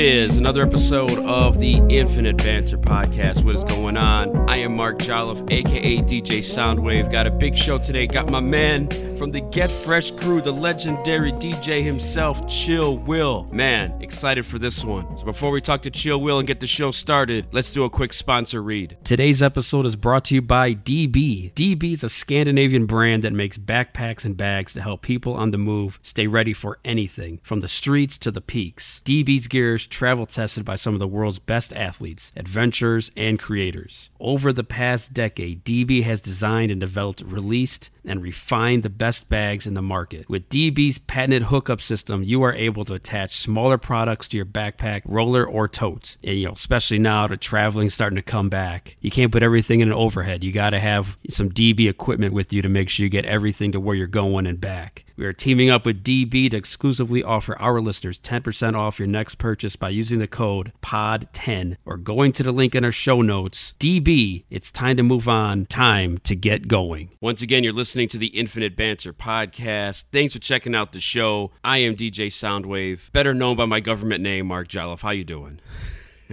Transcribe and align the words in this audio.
Is, 0.00 0.36
another 0.36 0.62
episode 0.62 1.18
of 1.26 1.60
the 1.60 1.74
Infinite 1.90 2.38
Banter 2.38 2.78
Podcast. 2.78 3.44
What 3.44 3.54
is 3.54 3.64
going 3.64 3.98
on? 3.98 4.48
I 4.48 4.56
am 4.56 4.74
Mark 4.74 4.98
Jolliffe, 4.98 5.46
aka 5.52 5.98
DJ 5.98 6.38
Soundwave. 6.38 7.12
Got 7.12 7.26
a 7.26 7.30
big 7.30 7.54
show 7.54 7.76
today. 7.76 8.06
Got 8.06 8.30
my 8.30 8.40
man 8.40 8.88
from 9.18 9.30
the 9.30 9.42
Get 9.42 9.70
Fresh 9.70 10.12
crew, 10.12 10.40
the 10.40 10.50
legendary 10.50 11.30
DJ 11.32 11.84
himself, 11.84 12.48
Chill 12.48 12.96
Will. 12.96 13.46
Man, 13.52 13.92
excited 14.00 14.46
for 14.46 14.58
this 14.58 14.82
one. 14.82 15.14
So 15.18 15.26
before 15.26 15.50
we 15.50 15.60
talk 15.60 15.82
to 15.82 15.90
Chill 15.90 16.18
Will 16.18 16.38
and 16.38 16.48
get 16.48 16.60
the 16.60 16.66
show 16.66 16.90
started, 16.90 17.48
let's 17.52 17.70
do 17.70 17.84
a 17.84 17.90
quick 17.90 18.14
sponsor 18.14 18.62
read. 18.62 18.96
Today's 19.04 19.42
episode 19.42 19.84
is 19.84 19.94
brought 19.94 20.24
to 20.26 20.36
you 20.36 20.40
by 20.40 20.72
DB. 20.72 21.52
DB 21.52 21.92
is 21.92 22.02
a 22.02 22.08
Scandinavian 22.08 22.86
brand 22.86 23.22
that 23.22 23.34
makes 23.34 23.58
backpacks 23.58 24.24
and 24.24 24.38
bags 24.38 24.72
to 24.72 24.80
help 24.80 25.02
people 25.02 25.34
on 25.34 25.50
the 25.50 25.58
move 25.58 25.98
stay 26.02 26.26
ready 26.26 26.54
for 26.54 26.78
anything, 26.82 27.40
from 27.42 27.60
the 27.60 27.68
streets 27.68 28.16
to 28.16 28.30
the 28.30 28.40
peaks. 28.40 29.02
DB's 29.04 29.48
gear 29.48 29.74
is 29.74 29.86
travel 29.90 30.26
tested 30.26 30.64
by 30.64 30.76
some 30.76 30.94
of 30.94 31.00
the 31.00 31.08
world's 31.08 31.38
best 31.38 31.72
athletes, 31.72 32.32
adventurers, 32.36 33.10
and 33.16 33.38
creators. 33.38 34.10
Over 34.18 34.52
the 34.52 34.64
past 34.64 35.12
decade, 35.12 35.64
DB 35.64 36.02
has 36.04 36.20
designed 36.20 36.70
and 36.70 36.80
developed, 36.80 37.22
released, 37.22 37.90
and 38.04 38.22
refine 38.22 38.80
the 38.80 38.90
best 38.90 39.28
bags 39.28 39.66
in 39.66 39.74
the 39.74 39.82
market. 39.82 40.28
With 40.28 40.48
DB's 40.48 40.98
patented 40.98 41.44
hookup 41.44 41.80
system, 41.80 42.22
you 42.22 42.42
are 42.42 42.54
able 42.54 42.84
to 42.86 42.94
attach 42.94 43.36
smaller 43.36 43.78
products 43.78 44.28
to 44.28 44.36
your 44.36 44.46
backpack, 44.46 45.02
roller, 45.04 45.46
or 45.46 45.68
totes. 45.68 46.18
And 46.22 46.38
you 46.38 46.46
know, 46.46 46.52
especially 46.52 46.98
now 46.98 47.26
that 47.26 47.40
traveling 47.40 47.90
starting 47.90 48.16
to 48.16 48.22
come 48.22 48.48
back, 48.48 48.96
you 49.00 49.10
can't 49.10 49.32
put 49.32 49.42
everything 49.42 49.80
in 49.80 49.88
an 49.88 49.94
overhead. 49.94 50.44
You 50.44 50.52
got 50.52 50.70
to 50.70 50.80
have 50.80 51.18
some 51.28 51.50
DB 51.50 51.88
equipment 51.88 52.34
with 52.34 52.52
you 52.52 52.62
to 52.62 52.68
make 52.68 52.88
sure 52.88 53.04
you 53.04 53.10
get 53.10 53.24
everything 53.24 53.72
to 53.72 53.80
where 53.80 53.96
you're 53.96 54.06
going 54.06 54.46
and 54.46 54.60
back. 54.60 55.04
We 55.20 55.26
are 55.26 55.34
teaming 55.34 55.68
up 55.68 55.84
with 55.84 56.02
DB 56.02 56.50
to 56.50 56.56
exclusively 56.56 57.22
offer 57.22 57.54
our 57.58 57.82
listeners 57.82 58.18
10% 58.20 58.74
off 58.74 58.98
your 58.98 59.06
next 59.06 59.34
purchase 59.34 59.76
by 59.76 59.90
using 59.90 60.18
the 60.18 60.26
code 60.26 60.72
POD10 60.80 61.76
or 61.84 61.98
going 61.98 62.32
to 62.32 62.42
the 62.42 62.52
link 62.52 62.74
in 62.74 62.86
our 62.86 62.90
show 62.90 63.20
notes. 63.20 63.74
DB, 63.78 64.44
it's 64.48 64.70
time 64.70 64.96
to 64.96 65.02
move 65.02 65.28
on, 65.28 65.66
time 65.66 66.16
to 66.24 66.34
get 66.34 66.68
going. 66.68 67.10
Once 67.20 67.42
again, 67.42 67.62
you're 67.62 67.74
listening 67.74 67.89
to 67.90 68.18
the 68.18 68.28
Infinite 68.28 68.76
Banter 68.76 69.12
podcast. 69.12 70.04
Thanks 70.12 70.32
for 70.32 70.38
checking 70.38 70.76
out 70.76 70.92
the 70.92 71.00
show. 71.00 71.50
I 71.64 71.78
am 71.78 71.96
DJ 71.96 72.28
Soundwave, 72.28 73.10
better 73.10 73.34
known 73.34 73.56
by 73.56 73.64
my 73.64 73.80
government 73.80 74.22
name, 74.22 74.46
Mark 74.46 74.68
Jolliffe. 74.68 75.00
How 75.00 75.10
you 75.10 75.24
doing? 75.24 75.58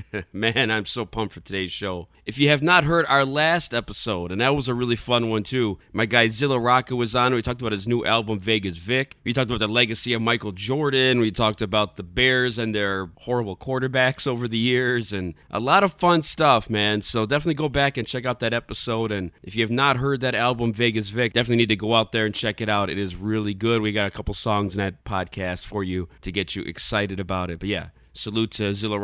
Man, 0.33 0.71
I'm 0.71 0.85
so 0.85 1.05
pumped 1.05 1.33
for 1.33 1.39
today's 1.41 1.71
show. 1.71 2.07
If 2.25 2.37
you 2.37 2.49
have 2.49 2.61
not 2.61 2.83
heard 2.83 3.05
our 3.07 3.25
last 3.25 3.73
episode, 3.73 4.31
and 4.31 4.41
that 4.41 4.55
was 4.55 4.67
a 4.67 4.73
really 4.73 4.95
fun 4.95 5.29
one 5.29 5.43
too, 5.43 5.77
my 5.93 6.05
guy 6.05 6.27
Zilla 6.27 6.59
Rocca 6.59 6.95
was 6.95 7.15
on. 7.15 7.33
We 7.33 7.41
talked 7.41 7.61
about 7.61 7.71
his 7.71 7.87
new 7.87 8.05
album, 8.05 8.39
Vegas 8.39 8.77
Vic. 8.77 9.15
We 9.23 9.33
talked 9.33 9.49
about 9.49 9.59
the 9.59 9.67
legacy 9.67 10.13
of 10.13 10.21
Michael 10.21 10.51
Jordan. 10.51 11.19
We 11.19 11.31
talked 11.31 11.61
about 11.61 11.95
the 11.95 12.03
Bears 12.03 12.57
and 12.57 12.73
their 12.73 13.09
horrible 13.17 13.55
quarterbacks 13.55 14.27
over 14.27 14.47
the 14.47 14.57
years, 14.57 15.13
and 15.13 15.33
a 15.49 15.59
lot 15.59 15.83
of 15.83 15.93
fun 15.93 16.21
stuff, 16.21 16.69
man. 16.69 17.01
So 17.01 17.25
definitely 17.25 17.55
go 17.55 17.69
back 17.69 17.97
and 17.97 18.07
check 18.07 18.25
out 18.25 18.39
that 18.41 18.53
episode. 18.53 19.11
And 19.11 19.31
if 19.43 19.55
you 19.55 19.63
have 19.63 19.71
not 19.71 19.97
heard 19.97 20.21
that 20.21 20.35
album, 20.35 20.73
Vegas 20.73 21.09
Vic, 21.09 21.33
definitely 21.33 21.57
need 21.57 21.69
to 21.69 21.75
go 21.75 21.93
out 21.93 22.11
there 22.11 22.25
and 22.25 22.35
check 22.35 22.61
it 22.61 22.69
out. 22.69 22.89
It 22.89 22.97
is 22.97 23.15
really 23.15 23.53
good. 23.53 23.81
We 23.81 23.91
got 23.91 24.07
a 24.07 24.11
couple 24.11 24.33
songs 24.33 24.75
in 24.75 24.83
that 24.83 25.03
podcast 25.03 25.65
for 25.65 25.83
you 25.83 26.09
to 26.21 26.31
get 26.31 26.55
you 26.55 26.63
excited 26.63 27.19
about 27.19 27.49
it. 27.49 27.59
But 27.59 27.69
yeah, 27.69 27.89
Salute 28.17 28.51
to 28.51 28.73
Zilla 28.73 28.97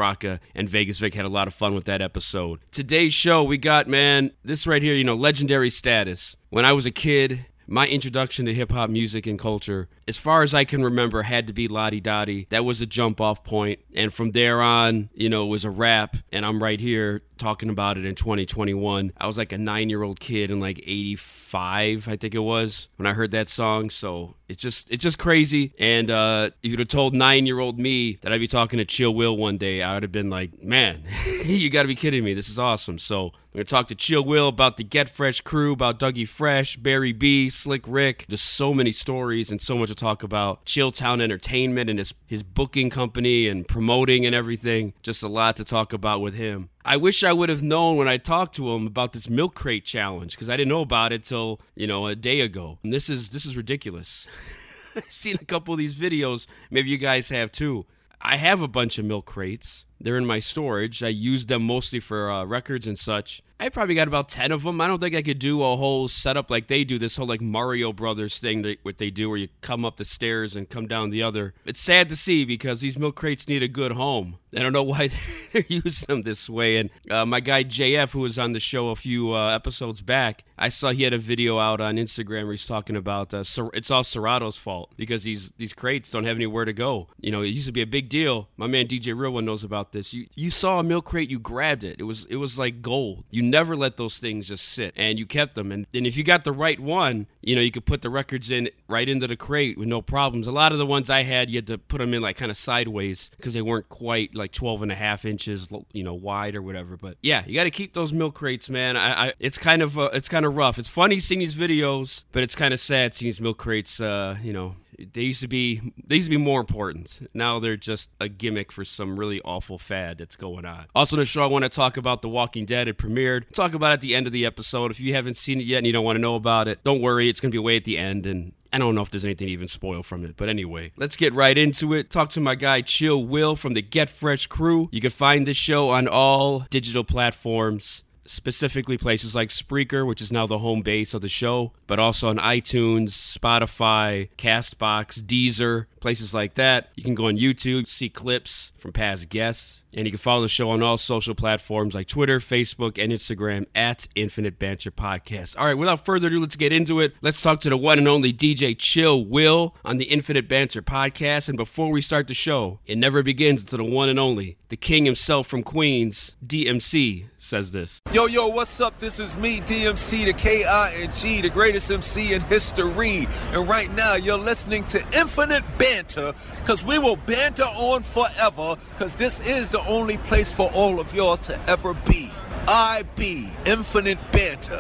and 0.56 0.68
Vegas 0.68 0.98
Vic 0.98 1.14
had 1.14 1.26
a 1.26 1.30
lot 1.30 1.48
of 1.48 1.54
fun 1.54 1.76
with 1.76 1.86
that 1.86 2.02
episode. 2.02 2.60
Today's 2.72 3.14
show, 3.14 3.44
we 3.44 3.60
got, 3.60 3.88
man, 3.88 4.32
this 4.44 4.66
right 4.66 4.82
here, 4.82 4.96
you 4.96 5.04
know, 5.04 5.16
legendary 5.16 5.70
status. 5.70 6.36
When 6.50 6.66
I 6.66 6.74
was 6.74 6.88
a 6.88 6.92
kid, 6.92 7.46
my 7.68 7.88
introduction 7.88 8.46
to 8.48 8.54
hip 8.54 8.72
hop 8.72 8.90
music 8.90 9.28
and 9.28 9.38
culture, 9.38 9.88
as 10.08 10.18
far 10.18 10.42
as 10.42 10.54
I 10.54 10.66
can 10.66 10.84
remember, 10.84 11.22
had 11.22 11.48
to 11.48 11.54
be 11.54 11.68
Ladi 11.68 12.02
Dadi. 12.02 12.50
That 12.50 12.66
was 12.66 12.82
a 12.82 12.86
jump 12.86 13.22
off 13.22 13.44
point. 13.44 13.80
And 13.96 14.14
from 14.14 14.32
there 14.32 14.62
on, 14.62 15.10
you 15.14 15.30
know, 15.30 15.46
it 15.46 15.50
was 15.50 15.64
a 15.64 15.70
rap. 15.70 16.18
And 16.32 16.46
I'm 16.46 16.62
right 16.62 16.80
here 16.80 17.22
talking 17.38 17.70
about 17.70 17.98
it 17.98 18.06
in 18.06 18.16
2021. 18.16 19.14
I 19.18 19.28
was 19.28 19.38
like 19.38 19.52
a 19.52 19.58
nine 19.58 19.90
year 19.90 20.04
old 20.04 20.20
kid 20.20 20.52
in 20.52 20.60
like 20.60 20.80
85, 20.80 22.08
I 22.08 22.16
think 22.16 22.36
it 22.36 22.40
was, 22.40 22.90
when 22.98 23.08
I 23.08 23.14
heard 23.14 23.32
that 23.32 23.50
song. 23.50 23.90
So 23.90 24.36
it's 24.50 24.62
just 24.62 24.92
it's 24.92 25.04
just 25.04 25.18
crazy. 25.18 25.74
And 25.80 26.12
uh, 26.12 26.50
if 26.62 26.72
you'd 26.72 26.80
have 26.80 26.88
told 26.88 27.14
nine 27.14 27.46
year 27.46 27.60
old 27.60 27.80
me 27.80 28.18
that 28.22 28.34
I'd 28.34 28.40
be 28.40 28.48
talking 28.48 28.78
to 28.78 28.86
Chill 28.86 29.14
Will 29.14 29.38
one 29.38 29.58
day, 29.58 29.82
I 29.82 29.94
would 29.94 30.04
have 30.04 30.12
been 30.12 30.30
like, 30.30 30.62
man, 30.62 31.04
you 31.46 31.70
got 31.70 31.84
to 31.84 31.88
be 31.88 31.96
kidding 31.96 32.24
me. 32.24 32.34
This 32.34 32.50
is 32.50 32.60
awesome. 32.60 33.00
So 33.00 33.32
we're 33.54 33.64
to 33.64 33.70
talk 33.70 33.88
to 33.88 33.96
Chill 33.96 34.24
Will 34.24 34.48
about 34.48 34.78
the 34.78 34.84
Get 34.84 35.10
Fresh 35.10 35.42
crew, 35.42 35.74
about 35.74 36.00
Dougie 36.00 36.28
Fresh, 36.28 36.78
Barry 36.78 37.14
B, 37.14 37.50
Slick 37.50 37.84
Rick. 37.88 38.26
Just 38.28 38.46
so 38.46 38.74
many 38.74 38.92
stories 38.92 39.52
and 39.52 39.62
so 39.62 39.78
much 39.78 39.90
to 39.90 39.96
talk 39.96 40.24
about. 40.24 40.66
Chilltown 40.66 41.22
Entertainment 41.22 41.90
and 41.90 42.00
his, 42.00 42.14
his 42.26 42.44
booking 42.44 42.90
company 42.90 43.48
and 43.48 43.68
promoting 43.68 44.26
and 44.26 44.36
everything. 44.36 44.94
Just 45.04 45.24
a 45.24 45.28
lot 45.28 45.56
to 45.58 45.64
talk 45.64 45.94
about 45.94 46.22
with 46.22 46.34
him. 46.34 46.70
I 46.86 46.98
wish 46.98 47.24
I 47.24 47.32
would 47.32 47.50
have 47.50 47.64
known 47.64 47.96
when 47.96 48.10
I 48.10 48.18
talked 48.18 48.56
to 48.56 48.72
him 48.74 48.86
about 48.86 49.14
this 49.14 49.30
milk 49.30 49.56
crate 49.56 49.86
challenge 49.86 50.36
because 50.36 50.50
I 50.50 50.58
didn't 50.58 50.70
know 50.70 50.82
about 50.82 51.14
it 51.14 51.24
till 51.24 51.62
you 51.76 51.88
know 51.88 52.08
a 52.08 52.16
day 52.16 52.42
ago. 52.42 52.80
And 52.84 52.92
this 52.92 53.10
is 53.10 53.30
this 53.30 53.46
is 53.46 53.56
ridiculous. 53.56 54.28
I've 54.96 55.12
seen 55.12 55.38
a 55.42 55.46
couple 55.46 55.74
of 55.74 55.78
these 55.78 55.96
videos. 55.96 56.46
Maybe 56.70 56.90
you 56.90 56.98
guys 56.98 57.30
have 57.30 57.52
too. 57.52 57.86
I 58.22 58.38
have 58.38 58.62
a 58.62 58.68
bunch 58.68 59.00
of 59.00 59.06
milk 59.06 59.26
crates. 59.26 59.86
They're 60.00 60.18
in 60.18 60.26
my 60.26 60.40
storage. 60.40 61.04
I 61.04 61.10
use 61.10 61.46
them 61.46 61.64
mostly 61.64 62.00
for 62.00 62.30
uh, 62.30 62.46
records 62.46 62.86
and 62.88 63.00
such. 63.00 63.42
I 63.60 63.70
probably 63.70 63.96
got 63.96 64.08
about 64.08 64.30
10 64.30 64.52
of 64.52 64.64
them. 64.64 64.82
I 64.82 64.88
don't 64.88 65.00
think 65.00 65.16
I 65.16 65.22
could 65.22 65.40
do 65.40 65.62
a 65.64 65.76
whole 65.78 66.08
setup 66.08 66.52
like 66.52 66.68
they 66.68 66.84
do, 66.84 67.00
this 67.00 67.16
whole 67.16 67.28
like 67.28 67.42
Mario 67.42 67.94
Brothers 67.94 68.40
thing, 68.40 68.62
that, 68.64 68.80
what 68.84 68.98
they 68.98 69.10
do 69.10 69.30
where 69.30 69.38
you 69.38 69.48
come 69.62 69.86
up 69.86 69.98
the 69.98 70.06
stairs 70.06 70.56
and 70.56 70.70
come 70.70 70.88
down 70.88 71.12
the 71.12 71.24
other. 71.24 71.54
It's 71.66 71.80
sad 71.80 72.10
to 72.10 72.16
see 72.16 72.46
because 72.46 72.82
these 72.82 72.98
milk 72.98 73.16
crates 73.16 73.48
need 73.48 73.64
a 73.64 73.68
good 73.68 73.94
home. 73.94 74.38
I 74.56 74.62
don't 74.62 74.74
know 74.74 74.84
why 74.94 75.10
they're 75.52 75.66
using 75.68 76.08
them 76.08 76.22
this 76.24 76.50
way. 76.50 76.78
And 76.78 76.90
uh, 77.10 77.26
my 77.26 77.40
guy 77.40 77.64
JF, 77.64 78.12
who 78.12 78.22
was 78.22 78.38
on 78.38 78.54
the 78.54 78.60
show 78.60 78.90
a 78.90 78.96
few 78.96 79.34
uh, 79.34 79.50
episodes 79.50 80.02
back, 80.02 80.44
I 80.58 80.70
saw 80.70 80.92
he 80.92 81.04
had 81.04 81.14
a 81.14 81.18
video 81.18 81.58
out 81.58 81.82
on 81.82 81.96
Instagram 81.96 82.44
where 82.44 82.52
he's 82.52 82.66
talking 82.66 82.96
about 82.96 83.34
uh, 83.34 83.44
it's 83.74 83.92
all 83.92 84.04
Serato's 84.04 84.58
fault 84.58 84.94
because 84.96 85.24
these 85.24 85.52
these 85.58 85.74
crates 85.74 86.12
don't 86.12 86.26
have 86.26 86.36
anywhere 86.38 86.66
to 86.66 86.74
go. 86.74 87.08
You 87.20 87.32
know, 87.32 87.42
it 87.42 87.48
used 87.48 87.66
to 87.66 87.72
be 87.72 87.82
a 87.82 87.88
big 87.88 88.10
deal. 88.10 88.50
My 88.58 88.68
man 88.68 88.88
DJ 88.88 89.18
Real 89.18 89.32
One 89.32 89.46
knows 89.46 89.64
about 89.64 89.92
this. 89.92 90.14
You 90.14 90.28
you 90.36 90.50
saw 90.50 90.80
a 90.80 90.84
milk 90.84 91.06
crate, 91.06 91.30
you 91.30 91.40
grabbed 91.40 91.84
it. 91.84 91.98
It 92.00 92.04
was 92.04 92.26
it 92.26 92.36
was 92.36 92.60
like 92.60 92.82
gold. 92.82 93.26
You 93.30 93.42
never 93.54 93.76
let 93.76 93.98
those 93.98 94.18
things 94.18 94.48
just 94.48 94.68
sit, 94.68 94.94
and 94.98 95.18
you 95.18 95.26
kept 95.26 95.56
them. 95.56 95.72
And 95.72 95.88
and 95.94 96.06
if 96.06 96.18
you 96.18 96.24
got 96.24 96.44
the 96.44 96.52
right 96.52 96.80
one, 96.80 97.28
you 97.42 97.56
know, 97.56 97.62
you 97.62 97.72
could 97.72 97.86
put 97.86 98.02
the 98.02 98.10
records 98.10 98.52
in 98.52 98.70
right 98.90 99.08
into 99.08 99.28
the 99.28 99.38
crate 99.38 99.78
with 99.78 99.88
no 99.88 100.02
problems. 100.02 100.48
A 100.48 100.52
lot 100.52 100.72
of 100.72 100.80
the 100.80 100.86
ones 100.86 101.10
I 101.10 101.24
had, 101.24 101.50
you 101.50 101.58
had 101.58 101.68
to 101.68 101.78
put 101.78 102.00
them 102.00 102.14
in 102.14 102.22
like 102.22 102.36
kind 102.36 102.52
of 102.52 102.58
sideways 102.58 103.30
because 103.38 103.54
they 103.54 103.62
weren't 103.62 103.88
quite 103.88 104.36
like 104.36 104.52
12 104.52 104.84
and 104.84 104.92
a 104.92 104.96
half 104.96 105.24
inches, 105.24 105.72
you 105.94 106.04
know, 106.04 106.14
wide 106.14 106.56
or 106.56 106.62
whatever. 106.62 106.98
But 106.98 107.18
yeah, 107.22 107.44
you 107.46 107.54
got 107.54 107.66
to 107.66 107.72
keep 107.72 107.94
those 107.94 108.12
milk 108.12 108.36
crates, 108.36 108.70
man. 108.70 108.98
I, 108.98 109.28
I 109.28 109.34
it's 109.40 109.58
kind 109.58 109.82
of 109.82 109.98
uh, 109.98 110.10
it's 110.14 110.28
kind 110.28 110.46
of 110.46 110.56
rough. 110.56 110.78
It's 110.80 110.90
funny 110.90 111.20
seeing 111.20 111.40
these 111.40 111.56
videos, 111.56 112.24
but 112.32 112.44
it's 112.44 112.56
kind 112.56 112.74
of 112.74 112.80
sad 112.80 113.14
seeing 113.14 113.28
these 113.28 113.40
milk 113.40 113.58
crates, 113.60 114.02
uh, 114.02 114.38
you 114.42 114.52
know, 114.52 114.76
they 115.14 115.22
used 115.22 115.42
to 115.42 115.48
be 115.48 115.94
they 116.04 116.16
used 116.16 116.28
to 116.28 116.30
be 116.30 116.38
more 116.38 116.60
important. 116.60 117.28
Now 117.34 117.60
they're 117.60 117.78
just 117.78 118.10
a 118.20 118.30
gimmick 118.30 118.72
for 118.72 118.86
some 118.86 119.20
really 119.20 119.42
awful 119.42 119.78
fad 119.78 120.18
that's 120.18 120.36
going 120.36 120.66
on. 120.66 120.86
Also, 120.96 121.16
the 121.16 121.26
show 121.26 121.44
I 121.44 121.48
want 121.48 121.64
to 121.64 121.70
talk 121.70 121.98
about 121.98 122.22
The 122.22 122.30
Walking 122.30 122.66
Dead. 122.66 122.88
It 122.88 122.98
premiered. 122.98 123.52
Talk 123.52 123.74
about 123.74 123.92
it 123.92 123.94
at 123.94 124.02
the 124.02 124.16
end 124.16 124.28
of 124.28 124.34
the 124.34 124.46
episode. 124.46 124.92
If 124.92 125.00
you 125.00 125.14
haven't 125.14 125.38
seen 125.38 125.60
it 125.60 125.66
yet 125.66 125.80
and 125.80 125.88
you 125.88 125.94
don't 125.94 126.06
want 126.06 126.18
to 126.18 126.22
know 126.22 126.36
about 126.36 126.68
it, 126.68 126.84
don't 126.84 127.02
worry. 127.02 127.30
It's 127.30 127.40
going 127.40 127.52
to 127.52 127.56
be 127.56 127.60
way 127.60 127.78
at 127.78 127.86
the 127.86 127.98
end 127.98 128.26
and. 128.26 128.54
I 128.72 128.80
don't 128.80 128.96
know 128.96 129.02
if 129.02 129.12
there's 129.12 129.24
anything 129.24 129.50
to 129.50 129.54
even 129.54 129.68
spoil 129.68 130.02
from 130.02 130.26
it, 130.26 130.36
but 130.36 130.50
anyway, 130.50 130.94
let's 130.98 131.16
get 131.16 131.32
right 131.36 131.56
into 131.56 131.94
it. 131.94 132.10
Talk 132.10 132.32
to 132.32 132.42
my 132.42 132.56
guy 132.56 132.82
Chill 132.82 133.24
Will 133.24 133.56
from 133.56 133.74
the 133.74 133.84
Get 133.84 134.10
Fresh 134.10 134.48
crew. 134.48 134.90
You 134.92 135.00
can 135.00 135.12
find 135.12 135.46
this 135.46 135.58
show 135.58 135.90
on 135.90 136.08
all 136.08 136.62
digital 136.72 137.04
platforms 137.04 138.04
specifically 138.26 138.98
places 138.98 139.36
like 139.36 139.50
Spreaker, 139.50 140.06
which 140.06 140.22
is 140.22 140.32
now 140.32 140.48
the 140.48 140.60
home 140.60 140.82
base 140.82 141.14
of 141.14 141.22
the 141.22 141.30
show, 141.30 141.74
but 141.88 142.00
also 142.00 142.30
on 142.30 142.38
iTunes, 142.38 143.10
Spotify, 143.10 144.30
Castbox, 144.38 145.22
Deezer, 145.22 145.86
places 146.04 146.34
like 146.34 146.56
that. 146.56 146.90
You 146.96 147.04
can 147.04 147.16
go 147.16 147.28
on 147.28 147.38
YouTube, 147.38 147.88
see 147.88 148.10
clips 148.10 148.74
from 148.78 148.92
past 148.92 149.30
guests, 149.30 149.84
and 149.94 150.06
you 150.06 150.12
can 150.12 150.18
follow 150.18 150.42
the 150.42 150.50
show 150.50 150.70
on 150.72 150.84
all 150.84 150.98
social 150.98 151.34
platforms 151.34 151.96
like 151.96 152.08
Twitter, 152.08 152.40
Facebook, 152.40 153.02
and 153.02 153.14
Instagram 153.14 153.68
at 153.74 154.06
Infinite 154.14 154.60
Banter 154.60 154.92
Podcast. 154.92 155.58
All 155.58 155.66
right, 155.66 155.78
without 155.78 156.04
further 156.04 156.28
ado, 156.28 156.42
let's 156.42 156.58
get 156.58 156.74
into 156.74 157.00
it. 157.00 157.16
Let's 157.22 157.42
talk 157.42 157.62
to 157.62 157.70
the 157.70 157.78
one 157.78 158.00
and 158.00 158.08
only 158.10 158.34
DJ 158.34 158.78
Chill 158.78 159.24
Will 159.24 159.76
on 159.86 159.96
the 159.96 160.06
Infinite 160.06 160.50
Banter 160.50 160.82
Podcast. 160.82 161.48
And 161.48 161.58
before 161.58 161.90
we 161.90 162.02
start 162.02 162.28
the 162.28 162.34
show, 162.34 162.80
it 162.86 162.98
never 162.98 163.24
begins 163.24 163.62
until 163.62 163.78
the 163.78 163.90
one 163.90 164.10
and 164.10 164.20
only, 164.20 164.58
the 164.68 164.76
king 164.76 165.06
himself 165.06 165.48
from 165.48 165.64
Queens, 165.64 166.36
DMC, 166.46 167.28
says 167.38 167.72
this. 167.72 168.02
Yo, 168.12 168.26
yo, 168.26 168.48
what's 168.48 168.82
up? 168.82 169.00
This 169.00 169.20
is 169.20 169.38
me, 169.38 169.60
DMC, 169.62 170.26
the 170.26 170.34
K-I-N-G, 170.34 171.42
the 171.42 171.50
greatest 171.50 171.92
MC 171.92 172.34
in 172.34 172.42
history. 172.42 173.28
And 173.52 173.70
right 173.70 173.92
now, 173.96 174.16
you're 174.16 174.38
listening 174.38 174.86
to 174.88 175.00
Infinite 175.18 175.64
Banter, 175.78 175.93
because 176.02 176.84
we 176.84 176.98
will 176.98 177.16
banter 177.16 177.64
on 177.64 178.02
forever, 178.02 178.76
because 178.94 179.14
this 179.16 179.48
is 179.48 179.70
the 179.70 179.86
only 179.86 180.18
place 180.18 180.52
for 180.52 180.72
all 180.74 181.00
of 181.00 181.14
y'all 181.14 181.38
to 181.38 181.60
ever 181.70 181.94
be. 182.06 182.32
I 182.68 183.04
be 183.16 183.52
Infinite 183.66 184.20
Banter. 184.32 184.80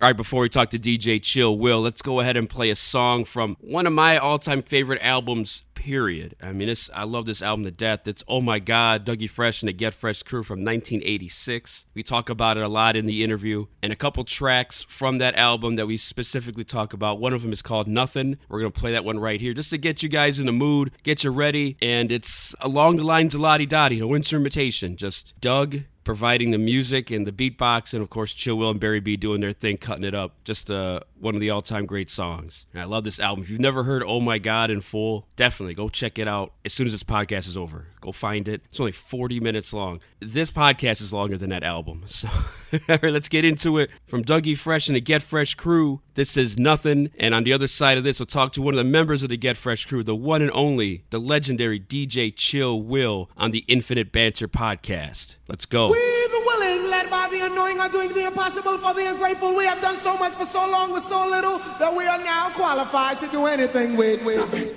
All 0.00 0.06
right, 0.06 0.16
before 0.16 0.42
we 0.42 0.48
talk 0.48 0.70
to 0.70 0.78
DJ 0.78 1.20
Chill 1.20 1.58
Will, 1.58 1.80
let's 1.80 2.02
go 2.02 2.20
ahead 2.20 2.36
and 2.36 2.48
play 2.48 2.70
a 2.70 2.76
song 2.76 3.24
from 3.24 3.56
one 3.60 3.84
of 3.86 3.92
my 3.92 4.16
all 4.16 4.38
time 4.38 4.62
favorite 4.62 5.02
albums, 5.02 5.64
period. 5.78 6.34
I 6.42 6.52
mean, 6.52 6.68
it's, 6.68 6.90
I 6.92 7.04
love 7.04 7.24
this 7.24 7.40
album 7.40 7.64
to 7.64 7.70
death. 7.70 8.08
It's 8.08 8.24
Oh 8.26 8.40
My 8.40 8.58
God, 8.58 9.06
Dougie 9.06 9.30
Fresh 9.30 9.62
and 9.62 9.68
the 9.68 9.72
Get 9.72 9.94
Fresh 9.94 10.24
crew 10.24 10.42
from 10.42 10.64
1986. 10.64 11.86
We 11.94 12.02
talk 12.02 12.28
about 12.28 12.56
it 12.56 12.64
a 12.64 12.68
lot 12.68 12.96
in 12.96 13.06
the 13.06 13.22
interview, 13.22 13.66
and 13.80 13.92
a 13.92 13.96
couple 13.96 14.24
tracks 14.24 14.84
from 14.88 15.18
that 15.18 15.36
album 15.36 15.76
that 15.76 15.86
we 15.86 15.96
specifically 15.96 16.64
talk 16.64 16.92
about. 16.92 17.20
One 17.20 17.32
of 17.32 17.42
them 17.42 17.52
is 17.52 17.62
called 17.62 17.86
Nothing. 17.86 18.38
We're 18.48 18.58
going 18.58 18.72
to 18.72 18.80
play 18.80 18.92
that 18.92 19.04
one 19.04 19.20
right 19.20 19.40
here 19.40 19.54
just 19.54 19.70
to 19.70 19.78
get 19.78 20.02
you 20.02 20.08
guys 20.08 20.40
in 20.40 20.46
the 20.46 20.52
mood, 20.52 20.90
get 21.04 21.22
you 21.22 21.30
ready, 21.30 21.76
and 21.80 22.10
it's 22.10 22.56
along 22.60 22.96
the 22.96 23.04
lines 23.04 23.36
of 23.36 23.40
Ladi 23.40 23.66
Dadi, 23.66 24.00
no 24.00 24.14
instrumentation, 24.14 24.96
just 24.96 25.40
Doug 25.40 25.82
providing 26.08 26.52
the 26.52 26.58
music 26.58 27.10
and 27.10 27.26
the 27.26 27.32
beatbox, 27.32 27.92
and 27.92 28.02
of 28.02 28.08
course, 28.08 28.32
Chill 28.32 28.56
Will 28.56 28.70
and 28.70 28.80
Barry 28.80 28.98
B 28.98 29.18
doing 29.18 29.42
their 29.42 29.52
thing, 29.52 29.76
cutting 29.76 30.04
it 30.04 30.14
up. 30.14 30.42
Just 30.42 30.70
uh, 30.70 31.00
one 31.20 31.34
of 31.34 31.40
the 31.42 31.50
all 31.50 31.60
time 31.60 31.84
great 31.84 32.08
songs. 32.08 32.64
And 32.72 32.80
I 32.80 32.86
love 32.86 33.04
this 33.04 33.20
album. 33.20 33.44
If 33.44 33.50
you've 33.50 33.60
never 33.60 33.84
heard 33.84 34.02
Oh 34.02 34.18
My 34.18 34.38
God 34.38 34.70
in 34.70 34.80
full, 34.80 35.26
definitely 35.36 35.74
go 35.74 35.90
check 35.90 36.18
it 36.18 36.26
out 36.26 36.54
as 36.64 36.72
soon 36.72 36.86
as 36.86 36.92
this 36.92 37.04
podcast 37.04 37.46
is 37.46 37.58
over. 37.58 37.88
Go 38.00 38.12
find 38.12 38.48
it. 38.48 38.62
It's 38.70 38.80
only 38.80 38.92
40 38.92 39.40
minutes 39.40 39.72
long. 39.72 40.00
This 40.20 40.50
podcast 40.50 41.00
is 41.00 41.12
longer 41.12 41.36
than 41.36 41.50
that 41.50 41.62
album. 41.62 42.04
So, 42.06 42.28
all 42.72 42.98
right, 43.02 43.12
let's 43.12 43.28
get 43.28 43.44
into 43.44 43.78
it. 43.78 43.90
From 44.06 44.24
Dougie 44.24 44.56
Fresh 44.56 44.88
and 44.88 44.96
the 44.96 45.00
Get 45.00 45.22
Fresh 45.22 45.54
crew, 45.54 46.00
this 46.14 46.36
is 46.36 46.58
Nothing. 46.58 47.10
And 47.18 47.34
on 47.34 47.44
the 47.44 47.52
other 47.52 47.66
side 47.66 47.98
of 47.98 48.04
this, 48.04 48.18
we'll 48.18 48.26
talk 48.26 48.52
to 48.54 48.62
one 48.62 48.74
of 48.74 48.78
the 48.78 48.84
members 48.84 49.22
of 49.22 49.28
the 49.28 49.36
Get 49.36 49.56
Fresh 49.56 49.86
crew, 49.86 50.02
the 50.02 50.14
one 50.14 50.42
and 50.42 50.50
only, 50.52 51.04
the 51.10 51.18
legendary 51.18 51.80
DJ 51.80 52.32
Chill 52.34 52.80
Will 52.80 53.30
on 53.36 53.50
the 53.50 53.64
Infinite 53.68 54.12
Banter 54.12 54.48
podcast. 54.48 55.36
Let's 55.48 55.66
go. 55.66 55.90
We 55.90 55.94
the 55.94 56.42
willing, 56.46 56.90
led 56.90 57.10
by 57.10 57.28
the 57.30 57.46
annoying, 57.46 57.80
are 57.80 57.88
doing 57.88 58.08
the 58.12 58.26
impossible 58.26 58.78
for 58.78 58.94
the 58.94 59.08
ungrateful. 59.10 59.56
We 59.56 59.64
have 59.64 59.80
done 59.80 59.94
so 59.94 60.16
much 60.18 60.32
for 60.32 60.44
so 60.44 60.68
long 60.70 60.92
with 60.92 61.02
so 61.02 61.26
little 61.28 61.58
that 61.78 61.94
we 61.96 62.06
are 62.06 62.18
now 62.18 62.50
qualified 62.50 63.18
to 63.20 63.28
do 63.28 63.46
anything 63.46 63.96
with. 63.96 64.24
with. 64.24 64.74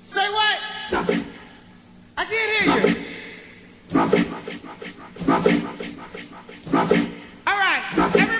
Say 0.00 0.26
what? 0.28 1.37
I 2.18 2.24
can't 2.24 2.50
hear 2.50 2.90
you. 2.90 2.96
All 7.46 7.56
right, 7.56 7.82
everybody 8.16 8.37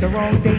the 0.00 0.08
wrong 0.08 0.40
they 0.40 0.49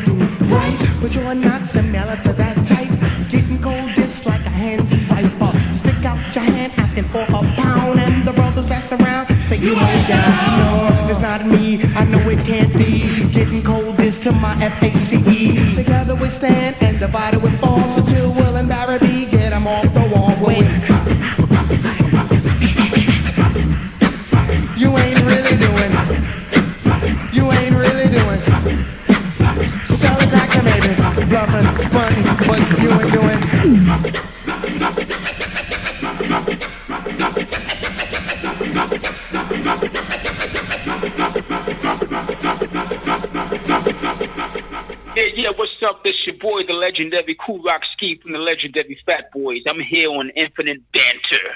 the 48.73 48.97
Fat 49.05 49.31
Boys. 49.31 49.61
I'm 49.67 49.79
here 49.79 50.09
on 50.09 50.29
Infinite 50.35 50.81
Banter, 50.91 51.47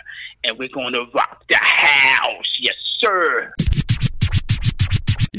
and 0.44 0.58
we're 0.58 0.70
going 0.70 0.94
to 0.94 1.06
rock 1.14 1.44
the 1.50 1.58
house. 1.62 2.25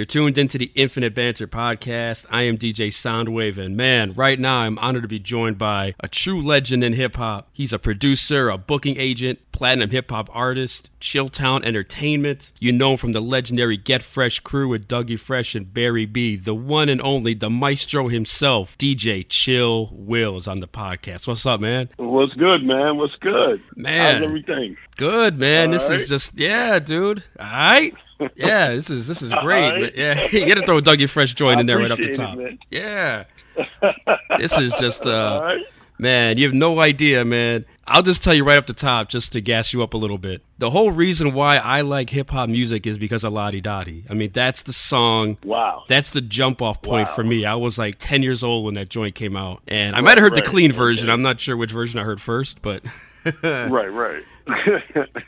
You're 0.06 0.22
tuned 0.22 0.38
into 0.38 0.56
the 0.56 0.70
Infinite 0.76 1.16
Banter 1.16 1.48
podcast. 1.48 2.26
I 2.30 2.42
am 2.42 2.58
DJ 2.58 2.92
Soundwave, 2.92 3.58
and 3.58 3.76
man, 3.76 4.12
right 4.12 4.38
now 4.38 4.58
I'm 4.58 4.78
honored 4.78 5.02
to 5.02 5.08
be 5.08 5.18
joined 5.18 5.58
by 5.58 5.96
a 5.98 6.06
true 6.06 6.40
legend 6.40 6.84
in 6.84 6.92
hip 6.92 7.16
hop. 7.16 7.48
He's 7.52 7.72
a 7.72 7.78
producer, 7.80 8.48
a 8.48 8.56
booking 8.56 9.00
agent, 9.00 9.40
platinum 9.50 9.90
hip 9.90 10.12
hop 10.12 10.30
artist, 10.32 10.90
Chilltown 11.00 11.64
Entertainment. 11.64 12.52
You 12.60 12.70
know 12.70 12.92
him 12.92 12.98
from 12.98 13.12
the 13.12 13.20
legendary 13.20 13.76
Get 13.76 14.00
Fresh 14.00 14.40
crew 14.40 14.68
with 14.68 14.86
Dougie 14.86 15.18
Fresh 15.18 15.56
and 15.56 15.74
Barry 15.74 16.06
B. 16.06 16.36
The 16.36 16.54
one 16.54 16.88
and 16.88 17.02
only, 17.02 17.34
the 17.34 17.50
maestro 17.50 18.06
himself, 18.06 18.78
DJ 18.78 19.26
Chill 19.28 19.90
Wills, 19.90 20.46
on 20.46 20.60
the 20.60 20.68
podcast. 20.68 21.26
What's 21.26 21.44
up, 21.46 21.60
man? 21.60 21.88
What's 21.96 22.34
good, 22.34 22.62
man? 22.62 22.96
What's 22.96 23.16
good? 23.16 23.60
Man. 23.74 24.14
How's 24.14 24.22
everything? 24.22 24.76
Good, 24.96 25.36
man. 25.36 25.70
All 25.70 25.72
this 25.72 25.90
is 25.90 26.08
just 26.08 26.38
yeah, 26.38 26.78
dude. 26.78 27.24
All 27.40 27.46
right. 27.46 27.92
Yeah, 28.36 28.70
this 28.70 28.90
is 28.90 29.06
this 29.08 29.22
is 29.22 29.32
great. 29.32 29.70
Right. 29.70 29.94
Yeah, 29.96 30.28
you 30.32 30.46
got 30.46 30.54
to 30.54 30.62
throw 30.66 30.78
a 30.78 30.82
Dougie 30.82 31.08
Fresh 31.08 31.34
joint 31.34 31.60
in 31.60 31.66
there 31.66 31.78
right 31.78 31.90
off 31.90 31.98
the 31.98 32.10
appreciate 32.10 32.38
it, 32.52 32.58
top. 32.60 32.66
yeah. 32.70 33.24
This 34.38 34.56
is 34.58 34.72
just 34.74 35.06
uh 35.06 35.40
right. 35.42 35.62
man, 35.98 36.36
you 36.38 36.44
have 36.44 36.54
no 36.54 36.80
idea, 36.80 37.24
man. 37.24 37.64
I'll 37.88 38.02
just 38.02 38.22
tell 38.22 38.34
you 38.34 38.44
right 38.44 38.58
off 38.58 38.66
the 38.66 38.72
top 38.74 39.08
just 39.08 39.32
to 39.32 39.40
gas 39.40 39.72
you 39.72 39.82
up 39.82 39.94
a 39.94 39.96
little 39.96 40.18
bit. 40.18 40.42
The 40.58 40.68
whole 40.70 40.90
reason 40.90 41.32
why 41.34 41.56
I 41.58 41.82
like 41.82 42.10
hip 42.10 42.30
hop 42.30 42.48
music 42.50 42.86
is 42.86 42.98
because 42.98 43.22
of 43.24 43.32
Ladi 43.32 43.62
Dadi. 43.62 44.02
I 44.10 44.14
mean, 44.14 44.30
that's 44.32 44.62
the 44.62 44.72
song 44.72 45.38
Wow. 45.44 45.84
that's 45.88 46.10
the 46.10 46.20
jump 46.20 46.60
off 46.60 46.82
point 46.82 47.08
Wow. 47.08 47.14
for 47.14 47.22
me. 47.24 47.44
I 47.46 47.54
was 47.54 47.78
like 47.78 47.94
10 47.98 48.22
years 48.22 48.42
old 48.42 48.64
when 48.66 48.74
that 48.74 48.88
joint 48.90 49.14
came 49.14 49.36
out. 49.36 49.62
And 49.68 49.94
I 49.96 50.00
might 50.00 50.18
have 50.18 50.22
heard 50.22 50.34
the 50.34 50.42
clean 50.42 50.72
version. 50.72 51.06
Okay. 51.08 51.12
I'm 51.12 51.22
not 51.22 51.40
sure 51.40 51.56
which 51.56 51.70
version 51.70 52.00
I 52.00 52.02
heard 52.02 52.20
first, 52.20 52.60
but 52.60 52.82
right, 53.42 53.90
right. 53.92 54.22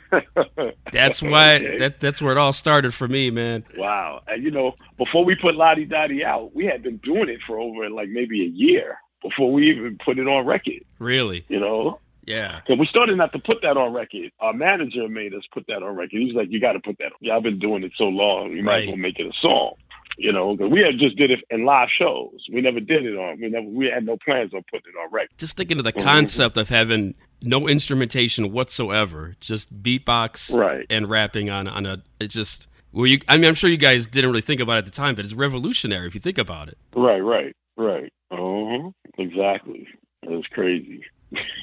That's 0.91 1.21
why 1.21 1.55
Okay. 1.55 1.77
that 1.79 1.99
that's 1.99 2.21
where 2.21 2.31
it 2.31 2.37
all 2.37 2.53
started 2.53 2.93
for 2.93 3.07
me, 3.07 3.31
man. 3.31 3.63
Wow. 3.77 4.21
And 4.27 4.43
you 4.43 4.51
know, 4.51 4.75
before 4.97 5.25
we 5.25 5.35
put 5.35 5.55
Ladi 5.55 5.85
Dadi 5.85 6.23
out, 6.23 6.55
we 6.55 6.65
had 6.65 6.83
been 6.83 6.97
doing 6.97 7.29
it 7.29 7.39
for 7.45 7.59
over 7.59 7.89
like 7.89 8.09
maybe 8.09 8.41
a 8.43 8.47
year 8.47 8.97
before 9.21 9.51
we 9.51 9.69
even 9.69 9.97
put 10.03 10.17
it 10.19 10.27
on 10.27 10.45
record. 10.45 10.83
Really? 10.99 11.43
You 11.49 11.59
know, 11.59 11.99
Yeah. 12.25 12.61
so 12.67 12.75
we 12.75 12.85
started 12.85 13.17
not 13.17 13.33
to 13.33 13.39
put 13.39 13.61
that 13.63 13.75
on 13.75 13.91
record. 13.93 14.31
Our 14.39 14.53
manager 14.53 15.07
made 15.09 15.33
us 15.33 15.43
put 15.53 15.65
that 15.67 15.83
on 15.83 15.95
record. 15.95 16.11
He 16.19 16.25
was 16.25 16.35
like, 16.35 16.49
"You 16.51 16.59
got 16.61 16.73
to 16.73 16.79
put 16.79 16.97
that. 16.99 17.07
on. 17.07 17.17
Yeah, 17.19 17.35
I've 17.35 17.43
been 17.43 17.59
doing 17.59 17.83
it 17.83 17.91
so 17.97 18.05
long. 18.05 18.51
You 18.53 18.63
might 18.63 18.83
as 18.83 18.87
well 18.87 18.95
make 18.97 19.19
it 19.19 19.27
a 19.27 19.33
song." 19.41 19.73
You 20.21 20.33
know, 20.33 20.51
we 20.51 20.81
had 20.81 20.97
just 20.99 21.15
did 21.15 21.31
it 21.31 21.39
in 21.49 21.63
live 21.63 21.89
shows. 21.89 22.45
We 22.51 22.59
never 22.59 22.81
did 22.81 23.05
it 23.05 23.15
on. 23.17 23.39
We 23.39 23.47
never. 23.47 23.65
We 23.67 23.85
had 23.85 24.05
no 24.05 24.17
plans 24.17 24.53
on 24.53 24.63
putting 24.69 24.91
it 24.93 24.97
on 24.99 25.09
record. 25.11 25.29
Just 25.37 25.55
thinking 25.55 25.77
of 25.77 25.85
the 25.85 25.93
Mhm. 25.93 26.03
concept 26.03 26.57
of 26.57 26.67
having 26.67 27.15
no 27.41 27.69
instrumentation 27.69 28.51
whatsoever, 28.51 29.35
just 29.39 29.81
beatbox 29.81 30.53
Right. 30.55 30.85
and 30.89 31.09
rapping 31.09 31.49
on 31.49 31.69
on 31.69 31.85
a 31.85 32.03
it 32.19 32.27
just 32.27 32.67
well 32.91 33.07
you 33.07 33.19
I 33.29 33.37
mean 33.37 33.45
I'm 33.45 33.55
sure 33.55 33.69
you 33.69 33.77
guys 33.77 34.07
didn't 34.07 34.29
really 34.29 34.41
think 34.41 34.59
about 34.59 34.75
it 34.75 34.79
at 34.79 34.85
the 34.85 34.91
time, 34.91 35.15
but 35.15 35.23
it's 35.23 35.33
revolutionary 35.33 36.05
if 36.07 36.15
you 36.15 36.19
think 36.19 36.37
about 36.37 36.67
it. 36.67 36.77
Right. 36.93 37.21
Right. 37.21 37.55
Right. 37.77 38.11
Uh-huh. 38.29 38.89
Exactly. 39.17 39.87
It 40.23 40.29
was 40.31 40.45
crazy. 40.47 41.01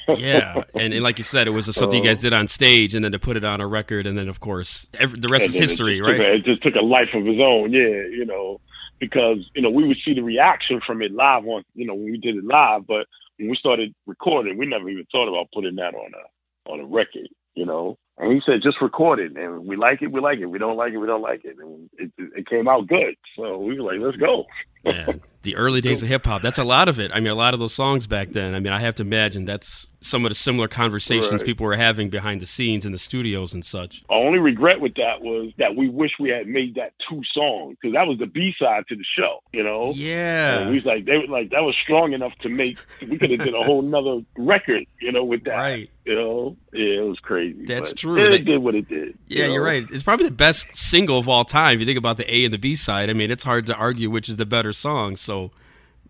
Yeah, 0.07 0.63
and, 0.73 0.93
and 0.93 1.03
like 1.03 1.17
you 1.17 1.23
said, 1.23 1.47
it 1.47 1.51
was 1.51 1.65
something 1.75 2.01
you 2.01 2.09
guys 2.09 2.21
did 2.21 2.33
on 2.33 2.47
stage, 2.47 2.95
and 2.95 3.03
then 3.03 3.11
to 3.11 3.19
put 3.19 3.35
it 3.37 3.43
on 3.43 3.59
a 3.61 3.67
record, 3.67 4.07
and 4.07 4.17
then 4.17 4.29
of 4.29 4.39
course 4.39 4.87
every, 4.99 5.19
the 5.19 5.27
rest 5.29 5.45
And 5.45 5.49
is 5.49 5.55
then 5.55 5.63
it 5.63 5.69
history, 5.69 6.01
right? 6.01 6.19
a- 6.19 6.33
it 6.35 6.45
just 6.45 6.63
took 6.63 6.75
a 6.75 6.81
life 6.81 7.09
of 7.13 7.27
its 7.27 7.41
own, 7.41 7.73
yeah, 7.73 7.81
you 7.81 8.25
know, 8.25 8.59
because, 8.99 9.49
you 9.55 9.61
know, 9.61 9.69
we 9.69 9.85
would 9.87 9.97
see 10.03 10.13
the 10.13 10.23
reaction 10.23 10.79
from 10.85 11.01
it 11.01 11.11
live 11.11 11.45
on, 11.45 11.63
you 11.75 11.85
know, 11.85 11.93
when 11.93 12.05
we 12.11 12.17
did 12.17 12.35
it 12.37 12.43
live, 12.45 12.87
but 12.87 13.05
when 13.37 13.49
we 13.49 13.55
started 13.55 13.93
recording, 14.05 14.57
we 14.57 14.65
never 14.65 14.89
even 14.89 15.05
thought 15.11 15.27
about 15.27 15.49
putting 15.53 15.75
that 15.75 15.93
on 15.93 16.11
a, 16.13 16.71
on 16.71 16.79
a 16.79 16.85
record, 16.85 17.27
you 17.55 17.65
know. 17.65 17.97
And 18.17 18.31
he 18.33 18.41
said, 18.43 18.63
just 18.63 18.81
record 18.81 19.19
it. 19.19 19.37
And 19.37 19.67
we 19.67 19.75
like 19.75 20.01
it, 20.01 20.11
we 20.11 20.19
like 20.19 20.39
it. 20.39 20.47
We 20.47 20.57
don't 20.57 20.75
like 20.75 20.93
it, 20.93 20.97
we 20.97 21.05
don't 21.05 21.21
like 21.21 21.45
it. 21.45 21.55
And 21.59 21.87
it, 21.99 22.11
it 22.17 22.47
came 22.47 22.67
out 22.67 22.87
good. 22.87 23.15
So 23.35 23.59
we 23.59 23.79
were 23.79 23.91
like, 23.93 24.01
let's 24.01 24.17
go. 24.17 24.45
Man, 24.83 25.21
the 25.43 25.55
early 25.55 25.81
days 25.81 26.03
of 26.03 26.09
hip 26.09 26.25
hop. 26.25 26.41
That's 26.41 26.59
a 26.59 26.63
lot 26.63 26.87
of 26.89 26.99
it. 26.99 27.11
I 27.13 27.19
mean, 27.19 27.31
a 27.31 27.35
lot 27.35 27.53
of 27.53 27.59
those 27.59 27.73
songs 27.73 28.07
back 28.07 28.29
then. 28.31 28.53
I 28.55 28.59
mean, 28.59 28.73
I 28.73 28.79
have 28.79 28.95
to 28.95 29.03
imagine 29.03 29.45
that's 29.45 29.89
some 30.01 30.25
of 30.25 30.29
the 30.29 30.35
similar 30.35 30.67
conversations 30.67 31.31
Right. 31.33 31.45
people 31.45 31.65
were 31.65 31.75
having 31.75 32.09
behind 32.09 32.39
the 32.41 32.45
scenes 32.45 32.85
in 32.85 32.91
the 32.91 32.97
studios 32.97 33.53
and 33.53 33.65
such. 33.65 34.03
Our 34.09 34.17
only 34.19 34.39
regret 34.39 34.79
with 34.79 34.93
that 34.95 35.21
was 35.21 35.51
that 35.57 35.75
we 35.75 35.89
wish 35.89 36.11
we 36.19 36.29
had 36.29 36.47
made 36.47 36.75
that 36.75 36.93
two 37.09 37.21
songs 37.33 37.75
because 37.81 37.93
that 37.95 38.07
was 38.07 38.17
the 38.19 38.27
B 38.27 38.53
side 38.59 38.85
to 38.89 38.95
the 38.95 39.03
show, 39.17 39.41
you 39.51 39.63
know. 39.63 39.87
And 39.87 39.95
Yeah, 39.97 40.69
we 40.69 40.75
was 40.75 40.85
like, 40.85 41.05
they 41.05 41.17
were 41.17 41.27
like 41.27 41.49
that 41.49 41.63
was 41.63 41.75
strong 41.75 42.13
enough 42.13 42.33
to 42.41 42.49
make. 42.49 42.77
We 43.01 43.17
could 43.17 43.31
have 43.31 43.39
did 43.41 43.53
a 43.55 43.63
whole 43.63 43.81
nother 43.81 44.21
record, 44.37 44.85
you 45.01 45.11
know, 45.11 45.23
with 45.25 45.43
that. 45.45 45.55
right. 45.57 45.89
You 46.05 46.15
know, 46.15 46.55
yeah, 46.71 46.99
it 47.01 47.05
was 47.05 47.19
crazy. 47.19 47.65
That's 47.65 47.91
true. 47.91 48.15
It 48.23 48.29
They- 48.29 48.37
did 48.43 48.59
what 48.59 48.75
it 48.75 48.87
did. 48.87 49.17
you 49.27 49.39
Yeah, 49.41 49.47
know? 49.47 49.53
you're 49.55 49.63
right. 49.63 49.85
It's 49.91 50.03
probably 50.03 50.25
the 50.27 50.31
best 50.31 50.73
single 50.73 51.17
of 51.19 51.27
all 51.27 51.43
time. 51.43 51.73
If 51.75 51.79
you 51.81 51.85
think 51.85 51.97
about 51.97 52.15
the 52.15 52.33
A 52.33 52.45
and 52.45 52.53
the 52.53 52.57
B 52.57 52.75
side, 52.75 53.09
I 53.09 53.13
mean, 53.13 53.29
it's 53.29 53.43
hard 53.43 53.65
to 53.65 53.75
argue 53.75 54.09
which 54.09 54.29
is 54.29 54.37
the 54.37 54.45
better 54.45 54.66
song. 54.73 55.15
So, 55.17 55.51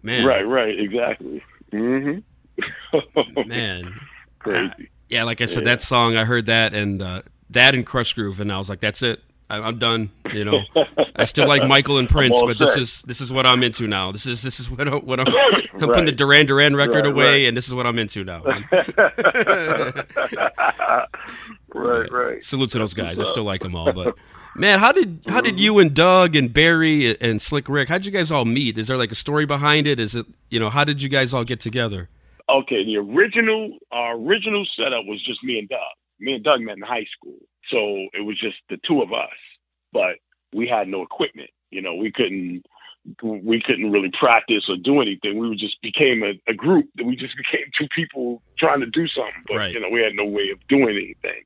man, 0.03 0.25
Right, 0.25 0.47
right, 0.47 0.79
exactly. 0.79 1.43
hmm 1.71 2.19
man, 3.45 3.99
crazy. 4.39 4.89
yeah. 5.09 5.23
Like 5.23 5.41
I 5.41 5.45
said, 5.45 5.63
Yeah. 5.63 5.71
that 5.73 5.81
song, 5.81 6.15
I 6.15 6.25
heard 6.25 6.47
that 6.47 6.73
and 6.73 7.01
uh, 7.01 7.21
that 7.51 7.75
and 7.75 7.85
Krush 7.85 8.15
Groove, 8.15 8.39
and 8.39 8.51
I 8.51 8.57
was 8.57 8.69
like, 8.69 8.79
that's 8.79 9.03
it. 9.03 9.21
I, 9.49 9.59
I'm 9.59 9.79
done. 9.79 10.09
You 10.33 10.43
know, 10.43 10.61
I 11.15 11.23
still 11.23 11.47
like 11.47 11.63
Michael 11.69 11.99
and 11.99 12.09
Prince, 12.09 12.37
but 12.41 12.59
this 12.59 12.75
is 12.75 13.01
this 13.03 13.21
is 13.21 13.31
what 13.31 13.45
I'm 13.45 13.63
into 13.63 13.87
now. 13.87 14.11
This 14.11 14.25
is 14.25 14.41
this 14.41 14.59
is 14.59 14.69
what, 14.69 14.87
I, 14.87 14.95
what 14.95 15.19
I'm. 15.21 15.27
I'm 15.27 15.35
Right. 15.35 15.89
putting 15.89 16.05
the 16.05 16.11
Duran 16.11 16.47
Duran 16.47 16.75
record 16.75 17.05
Right, 17.05 17.13
away, 17.13 17.25
right. 17.43 17.47
and 17.47 17.55
this 17.55 17.67
is 17.67 17.73
what 17.73 17.85
I'm 17.87 17.97
into 17.99 18.23
now. 18.25 18.41
right, 21.73 22.11
right. 22.11 22.43
Salute 22.43 22.71
to 22.71 22.79
those 22.79 22.93
guys. 22.93 23.19
I 23.19 23.23
still 23.23 23.43
like 23.43 23.61
them 23.61 23.75
all, 23.75 23.93
but 23.93 24.15
man, 24.57 24.79
how 24.79 24.91
did 24.91 25.21
how 25.27 25.41
did 25.41 25.59
you 25.59 25.79
and 25.79 25.93
Doug 25.93 26.35
and 26.35 26.51
Barry 26.51 27.19
and 27.21 27.41
Slick 27.41 27.69
Rick? 27.69 27.89
How'd 27.89 28.05
you 28.05 28.11
guys 28.11 28.31
all 28.31 28.45
meet? 28.45 28.77
Is 28.77 28.87
there 28.87 28.97
like 28.97 29.11
a 29.11 29.15
story 29.15 29.45
behind 29.45 29.87
it? 29.87 29.99
Is 29.99 30.15
it 30.15 30.25
you 30.49 30.59
know 30.59 30.69
how 30.69 30.83
did 30.83 31.01
you 31.01 31.09
guys 31.09 31.33
all 31.33 31.43
get 31.43 31.59
together? 31.59 32.09
Okay, 32.49 32.83
the 32.85 32.97
original 32.97 33.77
our 33.91 34.15
original 34.17 34.65
setup 34.75 35.05
was 35.05 35.21
just 35.23 35.43
me 35.43 35.59
and 35.59 35.69
Doug. 35.69 35.79
Me 36.19 36.33
and 36.33 36.43
Doug 36.43 36.61
met 36.61 36.77
in 36.77 36.83
high 36.83 37.05
school, 37.05 37.37
so 37.69 38.07
it 38.13 38.25
was 38.25 38.37
just 38.39 38.57
the 38.69 38.77
two 38.77 39.01
of 39.01 39.13
us. 39.13 39.29
But 39.93 40.15
we 40.53 40.67
had 40.67 40.87
no 40.87 41.01
equipment. 41.03 41.49
You 41.71 41.81
know, 41.81 41.95
we 41.95 42.11
couldn't 42.11 42.65
we 43.21 43.61
couldn't 43.61 43.91
really 43.91 44.11
practice 44.11 44.69
or 44.69 44.75
do 44.77 45.01
anything. 45.01 45.37
We 45.37 45.55
just 45.55 45.81
became 45.81 46.23
a, 46.23 46.33
a 46.49 46.53
group. 46.53 46.87
We 47.03 47.15
just 47.15 47.37
became 47.51 47.65
two 47.77 47.87
people 47.89 48.41
trying 48.57 48.79
to 48.81 48.85
do 48.85 49.07
something. 49.07 49.43
But 49.47 49.57
Right. 49.57 49.73
you 49.73 49.79
know, 49.79 49.89
we 49.89 50.01
had 50.01 50.13
no 50.15 50.25
way 50.25 50.49
of 50.49 50.65
doing 50.67 50.89
anything. 50.95 51.43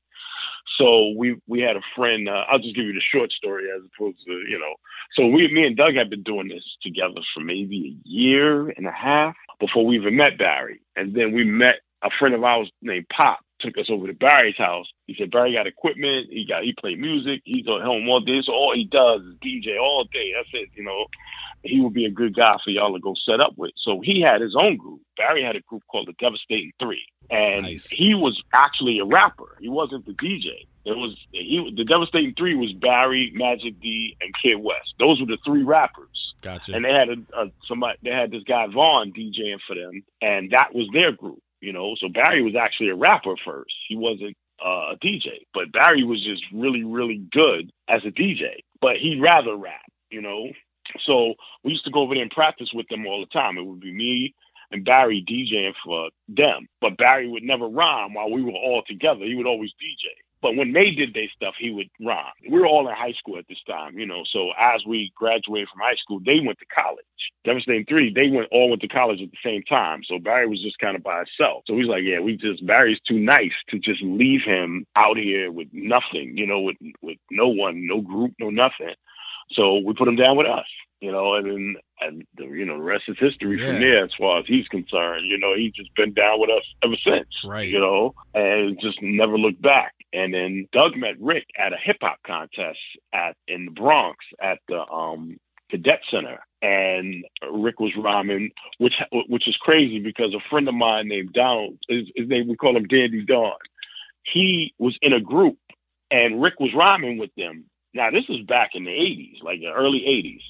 So 0.81 1.13
we 1.15 1.39
we 1.47 1.61
had 1.61 1.77
a 1.77 1.81
friend. 1.95 2.27
Uh, 2.27 2.45
I'll 2.49 2.57
just 2.57 2.75
give 2.75 2.85
you 2.85 2.93
the 2.93 3.01
short 3.01 3.31
story 3.31 3.65
as 3.69 3.83
opposed 3.93 4.17
to 4.25 4.31
you 4.31 4.57
know. 4.57 4.73
So 5.13 5.27
we, 5.27 5.47
me 5.53 5.67
and 5.67 5.77
Doug 5.77 5.93
had 5.93 6.09
been 6.09 6.23
doing 6.23 6.47
this 6.47 6.63
together 6.81 7.21
for 7.33 7.41
maybe 7.41 7.99
a 8.03 8.09
year 8.09 8.69
and 8.69 8.87
a 8.87 8.91
half 8.91 9.35
before 9.59 9.85
we 9.85 9.95
even 9.97 10.15
met 10.15 10.39
Barry. 10.39 10.81
And 10.95 11.13
then 11.13 11.33
we 11.33 11.43
met 11.43 11.81
a 12.01 12.09
friend 12.09 12.33
of 12.33 12.43
ours 12.43 12.71
named 12.81 13.05
Pop. 13.09 13.41
Took 13.59 13.77
us 13.77 13.91
over 13.91 14.07
to 14.07 14.13
Barry's 14.13 14.57
house. 14.57 14.87
He 15.11 15.17
said 15.21 15.31
Barry 15.31 15.53
got 15.53 15.67
equipment. 15.67 16.27
He 16.29 16.45
got 16.47 16.63
he 16.63 16.73
played 16.73 16.99
music. 16.99 17.41
He's 17.43 17.67
at 17.67 17.81
home 17.83 18.07
all 18.07 18.21
day. 18.21 18.41
So 18.43 18.53
all 18.53 18.73
he 18.73 18.85
does 18.85 19.21
is 19.21 19.35
DJ 19.43 19.77
all 19.79 20.05
day. 20.05 20.31
That's 20.35 20.49
it. 20.53 20.69
You 20.75 20.83
know, 20.83 21.05
he 21.63 21.81
would 21.81 21.93
be 21.93 22.05
a 22.05 22.09
good 22.11 22.33
guy 22.35 22.55
for 22.63 22.69
y'all 22.69 22.93
to 22.93 22.99
go 22.99 23.13
set 23.25 23.41
up 23.41 23.53
with. 23.57 23.71
So 23.77 23.99
he 24.01 24.21
had 24.21 24.39
his 24.41 24.55
own 24.55 24.77
group. 24.77 25.01
Barry 25.17 25.43
had 25.43 25.55
a 25.57 25.61
group 25.61 25.83
called 25.91 26.07
the 26.07 26.13
Devastating 26.13 26.71
Three, 26.79 27.05
and 27.29 27.63
Nice. 27.63 27.87
he 27.87 28.15
was 28.15 28.41
actually 28.53 28.99
a 28.99 29.05
rapper. 29.05 29.57
He 29.59 29.69
wasn't 29.69 30.05
the 30.05 30.13
DJ. 30.13 30.65
It 30.85 30.97
was 30.97 31.15
he. 31.31 31.73
The 31.75 31.83
Devastating 31.83 32.33
Three 32.35 32.55
was 32.55 32.71
Barry, 32.73 33.31
Magic 33.35 33.79
D, 33.81 34.15
and 34.21 34.33
Kid 34.41 34.55
West. 34.55 34.95
Those 34.97 35.19
were 35.19 35.27
the 35.27 35.37
three 35.45 35.63
rappers. 35.63 36.33
Gotcha. 36.41 36.73
And 36.73 36.85
they 36.85 36.93
had 36.93 37.09
a, 37.09 37.17
a 37.37 37.51
somebody. 37.67 37.97
They 38.01 38.11
had 38.11 38.31
this 38.31 38.43
guy 38.43 38.65
Vaughn 38.67 39.11
DJing 39.11 39.59
for 39.67 39.75
them, 39.75 40.03
and 40.21 40.51
that 40.51 40.73
was 40.73 40.87
their 40.93 41.11
group. 41.11 41.41
You 41.59 41.73
know, 41.73 41.93
so 41.99 42.07
Barry 42.09 42.41
was 42.41 42.55
actually 42.55 42.89
a 42.89 42.95
rapper 42.95 43.35
first. 43.45 43.75
He 43.87 43.95
wasn't 43.95 44.35
uh, 44.63 44.93
a 44.93 44.97
DJ, 45.03 45.45
but 45.53 45.71
Barry 45.71 46.03
was 46.03 46.23
just 46.23 46.43
really, 46.53 46.83
really 46.83 47.17
good 47.31 47.71
as 47.87 48.01
a 48.05 48.11
DJ. 48.11 48.63
But 48.81 48.97
he'd 48.97 49.21
rather 49.21 49.55
rap. 49.55 49.81
You 50.09 50.21
know, 50.21 50.49
so 51.05 51.35
we 51.63 51.71
used 51.71 51.85
to 51.85 51.91
go 51.91 52.01
over 52.01 52.13
there 52.13 52.23
and 52.23 52.31
practice 52.31 52.71
with 52.73 52.87
them 52.89 53.05
all 53.05 53.21
the 53.21 53.27
time. 53.27 53.57
It 53.57 53.65
would 53.65 53.79
be 53.79 53.93
me 53.93 54.35
and 54.71 54.85
Barry 54.85 55.23
DJing 55.27 55.73
for 55.83 56.09
them, 56.27 56.67
but 56.79 56.97
Barry 56.97 57.27
would 57.27 57.43
never 57.43 57.67
rhyme 57.67 58.13
while 58.13 58.31
we 58.31 58.41
were 58.41 58.51
all 58.51 58.83
together. 58.87 59.25
He 59.25 59.35
would 59.35 59.47
always 59.47 59.71
DJ. 59.71 60.07
But 60.41 60.55
when 60.55 60.73
they 60.73 60.91
did 60.91 61.13
their 61.13 61.29
stuff, 61.35 61.55
he 61.57 61.69
would 61.69 61.89
rhyme. 61.99 62.33
We 62.49 62.59
were 62.59 62.65
all 62.65 62.87
in 62.87 62.95
high 62.95 63.13
school 63.13 63.37
at 63.37 63.47
this 63.47 63.61
time, 63.67 63.97
you 63.99 64.05
know. 64.05 64.23
So 64.25 64.51
as 64.57 64.85
we 64.85 65.11
graduated 65.15 65.69
from 65.69 65.81
high 65.81 65.95
school, 65.95 66.19
they 66.25 66.39
went 66.39 66.57
to 66.59 66.65
college. 66.65 67.05
Devastating 67.43 67.85
Three, 67.85 68.11
they 68.11 68.29
went 68.29 68.47
all 68.51 68.69
went 68.69 68.81
to 68.81 68.87
college 68.87 69.21
at 69.21 69.29
the 69.31 69.37
same 69.43 69.63
time. 69.63 70.03
So 70.03 70.19
Barry 70.19 70.47
was 70.47 70.61
just 70.61 70.79
kind 70.79 70.95
of 70.95 71.03
by 71.03 71.17
himself. 71.17 71.63
So 71.67 71.77
he's 71.77 71.87
like, 71.87 72.03
yeah, 72.03 72.19
we 72.19 72.37
just 72.37 72.65
Barry's 72.65 72.99
too 73.01 73.19
nice 73.19 73.53
to 73.69 73.79
just 73.79 74.01
leave 74.01 74.41
him 74.43 74.85
out 74.95 75.17
here 75.17 75.51
with 75.51 75.67
nothing, 75.71 76.37
you 76.37 76.47
know, 76.47 76.61
with 76.61 76.77
with 77.01 77.17
no 77.29 77.47
one, 77.47 77.87
no 77.87 78.01
group, 78.01 78.33
no 78.39 78.49
nothing. 78.49 78.95
So 79.51 79.77
we 79.77 79.93
put 79.93 80.07
him 80.07 80.15
down 80.15 80.37
with 80.37 80.47
us, 80.47 80.65
you 81.01 81.11
know, 81.11 81.33
and 81.35 81.45
then 81.47 81.75
and 81.99 82.25
the, 82.37 82.45
you 82.45 82.65
know 82.65 82.77
the 82.77 82.83
rest 82.83 83.03
is 83.07 83.17
history 83.19 83.59
Yeah. 83.59 83.67
from 83.67 83.81
there 83.81 84.03
as 84.05 84.11
far 84.17 84.39
as 84.39 84.45
he's 84.47 84.67
concerned. 84.67 85.25
You 85.25 85.37
know, 85.37 85.55
he's 85.55 85.73
just 85.73 85.93
been 85.95 86.13
down 86.13 86.39
with 86.39 86.49
us 86.49 86.63
ever 86.83 86.95
since. 87.03 87.27
Right. 87.43 87.67
You 87.67 87.79
know, 87.79 88.13
and 88.33 88.79
just 88.79 89.01
never 89.01 89.37
looked 89.37 89.61
back. 89.61 89.93
And 90.13 90.33
then 90.33 90.67
Doug 90.71 90.95
met 90.97 91.19
Rick 91.19 91.47
at 91.57 91.73
a 91.73 91.77
hip 91.77 91.97
hop 92.01 92.19
contest 92.25 92.79
at 93.13 93.35
in 93.47 93.65
the 93.65 93.71
Bronx 93.71 94.17
at 94.41 94.59
the 94.67 94.87
um 94.89 95.39
cadet 95.69 96.01
center. 96.09 96.39
And 96.63 97.25
Rick 97.51 97.79
was 97.79 97.95
rhyming, 97.97 98.51
which 98.77 99.01
which 99.27 99.47
is 99.47 99.57
crazy 99.57 99.99
because 99.99 100.33
a 100.35 100.49
friend 100.49 100.67
of 100.67 100.75
mine 100.75 101.07
named 101.07 101.33
Donald, 101.33 101.77
his, 101.89 102.07
his 102.15 102.27
name 102.27 102.47
we 102.47 102.55
call 102.55 102.77
him 102.77 102.85
Dandy 102.87 103.23
Don. 103.25 103.53
He 104.23 104.73
was 104.77 104.95
in 105.01 105.13
a 105.13 105.19
group, 105.19 105.57
and 106.11 106.41
Rick 106.41 106.59
was 106.59 106.73
rhyming 106.75 107.17
with 107.17 107.31
them. 107.35 107.65
Now 107.95 108.11
this 108.11 108.25
is 108.29 108.41
back 108.45 108.71
in 108.75 108.83
the 108.83 108.91
'80s, 108.91 109.41
like 109.43 109.59
the 109.59 109.71
early 109.71 110.01
'80s, 110.01 110.43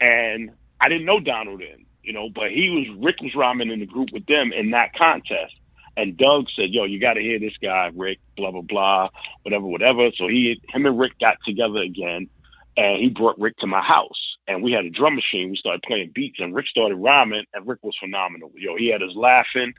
and 0.00 0.50
I 0.80 0.88
didn't 0.88 1.06
know 1.06 1.20
Donald 1.20 1.60
then, 1.60 1.86
you 2.02 2.12
know, 2.12 2.28
but 2.34 2.50
he 2.50 2.70
was 2.70 2.86
Rick 3.02 3.16
was 3.20 3.34
rhyming 3.34 3.70
in 3.70 3.80
the 3.80 3.86
group 3.86 4.10
with 4.12 4.26
them 4.26 4.52
in 4.52 4.70
that 4.70 4.94
contest. 4.94 5.54
And 5.96 6.16
Doug 6.16 6.46
said, 6.56 6.70
"Yo, 6.70 6.84
you 6.84 7.00
got 7.00 7.14
to 7.14 7.20
hear 7.20 7.38
this 7.38 7.56
guy, 7.62 7.90
Rick. 7.94 8.18
Blah 8.36 8.50
blah 8.50 8.62
blah, 8.62 9.08
whatever, 9.42 9.66
whatever." 9.66 10.10
So 10.16 10.26
he, 10.28 10.60
him 10.72 10.86
and 10.86 10.98
Rick 10.98 11.18
got 11.20 11.36
together 11.46 11.78
again, 11.78 12.28
and 12.76 13.00
he 13.00 13.10
brought 13.10 13.38
Rick 13.38 13.58
to 13.58 13.66
my 13.66 13.80
house, 13.82 14.33
and 14.46 14.62
we 14.62 14.72
had 14.72 14.84
a 14.84 14.90
drum 14.90 15.14
machine. 15.14 15.50
We 15.50 15.56
started 15.56 15.82
playing 15.82 16.12
beats, 16.14 16.38
and 16.40 16.54
Rick 16.54 16.68
started 16.68 16.96
rhyming, 16.96 17.44
and 17.52 17.66
Rick 17.66 17.80
was 17.82 17.96
phenomenal. 17.98 18.52
Yo, 18.56 18.76
he 18.76 18.88
had 18.88 19.02
us 19.02 19.14
laughing. 19.14 19.74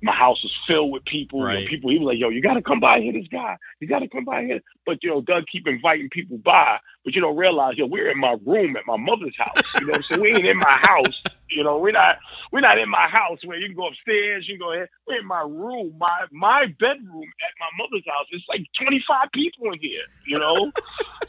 My 0.00 0.12
house 0.12 0.42
was 0.42 0.56
filled 0.66 0.92
with 0.92 1.04
people. 1.04 1.42
Right. 1.42 1.66
people, 1.66 1.90
he 1.90 1.98
was 1.98 2.06
like, 2.06 2.18
"Yo, 2.18 2.28
you 2.28 2.40
got 2.40 2.54
to 2.54 2.62
come 2.62 2.80
by 2.80 3.00
here, 3.00 3.12
this 3.12 3.28
guy. 3.28 3.56
You 3.80 3.88
got 3.88 4.00
to 4.00 4.08
come 4.08 4.24
by 4.24 4.44
here." 4.44 4.60
But 4.86 5.02
you 5.02 5.10
know, 5.10 5.20
Doug 5.20 5.44
keep 5.50 5.66
inviting 5.66 6.08
people 6.10 6.38
by, 6.38 6.78
but 7.04 7.14
you 7.14 7.20
don't 7.20 7.36
realize, 7.36 7.76
yo, 7.76 7.86
we're 7.86 8.10
in 8.10 8.18
my 8.18 8.36
room 8.44 8.76
at 8.76 8.86
my 8.86 8.96
mother's 8.96 9.36
house. 9.36 9.62
You 9.80 9.86
know, 9.86 10.00
so 10.00 10.20
we 10.20 10.34
ain't 10.34 10.46
in 10.46 10.58
my 10.58 10.78
house 10.80 11.22
You 11.50 11.64
know, 11.64 11.78
we're 11.78 11.92
not 11.92 12.18
we're 12.52 12.60
not 12.60 12.78
in 12.78 12.88
my 12.88 13.08
house 13.08 13.38
where 13.44 13.58
you 13.58 13.66
can 13.66 13.76
go 13.76 13.88
upstairs, 13.88 14.46
you 14.48 14.58
can 14.58 14.66
go 14.66 14.72
ahead. 14.72 14.88
We're 15.06 15.20
in 15.20 15.26
my 15.26 15.42
room, 15.42 15.94
my 15.98 16.26
my 16.30 16.66
bedroom 16.78 17.22
at 17.22 17.52
my 17.58 17.70
mother's 17.78 18.04
house. 18.06 18.26
It's 18.30 18.44
like 18.48 18.66
25 18.78 19.32
people 19.32 19.72
in 19.72 19.78
here, 19.80 20.02
you 20.26 20.38
know? 20.38 20.72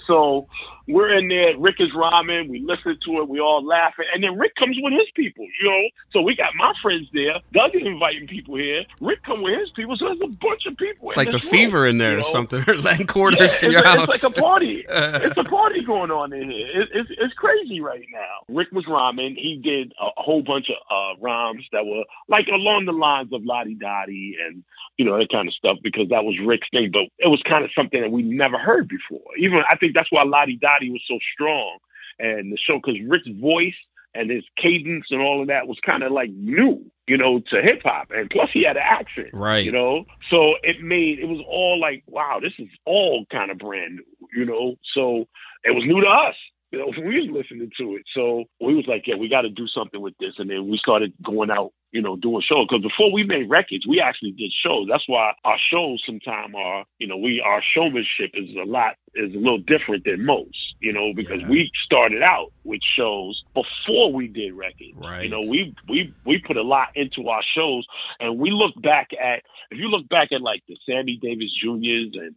So 0.09 0.47
we're 0.87 1.13
in 1.13 1.27
there, 1.27 1.55
Rick 1.57 1.75
is 1.79 1.93
rhyming, 1.93 2.49
we 2.49 2.61
listen 2.61 2.97
to 3.05 3.21
it, 3.21 3.29
we 3.29 3.39
all 3.39 3.63
laughing, 3.63 4.05
and 4.11 4.23
then 4.23 4.39
Rick 4.39 4.55
comes 4.55 4.75
with 4.81 4.91
his 4.91 5.07
people, 5.13 5.45
you 5.61 5.69
know. 5.69 5.89
So 6.11 6.21
we 6.21 6.35
got 6.35 6.49
my 6.55 6.73
friends 6.81 7.07
there. 7.13 7.35
Doug 7.53 7.75
is 7.75 7.83
inviting 7.85 8.27
people 8.27 8.55
here. 8.55 8.85
Rick 8.99 9.23
come 9.23 9.43
with 9.43 9.59
his 9.59 9.69
people, 9.69 9.95
so 9.97 10.05
there's 10.05 10.21
a 10.23 10.27
bunch 10.27 10.65
of 10.65 10.75
people. 10.77 11.09
It's 11.09 11.17
like 11.17 11.29
the 11.29 11.37
room, 11.37 11.51
fever 11.51 11.85
in 11.85 11.99
there 11.99 12.11
you 12.11 12.17
know? 12.17 12.21
or 12.21 12.31
something, 12.31 12.63
or 12.67 12.77
land 12.77 13.07
quarters 13.07 13.61
yeah, 13.61 13.67
in 13.67 13.71
your 13.71 13.83
a, 13.83 13.87
house. 13.87 14.13
It's 14.15 14.23
like 14.23 14.35
a 14.35 14.41
party. 14.41 14.85
it's 14.89 15.37
a 15.37 15.43
party 15.43 15.83
going 15.83 16.09
on 16.09 16.33
in 16.33 16.49
here. 16.49 16.67
It, 16.67 16.89
it's 16.91 17.09
it's 17.15 17.33
crazy 17.35 17.81
right 17.81 18.05
now. 18.11 18.53
Rick 18.55 18.71
was 18.71 18.87
rhyming. 18.87 19.35
He 19.35 19.61
did 19.63 19.93
a, 20.01 20.05
a 20.05 20.23
whole 20.23 20.41
bunch 20.41 20.69
of 20.71 20.75
uh, 20.89 21.19
rhymes 21.21 21.65
that 21.71 21.85
were 21.85 22.03
like 22.27 22.47
along 22.47 22.85
the 22.85 22.93
lines 22.93 23.31
of 23.31 23.45
Ladi 23.45 23.75
Dadi 23.75 24.33
and 24.43 24.63
you 24.97 25.05
know 25.05 25.17
that 25.19 25.29
kind 25.31 25.47
of 25.47 25.53
stuff 25.53 25.77
because 25.83 26.09
that 26.09 26.25
was 26.25 26.35
Rick's 26.43 26.67
thing. 26.71 26.89
But 26.91 27.03
it 27.19 27.27
was 27.27 27.41
kind 27.43 27.63
of 27.63 27.69
something 27.75 28.01
that 28.01 28.11
we 28.11 28.23
never 28.23 28.57
heard 28.57 28.87
before. 28.87 29.21
Even 29.37 29.61
I 29.69 29.75
think 29.75 29.93
that's 29.99 30.11
why 30.11 30.23
Ladi 30.23 30.57
Dadi 30.57 30.89
was 30.91 31.01
so 31.05 31.19
strong 31.33 31.77
and 32.19 32.53
the 32.53 32.57
show 32.57 32.77
because 32.77 32.99
Rick's 33.05 33.27
voice 33.27 33.75
and 34.13 34.31
his 34.31 34.45
cadence 34.55 35.07
and 35.11 35.21
all 35.21 35.41
of 35.41 35.49
that 35.49 35.67
was 35.67 35.77
kind 35.85 36.03
of 36.03 36.13
like 36.13 36.29
new, 36.31 36.89
you 37.05 37.17
know, 37.17 37.39
to 37.39 37.61
hip 37.61 37.81
hop. 37.83 38.11
And 38.11 38.29
plus 38.29 38.49
he 38.53 38.63
had 38.63 38.77
an 38.77 38.83
accent. 38.85 39.31
Right. 39.33 39.65
You 39.65 39.73
know? 39.73 40.05
So 40.29 40.55
it 40.63 40.81
made 40.81 41.19
it 41.19 41.27
was 41.27 41.43
all 41.47 41.79
like, 41.79 42.03
wow, 42.07 42.39
this 42.41 42.53
is 42.57 42.69
all 42.85 43.25
kind 43.29 43.51
of 43.51 43.57
brand 43.57 43.95
new, 43.95 44.27
you 44.33 44.45
know. 44.45 44.75
So 44.93 45.27
it 45.65 45.75
was 45.75 45.83
new 45.85 45.99
to 45.99 46.07
us. 46.07 46.35
You 46.71 46.79
know, 46.79 46.93
we 47.03 47.19
was 47.21 47.29
listening 47.31 47.71
to 47.77 47.95
it. 47.95 48.03
So 48.13 48.45
we 48.61 48.75
was 48.75 48.85
like, 48.85 49.07
yeah, 49.07 49.15
we 49.15 49.27
got 49.27 49.41
to 49.41 49.49
do 49.49 49.67
something 49.67 49.99
with 49.99 50.13
this. 50.19 50.35
And 50.37 50.49
then 50.49 50.67
we 50.67 50.77
started 50.77 51.13
going 51.23 51.49
out, 51.49 51.73
you 51.91 52.01
know, 52.01 52.15
doing 52.15 52.41
shows. 52.41 52.67
Because 52.69 52.83
before 52.83 53.11
we 53.11 53.23
made 53.23 53.49
records, 53.49 53.87
we 53.87 53.99
actually 53.99 54.31
did 54.33 54.53
shows. 54.53 54.87
That's 54.87 55.07
why 55.09 55.33
our 55.43 55.57
shows 55.57 56.03
sometimes 56.05 56.53
are, 56.55 56.85
you 56.99 57.07
know, 57.07 57.17
we 57.17 57.41
our 57.41 57.61
showmanship 57.61 58.31
is 58.35 58.55
a 58.55 58.65
lot 58.65 58.97
is 59.15 59.33
a 59.33 59.37
little 59.39 59.57
different 59.57 60.05
than 60.05 60.23
most, 60.23 60.75
you 60.79 60.93
know, 60.93 61.11
because 61.15 61.41
Yeah. 61.41 61.49
we 61.49 61.71
started 61.73 62.21
out 62.21 62.51
with 62.63 62.83
shows 62.83 63.43
before 63.55 64.13
we 64.13 64.27
did 64.27 64.53
records. 64.53 64.93
Right. 64.93 65.23
You 65.23 65.29
know, 65.29 65.41
we 65.41 65.73
we 65.87 66.13
we 66.23 66.37
put 66.37 66.57
a 66.57 66.61
lot 66.61 66.89
into 66.93 67.29
our 67.29 67.41
shows, 67.41 67.87
and 68.19 68.37
we 68.37 68.51
look 68.51 68.79
back 68.79 69.09
at 69.19 69.41
if 69.71 69.79
you 69.79 69.87
look 69.89 70.07
back 70.07 70.31
at 70.31 70.41
like 70.41 70.61
the 70.67 70.77
Sammy 70.85 71.17
Davis 71.19 71.51
Juniors 71.51 72.11
and 72.13 72.35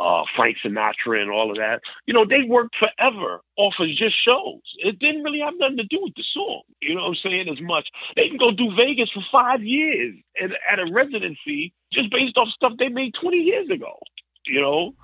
uh, 0.00 0.24
Frank 0.36 0.58
Sinatra 0.64 1.20
and 1.20 1.30
all 1.30 1.50
of 1.50 1.56
that, 1.56 1.80
you 2.06 2.14
know, 2.14 2.24
they 2.24 2.42
worked 2.42 2.76
forever 2.76 3.40
off 3.56 3.74
of 3.80 3.88
just 3.88 4.16
shows. 4.16 4.60
It 4.78 4.98
didn't 4.98 5.22
really 5.22 5.40
have 5.40 5.54
nothing 5.58 5.78
to 5.78 5.84
do 5.84 6.00
with 6.02 6.14
the 6.14 6.24
song. 6.32 6.62
You 6.80 6.94
know 6.94 7.02
what 7.02 7.08
I'm 7.08 7.14
saying? 7.16 7.48
As 7.48 7.60
much 7.60 7.88
they 8.16 8.28
can 8.28 8.36
go 8.38 8.50
do 8.52 8.74
Vegas 8.76 9.10
for 9.10 9.22
five 9.30 9.62
years 9.62 10.16
at, 10.40 10.50
at 10.70 10.78
a 10.78 10.92
residency 10.92 11.72
just 11.92 12.10
based 12.10 12.36
off 12.36 12.48
stuff 12.48 12.72
they 12.78 12.88
made 12.88 13.14
20 13.14 13.38
years 13.38 13.70
ago. 13.70 13.98
You 14.46 14.62
know, 14.62 14.94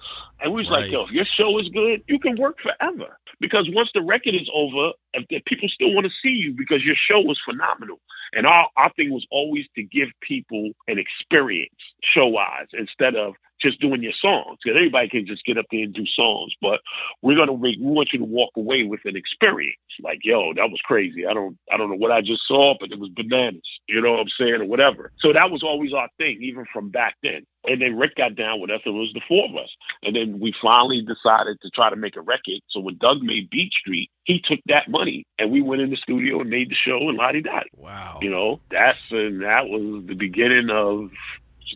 and 0.41 0.55
we 0.55 0.63
was 0.63 0.71
like, 0.71 0.85
Right. 0.85 0.91
yo, 0.91 1.01
if 1.03 1.13
your 1.13 1.27
show 1.27 1.59
is 1.59 1.69
good, 1.69 2.03
you 2.09 2.19
can 2.19 2.37
work 2.37 2.59
forever. 2.63 3.19
Because 3.41 3.69
once 3.71 3.91
the 3.93 4.01
record 4.01 4.35
is 4.35 4.49
over, 4.55 4.93
if 5.13 5.29
the 5.29 5.41
people 5.41 5.69
still 5.69 5.93
want 5.93 6.07
to 6.07 6.13
see 6.23 6.31
you 6.31 6.55
because 6.55 6.83
your 6.83 6.95
show 6.95 7.21
was 7.21 7.39
phenomenal. 7.45 8.01
And 8.33 8.47
our, 8.47 8.69
our 8.77 8.91
thing 8.95 9.13
was 9.13 9.27
always 9.31 9.67
to 9.75 9.83
give 9.83 10.09
people 10.21 10.71
an 10.89 10.99
experience 10.99 11.75
show 12.03 12.27
wise 12.27 12.69
instead 12.73 13.17
of 13.17 13.35
just 13.65 13.81
doing 13.81 14.03
your 14.03 14.13
songs. 14.13 14.59
Because 14.63 14.79
everybody 14.79 15.09
can 15.09 15.27
just 15.27 15.45
get 15.45 15.59
up 15.59 15.67
there 15.71 15.83
and 15.83 15.93
do 15.93 16.07
songs. 16.07 16.55
But 16.61 16.81
we're 17.23 17.37
gonna 17.37 17.57
make 17.57 17.79
we 17.81 17.91
want 17.91 18.13
you 18.13 18.21
to 18.21 18.25
walk 18.25 18.51
away 18.57 18.85
with 18.85 19.01
an 19.05 19.17
experience. 19.17 19.77
Like, 20.01 20.21
yo, 20.23 20.55
that 20.55 20.71
was 20.71 20.81
crazy. 20.85 21.27
I 21.27 21.35
don't 21.35 21.59
I 21.73 21.77
don't 21.77 21.91
know 21.91 21.97
what 21.97 22.13
I 22.13 22.21
just 22.21 22.47
saw, 22.47 22.75
but 22.79 22.93
it 22.93 22.99
was 22.99 23.11
bananas. 23.11 23.63
You 23.89 24.01
know 24.01 24.13
what 24.13 24.21
I'm 24.21 24.29
saying? 24.29 24.61
Or 24.61 24.67
whatever. 24.67 25.11
So 25.19 25.33
that 25.33 25.51
was 25.51 25.63
always 25.63 25.93
our 25.93 26.09
thing, 26.19 26.43
even 26.43 26.67
from 26.73 26.91
back 26.91 27.17
then. 27.23 27.47
And 27.67 27.81
then 27.81 27.97
Rick 27.97 28.17
got 28.17 28.35
down 28.35 28.61
with 28.61 28.71
us, 28.71 28.83
and 28.85 28.95
it 28.95 28.99
was 28.99 29.13
the 29.15 29.23
four 29.27 29.47
of 29.49 29.57
us. 29.57 29.71
And 30.03 30.15
then 30.15 30.39
we 30.39 30.55
finally 30.61 31.01
decided 31.01 31.61
to 31.63 31.71
try 31.71 31.89
to 31.89 31.97
make 31.97 32.17
a 32.17 32.21
record. 32.21 32.61
So 32.69 32.81
when 32.81 32.99
Doug 32.99 33.23
made 33.23 33.49
Beat 33.49 33.73
Street, 33.73 34.11
he 34.25 34.41
took 34.41 34.61
that 34.67 34.89
money 34.89 35.27
and 35.39 35.51
we 35.51 35.63
went 35.63 35.83
in 35.83 35.91
the 35.91 35.97
studio 35.97 36.41
and 36.41 36.51
made 36.51 36.71
the 36.71 36.75
show 36.75 37.09
and 37.09 37.17
Ladi 37.17 37.43
Dadi. 37.43 37.69
Wow. 37.77 38.19
You 38.23 38.31
know, 38.31 38.61
that's 38.71 38.99
and 39.11 39.43
that 39.43 39.69
was 39.69 40.05
the 40.07 40.15
beginning 40.15 40.71
of. 40.71 41.11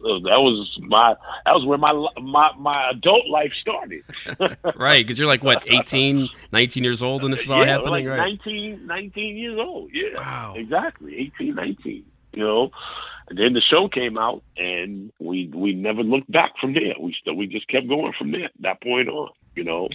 So 0.01 0.21
that 0.21 0.41
was 0.41 0.79
my 0.83 1.15
that 1.47 1.55
was 1.55 1.65
where 1.65 1.79
my 1.79 1.93
my 2.21 2.51
my 2.59 2.91
adult 2.91 3.27
life 3.29 3.53
started. 3.61 4.03
Right, 4.77 5.05
because 5.05 5.19
you're 5.19 5.27
like 5.29 5.43
what 5.43 5.63
18, 5.71 6.29
19 6.53 6.85
years 6.85 7.03
old, 7.03 7.25
and 7.25 7.33
this 7.33 7.43
is 7.45 7.51
all 7.51 7.65
yeah, 7.65 7.73
happening, 7.79 8.07
like 8.07 8.19
right? 8.19 8.39
19, 8.47 8.87
19 8.87 9.37
years 9.37 9.59
old. 9.59 9.91
Yeah, 9.93 10.17
Wow. 10.17 10.55
exactly, 10.57 11.33
18, 11.39 11.55
19. 11.55 12.05
You 12.35 12.45
know, 12.45 12.71
and 13.29 13.39
then 13.39 13.53
the 13.55 13.61
show 13.61 13.89
came 13.89 14.17
out, 14.19 14.43
and 14.57 15.11
we 15.19 15.51
we 15.53 15.73
never 15.73 16.03
looked 16.03 16.31
back 16.31 16.53
from 16.61 16.75
there. 16.75 16.95
We 17.01 17.15
still 17.21 17.35
we 17.35 17.47
just 17.47 17.67
kept 17.69 17.89
going 17.89 18.13
from 18.17 18.31
there. 18.33 18.51
That 18.61 18.81
point 18.83 19.09
on, 19.09 19.31
you 19.57 19.65
know. 19.65 19.89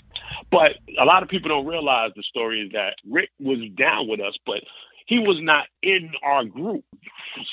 But 0.52 0.74
a 1.00 1.06
lot 1.06 1.24
of 1.24 1.30
people 1.30 1.50
don't 1.50 1.66
realize 1.68 2.12
the 2.16 2.24
story 2.24 2.62
is 2.62 2.72
that 2.74 2.96
Rick 3.10 3.30
was 3.40 3.60
down 3.76 4.08
with 4.08 4.20
us, 4.20 4.36
but 4.46 4.64
he 5.06 5.20
was 5.20 5.40
not 5.42 5.66
in 5.82 6.12
our 6.24 6.46
group, 6.46 6.84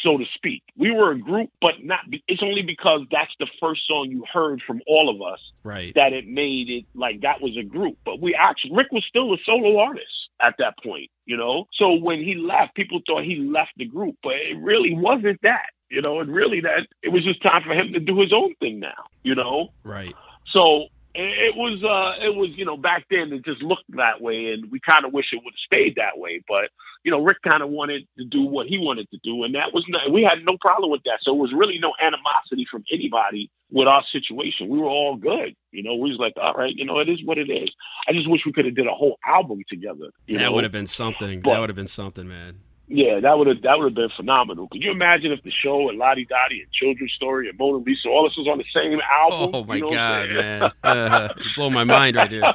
so 0.03 0.19
to 0.19 0.25
speak. 0.35 0.63
We 0.77 0.91
were 0.91 1.11
a 1.13 1.19
group, 1.19 1.51
but 1.61 1.83
not. 1.83 2.01
It's 2.29 2.43
only 2.43 2.63
because 2.63 3.03
that's 3.11 3.35
the 3.39 3.47
first 3.61 3.87
song 3.87 4.11
you 4.11 4.25
heard 4.33 4.63
from 4.67 4.81
all 4.87 5.09
of 5.09 5.21
us 5.23 5.41
Right. 5.63 5.95
that 5.95 6.13
it 6.13 6.27
made 6.27 6.71
it 6.71 6.85
like 6.95 7.21
that 7.23 7.41
was 7.41 7.57
a 7.57 7.63
group. 7.63 7.99
But 8.05 8.21
we 8.21 8.35
actually 8.35 8.75
Rick 8.75 8.93
was 8.93 9.05
still 9.05 9.33
a 9.35 9.39
solo 9.45 9.79
artist 9.79 10.29
at 10.41 10.55
that 10.59 10.75
point, 10.83 11.11
you 11.27 11.37
know. 11.37 11.67
So 11.73 11.95
when 11.95 12.21
he 12.21 12.35
left, 12.35 12.75
people 12.75 13.01
thought 13.07 13.25
he 13.25 13.37
left 13.37 13.73
the 13.77 13.87
group, 13.87 14.17
but 14.23 14.35
it 14.35 14.59
really 14.59 14.95
wasn't 14.95 15.41
that, 15.43 15.67
you 15.91 16.01
know. 16.03 16.21
And 16.21 16.33
really, 16.33 16.61
that 16.61 16.87
it 17.03 17.11
was 17.11 17.25
just 17.25 17.43
time 17.43 17.63
for 17.63 17.75
him 17.75 17.93
to 17.93 18.01
do 18.01 18.21
his 18.21 18.33
own 18.33 18.55
thing 18.57 18.81
now, 18.81 19.05
you 19.23 19.35
know. 19.35 19.69
Right. 19.85 20.15
So 20.47 20.87
it 21.15 21.57
was, 21.57 21.83
uh, 21.83 22.25
it 22.25 22.35
was, 22.35 22.51
you 22.51 22.65
know, 22.65 22.77
back 22.77 23.05
then 23.11 23.33
it 23.33 23.45
just 23.45 23.63
looked 23.63 23.85
that 23.97 24.21
way, 24.21 24.53
and 24.53 24.71
we 24.71 24.81
kind 24.81 25.05
of 25.05 25.13
wish 25.13 25.33
it 25.33 25.41
would 25.45 25.55
have 25.55 25.67
stayed 25.67 25.97
that 25.97 26.19
way. 26.19 26.43
But 26.47 26.71
you 27.03 27.11
know, 27.11 27.23
Rick 27.23 27.39
kind 27.43 27.63
of 27.63 27.71
wanted 27.71 28.07
to 28.19 28.25
do 28.25 28.43
what 28.43 28.67
he 28.67 28.79
wanted 28.79 29.11
to 29.11 29.19
do, 29.23 29.45
and 29.45 29.55
that 29.55 29.73
was 29.73 29.85
not, 29.89 30.11
we 30.13 30.23
had 30.23 30.45
no 30.45 30.57
problem 30.61 30.91
with 30.91 31.03
that. 31.05 31.19
So 31.23 31.33
it 31.33 31.39
was 31.39 31.53
really 31.53 31.79
no 31.79 31.93
animosity 32.01 32.67
from 32.71 32.85
anybody 32.93 33.51
with 33.71 33.89
our 33.89 34.05
situation. 34.13 34.69
We 34.69 34.79
were 34.79 34.89
all 34.89 35.17
good, 35.17 35.57
you 35.73 35.83
know. 35.83 35.95
We 35.95 36.11
was 36.11 36.19
like, 36.19 36.35
all 36.37 36.55
right, 36.55 36.75
you 36.75 36.85
know, 36.85 36.99
it 36.99 37.09
is 37.09 37.25
what 37.25 37.39
it 37.39 37.51
is. 37.51 37.71
I 38.07 38.13
just 38.13 38.29
wish 38.29 38.45
we 38.45 38.53
could 38.53 38.67
have 38.67 38.75
did 38.75 38.87
a 38.87 38.93
whole 38.93 39.19
album 39.27 39.63
together. 39.69 40.11
You 40.27 40.39
that 40.39 40.45
know? 40.45 40.53
would 40.53 40.65
have 40.65 40.73
been 40.73 40.87
something. 40.87 41.41
But- 41.41 41.55
that 41.55 41.61
would 41.61 41.71
have 41.71 41.77
been 41.77 41.87
something, 41.87 42.29
man. 42.29 42.61
Yeah, 42.93 43.21
that 43.21 43.39
would 43.39 43.47
have 43.47 43.63
that 43.63 43.79
would 43.79 43.85
have 43.85 43.95
been 43.95 44.11
phenomenal. 44.17 44.67
Could 44.67 44.83
you 44.83 44.91
imagine 44.91 45.31
if 45.31 45.43
the 45.45 45.51
show 45.53 45.89
and 45.89 45.97
Ladi 45.97 46.27
Dadi 46.27 46.63
and 46.63 46.73
Children's 46.73 47.13
Story 47.13 47.49
and 47.49 47.57
Mona 47.57 47.79
Lisa 47.79 48.09
all 48.09 48.25
this 48.25 48.37
was 48.37 48.49
on 48.49 48.59
the 48.59 48.65
same 48.75 48.99
album? 49.01 49.55
Oh 49.55 49.65
my 49.65 49.77
You 49.77 49.83
know 49.83 49.91
god, 49.91 50.29
man! 50.31 50.73
Uh, 50.83 51.29
blow 51.55 51.71
my 51.71 51.85
mind 51.85 52.17
right 52.17 52.31
here. 52.31 52.53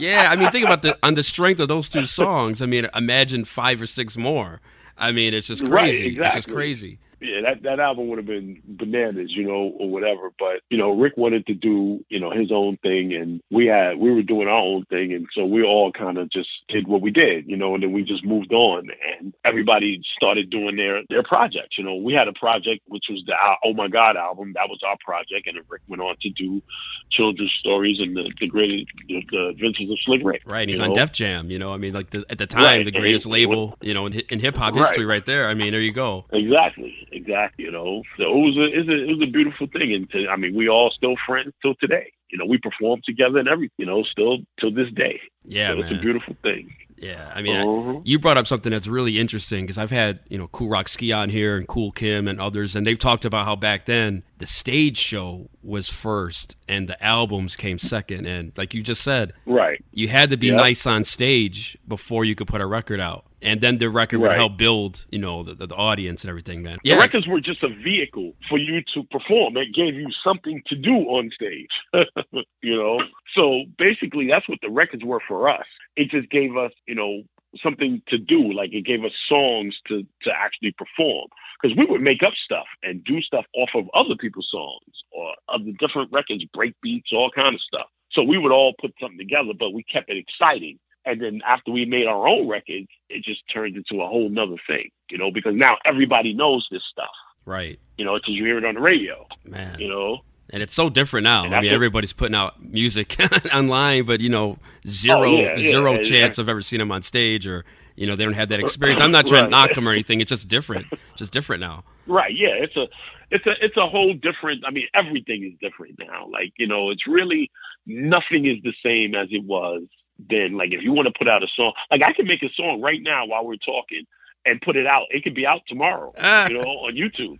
Yeah, 0.00 0.28
I 0.30 0.34
mean, 0.34 0.50
think 0.50 0.64
about 0.66 0.82
the 0.82 0.98
on 1.04 1.14
the 1.14 1.22
strength 1.22 1.60
of 1.60 1.68
those 1.68 1.88
two 1.88 2.04
songs. 2.04 2.60
I 2.60 2.66
mean, 2.66 2.88
imagine 2.96 3.44
five 3.44 3.80
or 3.80 3.86
six 3.86 4.16
more. 4.16 4.60
I 4.98 5.12
mean, 5.12 5.34
it's 5.34 5.46
just 5.46 5.62
Right, 5.62 5.90
crazy. 5.90 6.18
It's 6.18 6.34
just 6.34 6.50
crazy. 6.50 6.98
Yeah, 7.20 7.40
that, 7.42 7.62
that 7.62 7.80
album 7.80 8.08
would 8.08 8.18
have 8.18 8.26
been 8.26 8.60
bananas, 8.66 9.32
you 9.34 9.44
know, 9.44 9.72
or 9.78 9.88
whatever. 9.90 10.30
But 10.38 10.60
you 10.70 10.78
know, 10.78 10.90
Rick 10.90 11.16
wanted 11.16 11.46
to 11.46 11.54
do, 11.54 12.04
you 12.08 12.20
know, 12.20 12.30
his 12.30 12.52
own 12.52 12.76
thing, 12.78 13.14
and 13.14 13.40
we 13.50 13.66
had 13.66 13.96
we 13.98 14.12
were 14.12 14.22
doing 14.22 14.48
our 14.48 14.58
own 14.58 14.84
thing, 14.86 15.12
and 15.12 15.26
so 15.34 15.44
we 15.44 15.62
all 15.62 15.92
kind 15.92 16.18
of 16.18 16.30
just 16.30 16.48
did 16.68 16.86
what 16.86 17.00
we 17.00 17.10
did, 17.10 17.48
you 17.48 17.56
know, 17.56 17.74
and 17.74 17.82
then 17.82 17.92
we 17.92 18.02
just 18.02 18.24
moved 18.24 18.52
on, 18.52 18.88
and 19.18 19.32
everybody 19.44 20.00
started 20.16 20.50
doing 20.50 20.76
their 20.76 21.02
their 21.08 21.22
projects. 21.22 21.78
You 21.78 21.84
know, 21.84 21.96
we 21.96 22.12
had 22.12 22.28
a 22.28 22.32
project 22.32 22.82
which 22.86 23.06
was 23.08 23.22
the 23.26 23.34
Oh 23.64 23.72
My 23.72 23.88
God 23.88 24.16
album, 24.16 24.52
that 24.54 24.68
was 24.68 24.80
our 24.86 24.96
project, 25.04 25.46
and 25.46 25.56
then 25.56 25.64
Rick 25.68 25.82
went 25.88 26.02
on 26.02 26.16
to 26.22 26.30
do 26.30 26.62
children's 27.10 27.52
stories 27.52 27.98
and 28.00 28.16
the 28.16 28.30
the 28.40 28.46
great 28.46 28.88
the, 29.08 29.24
the 29.30 29.46
Adventures 29.48 29.90
of 29.90 29.98
Slick 30.04 30.20
Rick. 30.24 30.42
Right, 30.44 30.62
and 30.62 30.70
he's 30.70 30.78
you 30.78 30.84
on? 30.84 30.92
Def 30.92 31.12
Jam. 31.12 31.50
You 31.50 31.58
know, 31.58 31.72
I 31.72 31.76
mean, 31.76 31.92
like 31.92 32.10
the, 32.10 32.24
at 32.28 32.38
the 32.38 32.46
time, 32.46 32.62
Right, 32.62 32.84
the 32.84 32.90
greatest 32.90 33.26
label, 33.26 33.76
you 33.80 33.94
know, 33.94 34.06
in, 34.06 34.14
in 34.30 34.40
hip 34.40 34.56
hop 34.56 34.74
Right. 34.74 34.86
history, 34.86 35.04
right 35.06 35.24
there. 35.24 35.48
I 35.48 35.54
mean, 35.54 35.72
there 35.72 35.80
you 35.80 35.92
go. 35.92 36.26
Exactly, 36.32 37.05
exactly. 37.12 37.64
You 37.64 37.70
know, 37.72 38.02
so 38.16 38.24
it 38.24 38.28
was 38.46 38.56
a, 38.56 38.64
it 38.64 38.78
was 38.78 38.88
a, 38.88 39.02
it 39.04 39.18
was 39.18 39.28
a 39.28 39.30
beautiful 39.30 39.66
thing, 39.68 39.92
and 39.92 40.10
to, 40.10 40.28
I 40.28 40.36
mean, 40.36 40.54
we 40.54 40.68
all 40.68 40.90
still 40.90 41.14
friends 41.26 41.52
till 41.62 41.74
today. 41.76 42.12
You 42.30 42.38
know, 42.38 42.44
we 42.46 42.58
perform 42.58 43.00
together 43.04 43.38
and 43.38 43.48
everything. 43.48 43.74
You 43.78 43.86
know, 43.86 44.02
still 44.02 44.38
till 44.58 44.72
this 44.72 44.90
day. 44.92 45.20
Yeah, 45.44 45.72
so 45.72 45.78
it's 45.80 45.90
a 45.92 46.00
beautiful 46.00 46.36
thing. 46.42 46.74
Yeah, 46.98 47.30
I 47.34 47.42
mean, 47.42 47.56
Uh-huh. 47.56 48.00
you 48.04 48.18
brought 48.18 48.38
up 48.38 48.46
something 48.46 48.72
that's 48.72 48.86
really 48.88 49.20
interesting 49.20 49.64
because 49.64 49.76
I've 49.78 49.90
had 49.90 50.20
you 50.28 50.38
know 50.38 50.48
Kool 50.48 50.68
Rock-Ski 50.68 51.12
on 51.12 51.28
here 51.28 51.56
and 51.56 51.68
Kool 51.68 51.92
Kim 51.92 52.26
and 52.26 52.40
others, 52.40 52.74
and 52.74 52.86
they've 52.86 52.98
talked 52.98 53.24
about 53.24 53.44
how 53.44 53.54
back 53.54 53.84
then 53.84 54.22
the 54.38 54.46
stage 54.46 54.98
show 54.98 55.48
was 55.62 55.88
first 55.88 56.56
and 56.68 56.88
the 56.88 57.02
albums 57.04 57.56
came 57.56 57.78
second, 57.78 58.26
and 58.26 58.52
like 58.56 58.74
you 58.74 58.82
just 58.82 59.02
said, 59.02 59.32
Right. 59.46 59.82
you 59.92 60.08
had 60.08 60.30
to 60.30 60.36
be 60.36 60.48
Yep. 60.48 60.56
nice 60.56 60.86
on 60.86 61.04
stage 61.04 61.76
before 61.88 62.24
you 62.24 62.34
could 62.34 62.46
put 62.46 62.60
a 62.60 62.66
record 62.66 63.00
out, 63.00 63.24
and 63.42 63.60
then 63.60 63.78
the 63.78 63.88
record 63.88 64.18
would 64.20 64.28
Right. 64.28 64.36
help 64.36 64.56
build 64.58 65.06
you 65.10 65.18
know 65.18 65.42
the, 65.42 65.54
the, 65.54 65.66
the 65.68 65.74
audience 65.74 66.22
and 66.22 66.28
everything. 66.28 66.62
Man, 66.62 66.78
The 66.84 66.96
records 66.96 67.26
were 67.26 67.40
just 67.40 67.62
a 67.62 67.68
vehicle 67.68 68.34
for 68.48 68.58
you 68.58 68.82
to 68.94 69.04
perform. 69.04 69.56
It 69.56 69.72
gave 69.74 69.94
you 69.94 70.08
something 70.22 70.62
to 70.66 70.76
do 70.76 70.94
on 70.94 71.30
stage. 71.30 71.80
you 72.62 72.76
know? 72.76 73.00
So 73.34 73.64
basically 73.78 74.26
that's 74.28 74.48
what 74.48 74.58
the 74.62 74.70
records 74.70 75.04
were 75.04 75.20
for 75.26 75.48
us. 75.48 75.66
It 75.96 76.10
just 76.10 76.28
gave 76.30 76.56
us, 76.56 76.72
you 76.86 76.94
know, 76.94 77.22
something 77.62 78.02
to 78.08 78.18
do. 78.18 78.52
Like 78.52 78.72
it 78.72 78.82
gave 78.82 79.04
us 79.04 79.12
songs 79.28 79.76
to 79.88 80.04
to 80.22 80.30
actually 80.32 80.72
perform 80.72 81.28
because 81.60 81.76
we 81.76 81.84
would 81.86 82.02
make 82.02 82.22
up 82.22 82.34
stuff 82.34 82.66
and 82.82 83.02
do 83.04 83.20
stuff 83.22 83.44
off 83.54 83.70
of 83.74 83.88
other 83.94 84.14
people's 84.16 84.48
songs 84.50 84.94
or 85.10 85.32
other 85.48 85.72
different 85.78 86.10
records, 86.12 86.44
break 86.52 86.74
beats, 86.82 87.10
all 87.12 87.30
kind 87.30 87.54
of 87.54 87.60
stuff. 87.60 87.86
So 88.10 88.22
we 88.22 88.38
would 88.38 88.52
all 88.52 88.74
put 88.80 88.94
something 89.00 89.18
together, 89.18 89.52
but 89.58 89.72
we 89.72 89.82
kept 89.82 90.10
it 90.10 90.16
exciting. 90.16 90.78
And 91.04 91.20
then 91.20 91.40
after 91.46 91.70
we 91.70 91.84
made 91.84 92.06
our 92.06 92.28
own 92.28 92.48
record, 92.48 92.84
it 93.08 93.22
just 93.24 93.42
turned 93.48 93.76
into 93.76 94.02
a 94.02 94.08
whole 94.08 94.28
nother 94.28 94.56
thing, 94.66 94.90
you 95.10 95.18
know, 95.18 95.30
because 95.30 95.54
now 95.54 95.76
everybody 95.84 96.34
knows 96.34 96.66
this 96.70 96.82
stuff, 96.90 97.10
Right. 97.44 97.78
you 97.96 98.04
know, 98.04 98.14
because 98.16 98.34
you 98.34 98.44
hear 98.44 98.58
it 98.58 98.64
on 98.64 98.74
the 98.74 98.80
radio, 98.80 99.26
Man. 99.44 99.78
you 99.78 99.88
know. 99.88 100.22
And 100.50 100.62
it's 100.62 100.74
so 100.74 100.88
different 100.88 101.24
now. 101.24 101.44
I 101.44 101.60
mean, 101.60 101.72
everybody's 101.72 102.12
putting 102.12 102.34
out 102.34 102.62
music 102.62 103.16
online, 103.54 104.04
but 104.04 104.20
you 104.20 104.28
know, 104.28 104.58
zero 104.86 105.22
Oh, 105.22 105.24
yeah, 105.24 105.56
yeah, 105.56 105.70
zero 105.70 105.94
yeah. 105.94 106.02
chance 106.02 106.38
of 106.38 106.48
ever 106.48 106.62
seeing 106.62 106.78
them 106.78 106.92
on 106.92 107.02
stage, 107.02 107.46
or 107.46 107.64
you 107.96 108.06
know, 108.06 108.14
they 108.14 108.24
don't 108.24 108.34
have 108.34 108.48
that 108.50 108.60
experience. 108.60 109.00
I'm 109.00 109.10
not 109.18 109.26
trying 109.26 109.44
to 109.44 109.50
knock 109.50 109.74
them 109.74 109.88
or 109.88 109.92
anything. 109.92 110.20
It's 110.20 110.28
just 110.30 110.46
different, 110.48 110.86
just 111.16 111.32
different 111.32 111.60
now. 111.60 111.82
Right. 112.06 112.32
Yeah. 112.34 112.50
It's 112.50 112.76
a, 112.76 112.86
it's 113.30 113.44
a, 113.46 113.64
it's 113.64 113.76
a 113.76 113.86
whole 113.88 114.14
different. 114.14 114.64
I 114.64 114.70
mean, 114.70 114.86
everything 114.94 115.42
is 115.42 115.52
different 115.60 115.98
now. 115.98 116.28
Like 116.28 116.52
you 116.58 116.68
know, 116.68 116.90
it's 116.90 117.06
really 117.08 117.50
nothing 117.86 118.46
is 118.46 118.58
the 118.62 118.74
same 118.84 119.14
as 119.16 119.28
it 119.32 119.42
was 119.44 119.82
then. 120.30 120.56
Like 120.56 120.72
if 120.72 120.82
you 120.82 120.92
want 120.92 121.06
to 121.08 121.14
put 121.18 121.28
out 121.28 121.42
a 121.42 121.48
song, 121.56 121.72
like 121.90 122.02
I 122.04 122.12
can 122.12 122.26
make 122.26 122.44
a 122.44 122.50
song 122.54 122.80
right 122.80 123.02
now 123.02 123.26
while 123.26 123.44
we're 123.44 123.56
talking 123.56 124.06
and 124.44 124.60
put 124.60 124.76
it 124.76 124.86
out. 124.86 125.06
It 125.10 125.24
could 125.24 125.34
be 125.34 125.44
out 125.44 125.62
tomorrow. 125.66 126.12
Ah. 126.18 126.46
You 126.48 126.58
know, 126.58 126.62
on 126.62 126.94
YouTube. 126.94 127.38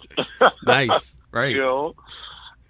Nice, 0.66 1.16
right? 1.30 1.54
you 1.54 1.60
know, 1.60 1.94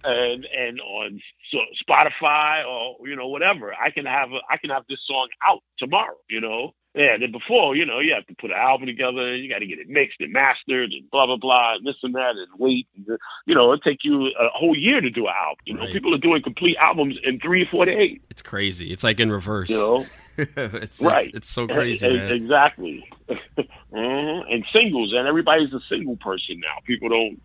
and 0.05 0.45
and 0.47 0.81
on 0.81 1.21
so 1.51 1.59
Spotify 1.89 2.65
or 2.67 3.07
you 3.09 3.17
know 3.17 3.29
whatever. 3.29 3.75
I 3.75 3.91
can 3.91 4.07
have 4.07 4.31
a, 4.33 4.39
I 4.51 4.57
can 4.57 4.71
have 4.71 4.85
this 4.89 4.99
song 5.07 5.29
out 5.47 5.61
tomorrow. 5.79 6.17
You 6.29 6.41
know, 6.41 6.75
yeah. 6.95 7.15
And 7.15 7.23
then 7.23 7.33
before 7.33 7.75
you 7.77 7.87
know, 7.87 7.99
you 8.01 8.15
have 8.15 8.27
to 8.27 8.35
put 8.41 8.51
an 8.51 8.57
album 8.57 8.87
together. 8.87 9.35
You 9.37 9.49
got 9.49 9.61
to 9.61 9.67
get 9.67 9.79
it 9.79 9.89
mixed 9.89 10.21
and 10.21 10.33
mastered 10.33 10.93
and 10.93 11.11
blah 11.11 11.27
blah 11.27 11.37
blah 11.37 11.75
and 11.77 11.87
this 11.87 11.97
and 12.03 12.15
that 12.15 12.31
and 12.37 12.49
wait. 12.59 12.87
And, 12.97 13.19
you 13.47 13.55
know, 13.55 13.73
it 13.73 13.81
take 13.85 14.05
you 14.05 14.27
a 14.27 14.49
whole 14.55 14.77
year 14.77 15.01
to 15.01 15.11
do 15.11 15.27
an 15.27 15.35
album. 15.37 15.57
You 15.65 15.75
know, 15.75 15.81
Right. 15.83 15.93
people 15.93 16.15
are 16.15 16.19
doing 16.19 16.43
complete 16.43 16.77
albums 16.81 17.17
in 17.25 17.39
three 17.41 17.65
four 17.71 17.85
days. 17.87 18.19
It's 18.31 18.43
crazy. 18.43 18.91
It's 18.91 19.05
like 19.05 19.21
in 19.21 19.31
reverse. 19.33 19.71
You 19.71 19.77
know, 19.77 20.07
it's, 20.39 21.01
Right. 21.01 21.29
it's 21.29 21.37
it's 21.37 21.51
so 21.51 21.67
crazy, 21.67 22.09
man. 22.09 22.33
Exactly. 22.33 23.09
Mhm. 23.93 24.53
And 24.53 24.65
singles, 24.75 25.15
and 25.15 25.27
everybody's 25.27 25.73
a 25.73 25.81
single 25.89 26.17
person 26.19 26.61
now. 26.61 26.75
People 26.85 27.09
don't 27.09 27.41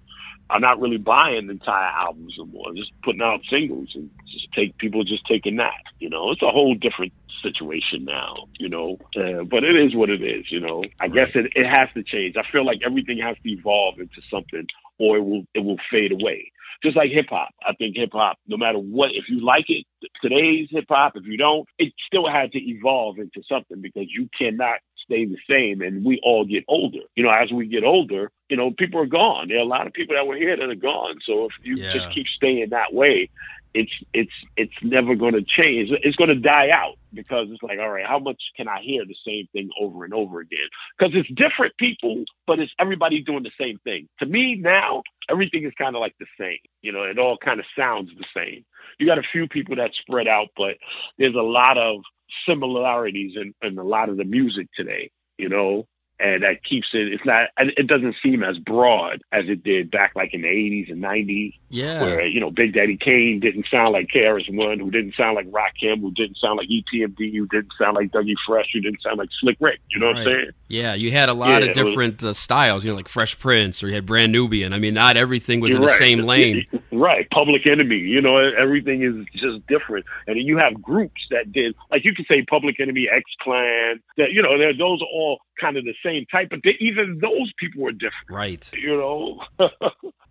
are 0.51 0.59
not 0.59 0.81
really 0.81 0.97
buying 0.97 1.49
entire 1.49 1.91
albums 1.91 2.35
anymore. 2.37 2.65
I'm 2.69 2.75
Just 2.75 2.91
putting 3.03 3.21
out 3.21 3.39
singles 3.49 3.89
and 3.95 4.09
just 4.27 4.51
take 4.51 4.77
people 4.77 5.03
just 5.03 5.25
taking 5.25 5.55
that. 5.55 5.81
You 5.99 6.09
know, 6.09 6.31
it's 6.31 6.41
a 6.41 6.51
whole 6.51 6.75
different 6.75 7.13
situation 7.41 8.03
now. 8.03 8.47
You 8.59 8.69
know, 8.69 8.97
uh, 9.15 9.43
but 9.45 9.63
it 9.63 9.77
is 9.77 9.95
what 9.95 10.09
it 10.09 10.21
is. 10.21 10.51
You 10.51 10.59
know, 10.59 10.83
I 10.99 11.07
guess 11.07 11.29
it, 11.35 11.53
it 11.55 11.65
has 11.65 11.87
to 11.93 12.03
change. 12.03 12.35
I 12.35 12.43
feel 12.51 12.65
like 12.65 12.81
everything 12.85 13.19
has 13.19 13.37
to 13.43 13.49
evolve 13.49 13.99
into 13.99 14.21
something, 14.29 14.67
or 14.99 15.17
it 15.17 15.21
will 15.21 15.43
it 15.53 15.59
will 15.61 15.79
fade 15.89 16.11
away. 16.11 16.51
Just 16.83 16.97
like 16.97 17.11
hip 17.11 17.27
hop, 17.29 17.53
I 17.65 17.73
think 17.73 17.95
hip 17.95 18.09
hop, 18.11 18.37
no 18.47 18.57
matter 18.57 18.79
what, 18.79 19.11
if 19.13 19.29
you 19.29 19.45
like 19.45 19.69
it, 19.69 19.85
today's 20.21 20.67
hip 20.71 20.85
hop, 20.89 21.15
if 21.15 21.25
you 21.25 21.37
don't, 21.37 21.67
it 21.77 21.93
still 22.07 22.27
had 22.27 22.51
to 22.53 22.59
evolve 22.59 23.19
into 23.19 23.43
something 23.47 23.81
because 23.81 24.07
you 24.09 24.27
cannot 24.37 24.79
stay 25.11 25.25
the 25.25 25.37
same 25.49 25.81
and 25.81 26.05
we 26.05 26.19
all 26.23 26.45
get 26.45 26.63
older. 26.67 26.99
You 27.15 27.23
know, 27.23 27.31
as 27.31 27.51
we 27.51 27.67
get 27.67 27.83
older, 27.83 28.31
you 28.49 28.57
know, 28.57 28.71
people 28.71 29.01
are 29.01 29.05
gone. 29.05 29.49
There 29.49 29.57
are 29.57 29.61
a 29.61 29.65
lot 29.65 29.87
of 29.87 29.93
people 29.93 30.15
that 30.15 30.27
were 30.27 30.35
here 30.37 30.55
that 30.55 30.69
are 30.69 30.75
gone. 30.75 31.19
So 31.25 31.45
if 31.45 31.51
you 31.63 31.77
Yeah. 31.77 31.89
just 31.91 32.09
keep 32.13 32.27
staying 32.27 32.69
that 32.69 32.93
way, 32.93 33.29
it's 33.73 33.91
it's 34.13 34.31
it's 34.57 34.73
never 34.81 35.15
going 35.15 35.33
to 35.33 35.41
change. 35.41 35.89
It's 36.03 36.15
going 36.15 36.29
to 36.29 36.35
die 36.35 36.69
out 36.73 36.95
because 37.13 37.47
it's 37.51 37.63
like, 37.63 37.79
all 37.79 37.89
right, 37.89 38.05
how 38.05 38.19
much 38.19 38.41
can 38.57 38.67
I 38.67 38.81
hear 38.81 39.05
the 39.05 39.15
same 39.25 39.47
thing 39.53 39.69
over 39.79 40.03
and 40.03 40.13
over 40.13 40.39
again? 40.39 40.67
Because 40.97 41.13
it's 41.15 41.29
different 41.29 41.77
people, 41.77 42.25
but 42.47 42.59
it's 42.59 42.71
everybody 42.79 43.21
doing 43.21 43.43
the 43.43 43.51
same 43.59 43.77
thing. 43.83 44.07
To 44.19 44.25
me 44.25 44.55
now, 44.55 45.03
everything 45.29 45.63
is 45.63 45.73
kind 45.77 45.95
of 45.95 46.01
like 46.01 46.15
the 46.19 46.25
same. 46.39 46.59
You 46.81 46.91
know, 46.91 47.03
it 47.03 47.17
all 47.17 47.37
kind 47.37 47.59
of 47.59 47.65
sounds 47.77 48.09
the 48.17 48.25
same. 48.35 48.65
You 48.99 49.07
got 49.07 49.19
a 49.19 49.23
few 49.31 49.47
people 49.47 49.77
that 49.77 49.91
spread 49.93 50.27
out, 50.27 50.49
but 50.57 50.75
there's 51.17 51.35
a 51.35 51.41
lot 51.41 51.77
of 51.77 52.01
similarities 52.47 53.33
in, 53.35 53.53
in 53.61 53.77
a 53.77 53.83
lot 53.83 54.09
of 54.09 54.17
the 54.17 54.25
music 54.25 54.67
today. 54.75 55.11
You 55.37 55.49
know, 55.49 55.87
and 56.21 56.43
that 56.43 56.63
keeps 56.63 56.89
it. 56.93 57.13
It's 57.13 57.25
not. 57.25 57.49
It 57.57 57.87
doesn't 57.87 58.15
seem 58.21 58.43
as 58.43 58.57
broad 58.57 59.21
as 59.31 59.45
it 59.47 59.63
did 59.63 59.91
back 59.91 60.13
like 60.15 60.33
in 60.33 60.41
the 60.41 60.47
'80s 60.47 60.91
and 60.91 61.01
'90s 61.01 61.53
yeah. 61.69 62.01
where 62.01 62.25
you 62.25 62.39
know 62.39 62.51
Big 62.51 62.73
Daddy 62.73 62.97
Kane 62.97 63.39
didn't 63.39 63.67
sound 63.67 63.93
like 63.93 64.07
KRS 64.07 64.53
One, 64.53 64.79
who 64.79 64.91
didn't 64.91 65.15
sound 65.15 65.35
like 65.35 65.47
Rakim, 65.47 66.01
who 66.01 66.11
didn't 66.11 66.37
sound 66.37 66.57
like 66.57 66.67
EPMD, 66.67 67.35
who 67.35 67.47
didn't 67.47 67.71
sound 67.77 67.95
like 67.95 68.11
Dougie 68.11 68.35
Fresh, 68.45 68.69
who 68.73 68.81
didn't 68.81 69.01
sound 69.01 69.17
like 69.17 69.29
Slick 69.39 69.57
Rick. 69.59 69.79
You 69.89 69.99
know 69.99 70.07
what 70.07 70.17
I'm 70.17 70.25
saying? 70.25 70.49
Yeah, 70.67 70.93
you 70.93 71.11
had 71.11 71.29
a 71.29 71.33
lot 71.33 71.49
Yeah, 71.49 71.57
of 71.57 71.63
it 71.63 71.67
was- 71.69 71.89
different 71.89 72.23
uh, 72.23 72.33
styles, 72.33 72.83
you 72.85 72.91
know, 72.91 72.95
like 72.95 73.07
Fresh 73.07 73.39
Prince, 73.39 73.83
or 73.83 73.87
you 73.87 73.95
had 73.95 74.05
Brand 74.05 74.31
Nubian. 74.31 74.73
I 74.73 74.79
mean, 74.79 74.93
not 74.93 75.17
everything 75.17 75.59
was 75.59 75.73
in 75.73 75.81
the 75.81 75.87
right. 75.87 75.99
same 75.99 76.19
lane. 76.19 76.65
Right. 76.91 77.29
Public 77.29 77.65
Enemy. 77.65 77.97
You 77.97 78.21
know, 78.21 78.37
everything 78.37 79.01
is 79.01 79.15
just 79.33 79.65
different. 79.67 80.05
And 80.27 80.37
you 80.37 80.57
have 80.57 80.81
groups 80.81 81.25
that 81.31 81.51
did, 81.51 81.75
like 81.89 82.05
you 82.05 82.13
could 82.13 82.25
say 82.27 82.43
Public 82.43 82.79
Enemy, 82.79 83.09
X 83.11 83.23
Clan. 83.41 84.01
That 84.17 84.31
you 84.31 84.41
know, 84.41 84.57
those 84.77 85.01
are 85.01 85.05
all 85.05 85.39
kind 85.59 85.77
of 85.77 85.85
the 85.85 85.93
same 86.03 86.10
type, 86.31 86.49
but 86.49 86.59
they, 86.63 86.75
even 86.79 87.19
those 87.19 87.51
people 87.57 87.81
were 87.83 87.91
different. 87.91 88.29
Right. 88.29 88.69
You 88.73 88.97
know. 88.97 89.43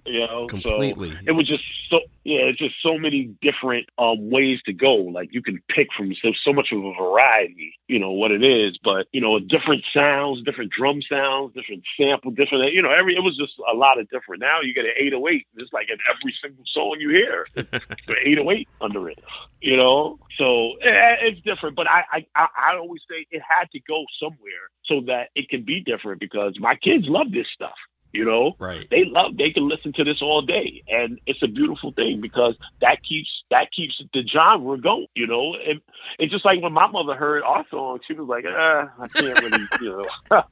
you 0.06 0.20
know. 0.20 0.46
so- 0.48 0.58
Completely. 0.60 1.16
it 1.26 1.32
was 1.32 1.46
just 1.46 1.62
so 1.88 2.00
yeah 2.24 2.40
it's 2.40 2.58
just 2.58 2.74
so 2.82 2.98
many 2.98 3.24
different 3.42 3.88
um 3.98 4.30
ways 4.30 4.60
to 4.64 4.72
go 4.72 4.94
like 4.94 5.32
you 5.32 5.42
can 5.42 5.60
pick 5.68 5.88
from 5.96 6.14
so, 6.14 6.32
so 6.44 6.52
much 6.52 6.72
of 6.72 6.84
a 6.84 6.92
variety 6.94 7.74
you 7.88 7.98
know 7.98 8.10
what 8.10 8.30
it 8.30 8.42
is 8.44 8.78
but 8.82 9.06
you 9.12 9.20
know 9.20 9.38
different 9.38 9.82
sounds 9.92 10.42
different 10.42 10.70
drum 10.70 11.00
sounds 11.02 11.52
different 11.54 11.82
sample 11.96 12.30
different 12.30 12.72
you 12.72 12.82
know 12.82 12.90
every 12.90 13.14
it 13.14 13.22
was 13.22 13.36
just 13.36 13.52
a 13.70 13.74
lot 13.74 13.98
of 13.98 14.08
different 14.10 14.40
now 14.40 14.60
you 14.60 14.74
get 14.74 14.84
an 14.84 14.92
808 14.96 15.46
it's 15.56 15.72
like 15.72 15.88
in 15.90 15.98
every 16.10 16.34
single 16.42 16.64
song 16.66 16.96
you 16.98 17.10
hear 17.10 17.46
808 17.56 18.68
under 18.80 19.08
it 19.08 19.18
you 19.60 19.76
know 19.76 20.18
so 20.36 20.74
eh, 20.82 21.16
it's 21.22 21.40
different 21.42 21.76
but 21.76 21.86
I 21.88 22.04
i 22.12 22.46
I 22.56 22.76
always 22.76 23.02
say 23.08 23.26
it 23.30 23.42
had 23.46 23.70
to 23.72 23.80
go 23.80 24.04
somewhere 24.20 24.70
so 24.90 25.00
that 25.06 25.28
it 25.36 25.48
can 25.48 25.64
be 25.64 25.80
different 25.80 26.20
because 26.20 26.56
my 26.60 26.74
kids 26.74 27.04
love 27.06 27.28
this 27.32 27.46
stuff 27.54 27.78
you 28.12 28.24
know 28.24 28.54
Right. 28.58 28.86
they 28.90 29.04
love 29.04 29.36
they 29.36 29.50
can 29.50 29.68
listen 29.68 29.92
to 29.94 30.04
this 30.04 30.20
all 30.22 30.42
day 30.42 30.82
and 30.88 31.20
it's 31.26 31.42
a 31.42 31.46
beautiful 31.48 31.92
thing 31.92 32.20
because 32.20 32.54
that 32.80 33.02
keeps 33.02 33.28
that 33.50 33.70
keeps 33.72 34.00
the 34.12 34.26
genre 34.26 34.78
going 34.78 35.06
you 35.14 35.26
know 35.26 35.54
and 35.66 35.80
it's 36.18 36.32
just 36.32 36.44
like 36.44 36.60
when 36.62 36.72
my 36.72 36.86
mother 36.88 37.14
heard 37.14 37.42
our 37.42 37.64
song 37.70 37.98
she 38.06 38.14
was 38.14 38.26
like 38.28 38.44
uh, 38.44 38.86
i 39.00 39.08
can't 39.14 39.38
really 39.40 39.62
you 39.80 40.02
know 40.30 40.42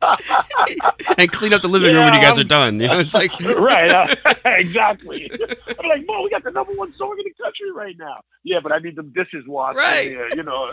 and 1.18 1.33
clean 1.33 1.53
up 1.53 1.62
the 1.62 1.68
living 1.68 1.94
room 1.94 2.05
when 2.05 2.14
you 2.14 2.21
guys 2.21 2.37
are 2.38 2.42
I'm- 2.42 2.49
done. 2.49 2.81
You 2.81 2.88
know, 2.88 2.99
it's 2.99 3.14
like 3.14 3.33
right 3.40 3.90
uh, 3.90 4.14
exactly 4.44 5.31
i'm 5.33 5.88
like 5.88 6.05
mom 6.07 6.25
we 6.25 6.31
got 6.31 6.44
the 6.44 6.51
number 6.51 6.73
one 6.75 6.92
song 6.97 7.16
in 7.18 7.25
the 7.25 7.42
country 7.42 7.71
right 7.73 7.97
now 7.99 8.21
yeah 8.44 8.59
but 8.62 8.73
i 8.73 8.79
need 8.79 8.97
the 8.97 9.03
dishes 9.03 9.44
washed 9.47 9.77
Right. 9.79 10.12
yeah, 10.12 10.29
you 10.37 10.42
know 10.42 10.71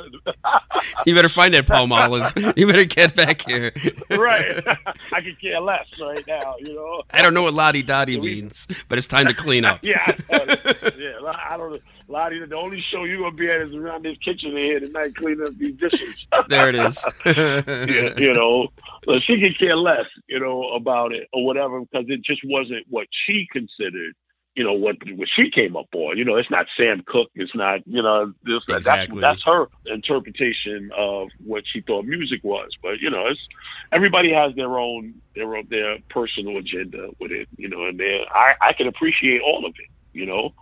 you 1.05 1.15
better 1.15 1.29
find 1.29 1.53
that 1.53 1.67
Palmolive. 1.67 2.33
You 2.55 2.67
better 2.67 2.85
get 2.85 3.15
back 3.15 3.41
here. 3.41 3.71
right 4.11 4.63
i 5.13 5.21
could 5.21 5.39
care 5.39 5.59
less 5.61 5.87
right 5.99 6.23
now 6.27 6.55
you 6.59 6.73
know 6.74 6.74
I 7.11 7.21
don't 7.21 7.33
know 7.33 7.43
what 7.43 7.53
Ladi 7.53 7.83
Dadi 7.83 8.19
means, 8.19 8.67
but 8.89 8.97
it's 8.97 9.07
time 9.07 9.27
to 9.27 9.33
clean 9.33 9.65
up. 9.65 9.79
Yeah, 9.85 10.15
uh, 10.31 10.55
yeah. 10.97 11.31
I 11.49 11.57
don't 11.57 11.73
know. 11.73 11.79
Lottie, 12.07 12.43
the 12.43 12.55
only 12.55 12.81
show 12.81 13.03
you're 13.03 13.19
gonna 13.19 13.35
be 13.35 13.49
at 13.49 13.61
is 13.61 13.75
around 13.75 14.03
this 14.03 14.17
kitchen 14.17 14.57
here 14.57 14.79
tonight, 14.79 15.15
cleaning 15.15 15.45
up 15.45 15.55
these 15.57 15.75
dishes. 15.75 16.27
There 16.49 16.69
it 16.69 16.75
is. 16.75 17.03
yeah, 17.25 18.17
you 18.17 18.33
know, 18.33 18.67
she 19.19 19.39
could 19.39 19.57
care 19.57 19.75
less, 19.75 20.05
you 20.27 20.39
know, 20.39 20.69
about 20.69 21.13
it 21.13 21.27
or 21.33 21.45
whatever 21.45 21.81
because 21.81 22.05
it 22.09 22.21
just 22.23 22.41
wasn't 22.45 22.85
what 22.89 23.07
she 23.11 23.47
considered. 23.51 24.15
You 24.55 24.63
know 24.63 24.73
what, 24.73 24.97
what 25.15 25.27
she 25.27 25.49
came 25.49 25.75
up 25.75 25.87
on. 25.93 26.17
You 26.17 26.23
know, 26.23 26.35
it's 26.35 26.49
not 26.49 26.67
Sam 26.77 27.03
Cooke. 27.05 27.29
It's 27.35 27.53
not 27.53 27.85
you 27.85 28.01
know 28.01 28.33
this. 28.43 28.63
Exactly. 28.69 29.19
That's 29.19 29.43
that's 29.43 29.45
her 29.45 29.67
interpretation 29.85 30.91
of 30.95 31.29
what 31.43 31.67
she 31.67 31.81
thought 31.81 32.05
music 32.05 32.43
was. 32.43 32.71
But 32.81 32.99
you 32.99 33.09
know, 33.09 33.27
it's 33.27 33.47
everybody 33.91 34.31
has 34.31 34.55
their 34.55 34.79
own 34.79 35.15
their 35.35 35.55
own, 35.55 35.67
their 35.69 35.97
personal 36.09 36.57
agenda 36.57 37.09
with 37.19 37.31
it. 37.31 37.49
You 37.57 37.69
know, 37.69 37.85
and 37.85 38.01
I 38.01 38.55
I 38.61 38.73
can 38.73 38.87
appreciate 38.87 39.41
all 39.41 39.65
of 39.65 39.73
it. 39.77 39.89
You 40.13 40.25
know. 40.25 40.53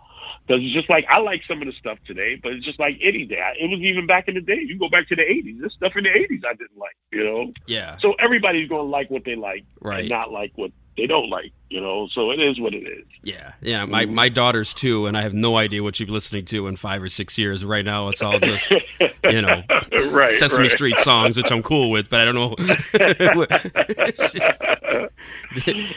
Because 0.46 0.62
it's 0.62 0.74
just 0.74 0.90
like 0.90 1.06
I 1.08 1.20
like 1.20 1.40
some 1.48 1.62
of 1.62 1.66
the 1.66 1.72
stuff 1.72 1.96
today, 2.06 2.38
but 2.42 2.52
it's 2.52 2.66
just 2.66 2.78
like 2.78 2.98
any 3.00 3.24
day. 3.24 3.40
It 3.58 3.70
was 3.70 3.80
even 3.80 4.06
back 4.06 4.28
in 4.28 4.34
the 4.34 4.42
day. 4.42 4.60
You 4.66 4.78
go 4.78 4.90
back 4.90 5.08
to 5.08 5.16
the 5.16 5.22
'80s. 5.22 5.58
There's 5.60 5.72
stuff 5.74 5.96
in 5.96 6.04
the 6.04 6.10
'80s 6.10 6.44
I 6.44 6.52
didn't 6.52 6.76
like, 6.76 6.94
you 7.12 7.24
know. 7.24 7.50
yeah. 7.66 7.96
So 7.98 8.12
everybody's 8.18 8.68
going 8.68 8.82
to 8.82 8.86
like 8.90 9.10
what 9.10 9.24
they 9.24 9.36
like 9.36 9.64
Right. 9.80 10.00
and 10.00 10.10
not 10.10 10.30
like 10.32 10.52
what 10.56 10.70
they 10.98 11.06
don't 11.06 11.28
like, 11.30 11.50
you 11.70 11.80
know. 11.80 12.08
So 12.12 12.30
it 12.30 12.40
is 12.40 12.60
what 12.60 12.74
it 12.74 12.86
is. 12.86 13.04
Yeah, 13.22 13.52
yeah. 13.62 13.84
My 13.86 14.04
my 14.06 14.28
daughter's 14.28 14.74
two, 14.74 15.06
and 15.06 15.16
I 15.16 15.22
have 15.22 15.32
no 15.34 15.56
idea 15.56 15.82
what 15.82 15.96
she's 15.96 16.08
listening 16.10 16.44
to 16.46 16.66
in 16.68 16.76
five 16.76 17.02
or 17.02 17.08
six 17.08 17.36
years. 17.38 17.64
Right 17.64 17.84
now, 17.84 18.08
it's 18.10 18.22
all 18.22 18.38
just 18.38 18.70
you 19.24 19.40
know 19.42 19.62
right. 20.10 20.32
Sesame 20.32 20.64
right. 20.64 20.70
Street 20.70 20.98
songs, 20.98 21.36
which 21.38 21.50
I'm 21.50 21.62
cool 21.62 21.90
with, 21.90 22.10
but 22.10 22.20
I 22.20 22.24
don't 22.26 22.34
know. 22.34 22.54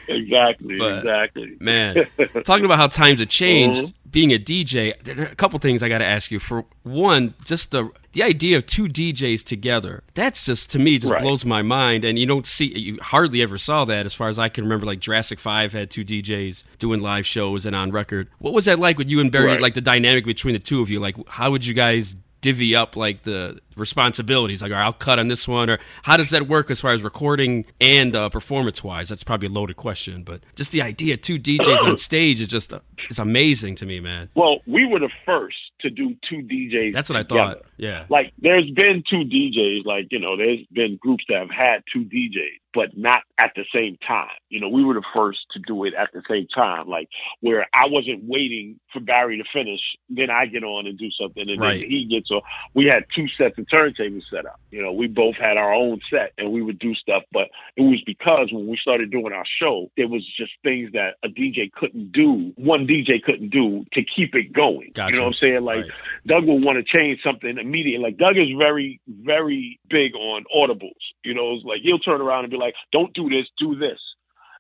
exactly. 0.08 0.78
But- 0.78 0.98
exactly. 1.00 1.58
Man, 1.60 2.08
talking 2.44 2.66
about 2.66 2.78
how 2.78 2.88
times 2.88 3.20
have 3.20 3.30
changed. 3.30 3.86
Mhm. 3.88 3.94
Being 4.18 4.34
a 4.34 4.40
DJ, 4.40 5.30
a 5.32 5.36
couple 5.36 5.60
things 5.60 5.84
I 5.84 5.90
got 5.90 6.00
to 6.00 6.06
ask 6.06 6.32
you. 6.32 6.40
For 6.40 6.66
one, 6.82 7.36
just 7.46 7.70
the 7.70 7.92
the 8.14 8.24
idea 8.24 8.58
of 8.58 8.66
two 8.66 8.86
DJs 8.86 9.44
together, 9.44 10.02
that's 10.16 10.44
just 10.44 10.72
to 10.72 10.80
me 10.80 10.98
just 10.98 11.14
Right. 11.14 11.22
blows 11.22 11.46
my 11.46 11.62
mind. 11.62 12.04
And 12.04 12.18
you 12.18 12.26
don't 12.26 12.48
see, 12.48 12.66
you 12.66 12.98
hardly 13.00 13.44
ever 13.44 13.60
saw 13.60 13.86
that 13.86 14.08
as 14.08 14.16
far 14.16 14.28
as 14.28 14.40
I 14.40 14.50
can 14.50 14.64
remember. 14.64 14.88
Like 14.88 15.02
Jurassic 15.02 15.38
Five 15.38 15.72
had 15.72 15.92
two 15.92 16.04
DJs 16.04 16.64
doing 16.80 17.00
live 17.00 17.28
shows 17.28 17.68
and 17.68 17.76
on 17.76 17.92
record. 17.92 18.28
What 18.40 18.56
was 18.56 18.66
that 18.66 18.80
like 18.80 18.98
with 18.98 19.08
you 19.08 19.20
and 19.20 19.32
Barry? 19.32 19.52
Right. 19.52 19.62
Like 19.62 19.76
the 19.76 19.82
dynamic 19.82 20.26
between 20.26 20.54
the 20.54 20.60
two 20.60 20.82
of 20.82 20.90
you. 20.90 21.00
Like 21.00 21.16
how 21.30 21.52
would 21.52 21.64
you 21.64 21.76
guys 21.76 22.16
divvy 22.42 22.76
up 22.76 22.96
like 22.96 23.24
the 23.24 23.60
responsibilities? 23.76 24.62
Like, 24.62 24.72
all 24.72 24.78
right, 24.78 24.86
I'll 24.86 24.94
cut 24.94 25.20
on 25.20 25.28
this 25.28 25.48
one, 25.48 25.70
or 25.70 25.80
how 26.04 26.18
does 26.18 26.32
that 26.32 26.48
work 26.48 26.72
as 26.72 26.80
far 26.80 26.92
as 26.92 27.02
recording 27.02 27.66
and 27.80 28.16
uh, 28.16 28.30
performance 28.30 28.84
wise? 28.84 29.10
That's 29.10 29.24
probably 29.24 29.48
a 29.48 29.52
loaded 29.52 29.78
question, 29.78 30.24
but 30.24 30.42
just 30.56 30.72
the 30.72 30.82
idea 30.82 31.18
two 31.18 31.40
DJs 31.40 31.84
on 31.84 31.98
stage 31.98 32.42
is 32.42 32.48
just 32.48 32.74
uh, 32.74 32.80
it's 33.10 33.20
amazing 33.20 33.76
to 33.76 33.86
me, 33.86 34.00
man. 34.00 34.30
Well, 34.36 34.60
we 34.66 34.86
were 34.86 35.00
the 35.00 35.12
first 35.26 35.67
to 35.80 35.90
do 35.90 36.16
two 36.28 36.38
DJs. 36.38 36.94
That's 36.94 37.10
what 37.10 37.18
I 37.18 37.24
thought. 37.24 37.62
Yeah. 37.78 38.06
Like, 38.10 38.34
there's 38.40 38.70
been 38.72 39.04
two 39.08 39.24
DJs. 39.24 39.86
Like, 39.86 40.08
you 40.12 40.20
know, 40.20 40.36
there's 40.38 40.66
been 40.72 40.98
groups 40.98 41.26
that 41.30 41.40
have 41.40 41.52
had 41.52 41.84
two 41.92 42.06
DJs, 42.06 42.60
but 42.74 42.98
not 42.98 43.22
at 43.38 43.52
the 43.56 43.66
same 43.74 43.98
time. 44.06 44.30
You 44.50 44.60
know, 44.60 44.70
we 44.70 44.84
were 44.84 44.96
the 44.96 45.04
first 45.14 45.46
to 45.52 45.60
do 45.60 45.84
it 45.84 45.94
at 45.94 46.10
the 46.14 46.24
same 46.28 46.48
time. 46.48 46.88
Like, 46.88 47.08
where 47.42 47.68
I 47.74 47.86
wasn't 47.88 48.24
waiting 48.24 48.80
for 48.92 49.00
Barry 49.00 49.38
to 49.38 49.44
finish, 49.54 49.82
then 50.10 50.30
I 50.32 50.48
get 50.48 50.64
on 50.64 50.88
and 50.88 50.98
do 50.98 51.12
something, 51.12 51.48
and 51.48 51.60
Right. 51.62 51.82
then 51.82 51.90
he 51.90 52.06
gets 52.06 52.32
on. 52.32 52.42
We 52.74 52.86
had 52.86 53.06
two 53.14 53.28
sets 53.28 53.58
of 53.60 53.66
turntables 53.68 54.24
set 54.32 54.46
up. 54.46 54.60
You 54.72 54.82
know, 54.82 54.92
we 54.94 55.08
both 55.08 55.36
had 55.36 55.58
our 55.58 55.74
own 55.74 56.00
set, 56.10 56.34
and 56.40 56.52
we 56.52 56.62
would 56.64 56.80
do 56.80 56.96
stuff. 56.96 57.24
But 57.32 57.50
it 57.76 57.82
was 57.84 58.02
because 58.02 58.52
when 58.52 58.66
we 58.68 58.78
started 58.78 59.12
doing 59.12 59.34
our 59.34 59.46
show, 59.46 59.92
there 59.98 60.08
was 60.08 60.26
just 60.38 60.54
things 60.64 60.92
that 60.94 61.16
a 61.24 61.30
DJ 61.30 61.72
couldn't 61.72 62.12
do. 62.12 62.54
One 62.56 62.88
DJ 62.88 63.22
couldn't 63.22 63.50
do 63.50 63.86
to 63.94 64.04
keep 64.04 64.34
it 64.34 64.52
going. 64.54 64.92
Gotcha. 64.94 65.14
You 65.14 65.20
know 65.20 65.26
what 65.28 65.36
I'm 65.36 65.40
saying? 65.40 65.64
Like 65.68 65.84
Right. 65.84 65.92
Doug 66.26 66.46
will 66.46 66.60
want 66.60 66.78
to 66.78 66.84
change 66.98 67.22
something 67.22 67.58
immediately. 67.58 68.04
Like 68.04 68.18
Doug 68.18 68.38
is 68.38 68.48
very, 68.58 69.00
very 69.08 69.80
big 69.90 70.16
on 70.16 70.46
audibles. 70.56 71.04
You 71.24 71.34
know, 71.36 71.54
it's 71.54 71.66
like 71.66 71.82
he'll 71.82 72.00
turn 72.00 72.22
around 72.22 72.46
and 72.46 72.52
be 72.52 72.58
like, 72.58 72.74
"Don't 72.92 73.14
do 73.14 73.30
this, 73.30 73.48
do 73.60 73.76
this." 73.76 74.00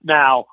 Now, 0.04 0.46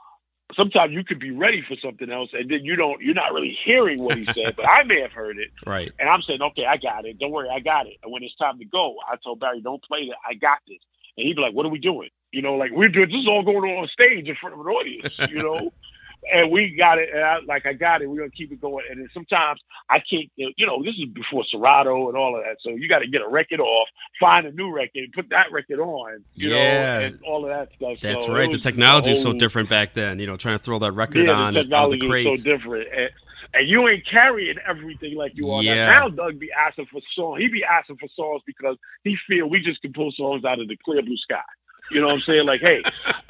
sometimes 0.55 0.93
you 0.93 1.05
could 1.05 1.19
be 1.19 1.31
ready 1.31 1.63
for 1.67 1.77
something 1.77 2.11
else, 2.11 2.31
and 2.33 2.51
then 2.51 2.65
you 2.65 2.77
don't. 2.77 3.01
You're 3.03 3.15
not 3.15 3.33
really 3.33 3.57
hearing 3.65 4.03
what 4.03 4.17
he 4.17 4.25
said, 4.27 4.57
but 4.57 4.67
I 4.69 4.85
may 4.85 5.01
have 5.01 5.13
heard 5.13 5.39
it, 5.39 5.51
Right. 5.67 5.93
and 5.99 6.09
I'm 6.09 6.23
saying, 6.23 6.41
"Okay, 6.43 6.65
I 6.67 6.77
got 6.77 7.05
it. 7.05 7.19
Don't 7.19 7.31
worry, 7.33 7.49
I 7.53 7.61
got 7.61 7.87
it." 7.87 7.97
And 8.03 8.13
when 8.13 8.23
it's 8.23 8.37
time 8.37 8.59
to 8.59 8.65
go, 8.65 8.97
I 9.11 9.17
told 9.23 9.41
Barry, 9.41 9.61
"Don't 9.61 9.83
play 9.83 10.09
that. 10.09 10.17
I 10.29 10.35
got 10.35 10.59
this." 10.69 10.79
And 11.17 11.27
he'd 11.27 11.37
be 11.37 11.43
like, 11.43 11.55
"What 11.55 11.67
are 11.67 11.71
we 11.71 11.79
doing?" 11.79 12.11
You 12.33 12.43
know, 12.43 12.55
like 12.55 12.71
we're 12.73 12.89
doing 12.89 13.09
this 13.11 13.21
is 13.21 13.29
all 13.29 13.43
going 13.45 13.71
on 13.71 13.83
on 13.83 13.89
stage 13.89 14.29
in 14.29 14.37
front 14.37 14.55
of 14.55 14.61
an 14.61 14.67
audience. 14.67 15.15
You 15.31 15.43
know. 15.43 15.73
And 16.33 16.51
we 16.51 16.75
got 16.75 16.99
it, 16.99 17.11
and 17.13 17.23
I, 17.23 17.39
like 17.47 17.67
I 17.67 17.73
got 17.75 18.01
it. 18.03 18.07
We're 18.09 18.19
gonna 18.19 18.31
keep 18.31 18.51
it 18.51 18.61
going. 18.61 18.85
And 18.91 19.01
then 19.01 19.09
sometimes 19.13 19.61
I 19.91 19.99
can't, 19.99 20.31
you 20.37 20.67
know, 20.67 20.83
this 20.83 20.95
is 20.95 21.05
before 21.13 21.45
Serato 21.45 22.09
and 22.09 22.17
all 22.17 22.37
of 22.37 22.45
that. 22.45 22.57
So 22.61 22.71
you 22.71 22.89
got 22.89 23.01
to 23.01 23.07
get 23.07 23.21
a 23.23 23.29
record 23.29 23.61
off, 23.61 23.89
find 24.19 24.47
a 24.47 24.53
new 24.53 24.71
record, 24.75 25.11
put 25.15 25.29
that 25.31 25.53
record 25.53 25.81
on, 25.81 26.25
you 26.35 26.49
Yeah. 26.51 26.57
know, 27.01 27.05
and 27.07 27.21
all 27.27 27.45
of 27.45 27.51
that 27.51 27.69
stuff. 27.77 27.99
That's 28.01 28.25
So 28.25 28.33
right. 28.35 28.51
The 28.51 28.59
technology 28.59 29.11
is 29.11 29.23
so 29.23 29.33
different 29.33 29.69
back 29.69 29.93
then. 29.95 30.19
You 30.19 30.27
know, 30.27 30.37
trying 30.37 30.59
to 30.59 30.65
throw 30.65 30.79
that 30.79 30.93
record 30.93 31.27
yeah, 31.27 31.33
on 31.33 31.55
the 31.55 31.61
of 31.61 31.65
the 31.91 31.97
technology 31.99 32.09
crate. 32.09 32.39
so 32.39 32.43
different. 32.43 32.89
And, 32.97 33.11
and 33.53 33.69
you 33.69 33.87
ain't 33.89 34.07
carrying 34.07 34.57
everything 34.67 35.17
like 35.17 35.33
you 35.35 35.51
are 35.53 35.63
Yeah. 35.63 35.87
now. 35.87 36.01
Now 36.01 36.09
Doug 36.09 36.39
be 36.39 36.51
asking 36.53 36.87
for 36.87 37.01
songs. 37.15 37.41
He 37.43 37.49
be 37.49 37.63
asking 37.65 37.99
for 37.99 38.09
songs 38.17 38.43
because 38.47 38.77
he 39.05 39.17
feel 39.29 39.49
we 39.49 39.61
just 39.61 39.83
can 39.83 39.93
pull 39.93 40.11
songs 40.13 40.45
out 40.45 40.59
of 40.61 40.69
the 40.69 40.77
clear 40.85 41.03
blue 41.03 41.17
sky. 41.19 41.43
You 41.91 42.01
know 42.01 42.07
what 42.07 42.15
I'm 42.15 42.21
saying? 42.21 42.47
Like, 42.47 42.61
hey, 42.61 42.83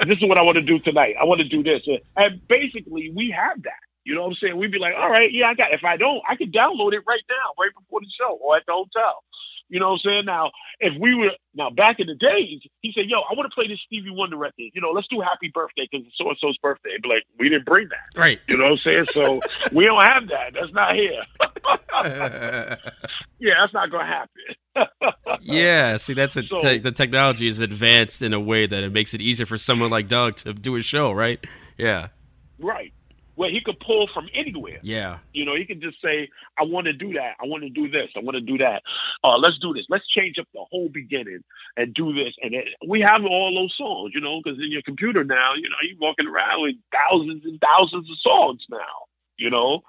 this 0.07 0.19
is 0.19 0.25
what 0.29 0.39
I 0.39 0.43
want 0.43 0.57
to 0.57 0.63
do 0.63 0.79
tonight. 0.79 1.17
I 1.21 1.25
want 1.25 1.41
to 1.41 1.49
do 1.49 1.63
this. 1.63 1.83
And 2.17 2.47
basically, 2.49 3.11
we 3.15 3.31
have 3.37 3.63
that. 3.63 3.73
You 4.05 4.15
know 4.15 4.23
what 4.23 4.29
I'm 4.29 4.35
saying? 4.35 4.57
We'd 4.57 4.71
be 4.71 4.79
like, 4.79 4.95
all 4.97 5.11
right, 5.11 5.33
yeah, 5.33 5.49
I 5.49 5.55
got. 5.55 5.73
If 5.73 5.83
I 5.83 5.97
don't, 5.97 6.23
I 6.29 6.37
can 6.37 6.53
download 6.53 6.93
it 6.93 7.03
right 7.07 7.23
now, 7.29 7.55
right 7.59 7.71
before 7.77 8.01
the 8.01 8.11
show, 8.19 8.39
or 8.41 8.57
at 8.57 8.63
the 8.67 8.73
hotel. 8.73 9.25
You 9.71 9.81
know 9.81 9.89
what 9.93 10.01
I'm 10.05 10.11
saying? 10.11 10.25
Now, 10.27 10.51
if 10.79 10.93
we 11.01 11.15
were 11.15 11.31
now 11.55 11.71
back 11.71 11.99
in 11.99 12.07
the 12.07 12.15
days, 12.15 12.61
he 12.83 12.93
said, 12.95 13.07
"Yo, 13.09 13.21
I 13.21 13.35
want 13.35 13.51
to 13.51 13.55
play 13.55 13.67
this 13.67 13.81
Stevie 13.87 14.11
Wonder 14.11 14.37
record. 14.37 14.71
You 14.75 14.81
know, 14.81 14.91
let's 14.91 15.09
do 15.09 15.21
Happy 15.21 15.51
Birthday 15.53 15.89
because 15.91 16.07
it's 16.07 16.17
so 16.19 16.29
and 16.29 16.37
so's 16.41 16.57
birthday." 16.59 16.91
He'd 16.93 17.09
like, 17.09 17.25
"We 17.39 17.49
didn't 17.49 17.65
bring 17.65 17.89
that." 17.89 18.19
Right. 18.19 18.41
You 18.49 18.57
know 18.59 18.65
what 18.65 18.73
I'm 18.73 18.79
saying? 18.79 19.07
So 19.13 19.41
we 19.73 19.85
don't 19.87 20.03
have 20.03 20.29
that. 20.29 20.55
That's 20.55 20.73
not 20.73 20.95
here. 20.95 21.23
Yeah, 23.41 23.55
that's 23.61 23.75
not 23.75 23.91
gonna 23.91 24.07
happen. 24.07 25.17
yeah. 25.43 25.97
See, 25.99 26.15
that's 26.15 26.37
a 26.37 26.43
So- 26.47 26.61
te- 26.61 26.79
the 26.79 26.93
technology 26.93 27.47
is 27.47 27.61
advanced 27.61 28.23
in 28.23 28.33
a 28.33 28.41
way 28.41 28.67
that 28.67 28.83
it 28.83 28.93
makes 28.93 29.13
it 29.13 29.21
easier 29.21 29.45
for 29.47 29.59
someone 29.59 29.91
like 29.91 30.09
Doug 30.09 30.37
to 30.37 30.55
do 30.55 30.77
a 30.77 30.83
show, 30.83 31.13
right? 31.13 31.45
Yeah. 31.77 32.09
Right. 32.59 32.93
Well, 33.37 33.51
he 33.51 33.61
could 33.61 33.81
pull 33.81 34.09
from 34.15 34.29
anywhere. 34.33 34.79
Yeah. 34.83 35.19
You 35.33 35.45
know, 35.45 35.57
he 35.57 35.65
could 35.65 35.81
just 35.81 36.01
say, 36.01 36.29
I 36.59 36.63
want 36.63 36.87
to 36.87 36.93
do 36.93 37.13
that. 37.15 37.35
I 37.43 37.47
want 37.47 37.65
to 37.65 37.71
do 37.71 37.89
this. 37.89 38.11
I 38.17 38.21
want 38.21 38.37
to 38.37 38.41
do 38.41 38.59
that. 38.59 38.83
Uh, 39.25 39.37
let's 39.39 39.59
do 39.59 39.73
this. 39.75 39.87
Let's 39.89 40.07
change 40.07 40.39
up 40.39 40.47
the 40.55 40.65
whole 40.71 40.89
beginning 40.89 41.43
and 41.77 41.93
do 41.93 42.13
this. 42.13 42.35
And 42.43 42.55
it, 42.55 42.69
we 42.87 43.01
have 43.01 43.25
all 43.25 43.55
those 43.55 43.77
songs, 43.77 44.13
you 44.15 44.21
know, 44.21 44.41
because 44.43 44.59
in 44.61 44.71
your 44.71 44.83
computer 44.83 45.25
now, 45.25 45.55
you 45.55 45.69
know, 45.69 45.77
you're 45.83 45.99
walking 45.99 46.27
around 46.29 46.63
with 46.63 46.77
thousands 46.93 47.45
and 47.45 47.61
thousands 47.61 48.09
of 48.11 48.19
songs 48.21 48.65
now, 48.71 49.07
you 49.37 49.51
know? 49.51 49.83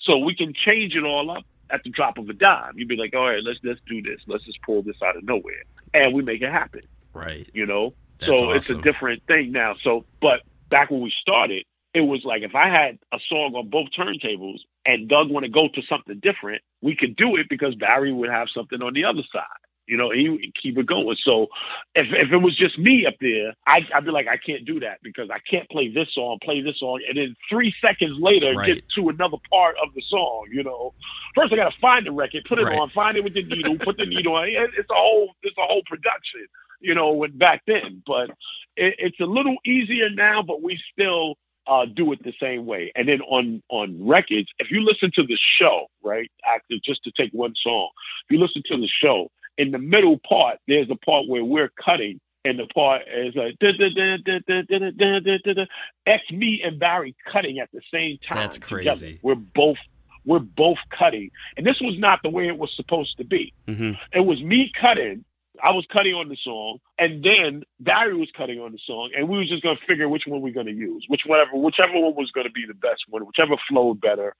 So 0.00 0.18
we 0.18 0.34
can 0.34 0.52
change 0.54 0.94
it 0.94 1.04
all 1.04 1.30
up 1.30 1.44
at 1.70 1.82
the 1.84 1.90
drop 1.90 2.18
of 2.18 2.28
a 2.28 2.34
dime. 2.34 2.74
You'd 2.76 2.88
be 2.88 2.96
like, 2.96 3.14
all 3.14 3.28
right, 3.28 3.42
let's 3.42 3.58
let's 3.64 3.80
do 3.88 4.02
this. 4.02 4.20
Let's 4.26 4.44
just 4.44 4.60
pull 4.62 4.82
this 4.82 4.96
out 5.02 5.16
of 5.16 5.24
nowhere. 5.24 5.62
And 5.94 6.14
we 6.14 6.22
make 6.22 6.42
it 6.42 6.50
happen 6.50 6.82
Right. 7.14 7.48
you 7.52 7.66
know. 7.66 7.94
That's 8.18 8.38
so 8.38 8.50
it's 8.52 8.70
a 8.70 8.76
different 8.76 9.26
thing 9.26 9.50
now. 9.50 9.74
So, 9.82 10.04
but 10.20 10.42
back 10.68 10.90
when 10.90 11.00
we 11.00 11.12
started, 11.20 11.64
it 11.94 12.00
was 12.00 12.22
like 12.24 12.42
if 12.42 12.54
I 12.54 12.68
had 12.68 12.98
a 13.12 13.18
song 13.28 13.54
on 13.54 13.68
both 13.68 13.88
turntables 13.96 14.58
and 14.86 15.08
Doug 15.08 15.30
want 15.30 15.44
to 15.44 15.50
go 15.50 15.68
to 15.68 15.82
something 15.82 16.18
different, 16.20 16.62
we 16.80 16.96
could 16.96 17.16
do 17.16 17.36
it 17.36 17.48
because 17.48 17.74
Barry 17.74 18.12
would 18.12 18.30
have 18.30 18.48
something 18.54 18.80
on 18.82 18.94
the 18.94 19.04
other 19.04 19.22
side. 19.32 19.44
You 19.86 19.96
know, 19.98 20.10
he 20.10 20.28
would 20.28 20.40
keep 20.54 20.78
it 20.78 20.86
going. 20.86 21.16
So 21.22 21.48
if 21.94 22.06
if 22.12 22.32
it 22.32 22.36
was 22.38 22.56
just 22.56 22.78
me 22.78 23.04
up 23.04 23.14
there, 23.20 23.52
I'd, 23.66 23.82
I'd 23.94 24.04
be 24.04 24.12
like, 24.12 24.28
I 24.28 24.36
can't 24.38 24.64
do 24.64 24.80
that 24.80 25.00
because 25.02 25.28
I 25.28 25.38
can't 25.40 25.68
play 25.70 25.88
this 25.92 26.08
song, 26.14 26.38
play 26.42 26.62
this 26.62 26.78
song, 26.78 27.00
and 27.06 27.18
then 27.18 27.34
three 27.50 27.74
seconds 27.84 28.16
later 28.18 28.54
Right. 28.54 28.76
get 28.76 28.84
to 28.94 29.08
another 29.08 29.38
part 29.50 29.74
of 29.82 29.92
the 29.94 30.02
song. 30.08 30.46
You 30.52 30.62
know, 30.62 30.94
first 31.34 31.52
I 31.52 31.56
got 31.56 31.70
to 31.70 31.78
find 31.80 32.06
the 32.06 32.12
record, 32.12 32.44
put 32.48 32.58
it 32.60 32.62
Right. 32.66 32.78
on, 32.78 32.90
find 32.90 33.16
it 33.16 33.24
with 33.24 33.34
the 33.34 33.42
needle, 33.42 33.76
put 33.82 33.98
the 33.98 34.06
needle 34.06 34.36
on. 34.36 34.48
It's 34.48 34.88
a 34.90 34.94
whole 34.94 35.34
it's 35.42 35.58
a 35.58 35.66
whole 35.66 35.82
production. 35.86 36.46
You 36.80 36.94
know, 36.94 37.10
when 37.12 37.36
back 37.36 37.62
then, 37.66 38.02
but 38.06 38.30
it, 38.76 38.94
it's 38.98 39.20
a 39.20 39.26
little 39.26 39.56
easier 39.66 40.08
now, 40.10 40.42
but 40.42 40.62
we 40.62 40.80
still 40.92 41.36
uh, 41.66 41.86
do 41.86 42.12
it 42.12 42.22
the 42.22 42.34
same 42.40 42.66
way. 42.66 42.92
And 42.94 43.08
then 43.08 43.20
on 43.22 43.62
on 43.68 44.06
records, 44.06 44.48
if 44.58 44.70
you 44.70 44.82
listen 44.82 45.10
to 45.14 45.22
the 45.22 45.36
show, 45.36 45.86
right, 46.02 46.30
active, 46.44 46.80
just 46.84 47.04
to 47.04 47.12
take 47.12 47.30
one 47.32 47.54
song, 47.54 47.90
if 48.24 48.34
you 48.34 48.38
listen 48.38 48.62
to 48.66 48.76
the 48.76 48.86
show, 48.86 49.30
in 49.58 49.70
the 49.70 49.78
middle 49.78 50.18
part, 50.18 50.58
there's 50.66 50.90
a 50.90 50.96
part 50.96 51.28
where 51.28 51.44
we're 51.44 51.72
cutting. 51.82 52.20
And 52.44 52.58
the 52.58 52.66
part 52.66 53.02
is 53.06 53.36
like 53.36 53.56
da, 53.60 53.70
da, 53.70 53.88
da, 53.94 54.16
da, 54.16 54.40
da, 54.48 54.62
da, 54.62 54.78
da, 54.78 55.20
da, 55.20 55.38
da, 55.44 55.52
da. 55.54 55.64
that's 56.04 56.28
me 56.32 56.60
and 56.64 56.76
Barry 56.76 57.14
cutting 57.32 57.60
at 57.60 57.70
the 57.72 57.80
same 57.92 58.18
time. 58.18 58.38
That's 58.38 58.58
together. 58.58 58.82
crazy. 58.82 59.20
We're 59.22 59.36
both 59.36 59.78
we're 60.24 60.40
both 60.40 60.78
cutting, 60.90 61.30
and 61.56 61.64
this 61.64 61.80
was 61.80 61.96
not 61.98 62.18
the 62.24 62.30
way 62.30 62.48
it 62.48 62.58
was 62.58 62.74
supposed 62.74 63.16
to 63.18 63.24
be 63.24 63.54
hmm 63.68 63.92
it 64.12 64.26
was 64.26 64.42
me 64.42 64.72
cutting. 64.80 65.24
I 65.62 65.70
was 65.72 65.86
cutting 65.92 66.14
on 66.14 66.28
the 66.28 66.36
song, 66.42 66.78
and 66.98 67.22
then 67.22 67.62
Barry 67.78 68.16
was 68.16 68.28
cutting 68.36 68.58
on 68.60 68.72
the 68.72 68.80
song, 68.84 69.10
and 69.16 69.28
we 69.28 69.38
was 69.38 69.48
just 69.48 69.62
gonna 69.62 69.78
figure 69.88 70.08
which 70.08 70.24
one 70.26 70.40
we're 70.40 70.52
gonna 70.52 70.72
use, 70.72 71.04
which 71.08 71.22
whatever, 71.24 71.52
whichever 71.54 71.92
one 71.92 72.14
was 72.16 72.30
gonna 72.32 72.50
be 72.50 72.64
the 72.66 72.74
best 72.74 73.04
one, 73.08 73.24
whichever 73.24 73.54
flowed 73.68 74.00
better. 74.00 74.34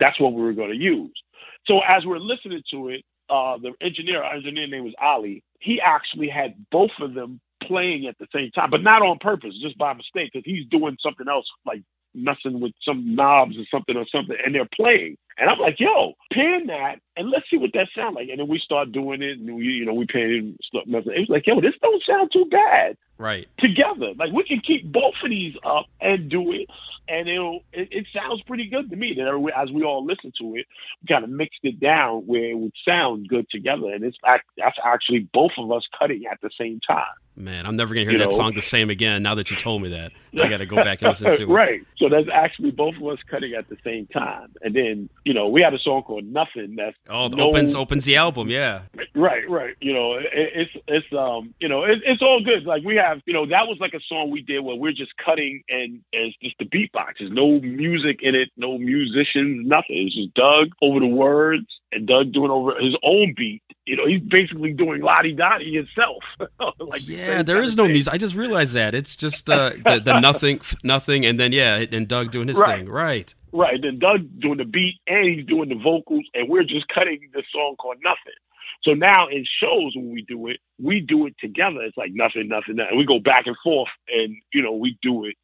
That's 0.00 0.18
what 0.18 0.32
we 0.32 0.42
were 0.42 0.54
gonna 0.54 0.74
use. 0.74 1.12
So 1.66 1.80
as 1.86 2.06
we're 2.06 2.18
listening 2.18 2.62
to 2.70 2.88
it, 2.88 3.04
uh, 3.28 3.58
the 3.58 3.72
engineer, 3.80 4.22
our 4.22 4.34
engineer 4.34 4.66
name 4.66 4.84
was 4.84 4.94
Ali. 5.00 5.42
He 5.60 5.80
actually 5.80 6.28
had 6.28 6.54
both 6.70 6.90
of 7.00 7.14
them 7.14 7.40
playing 7.62 8.06
at 8.06 8.18
the 8.18 8.26
same 8.34 8.50
time, 8.50 8.70
but 8.70 8.82
not 8.82 9.02
on 9.02 9.18
purpose, 9.18 9.54
just 9.60 9.78
by 9.78 9.92
mistake, 9.92 10.30
because 10.32 10.44
he's 10.44 10.66
doing 10.68 10.96
something 11.02 11.28
else, 11.28 11.46
like 11.64 11.82
messing 12.14 12.60
with 12.60 12.72
some 12.82 13.14
knobs 13.14 13.56
or 13.56 13.64
something 13.70 13.96
or 13.96 14.06
something, 14.06 14.36
and 14.44 14.54
they're 14.54 14.68
playing. 14.74 15.16
And 15.38 15.48
I'm 15.48 15.58
like, 15.58 15.80
yo, 15.80 16.14
pan 16.32 16.66
that 16.66 16.98
and 17.16 17.30
let's 17.30 17.48
see 17.50 17.56
what 17.56 17.70
that 17.74 17.88
sound 17.94 18.14
like. 18.16 18.28
And 18.30 18.40
then 18.40 18.48
we 18.48 18.58
start 18.58 18.92
doing 18.92 19.22
it, 19.22 19.38
and 19.38 19.56
we, 19.56 19.64
you 19.64 19.84
know, 19.84 19.94
we 19.94 20.06
pan 20.06 20.56
stuff. 20.62 20.84
It 20.86 21.04
was 21.20 21.28
like, 21.28 21.46
yo, 21.46 21.60
this 21.60 21.74
don't 21.82 22.02
sound 22.04 22.30
too 22.32 22.46
bad 22.50 22.96
Right. 23.18 23.46
together. 23.58 24.14
Like 24.16 24.32
we 24.32 24.42
can 24.44 24.60
keep 24.60 24.90
both 24.90 25.14
of 25.22 25.30
these 25.30 25.54
up 25.64 25.86
and 26.00 26.28
do 26.28 26.50
it, 26.52 26.68
and 27.08 27.28
it'll 27.28 27.60
it, 27.72 27.88
it 27.92 28.06
sounds 28.12 28.42
pretty 28.42 28.66
good 28.68 28.90
to 28.90 28.96
me. 28.96 29.14
That 29.14 29.52
as 29.56 29.70
we 29.70 29.84
all 29.84 30.04
listen 30.04 30.32
to 30.40 30.56
it, 30.56 30.66
we 31.02 31.06
kind 31.08 31.22
of 31.22 31.30
mixed 31.30 31.60
it 31.62 31.78
down 31.78 32.22
where 32.26 32.50
it 32.50 32.58
would 32.58 32.72
sound 32.86 33.28
good 33.28 33.48
together, 33.50 33.92
and 33.92 34.02
it's 34.02 34.16
that's 34.24 34.78
actually 34.84 35.28
both 35.32 35.52
of 35.58 35.70
us 35.70 35.86
cutting 35.98 36.24
at 36.26 36.40
the 36.40 36.50
same 36.58 36.80
time. 36.80 37.04
Man, 37.34 37.64
I'm 37.64 37.76
never 37.76 37.94
gonna 37.94 38.04
hear 38.04 38.12
You 38.12 38.18
that 38.18 38.30
know? 38.30 38.36
song 38.36 38.52
the 38.54 38.60
same 38.60 38.90
again. 38.90 39.22
Now 39.22 39.34
that 39.36 39.50
you 39.50 39.56
told 39.56 39.80
me 39.82 39.88
that, 39.90 40.12
I 40.38 40.48
got 40.48 40.58
to 40.58 40.66
go 40.66 40.76
back 40.76 41.00
and 41.00 41.08
listen 41.08 41.32
to 41.32 41.42
it. 41.42 41.48
right. 41.48 41.80
So 41.96 42.08
that's 42.10 42.28
actually 42.30 42.72
both 42.72 42.94
of 42.96 43.06
us 43.06 43.20
cutting 43.30 43.54
at 43.54 43.68
the 43.70 43.76
same 43.84 44.06
time, 44.08 44.48
and 44.62 44.74
then 44.74 45.08
you 45.24 45.32
know 45.32 45.48
we 45.48 45.62
had 45.62 45.72
a 45.74 45.78
song 45.78 46.02
called 46.02 46.24
Nothing. 46.24 46.74
That's 46.76 46.96
Oh, 47.08 47.28
no- 47.28 47.48
opens 47.48 47.74
opens 47.74 48.04
the 48.04 48.16
album. 48.16 48.48
Yeah. 48.48 48.82
Right, 49.14 49.48
right. 49.48 49.76
You 49.80 49.92
know, 49.92 50.14
it, 50.14 50.26
it's 50.32 50.70
it's 50.86 51.12
um, 51.12 51.54
you 51.58 51.68
know, 51.68 51.84
it, 51.84 52.00
it's 52.04 52.22
all 52.22 52.42
good. 52.42 52.64
Like 52.64 52.84
we 52.84 52.96
have, 52.96 53.20
you 53.26 53.32
know, 53.32 53.46
that 53.46 53.66
was 53.66 53.78
like 53.80 53.92
a 53.94 54.00
song 54.00 54.30
we 54.30 54.40
did 54.40 54.60
where 54.60 54.76
we're 54.76 54.92
just 54.92 55.16
cutting 55.16 55.62
and 55.68 56.00
and 56.12 56.26
it's 56.26 56.36
just 56.38 56.56
the 56.58 56.64
beatbox. 56.64 57.18
There's 57.18 57.30
no 57.32 57.60
music 57.60 58.20
in 58.22 58.34
it, 58.34 58.50
no 58.56 58.78
musicians, 58.78 59.66
nothing. 59.66 60.06
It's 60.06 60.14
just 60.14 60.34
Doug 60.34 60.70
over 60.80 61.00
the 61.00 61.06
words 61.06 61.66
and 61.90 62.06
Doug 62.06 62.32
doing 62.32 62.50
over 62.50 62.78
his 62.78 62.96
own 63.02 63.34
beat 63.36 63.62
You 63.86 63.96
know, 63.96 64.06
he's 64.06 64.20
basically 64.20 64.72
doing 64.72 65.02
Ladi 65.02 65.34
Dadi 65.34 65.74
himself. 65.74 66.22
like 66.78 67.06
yeah, 67.08 67.42
there 67.42 67.60
is 67.60 67.76
no 67.76 67.84
thing. 67.84 67.94
music. 67.94 68.14
I 68.14 68.16
just 68.16 68.36
realized 68.36 68.74
that 68.74 68.94
it's 68.94 69.16
just 69.16 69.50
uh, 69.50 69.70
the, 69.84 70.00
the 70.04 70.20
nothing, 70.20 70.60
nothing, 70.84 71.26
and 71.26 71.38
then 71.38 71.52
yeah, 71.52 71.84
and 71.90 72.06
Doug 72.06 72.30
doing 72.30 72.48
his 72.48 72.56
right. 72.56 72.78
thing. 72.78 72.88
Right. 72.88 73.34
Right. 73.52 73.82
Then 73.82 73.98
Doug 73.98 74.40
doing 74.40 74.58
the 74.58 74.64
beat 74.64 75.00
and 75.06 75.26
he's 75.26 75.44
doing 75.44 75.68
the 75.68 75.74
vocals, 75.74 76.24
and 76.32 76.48
we're 76.48 76.62
just 76.62 76.86
cutting 76.88 77.28
the 77.34 77.42
song 77.52 77.74
called 77.76 77.96
Nothing. 78.04 78.38
So 78.82 78.94
now 78.94 79.28
in 79.28 79.44
shows 79.44 79.94
when 79.94 80.12
we 80.12 80.22
do 80.22 80.48
it, 80.48 80.58
we 80.80 81.00
do 81.00 81.26
it 81.26 81.34
together. 81.38 81.82
It's 81.82 81.96
like 81.96 82.12
nothing, 82.12 82.48
nothing, 82.48 82.76
nothing. 82.76 82.90
And 82.90 82.98
we 82.98 83.04
go 83.04 83.18
back 83.18 83.46
and 83.46 83.56
forth, 83.62 83.90
and 84.08 84.36
you 84.52 84.62
know 84.62 84.72
we 84.72 84.96
do 85.02 85.24
it 85.24 85.36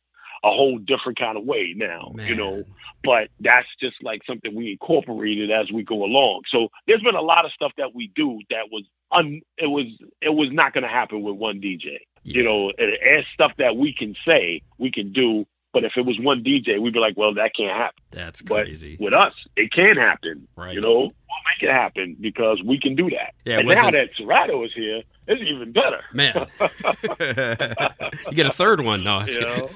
a 0.45 0.51
whole 0.51 0.79
different 0.79 1.19
kind 1.19 1.37
of 1.37 1.45
way 1.45 1.75
now. 1.77 2.13
Man. 2.15 2.29
You 2.29 2.35
know, 2.35 2.65
but 3.05 3.29
that's 3.41 3.69
just 3.81 3.97
like 4.03 4.23
something 4.27 4.55
we 4.55 4.73
incorporated 4.73 5.51
as 5.51 5.71
we 5.73 5.83
go 5.83 6.05
along. 6.05 6.43
So 6.51 6.69
there's 6.87 7.03
been 7.03 7.15
a 7.15 7.23
lot 7.23 7.45
of 7.45 7.53
stuff 7.53 7.73
that 7.79 7.95
we 7.95 8.11
do 8.15 8.41
that 8.51 8.71
was 8.71 8.85
un, 9.13 9.41
it 9.57 9.67
was 9.67 9.87
it 10.21 10.31
was 10.31 10.49
not 10.53 10.73
going 10.73 10.85
to 10.85 10.89
happen 10.89 11.23
with 11.23 11.37
one 11.37 11.61
DJ. 11.61 11.99
Yeah. 12.25 12.37
You 12.37 12.43
know, 12.45 12.73
and, 12.79 13.25
stuff 13.33 13.53
that 13.59 13.77
we 13.77 13.95
can 13.95 14.17
say 14.27 14.63
we 14.79 14.91
can 14.91 15.13
do 15.13 15.47
but 15.73 15.85
if 15.85 15.93
it 15.97 16.07
was 16.07 16.19
one 16.19 16.43
DJ, 16.43 16.81
we'd 16.81 16.95
be 16.95 16.99
like, 16.99 17.17
well, 17.17 17.35
that 17.35 17.55
can't 17.55 17.77
happen. 17.77 18.03
That's 18.11 18.41
crazy. 18.41 18.97
But 18.97 19.05
with 19.05 19.15
us, 19.15 19.35
it 19.55 19.71
can 19.71 19.97
happen. 19.97 20.49
Right. 20.57 20.75
You 20.75 20.81
know, 20.81 21.13
make 21.45 21.69
it 21.69 21.73
happen 21.73 22.17
because 22.21 22.63
we 22.63 22.79
can 22.81 22.95
do 22.95 23.11
that. 23.11 23.35
Yeah, 23.45 23.59
and 23.59 23.69
now 23.69 23.91
that 23.91 24.11
Serato 24.17 24.65
is 24.65 24.73
here, 24.75 25.03
it's 25.29 25.43
even 25.43 25.73
better. 25.73 26.01
Man. 26.15 26.47
you 28.31 28.35
get 28.35 28.47
a 28.47 28.53
third 28.53 28.81
one. 28.81 29.05
No. 29.05 29.27
You 29.27 29.41
know? 29.41 29.69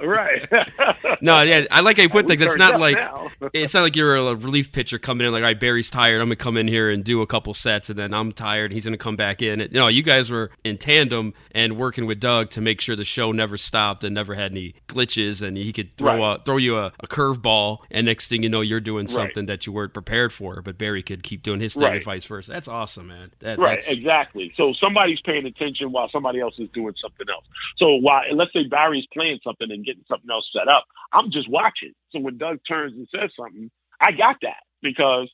right. 0.00 0.48
no, 1.20 1.42
yeah, 1.42 1.64
I 1.72 1.80
like 1.80 1.96
how 1.96 2.04
you 2.04 2.08
put 2.08 2.28
things. 2.28 2.40
It's 2.40 2.56
not 2.56 2.78
like 2.78 2.96
it's 3.52 3.74
not 3.74 3.82
like 3.82 3.96
you're 3.96 4.14
a 4.14 4.36
relief 4.36 4.70
pitcher 4.70 5.00
coming 5.00 5.26
in 5.26 5.32
like, 5.32 5.42
all 5.42 5.48
right, 5.48 5.58
Barry's 5.58 5.90
tired. 5.90 6.20
I'm 6.20 6.28
gonna 6.28 6.36
come 6.36 6.56
in 6.56 6.68
here 6.68 6.88
and 6.88 7.02
do 7.02 7.20
a 7.20 7.26
couple 7.26 7.52
sets, 7.52 7.90
and 7.90 7.98
then 7.98 8.14
I'm 8.14 8.30
tired. 8.30 8.72
He's 8.72 8.84
gonna 8.84 8.96
come 8.96 9.16
back 9.16 9.42
in. 9.42 9.68
No, 9.72 9.88
you 9.88 10.04
guys 10.04 10.30
were 10.30 10.52
in 10.62 10.78
tandem 10.78 11.34
and 11.50 11.76
working 11.76 12.06
with 12.06 12.20
Doug 12.20 12.50
to 12.50 12.60
make 12.60 12.80
sure 12.80 12.94
the 12.94 13.04
show 13.04 13.32
never 13.32 13.56
stopped 13.56 14.04
and 14.04 14.14
never 14.14 14.34
had 14.34 14.52
any 14.52 14.76
glitches, 14.86 15.42
and 15.42 15.56
he 15.56 15.72
could 15.72 15.94
throw 15.94 16.16
right. 16.16 16.40
a, 16.40 16.44
throw 16.44 16.58
you 16.58 16.78
a, 16.78 16.92
a 17.00 17.08
curveball, 17.08 17.78
and 17.90 18.06
next 18.06 18.28
thing 18.28 18.44
you 18.44 18.48
know, 18.48 18.60
you're 18.60 18.78
doing 18.78 19.08
something 19.08 19.42
right. 19.42 19.46
that 19.48 19.66
you 19.66 19.72
weren't 19.72 19.94
prepared 19.94 20.32
for. 20.32 20.62
But 20.62 20.78
Barry 20.78 20.85
could 21.02 21.22
keep 21.22 21.42
doing 21.42 21.60
his 21.60 21.74
thing 21.74 21.84
right. 21.84 21.96
and 21.96 22.04
vice 22.04 22.24
versa. 22.24 22.52
That's 22.52 22.68
awesome, 22.68 23.08
man. 23.08 23.32
That, 23.40 23.58
right, 23.58 23.82
exactly. 23.88 24.52
So 24.56 24.72
somebody's 24.72 25.20
paying 25.20 25.46
attention 25.46 25.92
while 25.92 26.08
somebody 26.10 26.40
else 26.40 26.54
is 26.58 26.68
doing 26.70 26.94
something 27.00 27.26
else. 27.28 27.44
So 27.76 27.94
while 27.96 28.22
let's 28.32 28.52
say 28.52 28.64
Barry's 28.64 29.06
playing 29.12 29.40
something 29.42 29.70
and 29.70 29.84
getting 29.84 30.04
something 30.08 30.30
else 30.30 30.48
set 30.52 30.68
up, 30.68 30.84
I'm 31.12 31.30
just 31.30 31.48
watching. 31.48 31.92
So 32.10 32.20
when 32.20 32.38
Doug 32.38 32.58
turns 32.68 32.94
and 32.94 33.08
says 33.14 33.30
something, 33.36 33.70
I 34.00 34.12
got 34.12 34.36
that 34.42 34.62
because 34.82 35.30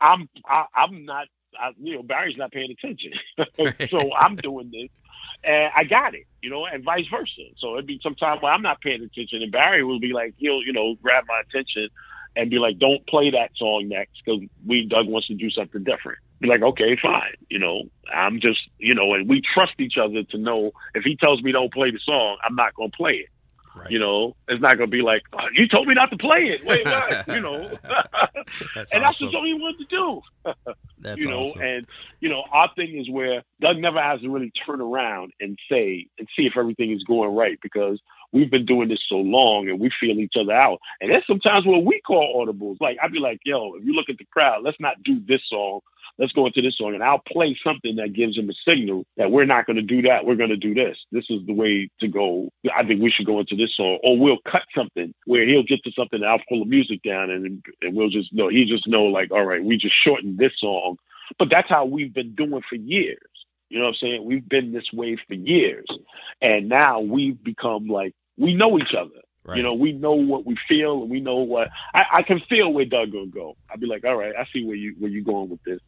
I'm 0.00 0.28
I, 0.46 0.64
I'm 0.74 1.04
not 1.04 1.26
I, 1.58 1.70
you 1.80 1.96
know 1.96 2.02
Barry's 2.02 2.36
not 2.36 2.52
paying 2.52 2.70
attention, 2.70 3.12
so 3.90 4.14
I'm 4.14 4.36
doing 4.36 4.70
this. 4.70 4.88
And 5.44 5.72
I 5.74 5.84
got 5.84 6.14
it, 6.14 6.26
you 6.40 6.50
know, 6.50 6.66
and 6.66 6.84
vice 6.84 7.06
versa. 7.10 7.42
So 7.58 7.74
it'd 7.74 7.86
be 7.86 7.98
some 8.02 8.14
time 8.14 8.38
where 8.40 8.52
I'm 8.52 8.62
not 8.62 8.80
paying 8.80 9.02
attention, 9.02 9.42
and 9.42 9.50
Barry 9.50 9.82
will 9.82 9.98
be 9.98 10.12
like, 10.12 10.34
he'll, 10.36 10.62
you 10.62 10.72
know, 10.72 10.94
grab 11.02 11.24
my 11.26 11.40
attention 11.40 11.88
and 12.36 12.50
be 12.50 12.58
like, 12.58 12.78
"Don't 12.78 13.06
play 13.06 13.30
that 13.30 13.50
song 13.56 13.88
next 13.88 14.22
because 14.24 14.42
we 14.66 14.86
Doug 14.86 15.06
wants 15.08 15.28
to 15.28 15.34
do 15.34 15.50
something 15.50 15.84
different." 15.84 16.18
Be 16.40 16.48
like, 16.48 16.62
"Okay, 16.62 16.96
fine." 16.96 17.34
You 17.50 17.58
know, 17.58 17.84
I'm 18.12 18.40
just, 18.40 18.68
you 18.78 18.94
know, 18.94 19.14
and 19.14 19.28
we 19.28 19.40
trust 19.40 19.74
each 19.78 19.98
other 19.98 20.22
to 20.22 20.38
know 20.38 20.72
if 20.94 21.04
he 21.04 21.16
tells 21.16 21.42
me 21.42 21.52
don't 21.52 21.72
play 21.72 21.90
the 21.90 21.98
song, 21.98 22.38
I'm 22.44 22.54
not 22.54 22.74
going 22.74 22.90
to 22.90 22.96
play 22.96 23.14
it. 23.14 23.28
Right. 23.74 23.90
You 23.90 23.98
know, 23.98 24.36
it's 24.48 24.60
not 24.60 24.76
going 24.76 24.90
to 24.90 24.96
be 24.96 25.02
like 25.02 25.22
oh, 25.32 25.46
you 25.54 25.66
told 25.66 25.88
me 25.88 25.94
not 25.94 26.10
to 26.10 26.18
play 26.18 26.48
it. 26.48 26.64
Wait, 26.64 26.84
what? 26.84 27.26
you 27.28 27.40
know, 27.40 27.70
that's 28.74 28.92
and 28.92 29.02
awesome. 29.02 29.02
that's 29.02 29.18
just 29.18 29.34
all 29.34 29.44
he 29.44 29.54
wanted 29.54 29.88
to 29.88 29.96
do. 29.96 30.22
that's 30.98 31.20
you 31.20 31.30
know, 31.30 31.40
awesome. 31.40 31.62
and 31.62 31.86
you 32.20 32.28
know, 32.28 32.44
our 32.52 32.70
thing 32.76 32.98
is 32.98 33.08
where 33.08 33.42
Doug 33.60 33.78
never 33.78 34.02
has 34.02 34.20
to 34.20 34.28
really 34.28 34.50
turn 34.50 34.82
around 34.82 35.32
and 35.40 35.58
say 35.70 36.06
and 36.18 36.28
see 36.36 36.44
if 36.44 36.56
everything 36.56 36.92
is 36.92 37.02
going 37.04 37.34
right 37.34 37.58
because 37.62 37.98
we've 38.32 38.50
been 38.50 38.66
doing 38.66 38.88
this 38.88 39.04
so 39.08 39.16
long 39.16 39.68
and 39.68 39.78
we 39.78 39.90
feel 40.00 40.18
each 40.18 40.34
other 40.38 40.52
out. 40.52 40.80
And 41.00 41.10
there's 41.10 41.26
sometimes 41.26 41.66
where 41.66 41.78
we 41.78 42.00
call 42.00 42.44
audibles. 42.44 42.78
Like 42.80 42.98
I'd 43.02 43.12
be 43.12 43.18
like, 43.18 43.40
yo, 43.44 43.74
if 43.74 43.84
you 43.84 43.92
look 43.92 44.08
at 44.08 44.18
the 44.18 44.26
crowd, 44.26 44.62
let's 44.62 44.80
not 44.80 45.02
do 45.02 45.20
this 45.26 45.42
song. 45.48 45.80
Let's 46.18 46.32
go 46.32 46.46
into 46.46 46.60
this 46.60 46.76
song 46.76 46.94
and 46.94 47.02
I'll 47.02 47.22
play 47.26 47.56
something 47.64 47.96
that 47.96 48.12
gives 48.12 48.36
him 48.36 48.50
a 48.50 48.70
signal 48.70 49.06
that 49.16 49.30
we're 49.30 49.46
not 49.46 49.66
going 49.66 49.76
to 49.76 49.82
do 49.82 50.02
that. 50.02 50.26
We're 50.26 50.36
going 50.36 50.50
to 50.50 50.56
do 50.56 50.74
this. 50.74 50.98
This 51.10 51.24
is 51.30 51.44
the 51.46 51.54
way 51.54 51.88
to 52.00 52.08
go. 52.08 52.50
I 52.74 52.84
think 52.84 53.00
we 53.00 53.10
should 53.10 53.26
go 53.26 53.40
into 53.40 53.56
this 53.56 53.74
song 53.74 53.98
or 54.02 54.18
we'll 54.18 54.38
cut 54.46 54.62
something 54.74 55.14
where 55.24 55.46
he'll 55.46 55.62
get 55.62 55.82
to 55.84 55.92
something 55.92 56.20
and 56.20 56.28
I'll 56.28 56.42
pull 56.48 56.60
the 56.60 56.66
music 56.66 57.02
down 57.02 57.30
and, 57.30 57.64
and 57.80 57.96
we'll 57.96 58.10
just 58.10 58.32
know, 58.32 58.48
he 58.48 58.66
just 58.66 58.86
know 58.86 59.04
like, 59.04 59.30
all 59.30 59.44
right, 59.44 59.64
we 59.64 59.76
just 59.78 59.96
shortened 59.96 60.38
this 60.38 60.52
song. 60.58 60.96
But 61.38 61.50
that's 61.50 61.68
how 61.68 61.86
we've 61.86 62.12
been 62.12 62.34
doing 62.34 62.62
for 62.68 62.76
years. 62.76 63.18
You 63.72 63.78
know 63.78 63.86
what 63.86 63.90
I'm 64.02 64.06
saying? 64.06 64.24
We've 64.26 64.46
been 64.46 64.72
this 64.72 64.92
way 64.92 65.16
for 65.16 65.32
years. 65.32 65.86
And 66.42 66.68
now 66.68 67.00
we've 67.00 67.42
become 67.42 67.88
like 67.88 68.14
we 68.36 68.54
know 68.54 68.78
each 68.78 68.94
other. 68.94 69.10
Right. 69.44 69.56
You 69.56 69.64
know, 69.64 69.74
we 69.74 69.92
know 69.92 70.12
what 70.12 70.46
we 70.46 70.56
feel, 70.68 71.02
and 71.02 71.10
we 71.10 71.20
know 71.20 71.38
what 71.38 71.68
I, 71.94 72.04
I 72.12 72.22
can 72.22 72.40
feel 72.48 72.72
where 72.72 72.84
Doug 72.84 73.10
gonna 73.10 73.26
go. 73.26 73.56
I'd 73.70 73.80
be 73.80 73.86
like, 73.86 74.04
all 74.04 74.16
right, 74.16 74.34
I 74.38 74.46
see 74.52 74.64
where 74.64 74.76
you 74.76 74.94
where 74.98 75.10
you 75.10 75.24
going 75.24 75.50
with 75.50 75.62
this. 75.64 75.80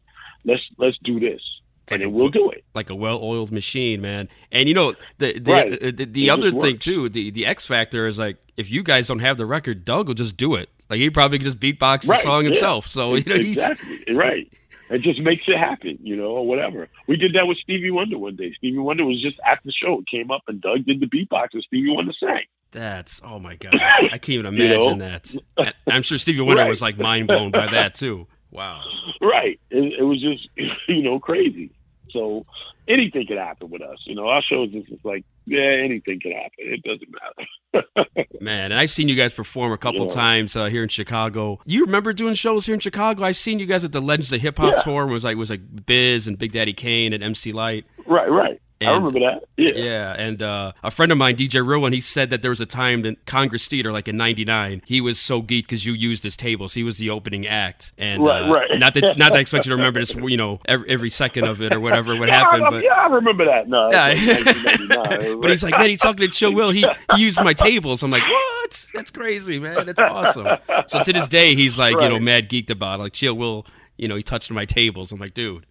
Let's 0.43 0.61
let's 0.77 0.97
do 1.03 1.21
this, 1.21 1.41
and 1.89 2.01
then 2.01 2.11
we'll 2.11 2.29
do 2.29 2.49
it. 2.49 2.65
Like 2.73 2.89
a 2.89 2.95
well-oiled 2.95 3.53
machine, 3.53 4.01
man. 4.01 4.27
And 4.51 4.67
you 4.67 4.75
know, 4.75 4.93
the 5.19 5.39
the 5.39 5.51
right. 5.53 5.83
uh, 5.83 5.91
the, 5.95 6.05
the 6.05 6.29
other 6.31 6.51
thing 6.51 6.79
too, 6.79 7.07
the 7.07 7.31
the 7.31 7.45
X 7.45 7.65
factor 7.65 8.07
is 8.07 8.19
like 8.19 8.37
if 8.57 8.69
you 8.69 8.83
guys 8.83 9.07
don't 9.07 9.19
have 9.19 9.37
the 9.37 9.45
record, 9.45 9.85
Doug 9.85 10.09
will 10.09 10.15
just 10.15 10.35
do 10.35 10.55
it. 10.55 10.69
Like 10.89 10.99
he 10.99 11.09
probably 11.09 11.39
could 11.39 11.45
just 11.45 11.59
beatbox 11.59 11.81
right. 11.81 12.07
the 12.07 12.17
song 12.17 12.43
yeah. 12.43 12.49
himself. 12.49 12.87
So 12.87 13.15
you 13.15 13.23
know, 13.25 13.35
exactly 13.35 14.03
he's 14.05 14.17
right. 14.17 14.51
It 14.89 15.01
just 15.01 15.19
makes 15.19 15.43
it 15.47 15.57
happen, 15.57 15.97
you 16.01 16.15
know, 16.15 16.27
or 16.27 16.47
whatever. 16.47 16.87
We 17.07 17.17
did 17.17 17.33
that 17.33 17.47
with 17.47 17.57
Stevie 17.57 17.91
Wonder 17.91 18.17
one 18.17 18.35
day. 18.35 18.53
Stevie 18.53 18.77
Wonder 18.77 19.05
was 19.05 19.21
just 19.21 19.37
at 19.45 19.59
the 19.65 19.71
show. 19.71 19.99
It 19.99 20.07
came 20.07 20.29
up 20.31 20.43
and 20.47 20.61
Doug 20.61 20.85
did 20.85 20.99
the 20.99 21.07
beatbox 21.07 21.49
and 21.53 21.63
Stevie 21.63 21.89
Wonder 21.89 22.13
sang. 22.19 22.43
That's 22.71 23.21
oh 23.23 23.39
my 23.39 23.55
god! 23.55 23.75
I 23.75 24.09
can't 24.09 24.29
even 24.29 24.45
imagine 24.47 24.81
you 24.81 24.95
know? 24.95 25.19
that. 25.57 25.75
I'm 25.87 26.01
sure 26.01 26.17
Stevie 26.17 26.41
Wonder 26.41 26.63
right. 26.63 26.69
was 26.69 26.81
like 26.81 26.97
mind 26.97 27.27
blown 27.27 27.51
by 27.51 27.71
that 27.71 27.95
too. 27.95 28.27
Wow. 28.51 28.81
Right. 29.21 29.59
It, 29.69 29.93
it, 29.99 30.03
was 30.03 30.21
just 30.21 30.49
you 30.87 31.01
know 31.01 31.19
crazy. 31.19 31.71
So 32.15 32.45
anything 32.87 33.27
could 33.27 33.37
happen 33.37 33.69
with 33.69 33.81
us. 33.81 33.99
You 34.05 34.15
know, 34.15 34.27
our 34.27 34.41
shows 34.41 34.69
is 34.73 34.85
just 34.85 35.03
like 35.03 35.25
yeah, 35.45 35.59
anything 35.59 36.21
could 36.21 36.31
happen. 36.31 36.51
It 36.59 36.81
doesn't 36.83 37.09
matter. 37.11 38.25
Man, 38.41 38.71
and 38.71 38.79
I've 38.79 38.89
seen 38.89 39.09
you 39.09 39.15
guys 39.15 39.33
perform 39.33 39.73
a 39.73 39.77
couple 39.77 40.05
yeah. 40.05 40.13
times 40.13 40.55
uh, 40.55 40.65
here 40.65 40.81
in 40.81 40.89
Chicago. 40.89 41.59
You 41.65 41.85
remember 41.85 42.13
doing 42.13 42.33
shows 42.33 42.65
here 42.65 42.73
in 42.73 42.79
Chicago? 42.79 43.23
I've 43.23 43.35
seen 43.35 43.59
you 43.59 43.65
guys 43.65 43.83
at 43.83 43.91
the 43.91 44.01
Legends 44.01 44.31
of 44.31 44.39
Hip 44.39 44.57
Hop 44.57 44.75
yeah. 44.77 44.83
tour. 44.83 45.03
It 45.03 45.11
was 45.11 45.25
like 45.25 45.33
it 45.33 45.39
was 45.39 45.49
like 45.49 45.85
Biz 45.85 46.27
and 46.27 46.37
Big 46.37 46.53
Daddy 46.53 46.73
Kane 46.73 47.11
and 47.11 47.21
MC 47.21 47.51
Lyte. 47.51 47.85
Right. 48.05 48.31
Right. 48.31 48.61
And, 48.81 48.89
I 48.89 48.93
remember 48.93 49.19
that. 49.21 49.45
Yeah. 49.55 49.71
Yeah. 49.73 50.15
And 50.17 50.41
uh, 50.41 50.73
a 50.83 50.91
friend 50.91 51.09
of 51.11 51.17
mine, 51.17 51.37
DJ 51.37 51.65
Ruin, 51.65 51.93
he 51.93 52.01
said 52.01 52.29
that 52.31 52.41
there 52.41 52.51
was 52.51 52.59
a 52.59 52.65
time 52.65 53.05
in 53.05 53.15
Congress 53.25 53.69
Theater, 53.69 53.93
like 53.93 54.09
in 54.09 54.17
'99, 54.17 54.81
he 54.85 54.99
was 54.99 55.17
so 55.17 55.41
geeked 55.41 55.63
because 55.63 55.85
you 55.85 55.93
used 55.93 56.23
his 56.23 56.35
tables. 56.35 56.73
He 56.73 56.83
was 56.83 56.97
the 56.97 57.09
opening 57.09 57.47
act. 57.47 57.93
And 57.97 58.25
right, 58.25 58.43
uh, 58.43 58.53
right. 58.53 58.77
not 58.77 58.93
that 58.95 59.03
not 59.17 59.31
that 59.31 59.35
I 59.35 59.39
expect 59.39 59.65
you 59.65 59.69
to 59.69 59.75
remember 59.77 60.01
this, 60.01 60.13
you 60.13 60.35
know, 60.35 60.59
every, 60.65 60.89
every 60.89 61.09
second 61.09 61.45
of 61.45 61.61
it 61.61 61.71
or 61.71 61.79
whatever 61.79 62.15
would 62.17 62.27
yeah, 62.27 62.39
happen. 62.39 62.63
I, 62.63 62.69
but 62.69 62.83
yeah, 62.83 62.93
I 62.93 63.07
remember 63.07 63.45
that. 63.45 63.69
No. 63.69 63.89
Yeah. 63.91 65.35
but 65.39 65.49
he's 65.49 65.63
like, 65.63 65.77
man, 65.77 65.89
he's 65.89 65.99
talking 65.99 66.25
to 66.25 66.27
Chill 66.27 66.53
Will. 66.53 66.71
He, 66.71 66.85
he 67.15 67.21
used 67.21 67.41
my 67.41 67.53
tables. 67.53 68.03
I'm 68.03 68.11
like, 68.11 68.23
what? 68.23 68.85
That's 68.93 69.11
crazy, 69.11 69.57
man. 69.57 69.85
That's 69.85 69.99
awesome. 69.99 70.47
So 70.87 71.01
to 71.01 71.13
this 71.13 71.29
day, 71.29 71.55
he's 71.55 71.79
like, 71.79 71.95
right. 71.95 72.03
you 72.03 72.09
know, 72.09 72.19
mad 72.19 72.49
geeked 72.49 72.71
about 72.71 72.99
it. 72.99 73.03
Like 73.03 73.13
Chill 73.13 73.35
Will, 73.35 73.65
you 73.95 74.09
know, 74.09 74.15
he 74.15 74.23
touched 74.23 74.51
my 74.51 74.65
tables. 74.65 75.13
I'm 75.13 75.19
like, 75.19 75.33
dude. 75.33 75.65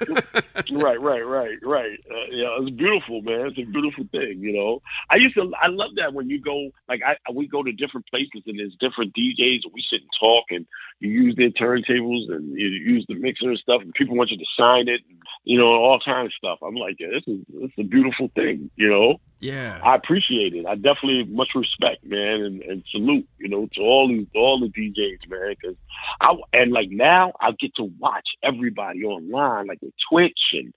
right, 0.72 1.00
right, 1.00 1.26
right, 1.26 1.58
right. 1.62 1.98
Uh, 2.10 2.26
yeah, 2.30 2.56
it's 2.60 2.70
beautiful, 2.70 3.22
man. 3.22 3.46
It's 3.46 3.58
a 3.58 3.64
beautiful 3.64 4.04
thing, 4.10 4.40
you 4.40 4.52
know. 4.52 4.82
I 5.10 5.16
used 5.16 5.34
to, 5.34 5.52
I 5.60 5.68
love 5.68 5.90
that 5.96 6.14
when 6.14 6.28
you 6.28 6.40
go, 6.40 6.70
like, 6.88 7.00
I 7.04 7.16
we 7.32 7.46
go 7.46 7.62
to 7.62 7.72
different 7.72 8.06
places 8.06 8.42
and 8.46 8.58
there's 8.58 8.76
different 8.78 9.14
DJs 9.14 9.64
and 9.64 9.72
we 9.74 9.82
sit 9.82 10.02
and 10.02 10.10
talk 10.18 10.44
and 10.50 10.66
you 11.00 11.10
use 11.10 11.36
their 11.36 11.50
turntables 11.50 12.30
and 12.32 12.58
you 12.58 12.68
use 12.68 13.04
the 13.08 13.14
mixer 13.14 13.48
and 13.48 13.58
stuff 13.58 13.82
and 13.82 13.92
people 13.94 14.16
want 14.16 14.30
you 14.30 14.38
to 14.38 14.46
sign 14.56 14.88
it, 14.88 15.00
and, 15.08 15.17
you 15.44 15.58
know, 15.58 15.66
all 15.66 16.00
kinds 16.00 16.26
of 16.26 16.32
stuff. 16.34 16.58
I'm 16.62 16.74
like, 16.74 16.96
yeah, 16.98 17.08
this 17.12 17.24
is 17.26 17.40
this 17.48 17.70
is 17.70 17.78
a 17.78 17.82
beautiful 17.82 18.30
thing, 18.34 18.70
you 18.76 18.88
know. 18.88 19.20
Yeah, 19.40 19.80
I 19.82 19.94
appreciate 19.94 20.54
it. 20.54 20.66
I 20.66 20.74
definitely 20.74 21.24
much 21.24 21.50
respect, 21.54 22.04
man, 22.04 22.42
and, 22.42 22.62
and 22.62 22.84
salute, 22.90 23.26
you 23.38 23.48
know, 23.48 23.68
to 23.74 23.80
all 23.80 24.08
these 24.08 24.26
all 24.34 24.60
the 24.60 24.68
DJs, 24.68 25.28
man, 25.28 25.54
because 25.58 25.76
I 26.20 26.34
and 26.52 26.72
like 26.72 26.90
now 26.90 27.32
I 27.40 27.52
get 27.52 27.74
to 27.76 27.84
watch 27.84 28.28
everybody 28.42 29.04
online, 29.04 29.66
like 29.66 29.80
with 29.80 29.94
Twitch 30.10 30.54
and 30.54 30.74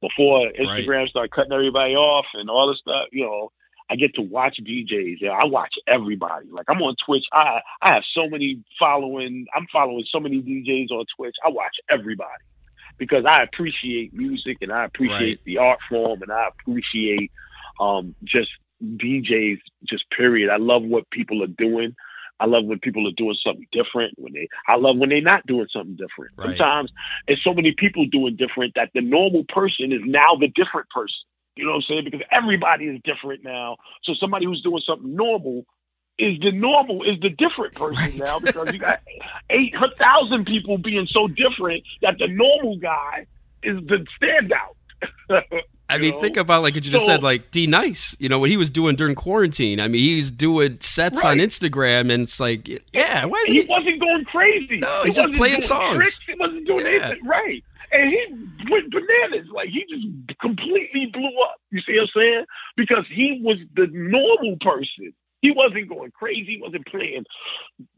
before 0.00 0.50
Instagram 0.58 1.00
right. 1.00 1.08
started 1.08 1.30
cutting 1.30 1.52
everybody 1.52 1.94
off 1.94 2.26
and 2.34 2.48
all 2.50 2.68
this 2.68 2.78
stuff, 2.78 3.08
you 3.12 3.24
know. 3.24 3.50
I 3.90 3.96
get 3.96 4.14
to 4.14 4.22
watch 4.22 4.58
DJs. 4.62 5.18
Yeah, 5.20 5.32
I 5.32 5.44
watch 5.44 5.74
everybody. 5.86 6.48
Like 6.50 6.64
I'm 6.70 6.80
on 6.80 6.96
Twitch. 7.04 7.26
I 7.30 7.60
I 7.82 7.92
have 7.92 8.02
so 8.14 8.26
many 8.30 8.64
following. 8.78 9.44
I'm 9.54 9.66
following 9.70 10.06
so 10.08 10.18
many 10.20 10.40
DJs 10.40 10.90
on 10.90 11.04
Twitch. 11.14 11.36
I 11.44 11.50
watch 11.50 11.76
everybody 11.90 12.42
because 12.98 13.24
I 13.26 13.42
appreciate 13.42 14.14
music 14.14 14.58
and 14.60 14.72
I 14.72 14.84
appreciate 14.84 15.38
right. 15.38 15.44
the 15.44 15.58
art 15.58 15.80
form 15.88 16.22
and 16.22 16.32
I 16.32 16.48
appreciate 16.48 17.30
um, 17.80 18.14
just 18.24 18.50
DJs, 18.82 19.60
just 19.84 20.08
period. 20.10 20.50
I 20.50 20.56
love 20.56 20.82
what 20.82 21.08
people 21.10 21.42
are 21.42 21.48
doing 21.48 21.94
I 22.40 22.46
love 22.46 22.64
when 22.64 22.78
people 22.78 23.06
are 23.06 23.12
doing 23.12 23.36
something 23.42 23.66
different. 23.72 24.14
When 24.18 24.32
they, 24.32 24.48
I 24.68 24.76
love 24.76 24.96
when 24.98 25.08
they're 25.08 25.20
not 25.20 25.46
doing 25.46 25.66
something 25.70 25.96
different. 25.96 26.32
Right. 26.36 26.48
Sometimes 26.48 26.92
it's 27.28 27.42
so 27.42 27.54
many 27.54 27.72
people 27.72 28.06
doing 28.06 28.36
different 28.36 28.74
that 28.74 28.90
the 28.94 29.00
normal 29.00 29.44
person 29.44 29.92
is 29.92 30.00
now 30.04 30.34
the 30.38 30.48
different 30.48 30.88
person. 30.90 31.16
You 31.56 31.64
know 31.64 31.72
what 31.72 31.76
I'm 31.76 31.82
saying? 31.82 32.04
Because 32.04 32.22
everybody 32.32 32.86
is 32.86 33.00
different 33.04 33.44
now. 33.44 33.76
So 34.02 34.14
somebody 34.14 34.46
who's 34.46 34.62
doing 34.62 34.82
something 34.84 35.14
normal 35.14 35.64
is 36.18 36.38
the 36.40 36.52
normal 36.52 37.02
is 37.02 37.18
the 37.20 37.30
different 37.30 37.74
person 37.74 37.96
Right. 37.96 38.20
now 38.24 38.38
because 38.38 38.72
you 38.72 38.78
got 38.78 39.00
eight 39.50 39.74
thousand 39.98 40.46
people 40.46 40.78
being 40.78 41.06
so 41.06 41.26
different 41.28 41.82
that 42.02 42.18
the 42.18 42.28
normal 42.28 42.76
guy 42.76 43.26
is 43.62 43.78
the 43.86 44.06
standout. 44.20 44.76
I 45.88 45.98
mean, 45.98 46.12
know? 46.12 46.20
think 46.20 46.36
about 46.38 46.62
like 46.62 46.74
what 46.74 46.84
you 46.84 46.90
just 46.90 47.04
So- 47.04 47.12
said, 47.12 47.22
like 47.22 47.50
D 47.50 47.66
Nice. 47.66 48.16
You 48.18 48.28
know 48.28 48.38
what 48.38 48.48
he 48.48 48.56
was 48.56 48.70
doing 48.70 48.96
during 48.96 49.14
quarantine. 49.14 49.80
I 49.80 49.88
mean, 49.88 50.00
he's 50.02 50.30
doing 50.30 50.78
sets 50.80 51.24
on 51.24 51.38
Instagram, 51.38 52.10
and 52.12 52.22
it's 52.22 52.40
like, 52.40 52.68
yeah, 52.94 53.24
why 53.26 53.38
is 53.44 53.48
he 53.48 53.62
he? 53.62 53.66
wasn't 53.68 54.00
going 54.00 54.24
crazy. 54.24 54.78
No, 54.78 55.00
he 55.02 55.08
he's 55.08 55.16
just 55.16 55.32
playing 55.34 55.60
songs. 55.60 55.96
Tricks. 55.96 56.20
He 56.26 56.34
wasn't 56.38 56.66
doing 56.66 56.86
Yeah. 56.86 56.92
anything 56.92 57.26
right. 57.26 57.62
And 57.92 58.08
he 58.10 58.26
went 58.70 58.90
bananas. 58.90 59.46
Like 59.52 59.68
he 59.68 59.84
just 59.90 60.38
completely 60.40 61.06
blew 61.12 61.28
up. 61.44 61.56
You 61.70 61.80
see 61.82 61.94
what 61.96 62.02
I'm 62.02 62.08
saying? 62.16 62.44
Because 62.76 63.04
he 63.10 63.40
was 63.42 63.58
the 63.76 63.86
normal 63.92 64.56
person. 64.60 65.12
He 65.44 65.50
wasn't 65.50 65.90
going 65.90 66.10
crazy. 66.10 66.56
He 66.56 66.60
wasn't 66.62 66.86
playing 66.86 67.24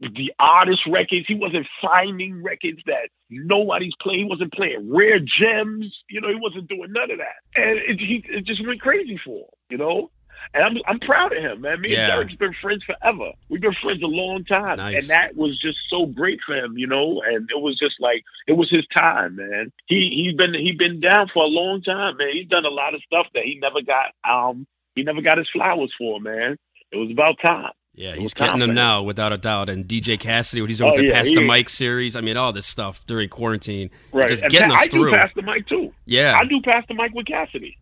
the 0.01 0.33
artist 0.37 0.85
records. 0.85 1.25
He 1.27 1.35
wasn't 1.35 1.65
finding 1.81 2.43
records 2.43 2.81
that 2.87 3.07
nobody's 3.29 3.95
playing. 4.01 4.19
He 4.19 4.25
wasn't 4.25 4.51
playing 4.51 4.93
rare 4.93 5.19
gems. 5.19 6.03
You 6.09 6.19
know, 6.19 6.27
he 6.27 6.35
wasn't 6.35 6.67
doing 6.67 6.91
none 6.91 7.09
of 7.09 7.19
that. 7.19 7.37
And 7.55 7.77
it, 7.79 7.99
he, 8.01 8.21
it 8.27 8.43
just 8.43 8.67
went 8.67 8.81
crazy 8.81 9.17
for 9.23 9.37
him, 9.37 9.49
you 9.69 9.77
know? 9.77 10.11
And 10.53 10.61
I'm, 10.61 10.77
I'm 10.85 10.99
proud 10.99 11.31
of 11.35 11.41
him, 11.41 11.61
man. 11.61 11.79
Me 11.79 11.91
Yeah. 11.93 12.01
and 12.01 12.11
Derrick's 12.11 12.35
been 12.35 12.53
friends 12.61 12.83
forever. 12.83 13.31
We've 13.49 13.61
been 13.61 13.73
friends 13.81 14.03
a 14.03 14.07
long 14.07 14.43
time. 14.43 14.75
Nice. 14.77 14.95
And 15.03 15.03
that 15.07 15.37
was 15.37 15.57
just 15.57 15.77
so 15.89 16.05
great 16.05 16.39
for 16.45 16.53
him, 16.53 16.77
you 16.77 16.87
know? 16.87 17.21
And 17.25 17.49
it 17.49 17.61
was 17.61 17.79
just 17.79 17.95
like, 18.01 18.25
it 18.45 18.53
was 18.57 18.69
his 18.69 18.85
time, 18.93 19.37
man. 19.37 19.71
He, 19.85 20.09
he's 20.25 20.35
been, 20.35 20.53
he 20.53 20.73
been 20.73 20.99
down 20.99 21.29
for 21.33 21.43
a 21.45 21.47
long 21.47 21.81
time, 21.81 22.17
man. 22.17 22.29
He's 22.33 22.47
done 22.49 22.65
a 22.65 22.69
lot 22.69 22.93
of 22.93 23.01
stuff 23.03 23.27
that 23.35 23.45
he 23.45 23.57
never 23.61 23.81
got, 23.81 24.07
um, 24.29 24.67
he 24.95 25.03
never 25.03 25.21
got 25.21 25.37
his 25.37 25.49
flowers 25.49 25.93
for, 25.97 26.19
man. 26.19 26.57
It 26.91 26.97
was 26.97 27.11
about 27.11 27.35
time. 27.45 27.71
Yeah, 27.93 28.15
he's 28.15 28.33
getting 28.35 28.59
them 28.59 28.75
now 28.75 29.01
without 29.01 29.33
a 29.33 29.37
doubt. 29.39 29.69
And 29.69 29.85
DJ 29.85 30.19
Cassidy, 30.19 30.61
what 30.61 30.69
he's 30.69 30.77
doing 30.77 30.91
Oh, 30.91 30.93
with 30.93 31.01
the 31.01 31.07
yeah, 31.07 31.13
Pass 31.15 31.27
he- 31.29 31.35
the 31.35 31.41
Mic 31.41 31.67
series. 31.67 32.15
I 32.15 32.21
mean, 32.21 32.37
all 32.37 32.53
this 32.53 32.67
stuff 32.67 33.03
during 33.07 33.27
quarantine, 33.27 33.89
Right. 34.13 34.29
just 34.29 34.43
And 34.43 34.51
getting 34.51 34.69
pa- 34.69 34.75
us 34.75 34.81
I 34.83 34.87
through. 34.87 35.09
do 35.11 35.17
pass 35.17 35.31
the 35.35 35.41
mic 35.41 35.67
too. 35.67 35.91
yeah. 36.05 36.37
I 36.37 36.45
do 36.45 36.61
pass 36.61 36.83
the 36.87 36.93
mic 36.93 37.13
with 37.15 37.25
Cassidy. 37.25 37.75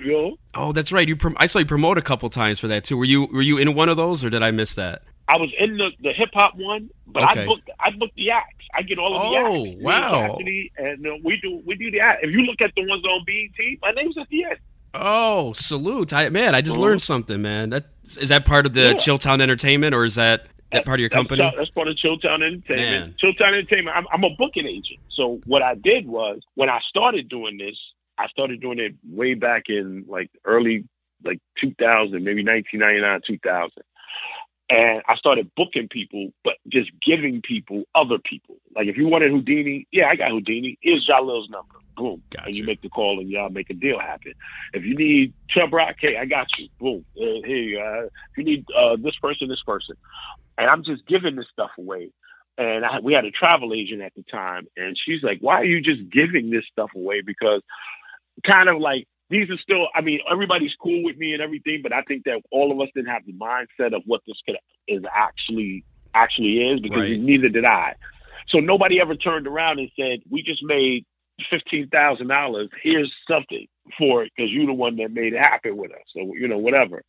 You 0.00 0.12
know? 0.12 0.36
Oh, 0.54 0.72
that's 0.72 0.92
right. 0.92 1.06
You, 1.08 1.16
prom- 1.16 1.36
I 1.38 1.46
saw 1.46 1.60
you 1.60 1.64
promote 1.64 1.96
a 1.96 2.02
couple 2.02 2.28
times 2.28 2.58
for 2.60 2.66
that 2.68 2.84
too. 2.84 2.96
Were 2.98 3.04
you 3.04 3.26
were 3.26 3.40
you 3.40 3.56
in 3.56 3.72
one 3.74 3.88
of 3.88 3.96
those, 3.96 4.24
or 4.24 4.30
did 4.30 4.42
I 4.42 4.50
miss 4.50 4.74
that? 4.74 5.02
I 5.28 5.36
was 5.38 5.50
in 5.58 5.76
the, 5.78 5.90
the 6.02 6.12
hip 6.12 6.30
hop 6.34 6.54
one, 6.56 6.90
but 7.06 7.22
Okay. 7.30 7.42
I 7.42 7.46
booked 7.46 7.70
I 7.80 7.90
booked 7.96 8.16
the 8.16 8.30
acts. 8.32 8.64
I 8.74 8.82
get 8.82 8.98
all 8.98 9.14
of 9.16 9.22
the 9.22 9.38
Oh, 9.38 9.64
acts. 9.64 9.74
And 9.76 9.82
wow. 9.82 10.28
Cassidy, 10.32 10.72
and 10.76 11.06
uh, 11.06 11.10
we 11.24 11.36
do 11.40 11.62
we 11.64 11.76
do 11.76 11.90
the 11.92 12.00
act. 12.00 12.24
If 12.24 12.30
you 12.32 12.40
look 12.42 12.60
at 12.60 12.72
the 12.76 12.84
ones 12.86 13.04
on 13.04 13.24
BET, 13.24 13.78
my 13.80 13.92
name's 13.92 14.18
at 14.18 14.28
the 14.28 14.44
end. 14.44 14.58
Oh, 14.98 15.52
salute! 15.52 16.12
I, 16.12 16.28
man, 16.28 16.54
I 16.54 16.60
just 16.60 16.76
learned 16.76 17.00
mm-hmm. 17.00 17.06
something, 17.06 17.42
man. 17.42 17.70
That 17.70 17.86
is 18.04 18.28
that 18.28 18.44
part 18.44 18.66
of 18.66 18.74
the 18.74 18.80
Yeah. 18.88 18.94
Chilltown 18.94 19.40
Entertainment, 19.40 19.94
or 19.94 20.04
is 20.04 20.14
that 20.16 20.46
that 20.72 20.84
part 20.84 20.98
of 20.98 21.00
your 21.00 21.10
company? 21.10 21.42
Chill- 21.42 21.52
That's 21.56 21.70
part 21.70 21.88
of 21.88 21.96
Chilltown 21.96 22.42
Entertainment. 22.42 22.68
Man. 22.68 23.14
Chilltown 23.22 23.48
Entertainment. 23.48 23.96
I'm, 23.96 24.06
I'm 24.12 24.24
a 24.24 24.34
booking 24.36 24.66
agent. 24.66 25.00
So 25.10 25.40
what 25.46 25.62
I 25.62 25.74
did 25.74 26.06
was 26.06 26.40
when 26.54 26.68
I 26.68 26.80
started 26.88 27.28
doing 27.28 27.58
this, 27.58 27.76
I 28.18 28.26
started 28.28 28.60
doing 28.60 28.78
it 28.78 28.94
way 29.08 29.34
back 29.34 29.64
in 29.68 30.04
like 30.08 30.30
early 30.44 30.84
like 31.24 31.40
2000, 31.60 32.22
maybe 32.22 32.44
1999, 32.44 33.20
2000. 33.26 33.70
And 34.68 35.02
I 35.06 35.14
started 35.14 35.50
booking 35.56 35.88
people, 35.88 36.32
but 36.42 36.54
just 36.68 36.90
giving 37.00 37.40
people 37.40 37.84
other 37.94 38.18
people. 38.18 38.56
Like 38.74 38.88
if 38.88 38.96
you 38.96 39.06
wanted 39.06 39.30
Whodini, 39.30 39.86
yeah, 39.92 40.08
I 40.08 40.16
got 40.16 40.32
Whodini. 40.32 40.76
Here's 40.80 41.06
Jalil's 41.06 41.48
number. 41.48 41.76
Boom. 41.96 42.22
Gotcha. 42.30 42.46
And 42.46 42.56
you 42.56 42.64
make 42.64 42.82
the 42.82 42.88
call 42.88 43.20
and 43.20 43.30
y'all 43.30 43.48
make 43.48 43.70
a 43.70 43.74
deal 43.74 43.98
happen. 43.98 44.34
If 44.74 44.84
you 44.84 44.96
need 44.96 45.32
Chubb 45.48 45.72
Rock, 45.72 45.96
hey, 45.98 46.16
I 46.16 46.24
got 46.24 46.48
you. 46.58 46.68
Boom. 46.78 47.04
Uh, 47.16 47.46
here 47.46 47.56
you. 47.56 47.80
If 47.80 48.38
you 48.38 48.44
need 48.44 48.66
uh, 48.76 48.96
this 48.98 49.16
person, 49.16 49.48
this 49.48 49.62
person. 49.62 49.96
And 50.58 50.68
I'm 50.68 50.82
just 50.82 51.06
giving 51.06 51.36
this 51.36 51.46
stuff 51.52 51.70
away. 51.78 52.10
And 52.58 52.84
I, 52.84 53.00
we 53.00 53.12
had 53.12 53.24
a 53.24 53.30
travel 53.30 53.72
agent 53.74 54.02
at 54.02 54.14
the 54.14 54.22
time, 54.22 54.66
and 54.78 54.98
she's 54.98 55.22
like, 55.22 55.40
"Why 55.40 55.56
are 55.56 55.64
you 55.64 55.82
just 55.82 56.08
giving 56.08 56.48
this 56.48 56.64
stuff 56.72 56.90
away?" 56.96 57.20
Because 57.20 57.60
kind 58.42 58.70
of 58.70 58.78
like 58.78 59.06
these 59.30 59.50
are 59.50 59.58
still. 59.58 59.88
I 59.94 60.00
mean, 60.00 60.20
everybody's 60.30 60.74
cool 60.74 61.02
with 61.02 61.16
me 61.16 61.32
and 61.32 61.42
everything, 61.42 61.80
but 61.82 61.92
I 61.92 62.02
think 62.02 62.24
that 62.24 62.42
all 62.50 62.70
of 62.72 62.80
us 62.80 62.88
didn't 62.94 63.10
have 63.10 63.24
the 63.26 63.32
mindset 63.32 63.94
of 63.94 64.02
what 64.06 64.22
this 64.26 64.40
could 64.46 64.56
is 64.86 65.02
actually 65.12 65.84
actually 66.14 66.68
is 66.70 66.80
because 66.80 67.02
Right. 67.02 67.20
neither 67.20 67.48
did 67.48 67.64
I. 67.64 67.94
So 68.48 68.60
nobody 68.60 69.00
ever 69.00 69.14
turned 69.16 69.46
around 69.46 69.78
and 69.80 69.90
said, 69.96 70.20
"We 70.30 70.42
just 70.42 70.62
made 70.62 71.04
fifteen 71.50 71.88
thousand 71.88 72.28
dollars. 72.28 72.68
Here's 72.82 73.12
something 73.28 73.66
for 73.98 74.22
it 74.24 74.32
because 74.36 74.50
you're 74.52 74.66
the 74.66 74.72
one 74.72 74.96
that 74.96 75.10
made 75.10 75.34
it 75.34 75.40
happen 75.40 75.76
with 75.76 75.90
us." 75.92 76.04
So 76.14 76.34
you 76.34 76.48
know, 76.48 76.58
whatever. 76.58 77.02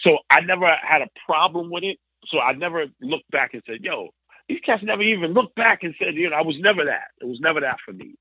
So 0.00 0.18
I 0.30 0.40
never 0.40 0.70
had 0.82 1.02
a 1.02 1.08
problem 1.26 1.70
with 1.70 1.84
it. 1.84 1.98
So 2.26 2.40
I 2.40 2.52
never 2.52 2.86
looked 3.00 3.30
back 3.30 3.54
and 3.54 3.62
said, 3.66 3.80
"Yo." 3.82 4.10
These 4.46 4.60
cats 4.60 4.82
never 4.82 5.00
even 5.02 5.32
looked 5.32 5.54
back 5.54 5.84
and 5.84 5.94
said, 5.98 6.16
you 6.16 6.28
know, 6.28 6.36
I 6.36 6.42
was 6.42 6.58
never 6.58 6.84
that. 6.84 7.12
It 7.18 7.24
was 7.24 7.40
never 7.40 7.60
that 7.60 7.78
for 7.82 7.94
me. 7.94 8.14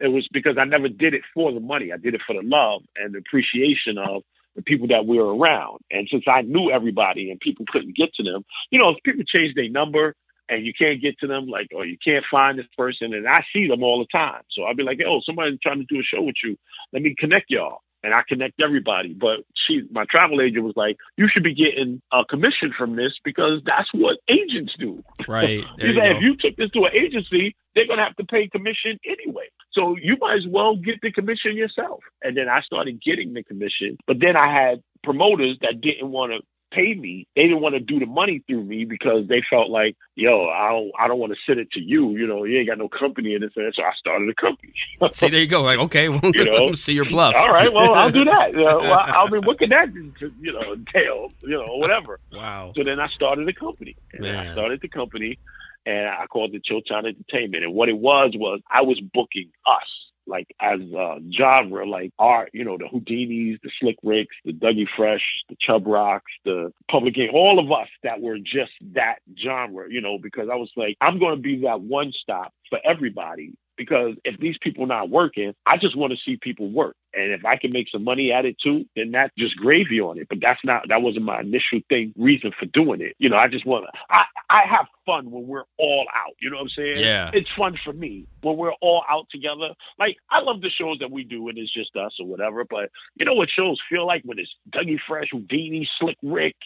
It 0.00 0.08
was 0.08 0.28
because 0.28 0.56
I 0.58 0.64
never 0.64 0.88
did 0.88 1.14
it 1.14 1.22
for 1.34 1.52
the 1.52 1.60
money. 1.60 1.92
I 1.92 1.96
did 1.96 2.14
it 2.14 2.22
for 2.26 2.34
the 2.34 2.42
love 2.42 2.82
and 2.96 3.14
the 3.14 3.18
appreciation 3.18 3.98
of 3.98 4.22
the 4.54 4.62
people 4.62 4.88
that 4.88 5.06
we 5.06 5.18
were 5.18 5.36
around. 5.36 5.78
And 5.90 6.08
since 6.10 6.24
I 6.26 6.42
knew 6.42 6.70
everybody 6.70 7.30
and 7.30 7.40
people 7.40 7.64
couldn't 7.68 7.96
get 7.96 8.14
to 8.14 8.22
them, 8.22 8.44
you 8.70 8.78
know, 8.78 8.90
if 8.90 9.02
people 9.02 9.24
change 9.24 9.54
their 9.54 9.68
number 9.68 10.14
and 10.48 10.64
you 10.64 10.72
can't 10.72 11.00
get 11.00 11.18
to 11.18 11.26
them, 11.26 11.46
like, 11.46 11.68
or 11.74 11.84
you 11.84 11.98
can't 12.02 12.24
find 12.30 12.58
this 12.58 12.66
person, 12.76 13.12
and 13.12 13.28
I 13.28 13.44
see 13.52 13.68
them 13.68 13.82
all 13.82 13.98
the 13.98 14.06
time. 14.06 14.42
So 14.50 14.64
I'd 14.64 14.76
be 14.76 14.82
like, 14.82 15.00
oh, 15.06 15.20
somebody's 15.20 15.58
trying 15.60 15.78
to 15.78 15.84
do 15.84 16.00
a 16.00 16.02
show 16.02 16.22
with 16.22 16.36
you. 16.42 16.56
Let 16.92 17.02
me 17.02 17.14
connect 17.16 17.50
y'all. 17.50 17.82
And 18.08 18.14
I 18.14 18.22
connect 18.26 18.62
everybody. 18.62 19.12
But 19.12 19.40
she, 19.52 19.82
my 19.90 20.06
travel 20.06 20.40
agent 20.40 20.64
was 20.64 20.76
like, 20.76 20.96
you 21.18 21.28
should 21.28 21.42
be 21.42 21.52
getting 21.52 22.00
a 22.10 22.24
commission 22.24 22.72
from 22.72 22.96
this 22.96 23.18
because 23.22 23.60
that's 23.66 23.92
what 23.92 24.16
agents 24.28 24.74
do. 24.78 25.04
Right. 25.28 25.62
There 25.76 25.88
you 25.88 25.94
said, 25.94 26.16
if 26.16 26.22
you 26.22 26.34
took 26.34 26.56
this 26.56 26.70
to 26.70 26.86
an 26.86 26.94
agency, 26.94 27.54
they're 27.74 27.86
going 27.86 27.98
to 27.98 28.04
have 28.04 28.16
to 28.16 28.24
pay 28.24 28.48
commission 28.48 28.98
anyway. 29.04 29.44
So 29.72 29.94
you 30.00 30.16
might 30.18 30.38
as 30.38 30.46
well 30.46 30.74
get 30.74 31.02
the 31.02 31.12
commission 31.12 31.54
yourself. 31.54 32.00
And 32.22 32.34
then 32.34 32.48
I 32.48 32.62
started 32.62 33.02
getting 33.02 33.34
the 33.34 33.44
commission. 33.44 33.98
But 34.06 34.20
then 34.20 34.36
I 34.36 34.50
had 34.50 34.82
promoters 35.02 35.58
that 35.60 35.82
didn't 35.82 36.10
want 36.10 36.32
to 36.32 36.40
pay 36.70 36.94
me. 36.94 37.26
They 37.34 37.42
didn't 37.42 37.60
want 37.60 37.74
to 37.74 37.80
do 37.80 37.98
the 37.98 38.06
money 38.06 38.42
through 38.46 38.64
me 38.64 38.84
because 38.84 39.26
they 39.28 39.42
felt 39.48 39.70
like, 39.70 39.96
yo, 40.14 40.48
I 40.48 40.70
don't, 40.70 40.90
I 40.98 41.08
don't 41.08 41.18
want 41.18 41.32
to 41.32 41.38
send 41.46 41.58
it 41.60 41.70
to 41.72 41.80
you. 41.80 42.10
You 42.10 42.26
know, 42.26 42.44
you 42.44 42.58
ain't 42.58 42.68
got 42.68 42.78
no 42.78 42.88
company 42.88 43.34
in 43.34 43.40
this. 43.40 43.52
and 43.56 43.72
So 43.74 43.82
I 43.82 43.92
started 43.98 44.28
a 44.28 44.34
company. 44.34 44.72
See, 45.12 45.28
there 45.28 45.40
you 45.40 45.46
go. 45.46 45.62
Like, 45.62 45.78
okay, 45.78 46.08
well, 46.08 46.20
You 46.34 46.44
know? 46.44 46.72
see 46.74 46.92
your 46.92 47.08
bluff. 47.08 47.34
All 47.36 47.48
right, 47.48 47.72
well, 47.72 47.94
I'll 47.94 48.10
do 48.10 48.24
that. 48.24 48.52
You 48.52 48.64
know, 48.64 48.78
well, 48.78 49.00
I 49.00 49.28
mean, 49.30 49.42
what 49.42 49.58
can 49.58 49.70
that, 49.70 49.92
you 49.94 50.52
know, 50.52 50.72
entail? 50.72 51.32
You 51.40 51.58
know, 51.58 51.76
whatever. 51.76 52.20
Wow. 52.32 52.72
So 52.76 52.84
then 52.84 53.00
I 53.00 53.08
started 53.08 53.48
a 53.48 53.52
company. 53.52 53.96
And 54.12 54.22
Man. 54.22 54.48
I 54.48 54.52
started 54.52 54.80
the 54.80 54.88
company 54.88 55.38
and 55.86 56.08
I 56.08 56.26
called 56.26 56.54
it 56.54 56.64
Chilltown 56.64 57.06
Entertainment. 57.06 57.64
And 57.64 57.74
what 57.74 57.88
it 57.88 57.96
was 57.96 58.32
was 58.34 58.60
I 58.70 58.82
was 58.82 59.00
booking 59.00 59.50
us. 59.66 60.07
Like 60.28 60.54
as 60.60 60.80
a 60.80 61.18
genre, 61.32 61.86
like 61.86 62.12
art, 62.18 62.50
you 62.52 62.64
know, 62.64 62.76
the 62.76 62.84
Whodinis, 62.84 63.60
the 63.62 63.70
Slick 63.80 63.96
Ricks, 64.02 64.36
the 64.44 64.52
Dougie 64.52 64.86
Fresh, 64.96 65.42
the 65.48 65.56
Chubb 65.58 65.86
Rocks, 65.86 66.32
the 66.44 66.72
Public 66.90 67.14
Game, 67.14 67.30
all 67.32 67.58
of 67.58 67.72
us 67.72 67.88
that 68.02 68.20
were 68.20 68.38
just 68.38 68.72
that 68.92 69.16
genre, 69.36 69.86
you 69.88 70.00
know, 70.00 70.18
because 70.18 70.48
I 70.50 70.56
was 70.56 70.70
like, 70.76 70.96
I'm 71.00 71.18
going 71.18 71.36
to 71.36 71.40
be 71.40 71.62
that 71.62 71.80
one 71.80 72.12
stop 72.12 72.52
for 72.68 72.78
everybody. 72.84 73.54
Because 73.76 74.16
if 74.24 74.38
these 74.40 74.58
people 74.60 74.86
not 74.86 75.08
working, 75.08 75.54
I 75.64 75.76
just 75.76 75.96
want 75.96 76.12
to 76.12 76.18
see 76.24 76.36
people 76.36 76.68
work. 76.68 76.96
And 77.18 77.32
if 77.32 77.44
I 77.44 77.56
can 77.56 77.72
make 77.72 77.88
some 77.90 78.04
money 78.04 78.32
at 78.32 78.44
it 78.44 78.58
too, 78.58 78.86
then 78.96 79.10
that's 79.10 79.34
just 79.36 79.56
gravy 79.56 80.00
on 80.00 80.18
it. 80.18 80.28
But 80.28 80.40
that's 80.40 80.64
not 80.64 80.88
that 80.88 81.02
wasn't 81.02 81.24
my 81.24 81.40
initial 81.40 81.80
thing 81.88 82.14
reason 82.16 82.52
for 82.58 82.66
doing 82.66 83.00
it. 83.00 83.16
You 83.18 83.28
know, 83.28 83.36
I 83.36 83.48
just 83.48 83.66
want 83.66 83.86
to 83.86 83.92
I, 84.10 84.24
I 84.50 84.62
have 84.66 84.86
fun 85.04 85.30
when 85.30 85.46
we're 85.46 85.64
all 85.78 86.06
out. 86.14 86.34
You 86.40 86.50
know 86.50 86.56
what 86.56 86.64
I'm 86.64 86.68
saying? 86.70 86.98
Yeah. 86.98 87.30
It's 87.32 87.48
fun 87.56 87.78
for 87.82 87.92
me 87.92 88.26
when 88.42 88.56
we're 88.56 88.72
all 88.80 89.04
out 89.08 89.26
together. 89.30 89.70
Like 89.98 90.16
I 90.30 90.40
love 90.40 90.60
the 90.60 90.70
shows 90.70 90.98
that 91.00 91.10
we 91.10 91.24
do 91.24 91.48
and 91.48 91.58
it's 91.58 91.72
just 91.72 91.96
us 91.96 92.16
or 92.20 92.26
whatever. 92.26 92.64
But 92.64 92.90
you 93.16 93.24
know 93.24 93.34
what 93.34 93.50
shows 93.50 93.80
feel 93.88 94.06
like 94.06 94.22
when 94.24 94.38
it's 94.38 94.54
Dougie 94.70 94.98
Fresh, 95.06 95.30
Whodini, 95.32 95.86
Slick 95.98 96.18
Rick, 96.22 96.56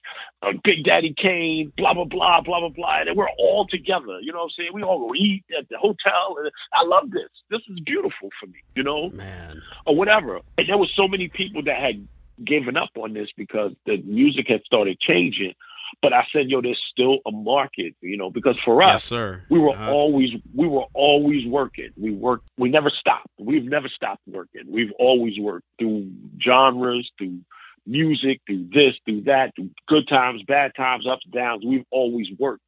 uh, 0.43 0.53
Big 0.65 0.85
Daddy 0.85 1.15
Kane, 1.15 1.73
blah 1.77 1.95
blah 1.95 2.05
blah 2.05 2.41
blah 2.41 2.61
blah 2.61 2.69
blah, 2.69 3.01
and 3.01 3.17
we're 3.17 3.31
all 3.39 3.67
together. 3.67 4.21
You 4.21 4.33
know 4.33 4.39
what 4.39 4.45
I'm 4.45 4.51
saying? 4.51 4.71
We 4.75 4.83
all 4.83 5.09
go 5.09 5.15
eat 5.15 5.45
at 5.57 5.69
the 5.69 5.79
hotel, 5.79 6.37
and 6.39 6.51
I 6.73 6.85
love 6.85 7.11
this. 7.11 7.31
This 7.51 7.61
is 7.69 7.81
beautiful 7.81 8.29
for 8.41 8.47
me. 8.47 8.59
You 8.75 8.83
know 8.83 9.11
Man. 9.11 9.63
or 9.87 9.97
whatever. 9.97 10.41
And 10.59 10.69
there 10.69 10.79
was 10.79 10.91
so 10.95 11.09
many 11.09 11.29
people 11.29 11.63
that 11.65 11.77
had 11.81 12.07
given 12.45 12.77
up 12.77 12.91
on 12.97 13.13
this 13.15 13.29
because 13.37 13.73
the 13.87 13.99
music 13.99 14.47
had 14.49 14.63
started 14.65 14.99
changing. 15.01 15.55
But 16.01 16.13
I 16.15 16.27
said, 16.33 16.49
yo, 16.51 16.63
there's 16.63 16.81
still 16.91 17.19
a 17.27 17.31
market, 17.31 17.95
you 18.01 18.17
know, 18.17 18.31
because 18.31 18.59
for 18.65 18.81
Yes, 18.83 18.95
us, 18.95 19.05
sir. 19.05 19.43
we 19.51 19.59
were 19.59 19.71
Uh-huh. 19.73 19.93
always 19.93 20.31
we 20.55 20.67
were 20.67 20.87
always 20.95 21.47
working. 21.47 21.91
We 21.99 22.11
worked. 22.13 22.49
We 22.57 22.71
never 22.71 22.89
stopped. 22.91 23.29
We've 23.39 23.65
never 23.65 23.89
stopped 23.89 24.23
working. 24.27 24.63
We've 24.69 24.93
always 24.99 25.39
worked 25.39 25.67
through 25.79 26.11
genres, 26.41 27.11
through 27.19 27.41
music, 27.87 28.41
through 28.47 28.69
this, 28.73 28.95
through 29.05 29.23
that, 29.23 29.55
through 29.55 29.71
good 29.87 30.09
times, 30.09 30.43
bad 30.45 30.73
times, 30.75 31.07
ups, 31.07 31.27
downs. 31.31 31.65
We've 31.67 31.85
always 31.91 32.29
worked. 32.39 32.63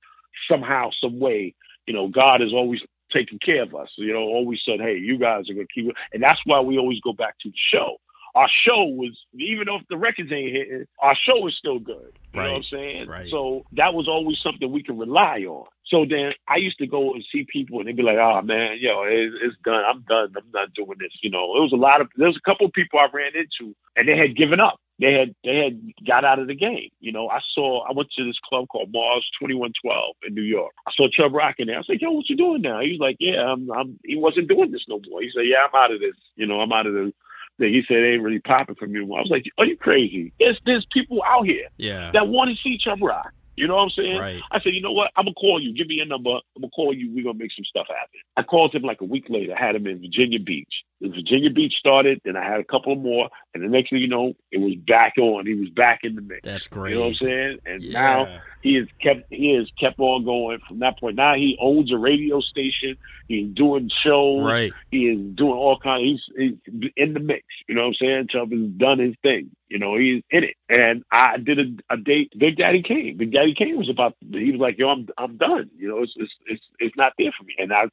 somehow, 0.49 0.91
some 1.01 1.19
way, 1.21 1.55
you 1.87 1.95
know, 1.95 2.09
God 2.09 2.41
has 2.41 2.53
always 2.53 2.81
taken 3.15 3.39
care 3.39 3.63
of 3.63 3.75
us. 3.75 3.91
You 3.97 4.13
know, 4.13 4.21
always 4.23 4.61
said, 4.65 4.81
"Hey, 4.81 4.99
you 4.99 5.17
guys 5.19 5.49
are 5.49 5.55
gonna 5.55 5.67
keep 5.75 5.89
it," 5.89 5.97
and 6.13 6.23
that's 6.23 6.41
why 6.45 6.61
we 6.61 6.79
always 6.79 7.01
go 7.01 7.13
back 7.13 7.39
to 7.41 7.49
the 7.49 7.57
show. 7.57 7.99
Our 8.35 8.49
show 8.49 8.85
was, 8.85 9.17
even 9.39 9.67
though 9.67 9.79
the 9.89 9.97
records 9.97 10.33
ain't 10.33 10.53
hitting, 10.53 10.87
our 10.99 11.15
show 11.15 11.47
is 11.47 11.57
still 11.57 11.79
good. 11.79 12.13
You 12.33 12.41
Right. 12.41 12.47
know 12.47 12.51
what 12.55 12.57
I'm 12.59 12.63
saying? 12.65 13.07
Right. 13.09 13.31
So 13.31 13.65
that 13.73 13.95
was 13.95 14.09
always 14.09 14.41
something 14.41 14.73
we 14.73 14.83
could 14.83 14.99
rely 14.99 15.45
on. 15.45 15.67
So 15.87 16.05
then 16.05 16.33
I 16.49 16.57
used 16.57 16.79
to 16.79 16.87
go 16.89 17.15
and 17.15 17.25
see 17.31 17.45
people, 17.45 17.79
and 17.79 17.87
they'd 17.87 17.97
be 17.97 18.03
like, 18.03 18.19
"Oh 18.19 18.43
man, 18.43 18.79
yo, 18.81 19.05
it's, 19.05 19.37
it's 19.41 19.57
done. 19.65 19.85
I'm 19.87 20.01
done. 20.09 20.33
I'm 20.37 20.51
not 20.53 20.75
doing 20.75 20.99
this." 20.99 21.13
You 21.23 21.31
know, 21.31 21.57
it 21.57 21.61
was 21.61 21.73
a 21.73 21.77
lot 21.77 22.01
of. 22.01 22.09
There 22.17 22.27
was 22.27 22.37
a 22.37 22.41
couple 22.51 22.67
of 22.67 22.73
people 22.73 22.99
I 22.99 23.07
ran 23.13 23.33
into, 23.37 23.75
and 23.97 24.09
they 24.09 24.17
had 24.17 24.37
given 24.37 24.59
up. 24.59 24.81
They 25.01 25.13
had 25.15 25.35
they 25.43 25.57
had 25.57 25.81
got 26.07 26.25
out 26.25 26.39
of 26.39 26.47
the 26.47 26.55
game. 26.55 26.91
You 27.01 27.11
know, 27.11 27.29
I 27.29 27.41
saw. 27.53 27.81
I 27.81 27.93
went 27.93 28.11
to 28.13 28.25
this 28.25 28.39
club 28.39 28.69
called 28.69 28.93
Mars 28.93 29.29
Twenty 29.39 29.55
One 29.55 29.73
Twelve 29.83 30.15
in 30.27 30.35
New 30.35 30.43
York. 30.43 30.73
I 30.87 30.93
saw 30.97 31.09
Chubb 31.09 31.35
Rock 31.35 31.57
in 31.59 31.67
there. 31.67 31.77
I 31.77 31.79
was 31.81 31.89
like, 31.89 32.01
"Yo, 32.01 32.13
what 32.13 32.31
you 32.31 32.37
doing 32.37 32.63
now?" 32.63 32.81
He 32.81 32.91
was 32.93 33.01
like, 33.01 33.17
"Yeah, 33.19 33.45
I'm. 33.53 33.71
I'm 33.73 33.99
he 34.05 34.17
wasn't 34.17 34.49
doing 34.49 34.71
this 34.71 34.85
no 34.89 35.01
more." 35.11 35.21
He 35.21 35.31
said, 35.35 35.47
"Yeah, 35.47 35.67
I'm 35.67 35.75
out 35.75 35.93
of 35.93 36.01
this. 36.01 36.15
You 36.37 36.47
know, 36.47 36.61
I'm 36.61 36.73
out 36.73 36.87
of 36.87 36.95
the." 36.95 37.13
thing." 37.59 37.73
He 37.73 37.83
said, 37.89 37.97
"It 37.99 38.15
ain't 38.15 38.23
really 38.23 38.39
popping 38.39 38.77
for 38.77 38.87
me." 38.87 38.99
anymore." 39.01 39.19
I 39.19 39.23
was 39.23 39.31
like, 39.31 39.47
"Are 39.59 39.67
you 39.67 39.77
crazy? 39.77 40.33
There's 40.39 40.61
there's 40.65 40.87
people 40.93 41.23
out 41.27 41.45
here 41.45 41.69
Yeah. 41.77 42.13
that 42.13 42.29
want 42.29 42.51
to 42.51 42.57
see 42.63 42.79
Chubb 42.79 43.03
Rock. 43.03 43.33
You 43.57 43.69
know 43.69 43.77
what 43.77 43.83
I'm 43.83 43.91
saying? 43.91 44.19
Right. 44.19 44.43
I 44.51 44.61
said, 44.61 44.75
you 44.75 44.81
know 44.81 44.93
what? 44.93 45.11
I'm 45.17 45.25
gonna 45.25 45.35
call 45.35 45.61
you. 45.61 45.73
Give 45.73 45.87
me 45.87 45.97
your 45.97 46.07
number. 46.07 46.31
I'm 46.31 46.63
gonna 46.63 46.71
call 46.71 46.93
you. 46.93 47.13
We're 47.15 47.25
gonna 47.25 47.39
make 47.39 47.53
some 47.53 47.65
stuff 47.65 47.87
happen. 47.89 48.21
I 48.37 48.43
called 48.43 48.75
him 48.75 48.83
like 48.83 49.01
a 49.01 49.05
week 49.05 49.27
later. 49.29 49.55
Had 49.55 49.77
him 49.77 49.87
in 49.87 50.01
Virginia 50.01 50.41
Beach. 50.41 50.85
The 51.01 51.09
Virginia 51.09 51.51
Beach 51.51 51.75
started, 51.77 52.21
then 52.25 52.37
I 52.37 52.45
had 52.45 52.61
a 52.61 52.65
couple 52.65 52.95
more, 52.97 53.29
and 53.53 53.63
the 53.63 53.69
next 53.69 53.91
thing 53.91 54.01
you 54.01 54.09
know, 54.09 54.33
it 54.51 54.59
was 54.59 54.75
back 54.75 55.15
on. 55.19 55.45
He 55.45 55.55
was 55.55 55.69
back 55.69 56.01
in 56.03 56.15
the 56.15 56.23
mix. 56.23 56.41
That's 56.45 56.67
great. 56.67 56.91
You 56.93 56.97
know 56.97 57.01
what 57.03 57.09
I'm 57.09 57.15
saying? 57.29 57.59
And 57.67 57.83
Yeah. 57.83 58.01
now 58.01 58.41
he 58.63 58.75
has 58.77 58.87
kept 59.01 59.25
he 59.31 59.55
has 59.55 59.71
kept 59.79 59.99
on 59.99 60.25
going 60.25 60.61
from 60.67 60.79
that 60.79 60.99
point. 60.99 61.17
Now 61.17 61.35
he 61.35 61.59
owns 61.61 61.93
a 61.93 61.99
radio 61.99 62.41
station. 62.41 62.97
He's 63.29 63.49
doing 63.49 63.89
shows. 63.89 64.45
Right. 64.45 64.73
He 64.91 65.09
is 65.09 65.19
doing 65.35 65.53
all 65.55 65.79
kinds. 65.79 66.25
He's, 66.37 66.59
he's 66.73 66.91
in 66.97 67.15
the 67.15 67.21
mix. 67.21 67.45
You 67.69 67.75
know 67.75 67.83
what 67.83 67.89
I'm 67.89 67.95
saying? 67.95 68.29
Chubb 68.29 68.51
has 68.53 68.61
done 68.77 68.99
his 68.99 69.15
thing. 69.23 69.51
You 69.69 69.79
know, 69.79 69.97
he's 69.97 70.23
in 70.31 70.45
it. 70.45 70.55
And 70.69 71.05
I 71.11 71.39
did 71.39 71.59
a, 71.59 71.95
a 71.95 71.97
date. 71.97 72.33
Big 72.39 72.57
Daddy 72.57 72.83
Kane. 72.83 73.17
Big 73.17 73.33
Daddy 73.33 73.55
Kane 73.55 73.79
was 73.79 73.89
about. 73.89 74.15
He 74.31 74.53
was 74.53 74.61
like, 74.61 74.79
"Yo, 74.79 74.89
I'm 74.89 75.09
I'm 75.17 75.37
done. 75.37 75.71
You 75.77 75.89
know, 75.89 76.03
it's 76.03 76.13
it's 76.17 76.33
it's, 76.47 76.65
it's 76.79 76.97
not 76.97 77.15
there 77.19 77.33
for 77.37 77.45
me." 77.45 77.55
And 77.59 77.73
I 77.73 77.87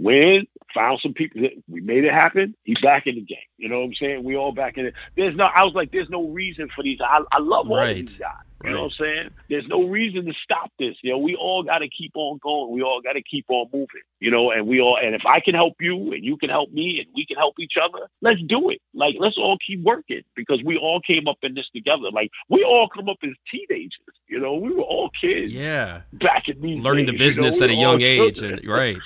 went, 0.00 0.48
found 0.74 1.00
some 1.02 1.12
people. 1.14 1.42
That 1.42 1.52
we 1.68 1.80
made 1.80 2.04
it 2.04 2.12
happen. 2.12 2.54
He's 2.64 2.80
back 2.80 3.06
in 3.06 3.14
the 3.16 3.20
game. 3.22 3.38
You 3.58 3.68
know 3.68 3.80
what 3.80 3.86
I'm 3.86 3.94
saying? 3.94 4.24
We 4.24 4.36
all 4.36 4.52
back 4.52 4.76
in 4.78 4.86
it. 4.86 4.94
There's 5.16 5.36
no. 5.36 5.44
I 5.44 5.64
was 5.64 5.74
like, 5.74 5.92
"There's 5.92 6.10
no 6.10 6.28
reason 6.28 6.68
for 6.74 6.82
these." 6.82 6.98
I, 7.00 7.20
I 7.32 7.38
love 7.38 7.70
all 7.70 7.76
Right. 7.76 7.96
these 7.96 8.18
guys. 8.18 8.32
You 8.62 8.72
know 8.72 8.80
what 8.80 8.84
I'm 8.84 8.90
saying? 8.90 9.30
There's 9.48 9.66
no 9.68 9.84
reason 9.88 10.26
to 10.26 10.34
stop 10.44 10.70
this. 10.78 10.94
You 11.02 11.12
know, 11.12 11.18
we 11.18 11.34
all 11.34 11.62
got 11.62 11.78
to 11.78 11.88
keep 11.88 12.12
on 12.14 12.38
going. 12.42 12.70
We 12.70 12.82
all 12.82 13.00
got 13.00 13.14
to 13.14 13.22
keep 13.22 13.46
on 13.48 13.68
moving. 13.72 14.02
You 14.20 14.30
know, 14.30 14.50
and 14.50 14.66
we 14.66 14.82
all, 14.82 14.98
and 15.02 15.14
if 15.14 15.22
I 15.24 15.40
can 15.40 15.54
help 15.54 15.76
you 15.80 16.12
and 16.12 16.22
you 16.22 16.36
can 16.36 16.50
help 16.50 16.70
me 16.70 16.98
and 17.00 17.08
we 17.14 17.24
can 17.24 17.38
help 17.38 17.54
each 17.58 17.78
other, 17.82 18.06
let's 18.20 18.42
do 18.42 18.68
it. 18.68 18.82
Like, 18.92 19.16
let's 19.18 19.38
all 19.38 19.56
keep 19.66 19.80
working 19.82 20.20
because 20.36 20.62
we 20.62 20.76
all 20.76 21.00
came 21.00 21.26
up 21.26 21.38
in 21.42 21.54
this 21.54 21.70
together. 21.74 22.10
Like, 22.12 22.30
we 22.50 22.62
all 22.62 22.86
come 22.94 23.08
up 23.08 23.16
as 23.24 23.30
teenagers. 23.50 23.92
You 24.28 24.38
know, 24.40 24.52
we 24.56 24.70
were 24.74 24.82
all 24.82 25.08
kids 25.18 25.50
Yeah. 25.54 26.02
back 26.12 26.46
in 26.48 26.60
these 26.60 26.84
Learning 26.84 27.06
the 27.06 27.12
days, 27.12 27.38
you 27.38 27.42
know, 27.44 27.46
business 27.48 27.62
at 27.62 27.70
a 27.70 27.74
young 27.74 28.02
age. 28.02 28.40
And, 28.42 28.62
right. 28.66 28.98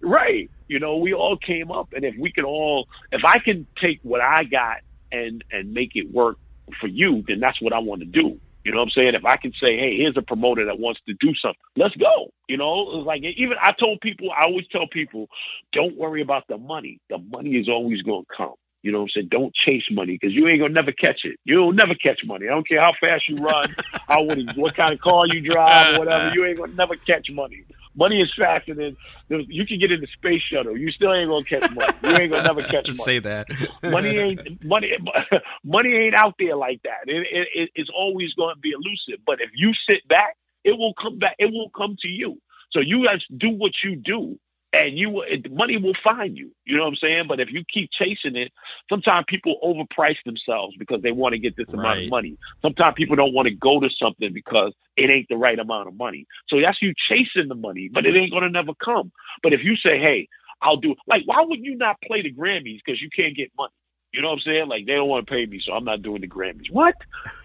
Right. 0.00 0.50
You 0.68 0.80
know, 0.80 0.96
we 0.96 1.14
all 1.14 1.36
came 1.36 1.70
up, 1.70 1.92
and 1.94 2.04
if 2.04 2.16
we 2.18 2.32
can 2.32 2.44
all, 2.44 2.88
if 3.12 3.24
I 3.24 3.38
can 3.38 3.66
take 3.80 4.00
what 4.02 4.20
I 4.20 4.44
got 4.44 4.78
and 5.12 5.44
and 5.50 5.72
make 5.72 5.94
it 5.94 6.10
work 6.12 6.38
for 6.80 6.88
you, 6.88 7.24
then 7.28 7.40
that's 7.40 7.60
what 7.60 7.72
I 7.72 7.78
want 7.78 8.00
to 8.00 8.06
do. 8.06 8.40
You 8.64 8.72
know 8.72 8.78
what 8.78 8.86
I'm 8.86 8.90
saying? 8.90 9.14
If 9.14 9.24
I 9.24 9.36
can 9.36 9.52
say, 9.52 9.78
hey, 9.78 9.96
here's 9.96 10.16
a 10.16 10.22
promoter 10.22 10.64
that 10.64 10.80
wants 10.80 11.00
to 11.06 11.14
do 11.20 11.32
something, 11.36 11.60
let's 11.76 11.94
go. 11.94 12.32
You 12.48 12.56
know, 12.56 12.98
it's 12.98 13.06
like 13.06 13.22
even 13.22 13.56
I 13.62 13.70
told 13.70 14.00
people, 14.00 14.32
I 14.32 14.44
always 14.44 14.66
tell 14.66 14.88
people, 14.88 15.28
don't 15.70 15.96
worry 15.96 16.20
about 16.20 16.48
the 16.48 16.58
money. 16.58 16.98
The 17.08 17.18
money 17.18 17.50
is 17.50 17.68
always 17.68 18.02
going 18.02 18.24
to 18.24 18.36
come. 18.36 18.54
You 18.82 18.92
know 18.92 18.98
what 18.98 19.04
I'm 19.04 19.10
saying? 19.10 19.28
Don't 19.30 19.54
chase 19.54 19.84
money 19.90 20.12
because 20.20 20.32
you 20.32 20.46
ain't 20.46 20.60
gonna 20.60 20.72
never 20.72 20.92
catch 20.92 21.24
it. 21.24 21.40
You'll 21.44 21.72
never 21.72 21.96
catch 21.96 22.24
money. 22.24 22.46
I 22.46 22.50
don't 22.50 22.68
care 22.68 22.80
how 22.80 22.92
fast 23.00 23.28
you 23.28 23.34
run, 23.36 23.74
how 24.06 24.22
what, 24.22 24.38
what 24.56 24.76
kind 24.76 24.92
of 24.92 25.00
car 25.00 25.26
you 25.26 25.40
drive, 25.40 25.98
whatever. 25.98 26.32
You 26.32 26.44
ain't 26.44 26.58
gonna 26.58 26.72
never 26.74 26.94
catch 26.94 27.28
money. 27.30 27.64
Money 27.96 28.20
is 28.20 28.32
faster 28.36 28.74
than 28.74 28.96
you 29.28 29.66
can 29.66 29.78
get 29.78 29.90
in 29.90 30.00
the 30.00 30.06
space 30.08 30.42
shuttle. 30.42 30.76
You 30.76 30.90
still 30.90 31.12
ain't 31.14 31.28
gonna 31.28 31.44
catch 31.44 31.70
money. 31.74 31.92
You 32.02 32.10
ain't 32.10 32.30
gonna 32.30 32.42
never 32.44 32.62
catch 32.74 32.86
money 32.88 32.94
Say 32.98 33.18
that. 33.20 33.46
money 33.82 34.16
ain't 34.18 34.64
money 34.64 34.92
money 35.64 35.94
ain't 35.94 36.14
out 36.14 36.34
there 36.38 36.56
like 36.56 36.82
that. 36.82 37.08
It, 37.08 37.26
it, 37.30 37.48
it- 37.54 37.70
it's 37.74 37.90
always 37.90 38.32
going 38.34 38.54
to 38.54 38.60
be 38.60 38.70
elusive. 38.70 39.20
But 39.26 39.40
if 39.40 39.50
you 39.54 39.72
sit 39.74 40.06
back, 40.08 40.36
it 40.64 40.76
will 40.78 40.94
come 40.94 41.18
back. 41.18 41.36
It 41.38 41.50
will 41.52 41.70
come 41.70 41.96
to 42.02 42.08
you. 42.08 42.40
So 42.70 42.80
you 42.80 43.06
guys 43.06 43.22
do 43.36 43.50
what 43.50 43.72
you 43.82 43.96
do, 43.96 44.38
and 44.72 44.98
you 44.98 45.10
will, 45.10 45.24
money 45.50 45.76
will 45.76 45.94
find 46.02 46.36
you. 46.36 46.50
You 46.64 46.76
know 46.76 46.84
what 46.84 46.90
I'm 46.90 46.96
saying? 46.96 47.24
But 47.28 47.40
if 47.40 47.50
you 47.50 47.64
keep 47.72 47.90
chasing 47.90 48.36
it, 48.36 48.52
sometimes 48.88 49.24
people 49.28 49.58
overprice 49.62 50.22
themselves 50.24 50.76
because 50.76 51.02
they 51.02 51.12
want 51.12 51.32
to 51.32 51.38
get 51.38 51.56
this 51.56 51.68
amount 51.68 52.02
of 52.02 52.08
money. 52.08 52.36
Sometimes 52.62 52.94
people 52.94 53.16
don't 53.16 53.32
want 53.32 53.48
to 53.48 53.54
go 53.54 53.80
to 53.80 53.88
something 53.90 54.32
because 54.32 54.72
it 54.96 55.10
ain't 55.10 55.28
the 55.28 55.36
right 55.36 55.58
amount 55.58 55.88
of 55.88 55.96
money. 55.96 56.26
So 56.48 56.60
that's 56.60 56.82
you 56.82 56.92
chasing 56.96 57.48
the 57.48 57.54
money, 57.54 57.88
but 57.92 58.06
it 58.06 58.16
ain't 58.16 58.30
going 58.30 58.42
to 58.42 58.50
never 58.50 58.72
come. 58.74 59.12
But 59.42 59.52
if 59.52 59.64
you 59.64 59.76
say, 59.76 59.98
hey, 59.98 60.28
I'll 60.62 60.76
do 60.76 60.94
like 61.06 61.22
why 61.26 61.42
would 61.42 61.60
you 61.62 61.76
not 61.76 62.00
play 62.02 62.22
the 62.22 62.32
Grammys 62.32 62.80
because 62.84 63.00
you 63.00 63.10
can't 63.10 63.36
get 63.36 63.50
money? 63.56 63.72
You 64.12 64.22
know 64.22 64.28
what 64.28 64.34
I'm 64.34 64.40
saying? 64.40 64.68
Like 64.68 64.86
they 64.86 64.94
don't 64.94 65.08
want 65.08 65.26
to 65.26 65.30
pay 65.30 65.44
me, 65.46 65.60
so 65.62 65.72
I'm 65.72 65.84
not 65.84 66.02
doing 66.02 66.22
the 66.22 66.28
Grammys. 66.28 66.70
What? 66.70 66.94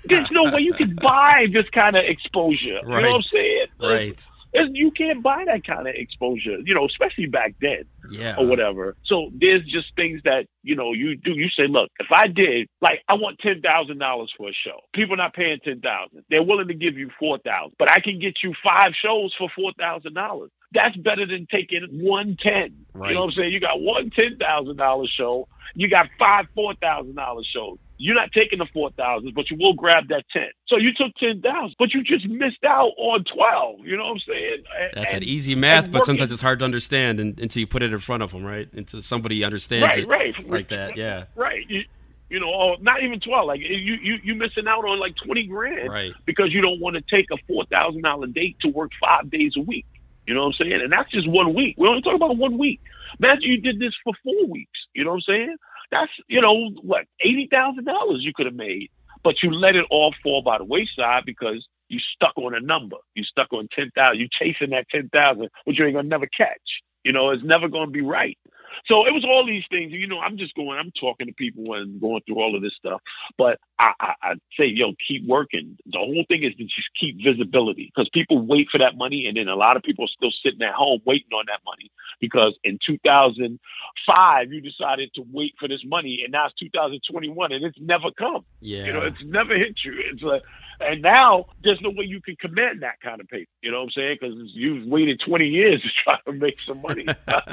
There's 0.05 0.32
no 0.32 0.43
way 0.43 0.61
you 0.61 0.74
can 0.74 0.95
buy 1.01 1.47
this 1.51 1.69
kind 1.69 1.97
of 1.97 2.05
exposure. 2.05 2.80
You 2.82 2.88
know 2.88 3.01
what 3.01 3.15
I'm 3.15 3.24
saying? 3.24 3.65
Right. 3.80 4.30
You 4.54 4.91
can't 4.91 5.24
buy 5.24 5.45
that 5.45 5.66
kind 5.66 5.88
of 5.88 5.95
exposure, 5.95 6.58
you 6.66 6.76
know, 6.76 6.86
especially 6.86 7.28
back 7.28 7.56
then 7.62 7.84
Yeah. 8.12 8.36
or 8.38 8.45
whatever. 8.47 8.95
So 9.06 9.30
there's 9.34 9.64
just 9.66 9.95
things 9.95 10.22
that, 10.26 10.47
you 10.64 10.76
know, 10.76 10.93
you 10.93 11.16
do. 11.16 11.32
You 11.32 11.49
say, 11.49 11.68
look, 11.68 11.89
if 11.99 12.08
I 12.12 12.28
did, 12.28 12.68
like, 12.82 13.02
I 13.08 13.14
want 13.14 13.39
$10,000 13.39 14.28
for 14.38 14.49
a 14.49 14.54
show. 14.54 14.82
People 14.93 15.16
not 15.16 15.34
paying 15.34 15.60
10000 15.64 16.24
They're 16.30 16.43
willing 16.43 16.68
to 16.68 16.74
give 16.74 16.97
you 16.97 17.10
4000 17.20 17.74
but 17.80 17.89
I 17.89 17.99
can 17.99 18.20
get 18.20 18.43
you 18.43 18.54
five 18.64 18.93
shows 18.93 19.34
for 19.38 19.49
$4,000. 19.58 20.49
That's 20.74 20.95
better 20.97 21.26
than 21.26 21.47
taking 21.52 21.84
110 22.02 22.54
You 22.54 23.14
know 23.14 23.22
what 23.22 23.24
I'm 23.24 23.30
saying? 23.30 23.52
You 23.54 23.60
got 23.60 23.80
one 23.82 24.10
$10,000 24.10 25.08
show. 25.10 25.47
You 25.76 25.88
got 25.89 26.10
five 26.20 26.47
$4,000 26.58 27.45
shows. 27.45 27.78
You're 28.02 28.16
not 28.16 28.32
taking 28.32 28.60
the 28.60 28.66
4000 28.66 29.34
but 29.36 29.49
you 29.52 29.58
will 29.58 29.74
grab 29.74 30.08
that 30.10 30.26
10 30.34 30.43
So 30.68 30.78
you 30.78 30.93
took 30.93 31.14
10000 31.20 31.76
but 31.78 31.93
you 31.93 32.04
just 32.04 32.26
missed 32.28 32.64
out 32.66 32.91
on 32.97 33.24
12 33.24 33.80
You 33.86 33.97
know 33.97 34.06
what 34.06 34.12
I'm 34.14 34.20
saying? 34.20 34.64
And- 34.80 34.91
That's 34.95 35.14
an 35.14 35.24
easy 35.24 35.56
math, 35.56 35.91
but 35.91 36.06
sometimes 36.06 36.32
it's 36.32 36.41
hard 36.41 36.60
to 36.60 36.66
understand 36.66 37.20
and, 37.20 37.39
until 37.39 37.60
you 37.60 37.68
put 37.68 37.84
it 37.84 37.93
in 37.93 37.99
front 37.99 38.24
of 38.24 38.32
them, 38.32 38.43
right? 38.43 38.68
Until 38.74 39.02
somebody 39.02 39.43
understands 39.43 39.95
right, 39.95 39.99
it 40.04 40.08
right. 40.08 40.49
like 40.49 40.70
that. 40.70 40.97
Yeah. 40.97 41.26
Right. 41.36 41.70
You, 41.70 41.84
you 42.30 42.39
know, 42.39 42.78
not 42.80 43.04
even 43.04 43.20
twelve. 43.20 43.45
Like 43.45 43.60
you, 43.60 43.95
you, 44.02 44.18
you 44.24 44.36
missing 44.36 44.66
out 44.68 44.86
on 44.86 44.99
like 44.99 45.16
twenty 45.18 45.45
grand 45.45 45.89
Right. 45.89 46.14
because 46.26 46.54
you 46.54 46.62
don't 46.62 46.80
want 46.80 46.95
to 46.95 47.02
take 47.02 47.26
a 47.30 47.38
four 47.45 47.66
thousand 47.66 48.04
dollar 48.04 48.28
date 48.28 48.58
to 48.62 48.70
work 48.70 48.91
five 49.02 49.30
days 49.30 49.54
a 49.58 49.62
week. 49.62 49.86
You 50.26 50.34
know 50.34 50.41
what 50.45 50.56
I'm 50.60 50.66
saying? 50.66 50.82
And 50.82 50.93
that's 50.93 51.12
just 51.12 51.28
one 51.30 51.54
week. 51.54 51.76
We're 51.78 51.89
only 51.89 52.02
talking 52.02 52.16
about 52.16 52.38
one 52.38 52.58
week. 52.58 52.80
Imagine 53.20 53.43
you 53.52 53.62
did 53.62 53.80
this 53.80 53.93
for 54.04 54.14
four 54.24 54.45
weeks. 54.47 54.80
You 54.93 55.04
know 55.04 55.12
what 55.12 55.24
I'm 55.28 55.36
saying? 55.36 55.58
That's 55.92 56.12
you 56.28 56.42
know 56.42 56.70
what 56.82 57.06
eighty 57.20 57.48
thousand 57.52 57.86
dollars 57.86 58.24
you 58.24 58.34
could 58.34 58.46
have 58.46 58.56
made, 58.56 58.89
but 59.24 59.44
you 59.44 59.52
let 59.52 59.76
it 59.76 59.86
all 59.92 60.14
fall 60.24 60.42
by 60.42 60.58
the 60.58 60.64
wayside 60.64 61.24
because 61.26 61.68
you 61.89 62.00
stuck 62.00 62.34
on 62.38 62.56
a 62.56 62.62
number. 62.62 62.98
You 63.16 63.24
stuck 63.24 63.52
on 63.54 63.68
ten 63.76 63.92
thousand. 63.96 64.20
You 64.20 64.28
chasing 64.32 64.70
that 64.72 64.88
ten 64.89 65.10
thousand, 65.10 65.50
which 65.66 65.80
you 65.80 65.86
ain't 65.86 65.96
gonna 65.96 66.08
never 66.08 66.28
catch. 66.28 66.82
You 67.04 67.12
know, 67.12 67.30
it's 67.32 67.44
never 67.44 67.68
gonna 67.68 67.92
be 67.92 68.02
right. 68.02 68.38
So 68.86 69.05
it 69.05 69.13
was 69.13 69.26
all 69.26 69.45
these 69.45 69.63
things. 69.69 69.91
You 69.91 70.07
know, 70.07 70.19
I'm 70.19 70.38
just 70.38 70.55
going, 70.55 70.78
I'm 70.78 70.91
talking 70.91 71.28
to 71.28 71.34
people 71.34 71.74
and 71.74 71.99
going 71.99 72.22
through 72.26 72.39
all 72.39 72.55
of 72.55 72.61
this 72.61 72.74
stuff. 72.76 73.01
But 73.38 73.59
I, 73.80 73.93
I, 73.99 74.13
I 74.22 74.34
say, 74.57 74.65
yo, 74.65 74.93
keep 75.07 75.28
working. 75.28 75.78
The 75.86 75.97
whole 75.97 76.26
thing 76.28 76.43
is 76.43 76.55
to 76.55 76.63
just 76.63 76.89
keep 76.99 77.17
visibility 77.24 77.91
because 77.93 78.09
people 78.09 78.45
wait 78.45 78.67
for 78.72 78.78
that 78.80 78.97
money. 78.97 79.28
And 79.28 79.38
then 79.38 79.47
a 79.47 79.55
lot 79.55 79.78
of 79.78 79.84
people 79.84 80.05
are 80.05 80.15
still 80.15 80.32
sitting 80.43 80.61
at 80.61 80.74
home 80.74 81.01
waiting 81.05 81.32
on 81.34 81.45
that 81.47 81.59
money 81.65 81.91
because 82.19 82.57
in 82.63 82.80
2005, 82.86 84.53
you 84.53 84.61
decided 84.61 85.13
to 85.15 85.24
wait 85.32 85.53
for 85.59 85.67
this 85.67 85.84
money. 85.86 86.22
And 86.24 86.32
now 86.32 86.47
it's 86.47 86.55
2021 86.55 87.51
and 87.51 87.65
it's 87.65 87.80
never 87.80 88.11
come. 88.17 88.45
Yeah. 88.61 88.86
You 88.86 88.93
know, 88.93 89.01
it's 89.01 89.24
never 89.24 89.55
hit 89.57 89.80
you. 89.84 89.93
It's 90.11 90.24
like, 90.24 90.43
and 90.82 91.02
now 91.02 91.46
there's 91.64 91.82
no 91.82 91.90
way 91.90 92.06
you 92.06 92.22
can 92.22 92.36
command 92.36 92.82
that 92.84 93.00
kind 93.02 93.22
of 93.22 93.28
paper. 93.28 93.50
You 93.62 93.72
know 93.72 93.78
what 93.78 93.84
I'm 93.86 93.92
saying? 93.92 94.18
Because 94.22 94.36
you've 94.54 94.86
waited 94.88 95.20
20 95.20 95.48
years 95.48 95.82
to 95.82 95.90
try 95.90 96.18
to 96.26 96.34
make 96.34 96.58
some 96.66 96.82
money. 96.82 97.06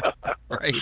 right. 0.51 0.75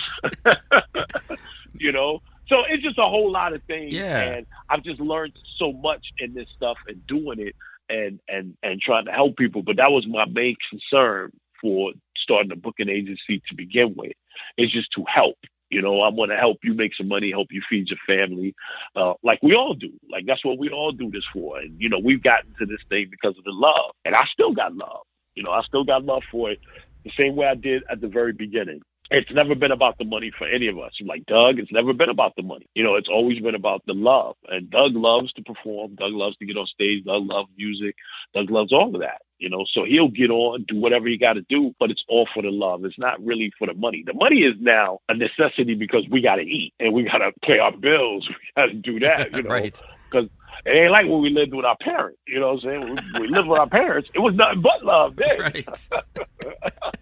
you 1.79 1.91
know. 1.91 2.21
So 2.47 2.63
it's 2.69 2.81
just 2.81 2.97
a 2.97 3.03
whole 3.03 3.29
lot 3.31 3.53
of 3.53 3.61
things, 3.63 3.93
Yeah. 3.93 4.21
and 4.21 4.45
I've 4.69 4.81
just 4.83 5.01
learned 5.01 5.33
so 5.57 5.73
much 5.73 6.07
in 6.17 6.33
this 6.33 6.47
stuff 6.55 6.77
and 6.87 7.05
doing 7.05 7.39
it 7.39 7.55
and 7.89 8.19
and 8.29 8.55
and 8.63 8.81
trying 8.81 9.05
to 9.05 9.11
help 9.11 9.35
people. 9.37 9.63
But 9.63 9.75
that 9.77 9.91
was 9.91 10.07
my 10.07 10.25
main 10.25 10.55
concern 10.69 11.31
for 11.61 11.91
starting 12.15 12.51
a 12.51 12.55
booking 12.55 12.87
agency 12.89 13.41
to 13.49 13.55
begin 13.55 13.95
with. 13.95 14.13
Is 14.57 14.71
just 14.71 14.91
to 14.93 15.03
help. 15.07 15.37
You 15.69 15.81
know, 15.81 16.01
I 16.01 16.09
want 16.09 16.31
to 16.31 16.37
help 16.37 16.59
you 16.63 16.73
make 16.73 16.95
some 16.95 17.07
money, 17.07 17.31
help 17.31 17.47
you 17.51 17.61
feed 17.69 17.89
your 17.89 17.99
family, 18.07 18.55
uh, 18.95 19.13
like 19.23 19.39
we 19.43 19.53
all 19.53 19.73
do. 19.73 19.91
Like 20.09 20.25
that's 20.25 20.43
what 20.45 20.57
we 20.57 20.69
all 20.69 20.91
do 20.91 21.11
this 21.11 21.25
for. 21.33 21.59
And 21.59 21.75
you 21.79 21.89
know, 21.89 21.99
we've 21.99 22.23
gotten 22.23 22.53
to 22.59 22.65
this 22.65 22.79
thing 22.89 23.07
because 23.09 23.37
of 23.37 23.43
the 23.43 23.51
love, 23.51 23.91
and 24.05 24.15
I 24.15 24.25
still 24.31 24.53
got 24.53 24.75
love. 24.75 25.01
You 25.35 25.43
know, 25.43 25.51
I 25.51 25.61
still 25.63 25.83
got 25.83 26.03
love 26.03 26.23
for 26.31 26.51
it 26.51 26.59
the 27.03 27.11
same 27.17 27.35
way 27.35 27.47
I 27.47 27.55
did 27.55 27.83
at 27.89 28.01
the 28.01 28.07
very 28.07 28.33
beginning. 28.33 28.81
It's 29.09 29.31
never 29.31 29.55
been 29.55 29.71
about 29.71 29.97
the 29.97 30.03
money 30.03 30.31
for 30.37 30.45
any 30.47 30.67
of 30.67 30.77
us. 30.77 30.91
Like 31.05 31.25
Doug, 31.25 31.59
it's 31.59 31.71
never 31.71 31.93
been 31.93 32.09
about 32.09 32.35
the 32.35 32.43
money. 32.43 32.65
You 32.75 32.83
know, 32.83 32.95
it's 32.95 33.07
always 33.07 33.39
been 33.39 33.55
about 33.55 33.81
the 33.87 33.93
love. 33.93 34.35
And 34.49 34.69
Doug 34.69 34.95
loves 34.95 35.31
to 35.33 35.43
perform. 35.43 35.95
Doug 35.95 36.11
loves 36.11 36.35
to 36.37 36.45
get 36.45 36.57
on 36.57 36.67
stage. 36.67 37.05
Doug 37.05 37.23
loves 37.25 37.49
music. 37.57 37.95
Doug 38.33 38.49
loves 38.51 38.73
all 38.73 38.93
of 38.93 39.01
that. 39.01 39.21
You 39.39 39.49
know, 39.49 39.65
so 39.71 39.83
he'll 39.83 40.09
get 40.09 40.31
on, 40.31 40.65
do 40.67 40.79
whatever 40.79 41.07
he 41.07 41.17
got 41.17 41.33
to 41.33 41.41
do, 41.41 41.75
but 41.79 41.91
it's 41.91 42.03
all 42.07 42.27
for 42.33 42.41
the 42.41 42.49
love. 42.49 42.85
It's 42.85 42.97
not 42.97 43.23
really 43.23 43.51
for 43.57 43.67
the 43.67 43.75
money. 43.75 44.03
The 44.05 44.13
money 44.13 44.39
is 44.39 44.55
now 44.59 44.99
a 45.09 45.15
necessity 45.15 45.75
because 45.75 46.05
we 46.09 46.21
got 46.21 46.35
to 46.37 46.41
eat 46.41 46.73
and 46.79 46.93
we 46.93 47.03
got 47.03 47.19
to 47.19 47.31
pay 47.43 47.59
our 47.59 47.75
bills. 47.75 48.27
We 48.37 48.61
got 48.61 48.65
to 48.67 48.73
do 48.73 48.99
that. 49.01 49.35
You 49.35 49.43
know, 49.43 49.49
right. 49.49 49.81
Because 50.09 50.29
it 50.65 50.71
ain't 50.71 50.91
like 50.91 51.05
when 51.05 51.21
we 51.21 51.29
lived 51.29 51.53
with 51.53 51.65
our 51.65 51.77
parents. 51.77 52.19
You 52.27 52.39
know 52.39 52.53
what 52.53 52.63
I'm 52.63 52.81
saying? 52.81 52.99
We, 53.13 53.21
we 53.21 53.27
lived 53.27 53.47
with 53.47 53.59
our 53.59 53.69
parents. 53.69 54.09
It 54.15 54.19
was 54.19 54.33
nothing 54.35 54.61
but 54.61 54.83
love 54.83 55.15
then. 55.15 55.37
Right. 55.39 55.89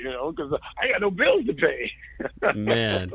you 0.00 0.10
know, 0.10 0.32
because 0.32 0.52
I 0.80 0.90
got 0.90 1.00
no 1.00 1.10
bills 1.10 1.44
to 1.46 1.54
pay. 1.54 1.92
Man, 2.54 3.12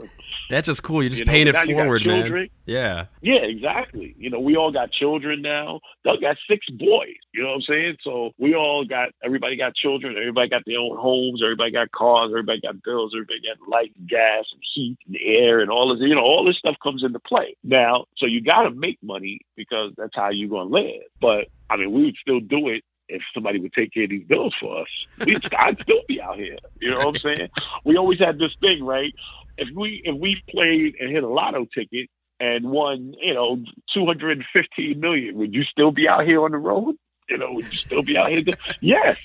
that's 0.49 0.67
just 0.67 0.83
cool. 0.83 1.01
You're 1.01 1.09
just 1.09 1.19
You 1.19 1.25
know, 1.25 1.31
paying 1.31 1.51
now 1.51 1.63
it 1.63 1.71
forward, 1.71 2.05
man. 2.05 2.49
Yeah. 2.65 3.05
Yeah, 3.21 3.35
exactly. 3.35 4.15
You 4.17 4.29
know, 4.29 4.39
we 4.39 4.55
all 4.55 4.71
got 4.71 4.91
children 4.91 5.41
now. 5.41 5.81
Doug 6.03 6.21
got 6.21 6.37
six 6.47 6.67
boys. 6.69 7.15
You 7.33 7.43
know 7.43 7.49
what 7.49 7.55
I'm 7.55 7.61
saying? 7.61 7.97
So 8.01 8.31
we 8.37 8.55
all 8.55 8.85
got 8.85 9.09
everybody 9.23 9.55
got 9.55 9.75
children. 9.75 10.15
Everybody 10.17 10.49
got 10.49 10.63
their 10.65 10.79
own 10.79 10.97
homes. 10.97 11.41
Everybody 11.43 11.71
got 11.71 11.91
cars. 11.91 12.29
Everybody 12.31 12.61
got 12.61 12.81
bills. 12.83 13.13
Everybody 13.15 13.41
got 13.41 13.67
light, 13.67 13.93
and 13.97 14.07
gas, 14.07 14.45
and 14.51 14.61
heat, 14.73 14.97
and 15.07 15.17
air, 15.21 15.59
and 15.59 15.69
all 15.69 15.93
this. 15.93 16.01
You 16.07 16.15
know, 16.15 16.21
all 16.21 16.43
this 16.45 16.57
stuff 16.57 16.75
comes 16.81 17.03
into 17.03 17.19
play 17.19 17.55
now. 17.63 18.05
So 18.17 18.25
you 18.25 18.41
got 18.41 18.63
to 18.63 18.71
make 18.71 18.99
money 19.01 19.41
because 19.55 19.93
that's 19.97 20.15
how 20.15 20.29
you're 20.29 20.49
gonna 20.49 20.69
live. 20.69 21.03
But 21.19 21.47
I 21.69 21.77
mean, 21.77 21.91
we 21.91 22.05
would 22.05 22.17
still 22.17 22.39
do 22.39 22.69
it 22.69 22.83
if 23.09 23.21
somebody 23.33 23.59
would 23.59 23.73
take 23.73 23.93
care 23.93 24.03
of 24.03 24.09
these 24.09 24.25
bills 24.25 24.55
for 24.59 24.81
us. 24.81 24.87
We, 25.25 25.37
I'd 25.57 25.81
still 25.81 26.01
be 26.07 26.21
out 26.21 26.37
here. 26.37 26.57
You 26.79 26.91
know 26.91 26.97
what 26.99 27.07
I'm 27.07 27.17
saying? 27.17 27.49
We 27.83 27.97
always 27.97 28.19
had 28.19 28.39
this 28.39 28.55
thing, 28.61 28.83
right? 28.83 29.13
If 29.57 29.69
we 29.75 30.01
if 30.03 30.15
we 30.19 30.41
played 30.49 30.95
and 30.99 31.11
hit 31.11 31.23
a 31.23 31.27
lotto 31.27 31.65
ticket 31.73 32.09
and 32.39 32.71
won, 32.71 33.13
you 33.21 33.33
know, 33.33 33.63
215 33.93 34.99
million, 34.99 35.37
would 35.37 35.53
you 35.53 35.63
still 35.63 35.91
be 35.91 36.07
out 36.09 36.25
here 36.25 36.43
on 36.43 36.51
the 36.51 36.57
road? 36.57 36.95
You 37.29 37.37
know, 37.37 37.53
would 37.53 37.65
you 37.71 37.77
still 37.77 38.01
be 38.03 38.17
out 38.17 38.29
here? 38.31 38.43
yes, 38.81 39.17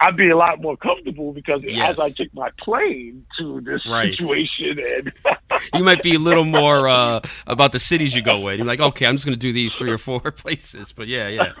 I'd 0.00 0.16
be 0.16 0.28
a 0.28 0.36
lot 0.36 0.60
more 0.60 0.76
comfortable 0.76 1.32
because 1.32 1.62
Yes. 1.64 1.98
as 1.98 2.00
I 2.00 2.10
took 2.10 2.32
my 2.34 2.50
plane 2.58 3.24
to 3.38 3.60
this 3.62 3.86
Right. 3.86 4.10
situation, 4.16 4.78
and 4.78 5.12
You 5.74 5.82
might 5.84 6.02
be 6.02 6.14
a 6.14 6.18
little 6.18 6.44
more 6.60 6.88
uh, 6.88 7.20
about 7.46 7.72
the 7.72 7.78
cities 7.78 8.14
you 8.14 8.22
go 8.22 8.48
in. 8.48 8.58
You're 8.58 8.66
like, 8.66 8.80
okay, 8.80 9.06
I'm 9.06 9.14
just 9.16 9.24
going 9.26 9.34
to 9.34 9.38
do 9.38 9.52
these 9.52 9.74
three 9.74 9.90
or 9.90 9.98
four 9.98 10.20
places. 10.20 10.92
But 10.92 11.08
yeah, 11.08 11.28
yeah. 11.28 11.52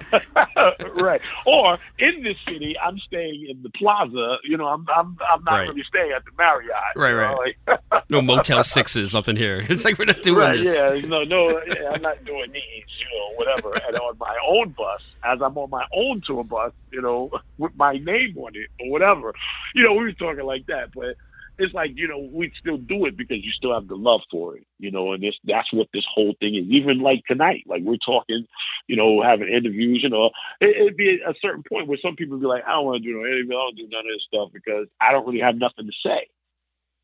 right, 0.94 1.20
or 1.46 1.78
in 1.98 2.22
this 2.22 2.36
city, 2.46 2.76
I'm 2.78 2.98
staying 2.98 3.46
in 3.48 3.62
the 3.62 3.70
plaza. 3.70 4.38
You 4.44 4.56
know, 4.56 4.66
I'm 4.68 4.86
I'm 4.94 5.16
I'm 5.30 5.44
not 5.44 5.52
Right. 5.52 5.68
really 5.68 5.82
staying 5.84 6.12
at 6.12 6.24
the 6.24 6.30
Marriott. 6.38 6.74
Right, 6.96 7.12
right. 7.12 7.36
like- 7.68 8.04
No 8.10 8.20
Motel 8.22 8.62
Sixes 8.62 9.14
up 9.14 9.28
in 9.28 9.36
here. 9.36 9.64
It's 9.68 9.84
like 9.84 9.98
we're 9.98 10.04
not 10.06 10.22
doing 10.22 10.38
right, 10.38 10.58
this. 10.62 10.76
yeah, 11.02 11.08
no, 11.08 11.22
no, 11.24 11.48
yeah, 11.66 11.90
I'm 11.94 12.02
not 12.02 12.24
doing 12.24 12.50
these, 12.52 12.62
you 12.98 13.18
know, 13.18 13.34
whatever. 13.36 13.72
And 13.86 13.96
on 13.98 14.16
my 14.18 14.36
own 14.48 14.70
bus, 14.70 15.00
as 15.24 15.40
I'm 15.42 15.56
on 15.58 15.69
my 15.70 15.84
own 15.94 16.20
tour 16.20 16.44
bus, 16.44 16.72
you 16.92 17.00
know, 17.00 17.30
with 17.58 17.74
my 17.76 17.94
name 17.98 18.36
on 18.38 18.52
it 18.54 18.68
or 18.80 18.90
whatever, 18.90 19.34
you 19.74 19.84
know, 19.84 19.92
we 19.92 20.04
were 20.04 20.12
talking 20.12 20.44
like 20.44 20.66
that, 20.66 20.92
but 20.94 21.16
it's 21.60 21.74
like 21.74 21.92
you 21.94 22.08
know 22.08 22.28
we 22.32 22.50
still 22.58 22.78
do 22.78 23.04
it 23.04 23.16
because 23.16 23.44
you 23.44 23.52
still 23.52 23.74
have 23.74 23.86
the 23.86 23.94
love 23.94 24.22
for 24.30 24.56
it, 24.56 24.66
you 24.78 24.90
know, 24.90 25.12
and 25.12 25.22
this 25.22 25.34
that's 25.44 25.72
what 25.72 25.88
this 25.92 26.06
whole 26.12 26.34
thing 26.40 26.54
is. 26.54 26.64
Even 26.68 27.00
like 27.00 27.22
tonight, 27.26 27.64
like 27.66 27.82
we're 27.82 27.96
talking, 27.96 28.46
you 28.86 28.96
know, 28.96 29.22
having 29.22 29.48
interviews, 29.48 30.02
you 30.02 30.08
know, 30.08 30.30
it, 30.60 30.76
it'd 30.76 30.96
be 30.96 31.20
a 31.20 31.34
certain 31.40 31.62
point 31.62 31.86
where 31.86 31.98
some 31.98 32.16
people 32.16 32.38
be 32.38 32.46
like, 32.46 32.64
I 32.66 32.72
don't 32.72 32.86
want 32.86 33.02
to 33.02 33.08
do 33.08 33.14
no 33.14 33.26
interview, 33.26 33.52
I 33.56 33.62
don't 33.62 33.76
do 33.76 33.88
none 33.90 34.00
of 34.00 34.12
this 34.14 34.24
stuff 34.26 34.48
because 34.52 34.88
I 35.00 35.12
don't 35.12 35.26
really 35.26 35.40
have 35.40 35.56
nothing 35.56 35.86
to 35.86 35.92
say. 36.02 36.28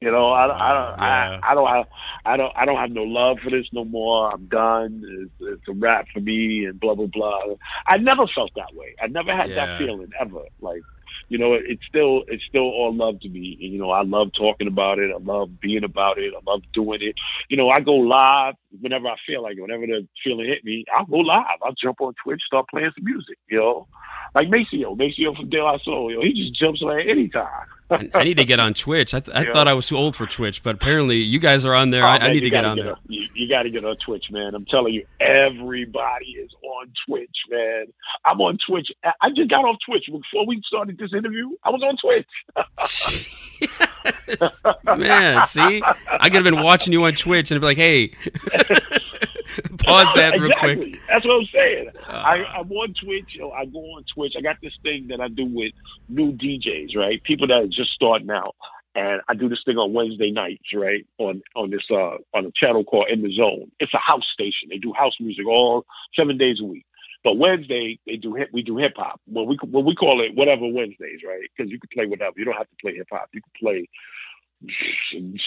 You 0.01 0.11
know, 0.11 0.29
I, 0.31 0.45
I 0.45 0.73
don't, 0.75 0.95
Yeah. 0.97 1.41
I, 1.43 1.51
I 1.51 1.55
don't 1.55 1.69
have, 1.69 1.87
I 2.25 2.37
don't, 2.37 2.53
I 2.57 2.65
don't 2.67 2.77
have 2.77 2.91
no 2.91 3.03
love 3.03 3.39
for 3.43 3.51
this 3.51 3.67
no 3.73 3.85
more. 3.85 4.31
I'm 4.33 4.47
done. 4.47 5.03
It's, 5.23 5.33
it's 5.41 5.69
a 5.69 5.73
wrap 5.73 6.07
for 6.13 6.21
me, 6.21 6.67
and 6.67 6.79
blah 6.79 6.95
blah 6.95 7.07
blah. 7.07 7.41
I 7.87 7.97
never 7.97 8.27
felt 8.27 8.51
that 8.57 8.75
way. 8.75 8.95
I 9.01 9.07
never 9.07 9.35
had 9.35 9.51
Yeah. 9.51 9.55
that 9.55 9.71
feeling 9.77 10.11
ever. 10.21 10.43
Like, 10.61 10.83
you 11.29 11.39
know, 11.39 11.55
it, 11.55 11.63
it's 11.67 11.85
still, 11.87 12.23
it's 12.29 12.45
still 12.45 12.63
all 12.63 12.95
love 12.95 13.21
to 13.21 13.29
me. 13.29 13.57
And, 13.61 13.73
you 13.73 13.79
know, 13.79 13.91
I 13.91 14.03
love 14.03 14.33
talking 14.33 14.69
about 14.69 14.99
it. 14.99 15.11
I 15.15 15.19
love 15.19 15.61
being 15.61 15.85
about 15.85 16.19
it. 16.19 16.33
I 16.37 16.41
love 16.51 16.63
doing 16.73 17.01
it. 17.03 17.15
You 17.49 17.57
know, 17.57 17.69
I 17.71 17.81
go 17.81 17.95
live 17.95 18.55
whenever 18.81 19.09
I 19.09 19.17
feel 19.27 19.43
like 19.43 19.57
it. 19.57 19.63
Whenever 19.63 19.87
the 19.87 20.07
feeling 20.23 20.47
hit 20.47 20.65
me, 20.65 20.85
I'll 20.97 21.07
go 21.07 21.19
live. 21.19 21.45
I'll 21.65 21.73
jump 21.73 22.01
on 22.01 22.15
Twitch, 22.23 22.43
start 22.47 22.69
playing 22.69 22.91
some 22.95 23.05
music. 23.05 23.39
You 23.49 23.59
know, 23.59 23.89
like 24.35 24.49
Maceo, 24.49 24.95
Maceo 24.95 25.35
from 25.35 25.49
De 25.51 25.63
La 25.63 25.79
Soul. 25.79 26.11
You 26.11 26.17
know, 26.17 26.23
he 26.23 26.33
just 26.33 26.55
jumps 26.55 26.83
on 26.83 26.99
at 27.01 27.07
any 27.09 27.29
time. 27.29 27.67
I, 27.91 28.11
I 28.15 28.25
need 28.25 28.39
to 28.39 28.45
get 28.45 28.59
on 28.59 28.75
Twitch. 28.75 29.15
I, 29.15 29.21
th- 29.21 29.37
I 29.37 29.43
Yeah. 29.45 29.53
thought 29.53 29.69
I 29.69 29.75
was 29.75 29.87
too 29.87 29.97
old 29.97 30.17
for 30.17 30.27
Twitch, 30.27 30.63
but 30.65 30.75
apparently 30.75 31.19
you 31.19 31.39
guys 31.39 31.65
are 31.65 31.73
on 31.75 31.91
there. 31.91 32.03
Oh, 32.03 32.07
I, 32.09 32.11
Oh, 32.15 32.15
I 32.17 32.19
man, 32.25 32.33
need 32.33 32.41
to 32.41 32.51
get 32.51 32.65
on 32.65 32.77
there. 32.77 32.93
on- 32.95 32.99
you, 33.09 33.29
you 33.33 33.49
got 33.49 33.63
to 33.63 33.71
get 33.71 33.85
on 33.85 33.97
Twitch, 33.99 34.25
man. 34.33 34.57
I'm 34.57 34.65
telling 34.65 34.93
you, 34.93 35.07
everybody 35.21 36.27
is 36.33 36.51
on 36.65 36.91
Twitch, 37.07 37.37
man. 37.49 37.85
I'm 38.25 38.41
on 38.41 38.59
Twitch. 38.59 38.91
I- 39.05 39.13
I 39.23 39.31
just 39.31 39.49
got 39.51 39.65
off 39.65 39.77
Twitch 39.87 40.07
before 40.07 40.47
we 40.47 40.61
started 40.67 40.99
this 40.99 41.13
interview. 41.15 41.51
I 41.63 41.71
was 41.71 41.83
on 41.85 41.97
Twitch. 41.97 42.27
Man, 44.97 45.47
see, 45.47 45.83
I 45.85 46.25
could 46.29 46.35
have 46.35 46.45
been 46.45 46.63
watching 46.63 46.93
you 46.93 47.05
on 47.05 47.15
Twitch 47.15 47.51
and 47.51 47.61
be 47.61 47.67
like, 47.67 47.77
"Hey, 47.77 48.13
pause 49.85 50.13
that 50.15 50.35
real 50.39 50.51
exactly. 50.51 50.77
quick." 50.77 51.01
That's 51.09 51.25
what 51.25 51.41
I'm 51.41 51.47
saying. 51.47 51.91
I, 52.09 52.41
Uh, 52.41 52.61
I'm 52.61 52.73
on 52.73 52.95
Twitch. 52.95 53.35
You 53.35 53.41
know, 53.41 53.53
I 53.53 53.65
go 53.67 53.79
on 53.97 54.05
Twitch. 54.05 54.35
I 54.37 54.41
got 54.41 54.57
this 54.63 54.77
thing 54.83 55.09
that 55.09 55.21
I 55.21 55.29
do 55.29 55.47
with 55.47 55.73
new 56.09 56.33
DJs, 56.33 56.97
right? 56.97 57.23
People 57.23 57.47
that 57.49 57.63
are 57.63 57.67
just 57.69 57.93
starting 57.93 58.31
out. 58.31 58.55
And 58.95 59.21
I 59.29 59.35
do 59.35 59.49
this 59.49 59.63
thing 59.63 59.77
on 59.77 59.93
Wednesday 59.93 60.31
nights, 60.31 60.73
right? 60.75 61.07
On 61.19 61.43
on 61.55 61.71
this 61.71 61.85
uh 61.91 62.17
on 62.35 62.47
a 62.47 62.51
channel 62.53 62.83
called 62.83 63.09
In 63.11 63.23
the 63.23 63.33
Zone. 63.35 63.71
It's 63.79 63.93
a 63.93 63.99
house 63.99 64.27
station. 64.27 64.71
They 64.71 64.79
do 64.79 64.93
house 64.95 65.17
music 65.21 65.47
all 65.47 65.85
seven 66.15 66.39
days 66.39 66.61
a 66.61 66.65
week. 66.65 66.87
But 67.23 67.37
Wednesday 67.37 67.99
they 68.07 68.17
do 68.17 68.35
hip. 68.35 68.51
We 68.53 68.63
do 68.63 68.79
hip 68.79 68.95
hop. 68.97 69.21
When 69.27 69.47
we 69.47 69.59
when 69.65 69.85
we 69.85 69.95
call 69.95 70.23
it 70.23 70.35
whatever 70.35 70.67
Wednesdays, 70.67 71.21
right? 71.27 71.43
Because 71.55 71.71
you 71.71 71.79
can 71.79 71.91
play 71.93 72.07
whatever. 72.07 72.35
You 72.37 72.47
don't 72.47 72.57
have 72.57 72.71
to 72.71 72.77
play 72.81 72.95
hip 72.95 73.09
hop. 73.11 73.29
You 73.35 73.43
can 73.43 73.53
play 73.59 73.89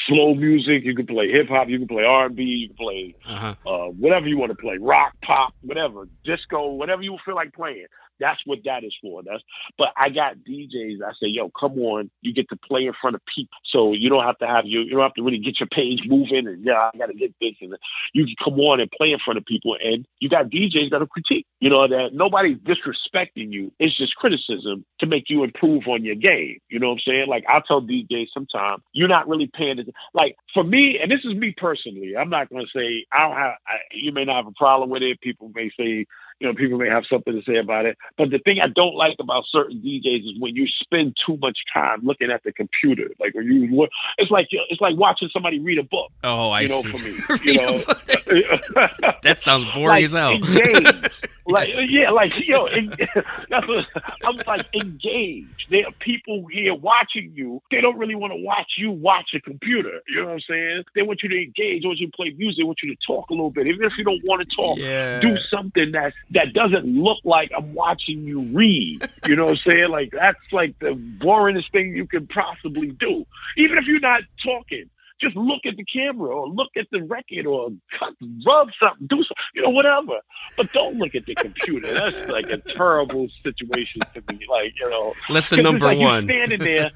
slow 0.08 0.34
music. 0.36 0.84
You 0.84 0.96
can 0.96 1.06
play 1.08 1.30
hip 1.32 1.48
hop. 1.50 1.70
You 1.70 1.78
can 1.80 1.88
play 1.88 2.04
R 2.04 2.28
and 2.28 2.36
B. 2.36 2.44
You 2.44 2.68
can 2.70 2.78
play 2.78 3.16
Uh-huh. 3.28 3.56
uh, 3.68 3.88
whatever 3.92 4.28
you 4.28 4.38
want 4.38 4.52
to 4.52 4.56
play, 4.56 4.78
rock, 4.80 5.14
pop, 5.24 5.54
whatever, 5.62 6.08
disco, 6.24 6.72
whatever 6.74 7.02
you 7.02 7.18
feel 7.26 7.36
like 7.36 7.54
playing. 7.54 7.86
That's 8.20 8.42
what 8.46 8.60
that 8.66 8.84
is 8.84 8.96
for. 9.02 9.24
That's 9.24 9.44
but 9.78 9.90
I 9.98 10.10
got 10.10 10.38
DJs. 10.38 11.02
I 11.04 11.12
say, 11.14 11.28
yo, 11.28 11.50
come 11.50 11.78
on, 11.80 12.10
you 12.22 12.34
get 12.34 12.50
to 12.50 12.58
play 12.58 12.86
in 12.86 12.94
front 13.00 13.16
of 13.16 13.22
people, 13.34 13.58
so 13.66 13.94
you 13.94 14.10
don't 14.10 14.24
have 14.24 14.38
to 14.40 14.48
have 14.48 14.66
you. 14.66 14.82
You 14.82 14.92
don't 14.92 15.02
have 15.02 15.14
to 15.16 15.24
really 15.24 15.40
get 15.40 15.60
your 15.60 15.68
page 15.68 16.04
moving, 16.06 16.48
and 16.48 16.66
yeah, 16.66 16.90
I 16.94 16.98
got 16.98 17.08
to 17.08 17.14
get 17.14 17.34
this, 17.40 17.56
and 17.62 17.76
you 18.14 18.26
can 18.26 18.36
come 18.44 18.60
on 18.60 18.80
and 18.80 18.92
play 18.92 19.12
in 19.12 19.20
front 19.20 19.38
of 19.38 19.46
people, 19.46 19.78
and 19.82 20.06
you 20.20 20.30
got 20.30 20.50
DJs 20.50 20.92
that'll 20.92 21.08
critique. 21.08 21.46
You 21.60 21.70
know 21.70 21.88
that 21.88 22.14
nobody's 22.14 22.58
disrespecting 22.58 23.52
you. 23.52 23.72
It's 23.80 23.96
just 23.96 24.16
criticism 24.16 24.86
to 25.00 25.06
make 25.06 25.30
you 25.30 25.44
improve 25.44 25.88
on 25.88 26.04
your 26.04 26.16
game. 26.16 26.60
You 26.70 26.80
know 26.80 26.90
what 26.90 26.94
I'm 27.06 27.14
saying? 27.14 27.28
Like 27.28 27.46
I 27.48 27.62
tell 27.68 27.82
DJs 27.82 28.28
sometimes 28.34 28.84
you're 28.94 29.08
not 29.08 29.28
really 29.28 29.48
paying 29.48 29.72
attention. 29.72 29.94
Like 30.14 30.36
for 30.54 30.64
me, 30.64 31.00
and 31.00 31.12
this 31.12 31.24
is 31.24 31.34
me 31.36 31.54
personally. 31.56 32.16
I'm 32.18 32.30
not 32.30 32.50
going 32.50 32.66
to 32.66 32.72
say 32.72 33.06
I 33.12 33.28
don't 33.28 33.38
have. 33.38 33.54
I, 33.68 33.76
you 33.92 34.12
may 34.12 34.26
not 34.26 34.38
have 34.38 34.48
a 34.48 34.52
problem 34.52 34.90
with 34.90 35.04
it. 35.04 35.22
People 35.22 35.52
may 35.54 35.72
say 35.78 36.06
you 36.40 36.48
know, 36.48 36.54
people 36.54 36.78
may 36.78 36.90
have 36.90 37.06
something 37.06 37.34
to 37.34 37.44
say 37.44 37.58
about 37.58 37.86
it. 37.86 37.98
But 38.18 38.30
the 38.30 38.40
thing 38.40 38.62
I 38.62 38.68
don't 38.68 38.96
like 38.96 39.18
about 39.20 39.46
certain 39.48 39.82
DJs 39.82 40.36
is 40.36 40.40
when 40.40 40.56
you 40.56 40.68
spend 40.68 41.18
too 41.18 41.38
much 41.38 41.60
time 41.74 42.00
looking 42.04 42.32
at 42.32 42.44
the 42.44 42.54
computer. 42.54 43.12
Like 43.20 43.36
when 43.36 43.46
you 43.46 43.68
look, 43.76 43.90
it's 44.18 44.32
like 44.32 44.48
it's 44.52 44.82
like 44.82 44.96
watching 44.96 45.30
somebody 45.34 45.60
read 45.60 45.80
a 45.80 45.84
book. 45.84 46.12
Oh, 46.24 46.50
I 46.50 46.62
you 46.62 46.70
know, 46.70 46.82
see. 46.82 46.92
for 46.92 47.34
me, 47.38 47.42
you 47.54 47.58
know, 47.58 47.78
that 49.24 49.40
sounds 49.40 49.66
boring 49.74 49.90
like, 49.90 50.04
as 50.06 50.14
hell. 50.14 50.32
engage. 50.32 51.12
Like 51.50 51.70
yeah, 51.90 52.12
like 52.12 52.48
yo, 52.48 52.66
en- 52.66 52.90
that's 53.50 53.68
what 53.68 53.86
I'm 54.24 54.38
like. 54.48 54.68
Engage. 54.74 55.68
There 55.70 55.86
are 55.86 55.92
people 56.00 56.46
here 56.52 56.74
watching 56.74 57.32
you. 57.36 57.62
They 57.72 57.82
don't 57.82 57.98
really 57.98 58.16
want 58.16 58.34
to 58.34 58.38
watch 58.44 58.74
you 58.78 58.92
watch 58.92 59.32
a 59.34 59.42
computer. 59.42 60.02
You 60.08 60.22
know 60.22 60.28
what 60.28 60.34
I'm 60.34 60.40
saying? 60.42 60.84
They 60.96 61.02
want 61.02 61.24
you 61.24 61.30
to 61.30 61.38
engage. 61.38 61.82
They 61.84 61.88
want 61.88 62.00
you 62.00 62.08
to 62.08 62.16
play 62.16 62.32
music. 62.38 62.58
They 62.58 62.64
want 62.64 62.80
you 62.84 62.96
to 62.96 63.02
talk 63.06 63.30
a 63.30 63.34
little 63.34 63.52
bit, 63.52 63.68
even 63.68 63.84
if 63.84 63.94
you 63.98 64.04
don't 64.04 64.22
want 64.24 64.48
to 64.48 64.56
talk. 64.56 64.78
yeah. 64.78 65.20
Do 65.20 65.38
something 65.50 65.92
that 65.92 66.14
that 66.32 66.54
doesn't 66.54 66.86
look 66.86 67.20
like 67.24 67.52
I'm 67.56 67.74
watching 67.74 68.24
you 68.24 68.42
read. 68.42 69.10
You 69.26 69.36
know 69.36 69.46
what 69.46 69.60
I'm 69.66 69.72
saying? 69.72 69.90
Like 69.90 70.12
that's 70.12 70.40
like 70.52 70.78
the 70.80 70.94
boringest 71.20 71.72
thing 71.72 71.96
you 71.96 72.08
can 72.08 72.28
possibly 72.28 72.92
do. 72.92 73.26
Even 73.58 73.78
if 73.78 73.86
you're 73.86 74.00
not 74.00 74.22
talking, 74.44 74.90
just 75.22 75.36
look 75.36 75.66
at 75.66 75.76
the 75.78 75.86
camera 75.86 76.36
or 76.36 76.48
look 76.48 76.70
at 76.78 76.88
the 76.92 77.04
record 77.04 77.46
or 77.46 77.70
cut, 77.98 78.14
rub 78.46 78.70
something, 78.80 79.08
do 79.08 79.18
something, 79.18 79.36
you 79.56 79.62
know, 79.62 79.70
whatever. 79.70 80.20
But 80.58 80.72
don't 80.72 80.98
look 80.98 81.16
at 81.16 81.26
the 81.26 81.36
computer. 81.36 81.94
That's 81.94 82.32
like 82.32 82.50
a 82.50 82.58
terrible 82.58 83.28
situation 83.44 84.02
to 84.14 84.34
me. 84.34 84.46
Like 84.50 84.74
you 84.80 84.90
know, 84.90 85.14
Lesson 85.30 85.64
number 85.64 85.88
like 85.88 86.00
one. 86.00 86.26
standing 86.26 86.60
there. 86.60 86.92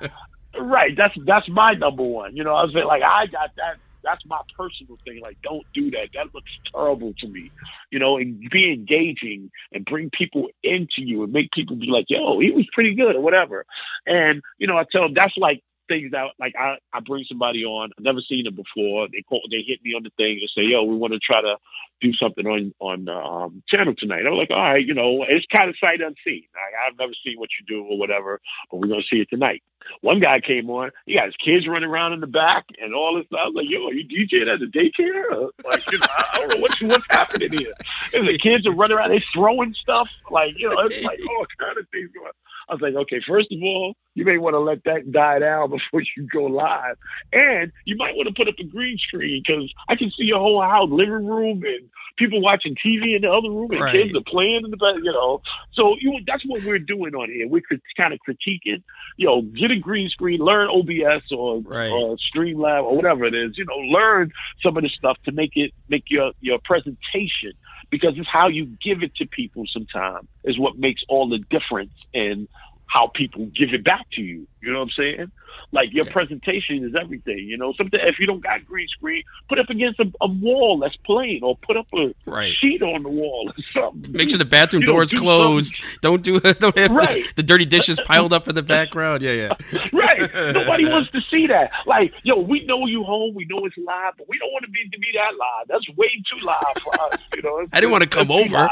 Right, 0.59 0.95
that's 0.95 1.17
that's 1.25 1.49
my 1.49 1.71
number 1.73 2.03
one. 2.03 2.35
You 2.35 2.43
know, 2.43 2.53
I 2.53 2.63
was 2.63 2.73
like, 2.73 3.01
I 3.01 3.25
got 3.27 3.49
that 3.57 3.77
that's 4.03 4.25
my 4.25 4.39
personal 4.55 4.97
thing. 5.03 5.21
Like, 5.21 5.37
don't 5.41 5.65
do 5.73 5.89
that. 5.91 6.09
That 6.13 6.33
looks 6.33 6.51
terrible 6.71 7.13
to 7.19 7.27
me. 7.27 7.51
You 7.89 7.99
know, 7.99 8.17
and 8.17 8.39
be 8.51 8.71
engaging 8.71 9.49
and 9.71 9.85
bring 9.85 10.09
people 10.09 10.49
into 10.61 11.01
you 11.01 11.23
and 11.23 11.33
make 11.33 11.51
people 11.51 11.75
be 11.75 11.87
like, 11.87 12.05
yo, 12.09 12.39
he 12.39 12.51
was 12.51 12.67
pretty 12.73 12.95
good 12.95 13.15
or 13.15 13.21
whatever. 13.21 13.65
And 14.05 14.41
you 14.59 14.67
know, 14.67 14.77
I 14.77 14.85
tell 14.91 15.03
them 15.03 15.13
that's 15.13 15.37
like 15.37 15.63
things 15.87 16.11
that 16.11 16.27
like 16.39 16.53
I, 16.57 16.77
I 16.93 16.99
bring 16.99 17.25
somebody 17.25 17.63
on. 17.65 17.91
I've 17.97 18.03
never 18.03 18.21
seen 18.21 18.45
them 18.45 18.55
before. 18.55 19.07
They 19.11 19.21
call 19.21 19.41
they 19.49 19.63
hit 19.65 19.79
me 19.83 19.93
on 19.93 20.03
the 20.03 20.11
thing 20.17 20.39
and 20.41 20.49
say, 20.55 20.63
"Yo, 20.63 20.83
we 20.83 20.95
want 20.95 21.13
to 21.13 21.19
try 21.19 21.41
to 21.41 21.57
do 22.01 22.13
something 22.13 22.45
on 22.45 22.73
on 22.79 23.09
um, 23.09 23.63
channel 23.67 23.93
tonight." 23.97 24.25
I'm 24.25 24.33
like, 24.33 24.51
"All 24.51 24.57
right, 24.57 24.85
you 24.85 24.93
know, 24.93 25.25
it's 25.27 25.45
kind 25.47 25.69
of 25.69 25.75
sight 25.79 26.01
unseen. 26.01 26.43
Like, 26.53 26.73
I've 26.85 26.97
never 26.97 27.13
seen 27.25 27.37
what 27.37 27.49
you 27.59 27.65
do 27.67 27.83
or 27.83 27.97
whatever, 27.97 28.39
but 28.69 28.77
we're 28.77 28.87
gonna 28.87 29.03
see 29.03 29.19
it 29.19 29.29
tonight." 29.29 29.63
One 30.01 30.21
guy 30.21 30.39
came 30.39 30.69
on. 30.69 30.91
He 31.05 31.15
got 31.15 31.25
his 31.25 31.35
kids 31.35 31.67
running 31.67 31.89
around 31.89 32.13
in 32.13 32.21
the 32.21 32.27
back 32.27 32.65
and 32.81 32.95
all 32.95 33.15
this 33.15 33.25
stuff. 33.27 33.39
I 33.43 33.47
was 33.47 33.55
like, 33.55 33.69
"Yo, 33.69 33.85
are 33.87 33.93
you 33.93 34.05
DJing 34.07 34.51
at 34.51 34.59
the 34.59 34.67
daycare? 34.67 35.25
Or, 35.31 35.51
like, 35.69 35.91
you 35.91 35.99
know, 35.99 36.07
I 36.09 36.37
don't 36.37 36.55
know 36.55 36.61
what's 36.61 36.81
what's 36.81 37.05
happening 37.09 37.51
here." 37.51 37.73
And 38.13 38.27
the 38.27 38.37
kids 38.37 38.65
are 38.65 38.71
running 38.71 38.97
around. 38.97 39.11
They 39.11 39.23
throwing 39.33 39.73
stuff. 39.73 40.07
Like, 40.31 40.57
you 40.57 40.69
know, 40.69 40.79
it's 40.79 41.03
like 41.03 41.19
all 41.29 41.45
kind 41.59 41.77
of 41.77 41.87
things 41.89 42.09
going. 42.13 42.31
I 42.69 42.73
was 42.73 42.81
like, 42.81 42.95
okay, 42.95 43.21
first 43.27 43.51
of 43.51 43.61
all, 43.61 43.95
you 44.15 44.25
may 44.25 44.37
want 44.37 44.53
to 44.53 44.59
let 44.59 44.83
that 44.85 45.11
die 45.11 45.39
down 45.39 45.69
before 45.69 46.01
you 46.15 46.27
go 46.31 46.45
live. 46.45 46.95
And 47.31 47.71
you 47.85 47.95
might 47.97 48.15
want 48.15 48.27
to 48.27 48.33
put 48.33 48.47
up 48.47 48.55
a 48.59 48.63
green 48.63 48.97
screen 48.97 49.43
because 49.45 49.73
I 49.89 49.95
can 49.95 50.09
see 50.11 50.25
your 50.25 50.39
whole 50.39 50.61
house, 50.61 50.89
living 50.89 51.25
room, 51.27 51.63
and 51.63 51.89
people 52.17 52.41
watching 52.41 52.75
TV 52.75 53.15
in 53.15 53.23
the 53.23 53.31
other 53.31 53.49
room, 53.49 53.71
and 53.71 53.81
Right. 53.81 53.95
kids 53.95 54.15
are 54.15 54.21
playing 54.27 54.63
in 54.63 54.71
the 54.71 54.77
back, 54.77 54.95
you 54.97 55.11
know. 55.11 55.41
So 55.71 55.95
you 55.99 56.19
that's 56.27 56.45
what 56.45 56.61
we're 56.61 56.79
doing 56.79 57.15
on 57.15 57.29
here. 57.29 57.47
We're 57.47 57.63
kind 57.97 58.13
of 58.13 58.19
critiquing, 58.27 58.83
you 59.17 59.25
know, 59.25 59.41
get 59.41 59.71
a 59.71 59.75
green 59.75 60.09
screen, 60.09 60.39
learn 60.39 60.69
OBS 60.69 61.31
or, 61.31 61.61
Right. 61.61 61.89
or 61.91 62.17
Streamlab 62.17 62.83
or 62.83 62.95
whatever 62.95 63.25
it 63.25 63.33
is, 63.33 63.57
you 63.57 63.65
know, 63.65 63.77
learn 63.77 64.31
some 64.61 64.77
of 64.77 64.83
the 64.83 64.89
stuff 64.89 65.17
to 65.25 65.31
make 65.31 65.55
it 65.55 65.73
make 65.89 66.03
your 66.09 66.31
your 66.39 66.59
presentation 66.63 67.53
because 67.91 68.13
it's 68.17 68.29
how 68.29 68.47
you 68.49 68.77
give 68.83 69.03
it 69.03 69.15
to 69.15 69.27
people 69.27 69.65
sometimes 69.67 70.27
is 70.43 70.59
what 70.59 70.77
makes 70.77 71.03
all 71.09 71.29
the 71.29 71.39
difference 71.49 71.93
in 72.13 72.47
how 72.87 73.07
people 73.07 73.47
give 73.47 73.73
it 73.73 73.83
back 73.83 74.05
to 74.13 74.21
you. 74.21 74.47
You 74.61 74.73
know 74.73 74.79
what 74.79 74.85
I'm 74.85 74.91
saying? 74.91 75.31
Like 75.71 75.91
your 75.93 76.05
Yeah. 76.05 76.13
presentation 76.13 76.83
is 76.83 76.93
everything. 76.99 77.39
You 77.39 77.57
know, 77.57 77.73
something 77.73 77.99
if 78.03 78.19
you 78.19 78.27
don't 78.27 78.41
got 78.43 78.65
green 78.65 78.87
screen, 78.89 79.23
put 79.49 79.59
up 79.59 79.69
against 79.69 79.99
a, 79.99 80.11
a 80.21 80.27
wall 80.27 80.77
that's 80.79 80.95
plain, 80.97 81.41
or 81.43 81.57
put 81.57 81.77
up 81.77 81.87
a 81.95 82.13
Right. 82.25 82.53
sheet 82.53 82.81
on 82.81 83.03
the 83.03 83.09
wall 83.09 83.51
or 83.55 83.63
something. 83.73 84.11
Make 84.11 84.29
sure 84.29 84.37
the 84.37 84.45
bathroom 84.45 84.81
You 84.81 84.87
know, 84.87 84.93
door's 84.93 85.09
do 85.11 85.17
closed. 85.17 85.79
Don't 86.01 86.21
do 86.21 86.39
don't 86.63 86.77
have 86.77 86.91
Right. 86.91 87.23
the, 87.29 87.33
the 87.37 87.43
dirty 87.43 87.65
dishes 87.65 87.99
piled 88.05 88.33
up 88.33 88.47
in 88.47 88.55
the 88.55 88.61
background. 88.63 89.21
Yeah, 89.21 89.31
yeah. 89.31 89.87
right. 89.93 90.31
Nobody 90.53 90.85
wants 90.87 91.11
to 91.11 91.21
see 91.31 91.47
that. 91.47 91.71
Like, 91.85 92.13
yo, 92.23 92.37
we 92.39 92.65
know 92.65 92.85
you 92.85 93.03
home, 93.03 93.33
we 93.33 93.45
know 93.45 93.65
it's 93.65 93.77
live, 93.77 94.13
but 94.17 94.27
we 94.29 94.37
don't 94.37 94.51
want 94.51 94.65
to 94.65 94.71
be 94.71 94.87
to 94.91 94.99
be 94.99 95.07
that 95.15 95.31
live. 95.37 95.67
That's 95.67 95.89
way 95.97 96.09
too 96.29 96.45
live 96.45 96.55
for 96.83 96.93
us. 97.01 97.19
You 97.35 97.41
know, 97.41 97.65
I 97.73 97.79
didn't 97.79 97.91
wanna 97.91 98.07
come 98.07 98.29
over. 98.31 98.69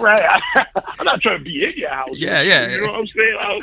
right. 0.00 0.40
I'm 0.98 1.04
not 1.04 1.20
trying 1.20 1.38
to 1.38 1.44
be 1.44 1.64
in 1.64 1.72
your 1.76 1.90
house. 1.90 2.08
Yeah, 2.14 2.40
yeah. 2.42 2.68
You 2.70 2.80
know 2.80 2.92
what 2.92 3.00
I'm 3.00 3.06
saying? 3.06 3.36
I, 3.40 3.60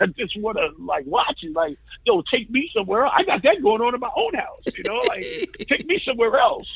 I 0.00 0.06
just 0.18 0.38
want 0.40 0.58
to 0.58 0.70
like 0.82 1.04
watch 1.06 1.40
it. 1.42 1.54
Like, 1.54 1.76
yo, 2.04 2.22
take 2.30 2.50
me 2.50 2.70
somewhere. 2.74 3.04
Else. 3.04 3.14
I 3.16 3.22
got 3.24 3.42
that 3.42 3.62
going 3.62 3.80
on 3.82 3.94
in 3.94 4.00
my 4.00 4.10
own 4.16 4.34
house. 4.34 4.62
You 4.76 4.84
know, 4.84 5.00
like 5.08 5.24
take 5.68 5.86
me 5.86 6.00
somewhere 6.04 6.36
else. 6.38 6.66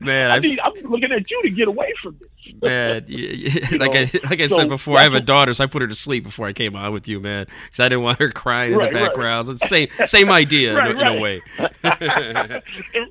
Man, 0.00 0.30
I 0.30 0.34
I've, 0.36 0.42
need. 0.42 0.60
I'm 0.60 0.72
looking 0.90 1.12
at 1.12 1.30
you 1.30 1.42
to 1.44 1.50
get 1.50 1.68
away 1.68 1.92
from 2.02 2.18
this. 2.20 2.54
man, 2.62 3.04
y- 3.08 3.50
y- 3.72 3.76
like 3.78 3.92
know, 3.94 4.00
I 4.00 4.10
like 4.30 4.40
I 4.40 4.46
so 4.46 4.56
said 4.56 4.68
before, 4.68 4.98
I 4.98 5.02
have 5.02 5.14
a 5.14 5.20
daughter, 5.20 5.54
so 5.54 5.64
I 5.64 5.66
put 5.66 5.82
her 5.82 5.88
to 5.88 5.94
sleep 5.94 6.24
before 6.24 6.46
I 6.46 6.52
came 6.52 6.74
on 6.76 6.92
with 6.92 7.08
you, 7.08 7.20
man, 7.20 7.46
because 7.66 7.80
I 7.80 7.88
didn't 7.88 8.02
want 8.02 8.18
her 8.18 8.30
crying 8.30 8.72
in 8.72 8.78
Right, 8.78 8.90
the 8.92 8.98
background. 8.98 9.48
It's 9.48 9.60
the 9.60 9.66
same 9.68 9.88
same 10.04 10.30
idea 10.30 10.76
Right, 10.76 10.90
in, 10.90 10.96
a- 10.98 11.00
in 11.12 11.18
a 11.18 11.20
way. 11.20 11.42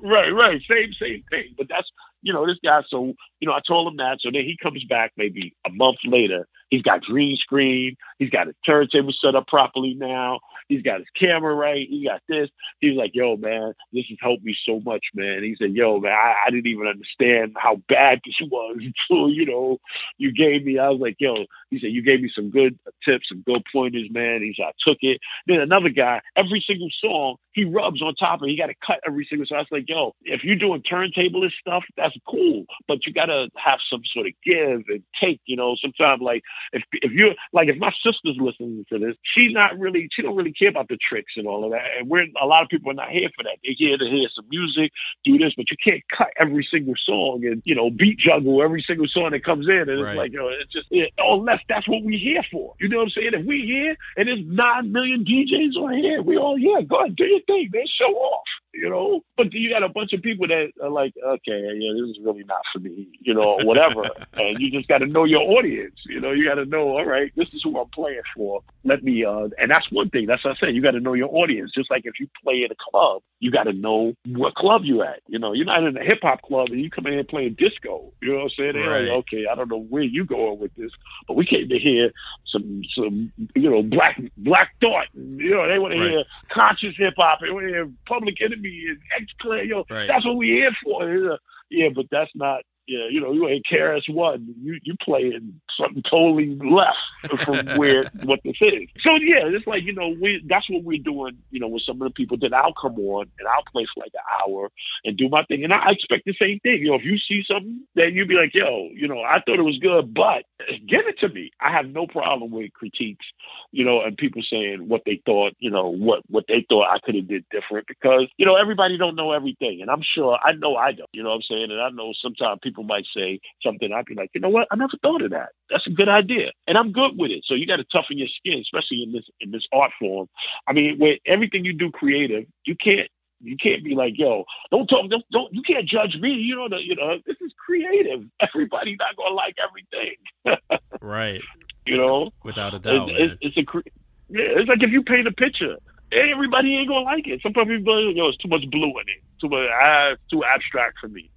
right, 0.02 0.30
right. 0.30 0.60
Same, 0.68 0.92
same 1.00 1.24
thing. 1.30 1.54
But 1.56 1.68
that's 1.68 1.88
you 2.22 2.32
know, 2.32 2.46
this 2.46 2.56
guy. 2.64 2.82
So 2.88 3.14
you 3.40 3.48
know, 3.48 3.54
I 3.54 3.60
told 3.66 3.88
him 3.90 3.96
that. 3.98 4.18
So 4.20 4.30
then 4.32 4.42
he 4.42 4.56
comes 4.62 4.84
back 4.84 5.12
maybe 5.16 5.54
a 5.66 5.70
month 5.70 5.98
later. 6.04 6.46
He's 6.70 6.82
got 6.82 7.02
green 7.02 7.36
screen. 7.36 7.96
He's 8.18 8.30
got 8.30 8.46
his 8.46 8.56
turntable 8.64 9.12
set 9.12 9.34
up 9.34 9.46
properly 9.46 9.94
now. 9.94 10.40
He's 10.68 10.82
got 10.82 10.98
his 10.98 11.08
camera 11.18 11.54
right. 11.54 11.86
He 11.88 12.04
got 12.04 12.20
this. 12.28 12.50
He 12.80 12.90
was 12.90 12.96
like, 12.96 13.12
yo, 13.14 13.36
man, 13.36 13.72
this 13.92 14.04
has 14.08 14.18
helped 14.20 14.44
me 14.44 14.56
so 14.66 14.80
much, 14.80 15.04
man. 15.14 15.42
He 15.42 15.56
said, 15.58 15.72
yo, 15.74 15.98
man, 15.98 16.12
I, 16.12 16.34
I 16.46 16.50
didn't 16.50 16.66
even 16.66 16.86
understand 16.86 17.56
how 17.56 17.76
bad 17.88 18.20
this 18.26 18.40
was 18.50 18.76
until, 18.78 19.30
you 19.30 19.46
know, 19.46 19.78
you 20.18 20.32
gave 20.32 20.64
me. 20.64 20.78
I 20.78 20.88
was 20.90 21.00
like, 21.00 21.16
yo, 21.18 21.34
he 21.70 21.78
said, 21.80 21.90
you 21.90 22.02
gave 22.02 22.20
me 22.20 22.30
some 22.34 22.50
good 22.50 22.78
tips, 23.04 23.28
some 23.28 23.42
good 23.46 23.62
pointers, 23.72 24.08
man. 24.10 24.42
He 24.42 24.54
said, 24.56 24.66
I 24.66 24.72
took 24.86 24.98
it. 25.00 25.20
Then 25.46 25.60
another 25.60 25.90
guy, 25.90 26.20
every 26.36 26.62
single 26.66 26.90
song, 27.00 27.36
he 27.52 27.64
rubs 27.64 28.02
on 28.02 28.14
top 28.14 28.40
of 28.40 28.46
it. 28.46 28.50
He 28.50 28.56
got 28.56 28.66
to 28.66 28.74
cut 28.86 29.00
every 29.06 29.26
single 29.28 29.46
song. 29.46 29.58
I 29.58 29.60
was 29.62 29.68
like, 29.72 29.88
yo, 29.88 30.14
if 30.22 30.44
you're 30.44 30.56
doing 30.56 30.82
turntablist 30.82 31.52
stuff, 31.60 31.84
that's 31.96 32.16
cool. 32.28 32.64
But 32.86 33.06
you 33.06 33.12
got 33.12 33.26
to 33.26 33.48
have 33.56 33.80
some 33.90 34.02
sort 34.12 34.26
of 34.26 34.32
give 34.44 34.82
and 34.88 35.02
take, 35.20 35.40
you 35.46 35.56
know, 35.56 35.76
sometimes 35.80 36.22
like 36.22 36.42
if 36.72 36.82
if 36.92 37.12
you're 37.12 37.34
like 37.52 37.68
if 37.68 37.76
my 37.78 37.92
sister's 38.02 38.36
listening 38.38 38.84
to 38.92 38.98
this, 38.98 39.16
she's 39.22 39.52
not 39.52 39.78
really 39.78 40.08
she 40.12 40.22
don't 40.22 40.36
really 40.36 40.54
care 40.58 40.68
about 40.68 40.88
the 40.88 40.96
tricks 40.96 41.34
and 41.36 41.46
all 41.46 41.64
of 41.64 41.70
that. 41.72 41.84
And 41.98 42.08
we're 42.08 42.26
a 42.40 42.46
lot 42.46 42.62
of 42.62 42.68
people 42.68 42.90
are 42.90 42.94
not 42.94 43.10
here 43.10 43.28
for 43.36 43.42
that. 43.44 43.58
They're 43.64 43.74
here 43.76 43.96
to 43.98 44.04
hear 44.08 44.28
some 44.34 44.46
music, 44.50 44.92
do 45.24 45.38
this, 45.38 45.54
but 45.56 45.70
you 45.70 45.76
can't 45.82 46.02
cut 46.16 46.28
every 46.38 46.66
single 46.70 46.94
song 46.96 47.44
and 47.44 47.62
you 47.64 47.74
know 47.74 47.90
beat 47.90 48.18
juggle 48.18 48.62
every 48.62 48.82
single 48.82 49.08
song 49.08 49.30
that 49.30 49.44
comes 49.44 49.68
in. 49.68 49.88
And 49.88 50.02
Right. 50.02 50.10
it's 50.12 50.18
like 50.18 50.32
you 50.32 50.38
know, 50.38 50.48
it's 50.48 50.72
just 50.72 50.86
it, 50.90 51.12
unless 51.18 51.60
that's 51.68 51.86
what 51.88 52.02
we're 52.02 52.18
here 52.18 52.42
for. 52.50 52.74
You 52.80 52.88
know 52.88 52.98
what 52.98 53.04
I'm 53.04 53.10
saying? 53.10 53.30
If 53.34 53.46
we 53.46 53.62
here 53.62 53.96
and 54.16 54.28
there's 54.28 54.44
nine 54.46 54.92
million 54.92 55.24
DJs 55.24 55.76
on 55.76 55.94
here, 55.98 56.22
we 56.22 56.36
all 56.36 56.56
here. 56.56 56.82
Go 56.82 57.00
ahead, 57.00 57.16
do 57.16 57.24
your 57.24 57.40
thing, 57.42 57.70
man. 57.72 57.86
Show 57.86 58.12
off. 58.12 58.44
You 58.74 58.88
know, 58.90 59.24
but 59.36 59.52
you 59.52 59.70
got 59.70 59.82
a 59.82 59.88
bunch 59.88 60.12
of 60.12 60.22
people 60.22 60.46
that 60.46 60.70
are 60.80 60.90
like, 60.90 61.12
okay, 61.26 61.60
yeah, 61.74 61.92
this 61.94 62.10
is 62.16 62.18
really 62.22 62.44
not 62.44 62.60
for 62.72 62.78
me, 62.78 63.08
you 63.18 63.34
know, 63.34 63.58
whatever. 63.64 64.02
and 64.34 64.60
you 64.60 64.70
just 64.70 64.86
got 64.86 64.98
to 64.98 65.06
know 65.06 65.24
your 65.24 65.40
audience. 65.40 65.96
You 66.06 66.20
know, 66.20 66.30
you 66.30 66.44
got 66.44 66.56
to 66.56 66.64
know, 66.66 66.90
all 66.90 67.04
right, 67.04 67.32
this 67.34 67.48
is 67.54 67.62
who 67.64 67.76
I'm 67.80 67.88
playing 67.88 68.20
for. 68.36 68.62
Let 68.84 69.02
me, 69.02 69.24
uh, 69.24 69.48
and 69.58 69.68
that's 69.68 69.90
one 69.90 70.10
thing. 70.10 70.26
That's 70.26 70.44
I 70.50 70.56
said. 70.56 70.74
You 70.74 70.82
got 70.82 70.92
to 70.92 71.00
know 71.00 71.14
your 71.14 71.28
audience. 71.34 71.72
Just 71.74 71.90
like 71.90 72.02
if 72.06 72.18
you 72.20 72.28
play 72.42 72.62
in 72.64 72.70
a 72.70 72.76
club, 72.90 73.22
you 73.40 73.50
got 73.50 73.64
to 73.64 73.72
know 73.72 74.14
what 74.26 74.54
club 74.54 74.82
you 74.84 75.02
at. 75.02 75.20
You 75.28 75.38
know, 75.38 75.52
you're 75.52 75.66
not 75.66 75.82
in 75.84 75.96
a 75.96 76.02
hip 76.04 76.18
hop 76.22 76.42
club 76.42 76.68
and 76.70 76.80
you 76.80 76.90
come 76.90 77.06
in 77.06 77.12
here 77.14 77.24
playing 77.24 77.54
disco. 77.58 78.12
You 78.20 78.28
know 78.30 78.34
what 78.36 78.42
I'm 78.44 78.50
saying? 78.50 78.72
They're 78.74 78.90
Right. 78.90 79.04
like, 79.04 79.18
okay, 79.18 79.46
I 79.50 79.54
don't 79.54 79.68
know 79.70 79.82
where 79.82 80.02
you 80.02 80.24
going 80.24 80.58
with 80.58 80.74
this, 80.74 80.90
but 81.26 81.36
we 81.36 81.44
came 81.46 81.68
to 81.68 81.78
hear 81.78 82.10
some, 82.46 82.82
some, 82.94 83.32
you 83.54 83.70
know, 83.70 83.82
black, 83.82 84.20
black 84.38 84.74
thought. 84.80 85.06
You 85.14 85.50
know, 85.50 85.68
they 85.68 85.78
want 85.78 85.94
to 85.94 86.00
hear 86.00 86.24
conscious 86.50 86.94
hip 86.96 87.14
hop. 87.16 87.40
They 87.40 87.50
want 87.50 87.66
to 87.66 87.72
hear 87.72 87.90
Public 88.06 88.40
Enemy 88.40 88.84
and 88.88 88.98
X 89.16 89.26
Clan. 89.40 89.60
You 89.68 89.74
know, 89.76 89.84
Right. 89.90 90.06
that's 90.08 90.24
what 90.26 90.36
we 90.36 90.48
here 90.48 90.72
for. 90.82 91.38
Yeah, 91.70 91.88
but 91.94 92.06
that's 92.10 92.30
not. 92.34 92.62
Yeah, 92.88 93.06
you 93.10 93.20
know, 93.20 93.32
you 93.32 93.46
ain't 93.46 93.66
KRS 93.66 94.08
One. 94.08 94.54
You 94.62 94.80
you 94.82 94.94
playing 95.02 95.60
something 95.76 96.02
totally 96.02 96.56
left 96.56 96.96
from 97.44 97.66
where 97.76 98.10
what 98.24 98.40
this 98.44 98.56
is. 98.62 98.88
So 99.00 99.16
yeah, 99.16 99.44
it's 99.44 99.66
like 99.66 99.82
you 99.82 99.92
know, 99.92 100.16
we 100.18 100.42
that's 100.48 100.70
what 100.70 100.84
we're 100.84 101.02
doing. 101.02 101.36
You 101.50 101.60
know, 101.60 101.68
with 101.68 101.82
some 101.82 102.00
of 102.00 102.08
the 102.08 102.14
people 102.14 102.38
that 102.38 102.54
I'll 102.54 102.72
come 102.72 102.98
on 102.98 103.26
and 103.38 103.46
I'll 103.46 103.70
play 103.70 103.86
for 103.92 104.02
like 104.02 104.12
an 104.14 104.22
hour 104.40 104.70
and 105.04 105.18
do 105.18 105.28
my 105.28 105.44
thing, 105.44 105.64
and 105.64 105.74
I 105.74 105.90
expect 105.90 106.24
the 106.24 106.32
same 106.32 106.60
thing. 106.60 106.80
You 106.80 106.88
know, 106.88 106.94
if 106.94 107.04
you 107.04 107.18
see 107.18 107.44
something, 107.46 107.82
then 107.94 108.14
you'd 108.14 108.26
be 108.28 108.36
like, 108.36 108.54
yo, 108.54 108.88
you 108.94 109.06
know, 109.06 109.20
I 109.20 109.42
thought 109.42 109.58
it 109.58 109.62
was 109.62 109.78
good, 109.78 110.14
but 110.14 110.44
give 110.88 111.06
it 111.06 111.18
to 111.18 111.28
me. 111.28 111.50
I 111.60 111.70
have 111.70 111.90
no 111.90 112.06
problem 112.06 112.50
with 112.50 112.72
critiques 112.72 113.26
you 113.70 113.84
know, 113.84 114.00
and 114.00 114.16
people 114.16 114.42
saying 114.42 114.88
what 114.88 115.02
they 115.04 115.20
thought, 115.26 115.54
you 115.58 115.70
know, 115.70 115.88
what 115.88 116.22
what 116.28 116.44
they 116.48 116.64
thought 116.68 116.88
I 116.90 116.98
could 116.98 117.14
have 117.14 117.28
did 117.28 117.44
different 117.50 117.86
because, 117.86 118.26
you 118.36 118.46
know, 118.46 118.56
everybody 118.56 118.96
don't 118.96 119.14
know 119.14 119.32
everything. 119.32 119.82
And 119.82 119.90
I'm 119.90 120.02
sure 120.02 120.38
I 120.42 120.52
know 120.52 120.76
I 120.76 120.92
don't. 120.92 121.08
You 121.12 121.22
know 121.22 121.30
what 121.30 121.36
I'm 121.36 121.42
saying? 121.42 121.70
And 121.70 121.80
I 121.80 121.90
know 121.90 122.12
sometimes 122.20 122.60
people 122.62 122.77
might 122.84 123.06
say 123.14 123.40
something, 123.62 123.92
I'd 123.92 124.06
be 124.06 124.14
like, 124.14 124.30
you 124.34 124.40
know 124.40 124.48
what, 124.48 124.68
I 124.70 124.76
never 124.76 124.96
thought 125.02 125.22
of 125.22 125.30
that. 125.30 125.50
That's 125.70 125.86
a 125.86 125.90
good 125.90 126.08
idea. 126.08 126.52
And 126.66 126.76
I'm 126.76 126.92
good 126.92 127.12
with 127.16 127.30
it. 127.30 127.44
So 127.46 127.54
you 127.54 127.66
gotta 127.66 127.84
toughen 127.84 128.18
your 128.18 128.28
skin, 128.28 128.60
especially 128.60 129.02
in 129.02 129.12
this 129.12 129.24
in 129.40 129.50
this 129.50 129.66
art 129.72 129.92
form. 129.98 130.28
I 130.66 130.72
mean, 130.72 130.98
with 130.98 131.18
everything 131.26 131.64
you 131.64 131.72
do 131.72 131.90
creative, 131.90 132.44
you 132.64 132.76
can't 132.76 133.08
you 133.40 133.56
can't 133.56 133.84
be 133.84 133.94
like, 133.94 134.18
yo, 134.18 134.44
don't 134.70 134.88
talk, 134.88 135.08
don't, 135.08 135.24
don't 135.30 135.52
you 135.52 135.62
can't 135.62 135.86
judge 135.86 136.16
me. 136.18 136.30
You 136.30 136.56
know, 136.56 136.68
the, 136.68 136.78
you 136.82 136.96
know, 136.96 137.18
this 137.26 137.36
is 137.40 137.52
creative. 137.64 138.24
Everybody's 138.40 138.98
not 138.98 139.16
gonna 139.16 139.34
like 139.34 139.56
everything. 139.62 140.80
right, 141.00 141.40
You 141.86 141.96
know, 141.96 142.30
without 142.42 142.74
a 142.74 142.78
doubt, 142.78 143.10
it's, 143.10 143.36
it's, 143.40 143.56
it's 143.56 143.74
a 143.74 143.82
yeah, 144.30 144.58
it's 144.58 144.68
like 144.68 144.82
if 144.82 144.90
you 144.90 145.02
paint 145.02 145.26
a 145.26 145.32
picture, 145.32 145.76
everybody 146.12 146.76
ain't 146.76 146.88
gonna 146.88 147.04
like 147.04 147.26
it. 147.26 147.40
Some 147.42 147.52
people, 147.52 147.64
be 147.66 147.78
like, 147.78 148.16
yo, 148.16 148.28
it's 148.28 148.38
too 148.38 148.48
much 148.48 148.68
blue 148.70 148.90
in 148.90 149.08
it, 149.08 149.22
too 149.40 149.48
much, 149.48 149.68
ah, 149.72 150.10
it's 150.12 150.22
too 150.30 150.44
abstract 150.44 150.98
for 151.00 151.08
me. 151.08 151.30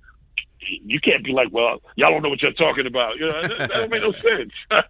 You 0.68 1.00
can't 1.00 1.24
be 1.24 1.34
like, 1.34 1.50
well, 1.52 1.82
y'all 1.96 2.12
don't 2.12 2.22
know 2.22 2.30
what 2.30 2.42
you're 2.42 2.52
talking 2.54 2.86
about. 2.86 3.18
You 3.18 3.28
know, 3.28 3.42
that, 3.42 3.58
that 3.58 3.70
don't 3.70 3.90
make 3.90 4.02
no 4.02 4.12
sense. 4.14 4.52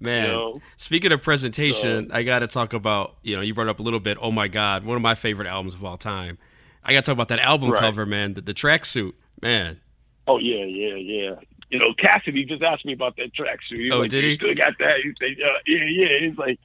Man, 0.00 0.26
you 0.26 0.32
know? 0.32 0.60
speaking 0.76 1.12
of 1.12 1.22
presentation, 1.22 2.10
I 2.12 2.24
got 2.24 2.40
to 2.40 2.46
talk 2.46 2.74
about, 2.74 3.16
you 3.22 3.36
know, 3.36 3.42
you 3.42 3.54
brought 3.54 3.68
up 3.68 3.78
a 3.78 3.82
little 3.82 4.00
bit, 4.00 4.18
Oh 4.20 4.30
My 4.32 4.48
God, 4.48 4.84
one 4.84 4.96
of 4.96 5.02
my 5.02 5.14
favorite 5.14 5.46
albums 5.48 5.74
of 5.74 5.84
all 5.84 5.96
time. 5.96 6.36
I 6.82 6.92
got 6.92 7.04
to 7.04 7.10
talk 7.10 7.14
about 7.14 7.28
that 7.28 7.38
album 7.38 7.70
Right. 7.70 7.80
cover, 7.80 8.04
man, 8.04 8.34
the, 8.34 8.40
the 8.42 8.52
tracksuit, 8.54 9.12
man. 9.40 9.80
Oh 10.26 10.38
yeah, 10.38 10.64
yeah, 10.64 10.96
yeah. 10.96 11.34
You 11.70 11.78
know, 11.78 11.94
Cassidy 11.94 12.44
just 12.44 12.62
asked 12.62 12.84
me 12.84 12.92
about 12.92 13.16
that 13.16 13.32
tracksuit. 13.34 13.92
Oh, 13.92 14.00
like, 14.00 14.10
did 14.10 14.24
he? 14.24 14.36
Still 14.36 14.54
got 14.54 14.74
that? 14.78 14.96
He 15.02 15.12
said, 15.18 15.36
uh, 15.42 15.58
yeah, 15.66 15.84
yeah. 15.84 16.28
He's 16.28 16.38
like, 16.38 16.58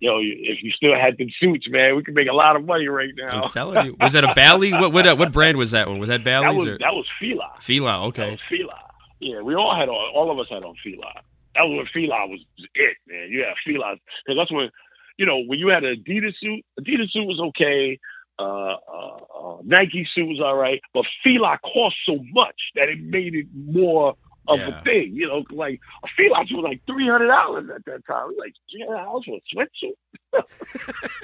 yo, 0.00 0.18
if 0.20 0.62
you 0.62 0.70
still 0.72 0.94
had 0.94 1.16
them 1.18 1.28
suits, 1.38 1.68
man, 1.68 1.94
we 1.94 2.02
could 2.02 2.14
make 2.14 2.28
a 2.28 2.32
lot 2.32 2.56
of 2.56 2.64
money 2.64 2.88
right 2.88 3.12
now. 3.16 3.44
I'm 3.44 3.50
telling 3.50 3.86
you. 3.86 3.96
Was 4.00 4.14
that 4.14 4.24
a 4.24 4.34
Bally? 4.34 4.72
What 4.80 4.92
what, 4.92 5.06
uh, 5.06 5.16
what 5.16 5.32
brand 5.32 5.58
was 5.58 5.72
that 5.72 5.88
one? 5.88 5.98
Was 5.98 6.08
that 6.08 6.24
Bally's 6.24 6.48
that 6.48 6.54
was 6.56 6.66
or 6.66 6.78
that 6.78 6.94
was 6.94 7.06
Fila. 7.18 7.52
Fila? 7.60 8.06
Okay. 8.08 8.38
Fila. 8.48 8.78
Yeah, 9.20 9.42
we 9.42 9.54
all 9.54 9.76
had 9.76 9.88
on. 9.88 10.14
All 10.14 10.30
of 10.30 10.38
us 10.38 10.46
had 10.48 10.64
on 10.64 10.74
Fila. 10.82 11.12
That 11.54 11.62
was 11.64 11.76
when 11.76 11.86
Fila 11.92 12.26
was 12.28 12.40
it, 12.74 12.96
man. 13.06 13.28
You 13.28 13.44
had 13.44 13.54
Fila 13.64 13.96
because 14.24 14.38
that's 14.38 14.52
when, 14.52 14.70
you 15.18 15.26
know, 15.26 15.42
when 15.42 15.58
you 15.58 15.68
had 15.68 15.84
an 15.84 16.02
Adidas 16.02 16.34
suit, 16.38 16.64
Adidas 16.80 17.10
suit 17.10 17.26
was 17.26 17.40
okay. 17.40 17.98
Uh, 18.38 18.42
uh, 18.42 19.16
uh, 19.38 19.56
Nike 19.64 20.08
suit 20.14 20.26
was 20.26 20.40
all 20.40 20.56
right, 20.56 20.80
but 20.94 21.04
Fila 21.22 21.58
cost 21.62 21.96
so 22.06 22.24
much 22.30 22.70
that 22.74 22.88
it 22.88 23.00
made 23.00 23.34
it 23.34 23.46
more 23.54 24.14
of 24.48 24.58
Yeah. 24.58 24.68
a 24.80 24.82
thing. 24.82 25.10
You 25.14 25.26
know, 25.28 25.44
like 25.50 25.80
a 26.04 26.08
suit 26.16 26.30
was 26.30 26.64
like 26.64 26.80
three 26.86 27.08
hundred 27.08 27.28
dollars 27.28 27.68
at 27.74 27.84
that 27.84 28.06
time. 28.06 28.28
We 28.28 28.36
like, 28.38 28.54
yeah, 28.68 28.86
I 28.94 29.06
was 29.08 29.24
for 29.24 29.36
a 29.36 29.42
sweatsuit. 29.56 30.44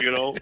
you 0.00 0.10
know, 0.10 0.34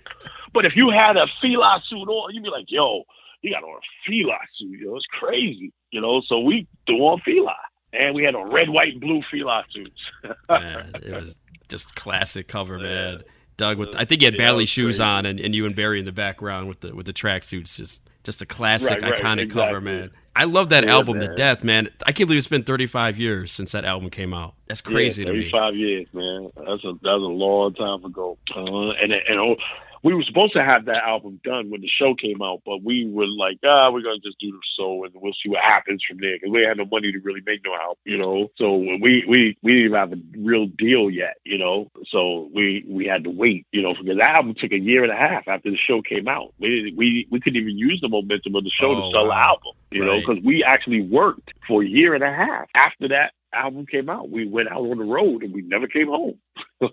but 0.52 0.64
if 0.64 0.74
you 0.76 0.90
had 0.90 1.16
a 1.16 1.26
Fila 1.40 1.82
suit 1.88 2.08
on, 2.08 2.34
you'd 2.34 2.42
be 2.44 2.50
like, 2.50 2.66
yo, 2.68 3.02
he 3.40 3.50
got 3.50 3.62
on 3.62 3.76
a 3.76 3.80
Fila 4.10 4.36
suit. 4.56 4.80
Yo, 4.80 4.96
it's 4.96 5.06
crazy. 5.06 5.72
You 5.90 6.00
know, 6.00 6.20
so 6.26 6.40
we 6.40 6.66
threw 6.86 6.98
on 7.00 7.20
Fila. 7.20 7.54
And 7.92 8.12
we 8.16 8.24
had 8.24 8.34
on 8.34 8.50
red, 8.50 8.68
white, 8.70 8.90
and 8.94 9.00
blue 9.00 9.22
Fila 9.30 9.62
suits. 9.70 10.00
Man, 10.48 10.90
it 11.00 11.12
was 11.12 11.36
just 11.68 11.94
classic 11.94 12.48
cover, 12.48 12.76
man. 12.80 13.22
Doug 13.56 13.78
with 13.78 13.94
Uh, 13.94 13.98
I 14.00 14.04
think 14.04 14.20
he 14.20 14.24
had 14.24 14.34
yeah, 14.34 14.38
Bally 14.46 14.66
shoes 14.66 14.96
crazy. 14.96 15.02
on, 15.08 15.26
and, 15.26 15.38
and 15.38 15.54
you 15.54 15.64
and 15.64 15.76
Barry 15.76 16.00
in 16.00 16.04
the 16.04 16.10
background 16.10 16.66
with 16.66 16.80
the 16.80 16.92
with 16.92 17.06
the 17.06 17.12
tracksuits. 17.12 17.76
Just 17.76 18.02
just 18.24 18.42
a 18.42 18.46
classic, 18.46 19.00
Right, 19.00 19.12
right, 19.12 19.14
iconic 19.20 19.48
cover, 19.52 19.80
man. 19.80 20.10
I 20.36 20.44
love 20.44 20.70
that 20.70 20.84
Yeah, 20.84 20.94
album 20.94 21.20
to 21.20 21.28
man. 21.28 21.36
death, 21.36 21.62
man. 21.64 21.90
I 22.06 22.12
can't 22.12 22.26
believe 22.26 22.38
it's 22.38 22.48
been 22.48 22.64
35 22.64 23.18
years 23.18 23.52
since 23.52 23.72
that 23.72 23.84
album 23.84 24.10
came 24.10 24.34
out. 24.34 24.54
That's 24.66 24.80
crazy 24.80 25.22
yeah, 25.22 25.28
to 25.28 25.34
me. 25.34 25.40
35 25.50 25.76
years, 25.76 26.06
man. 26.12 26.50
That's 26.56 26.84
a 26.84 26.92
that 27.02 27.18
was 27.18 27.22
a 27.22 27.26
long 27.26 27.74
time 27.74 28.04
ago. 28.04 28.36
Uh, 28.54 28.90
and 29.00 29.12
and 29.12 29.38
oh, 29.38 29.56
we 30.04 30.12
were 30.12 30.22
supposed 30.22 30.52
to 30.52 30.62
have 30.62 30.84
that 30.84 31.02
album 31.02 31.40
done 31.42 31.70
when 31.70 31.80
the 31.80 31.88
show 31.88 32.14
came 32.14 32.42
out, 32.42 32.60
but 32.66 32.82
we 32.82 33.06
were 33.06 33.26
like, 33.26 33.58
ah, 33.64 33.90
we're 33.90 34.02
gonna 34.02 34.18
just 34.18 34.38
do 34.38 34.52
the 34.52 34.58
show 34.78 35.02
and 35.04 35.14
we'll 35.14 35.32
see 35.32 35.48
what 35.48 35.64
happens 35.64 36.04
from 36.06 36.18
there 36.18 36.36
because 36.36 36.50
we 36.52 36.62
had 36.62 36.76
no 36.76 36.84
money 36.84 37.10
to 37.10 37.18
really 37.20 37.40
make 37.46 37.64
no 37.64 37.74
album, 37.74 37.96
you 38.04 38.18
know. 38.18 38.50
So 38.56 38.76
we 38.76 39.24
we 39.26 39.56
we 39.62 39.72
didn't 39.72 39.86
even 39.86 39.98
have 39.98 40.12
a 40.12 40.18
real 40.36 40.66
deal 40.66 41.08
yet, 41.08 41.36
you 41.44 41.56
know. 41.56 41.90
So 42.08 42.50
we 42.54 42.84
we 42.86 43.06
had 43.06 43.24
to 43.24 43.30
wait, 43.30 43.66
you 43.72 43.80
know, 43.80 43.94
because 43.94 44.18
that 44.18 44.36
album 44.36 44.54
took 44.54 44.72
a 44.72 44.78
year 44.78 45.04
and 45.04 45.12
a 45.12 45.16
half 45.16 45.48
after 45.48 45.70
the 45.70 45.76
show 45.78 46.02
came 46.02 46.28
out. 46.28 46.52
We 46.58 46.68
didn't, 46.68 46.96
we 46.98 47.26
we 47.30 47.40
couldn't 47.40 47.60
even 47.60 47.78
use 47.78 48.00
the 48.02 48.08
momentum 48.08 48.54
of 48.56 48.64
the 48.64 48.70
show 48.70 48.90
Oh, 48.90 49.10
to 49.10 49.10
sell 49.10 49.26
the 49.28 49.34
album, 49.34 49.72
you 49.90 50.04
know, 50.04 50.20
because 50.20 50.38
we 50.44 50.62
actually 50.62 51.00
worked 51.00 51.54
for 51.66 51.82
a 51.82 51.86
year 51.86 52.14
and 52.14 52.22
a 52.22 52.30
half 52.30 52.68
after 52.74 53.08
that 53.08 53.32
album 53.56 53.86
came 53.86 54.08
out. 54.10 54.30
We 54.30 54.46
went 54.46 54.68
out 54.70 54.80
on 54.80 54.98
the 54.98 55.04
road 55.04 55.42
and 55.42 55.52
we 55.54 55.62
never 55.62 55.86
came 55.86 56.08
home. 56.08 56.38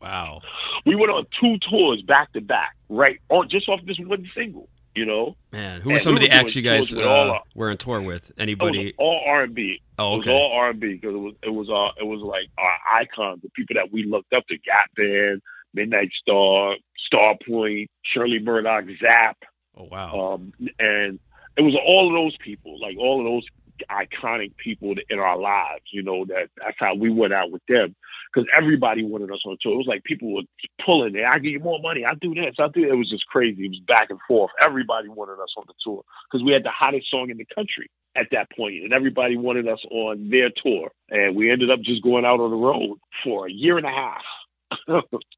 Wow. 0.00 0.40
We 0.84 0.94
went 0.94 1.10
on 1.10 1.26
two 1.32 1.58
tours 1.58 2.00
back 2.02 2.32
to 2.34 2.40
back, 2.40 2.76
right? 2.88 3.18
On 3.28 3.48
just 3.48 3.68
off 3.68 3.80
this 3.84 3.98
one 3.98 4.30
single, 4.36 4.68
you 4.94 5.04
know. 5.04 5.34
Man, 5.50 5.80
who 5.80 5.90
were 5.90 5.98
some 5.98 6.14
we 6.14 6.20
of 6.24 6.30
the 6.30 6.36
acts 6.36 6.54
you 6.54 6.62
guys 6.62 6.94
all 6.94 7.02
uh, 7.02 7.32
our- 7.32 7.42
were 7.56 7.70
on 7.70 7.76
tour 7.76 8.00
with? 8.00 8.30
Anybody? 8.38 8.94
all 8.98 9.20
R 9.26 9.42
and 9.42 9.54
B. 9.54 9.82
Oh, 9.98 10.14
It 10.14 10.18
was 10.18 10.26
okay. 10.28 10.32
all 10.38 10.52
R 10.52 10.70
and 10.70 10.78
B 10.78 10.92
because 10.94 11.12
it 11.14 11.18
was 11.18 11.34
it 11.42 11.48
was 11.48 11.68
uh 11.68 12.00
it 12.00 12.06
was 12.06 12.20
like 12.20 12.48
our 12.56 13.00
icons, 13.00 13.42
the 13.42 13.50
people 13.50 13.74
that 13.74 13.90
we 13.92 14.04
looked 14.04 14.32
up 14.32 14.46
to: 14.46 14.56
Gap 14.58 14.94
Band, 14.94 15.42
Midnight 15.74 16.10
Star, 16.20 16.76
Star 16.98 17.34
Point, 17.44 17.90
Shirley 18.02 18.38
Murdock, 18.38 18.84
Zap, 19.00 19.38
Oh, 19.76 19.88
wow. 19.90 20.34
um, 20.34 20.52
and 20.78 21.18
it 21.56 21.62
was 21.62 21.74
all 21.84 22.06
of 22.06 22.12
those 22.12 22.36
people, 22.36 22.80
like 22.80 22.96
all 22.96 23.18
of 23.18 23.24
those 23.24 23.46
iconic 23.90 24.56
people 24.56 24.94
in 25.08 25.18
our 25.18 25.38
lives. 25.38 25.84
You 25.90 26.02
know 26.02 26.24
that 26.26 26.50
that's 26.56 26.76
how 26.78 26.94
we 26.94 27.10
went 27.10 27.32
out 27.32 27.50
with 27.50 27.62
them 27.68 27.94
because 28.32 28.48
everybody 28.56 29.04
wanted 29.04 29.30
us 29.30 29.42
on 29.44 29.56
tour. 29.60 29.74
It 29.74 29.78
was 29.78 29.86
like 29.86 30.04
people 30.04 30.34
were 30.34 30.42
pulling 30.84 31.16
it. 31.16 31.24
I 31.24 31.38
give 31.38 31.52
you 31.52 31.60
more 31.60 31.80
money. 31.80 32.04
I 32.04 32.14
do 32.14 32.34
this. 32.34 32.56
I 32.58 32.68
do. 32.68 32.90
It 32.90 32.96
was 32.96 33.10
just 33.10 33.26
crazy. 33.26 33.64
It 33.64 33.70
was 33.70 33.80
back 33.80 34.10
and 34.10 34.18
forth. 34.28 34.50
Everybody 34.60 35.08
wanted 35.08 35.40
us 35.42 35.54
on 35.56 35.64
the 35.66 35.74
tour 35.82 36.02
because 36.30 36.44
we 36.44 36.52
had 36.52 36.64
the 36.64 36.70
hottest 36.70 37.10
song 37.10 37.30
in 37.30 37.38
the 37.38 37.46
country 37.54 37.90
at 38.14 38.28
that 38.32 38.50
point, 38.50 38.82
and 38.82 38.92
everybody 38.92 39.36
wanted 39.36 39.68
us 39.68 39.84
on 39.90 40.30
their 40.30 40.50
tour. 40.50 40.90
And 41.10 41.36
we 41.36 41.50
ended 41.50 41.70
up 41.70 41.80
just 41.80 42.02
going 42.02 42.24
out 42.24 42.40
on 42.40 42.50
the 42.50 42.56
road 42.56 42.98
for 43.22 43.46
a 43.46 43.52
year 43.52 43.76
and 43.76 43.86
a 43.86 43.90
half. 43.90 44.22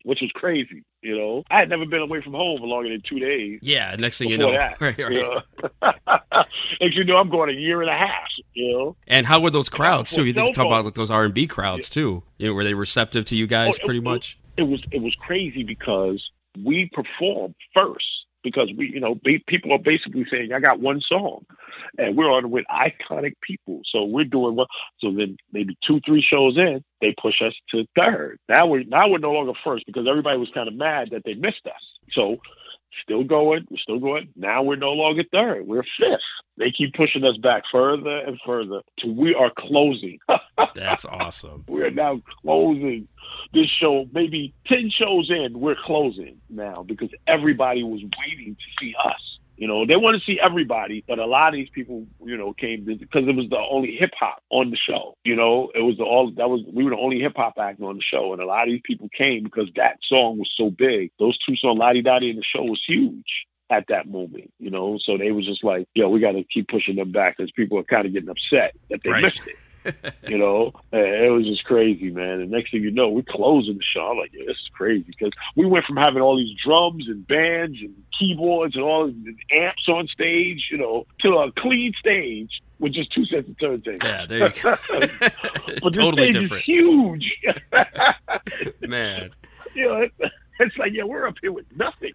Which 0.04 0.20
was 0.22 0.30
crazy, 0.34 0.84
you 1.02 1.16
know. 1.16 1.44
I 1.50 1.58
had 1.58 1.68
never 1.68 1.84
been 1.86 2.00
away 2.00 2.20
from 2.22 2.32
home 2.32 2.60
for 2.60 2.66
longer 2.66 2.88
than 2.88 3.02
two 3.02 3.18
days. 3.18 3.60
yeah, 3.62 3.94
next 3.98 4.18
thing 4.18 4.30
you 4.30 4.38
know. 4.38 4.50
that, 4.52 4.80
Right, 4.80 4.98
right. 4.98 5.12
you 5.12 5.22
know? 5.22 5.42
Next 6.80 6.96
you 6.96 7.04
know, 7.04 7.16
I'm 7.16 7.28
going 7.30 7.50
a 7.50 7.58
year 7.58 7.80
and 7.82 7.90
a 7.90 7.96
half. 7.96 8.28
You 8.54 8.72
know, 8.72 8.96
And 9.06 9.26
how 9.26 9.40
were 9.40 9.50
those 9.50 9.68
crowds 9.68 10.10
too? 10.12 10.24
You 10.24 10.32
think 10.32 10.54
talk 10.54 10.66
about 10.66 10.84
like 10.84 10.94
those 10.94 11.10
R 11.10 11.24
and 11.24 11.34
B 11.34 11.46
crowds 11.46 11.90
too. 11.90 12.22
You 12.38 12.48
know, 12.48 12.54
were 12.54 12.64
they 12.64 12.74
receptive 12.74 13.24
to 13.26 13.36
you 13.36 13.46
guys 13.46 13.78
Oh, 13.80 13.84
pretty 13.84 13.98
it- 13.98 14.04
much? 14.04 14.38
it 14.56 14.62
was 14.62 14.82
it 14.92 15.00
was 15.02 15.14
crazy 15.20 15.62
because 15.62 16.24
we 16.64 16.90
performed 16.92 17.54
first 17.74 18.06
because 18.50 18.70
we 18.76 18.90
you 18.92 19.00
know 19.00 19.14
be, 19.14 19.38
people 19.46 19.72
are 19.72 19.78
basically 19.78 20.24
saying 20.30 20.52
I 20.52 20.60
got 20.60 20.80
one 20.80 21.00
song, 21.00 21.44
and 21.98 22.16
we're 22.16 22.30
on 22.30 22.50
with 22.50 22.64
iconic 22.70 23.34
people, 23.40 23.80
so 23.84 24.04
we're 24.04 24.24
doing 24.24 24.56
well. 24.56 24.68
So 24.98 25.12
then 25.12 25.36
maybe 25.52 25.76
two 25.82 26.00
three 26.00 26.20
shows 26.20 26.56
in, 26.56 26.84
they 27.00 27.14
push 27.20 27.42
us 27.42 27.54
to 27.70 27.86
third. 27.96 28.38
Now 28.48 28.66
we're 28.66 28.84
now 28.84 29.08
we're 29.08 29.18
no 29.18 29.32
longer 29.32 29.52
first 29.64 29.86
because 29.86 30.06
everybody 30.08 30.38
was 30.38 30.50
kind 30.50 30.68
of 30.68 30.74
mad 30.74 31.10
that 31.10 31.24
they 31.24 31.34
missed 31.34 31.66
us. 31.66 31.82
So 32.12 32.38
still 33.02 33.24
going, 33.24 33.66
we're 33.70 33.78
still 33.78 33.98
going. 33.98 34.28
Now 34.36 34.62
we're 34.62 34.76
no 34.76 34.92
longer 34.92 35.24
third, 35.30 35.66
we're 35.66 35.84
fifth. 35.98 36.20
They 36.56 36.70
keep 36.70 36.94
pushing 36.94 37.24
us 37.24 37.36
back 37.36 37.62
further 37.70 38.18
and 38.18 38.38
further 38.44 38.80
till 38.98 39.14
we 39.14 39.34
are 39.34 39.50
closing. 39.56 40.18
That's 40.74 41.04
awesome. 41.04 41.64
We 41.68 41.82
are 41.82 41.90
now 41.90 42.20
closing 42.42 43.06
this 43.52 43.68
show. 43.68 44.06
Maybe 44.12 44.54
10 44.66 44.90
shows 44.90 45.30
in, 45.30 45.60
we're 45.60 45.76
closing 45.76 46.40
now 46.50 46.82
because 46.82 47.10
everybody 47.26 47.82
was 47.84 48.02
waiting 48.18 48.56
to 48.56 48.64
see 48.80 48.94
us. 49.04 49.37
You 49.58 49.66
know, 49.66 49.84
they 49.84 49.96
want 49.96 50.16
to 50.16 50.24
see 50.24 50.38
everybody, 50.40 51.04
but 51.08 51.18
a 51.18 51.26
lot 51.26 51.48
of 51.48 51.54
these 51.54 51.68
people, 51.68 52.06
you 52.24 52.36
know, 52.36 52.52
came 52.52 52.84
because 52.84 53.26
it 53.26 53.34
was 53.34 53.48
the 53.48 53.58
only 53.58 53.96
hip 53.96 54.12
hop 54.16 54.40
on 54.50 54.70
the 54.70 54.76
show. 54.76 55.16
You 55.24 55.34
know, 55.34 55.72
it 55.74 55.80
was 55.80 55.96
the 55.96 56.04
all 56.04 56.30
that 56.30 56.48
was 56.48 56.62
we 56.72 56.84
were 56.84 56.90
the 56.90 56.96
only 56.96 57.18
hip 57.18 57.32
hop 57.34 57.54
act 57.58 57.82
on 57.82 57.96
the 57.96 58.02
show, 58.02 58.32
and 58.32 58.40
a 58.40 58.46
lot 58.46 58.68
of 58.68 58.68
these 58.68 58.82
people 58.84 59.08
came 59.08 59.42
because 59.42 59.68
that 59.74 59.98
song 60.02 60.38
was 60.38 60.48
so 60.56 60.70
big. 60.70 61.10
Those 61.18 61.36
two 61.38 61.56
songs, 61.56 61.76
Ladi 61.76 62.04
Dadi, 62.04 62.30
and 62.30 62.38
the 62.38 62.44
show 62.44 62.62
was 62.62 62.80
huge 62.86 63.46
at 63.68 63.88
that 63.88 64.08
moment. 64.08 64.52
You 64.60 64.70
know, 64.70 64.96
so 65.02 65.18
they 65.18 65.32
was 65.32 65.44
just 65.44 65.64
like, 65.64 65.88
yo, 65.92 66.08
we 66.08 66.20
got 66.20 66.32
to 66.32 66.44
keep 66.44 66.68
pushing 66.68 66.94
them 66.94 67.10
back 67.10 67.36
because 67.36 67.50
people 67.50 67.78
are 67.78 67.84
kind 67.84 68.06
of 68.06 68.12
getting 68.12 68.30
upset 68.30 68.76
that 68.90 69.00
they 69.02 69.10
Right. 69.10 69.24
missed 69.24 69.42
it 69.46 69.56
you 70.28 70.38
know, 70.38 70.72
it 70.92 71.32
was 71.32 71.46
just 71.46 71.64
crazy, 71.64 72.10
man. 72.10 72.40
And 72.40 72.50
next 72.50 72.70
thing 72.70 72.82
you 72.82 72.90
know, 72.90 73.08
we're 73.08 73.22
closing 73.22 73.76
the 73.76 73.82
show. 73.82 74.10
I'm 74.10 74.18
like, 74.18 74.32
yeah, 74.32 74.44
this 74.46 74.56
is 74.56 74.70
crazy 74.72 75.06
because 75.06 75.32
we 75.56 75.66
went 75.66 75.84
from 75.84 75.96
having 75.96 76.22
all 76.22 76.36
these 76.36 76.56
drums 76.62 77.08
and 77.08 77.26
bands 77.26 77.78
and 77.80 77.94
keyboards 78.18 78.74
and 78.74 78.84
all 78.84 79.06
these 79.06 79.36
amps 79.50 79.88
on 79.88 80.08
stage, 80.08 80.68
you 80.70 80.78
know, 80.78 81.06
to 81.20 81.36
a 81.38 81.52
clean 81.52 81.92
stage 81.98 82.62
with 82.78 82.92
just 82.92 83.12
two 83.12 83.24
sets 83.26 83.48
of 83.48 83.56
turntables. 83.56 84.02
Yeah, 84.02 84.26
there 84.26 84.48
you 84.48 84.62
go. 84.62 84.76
But 85.80 85.92
this 85.92 86.04
totally 86.04 86.30
stage 86.30 86.42
different, 86.42 86.62
is 86.62 86.66
huge. 86.66 87.42
man. 88.80 89.30
you 89.74 89.88
know, 89.88 90.00
it's, 90.02 90.34
it's 90.60 90.76
like, 90.76 90.92
yeah, 90.92 91.04
we're 91.04 91.26
up 91.26 91.36
here 91.40 91.52
with 91.52 91.66
nothing. 91.76 92.12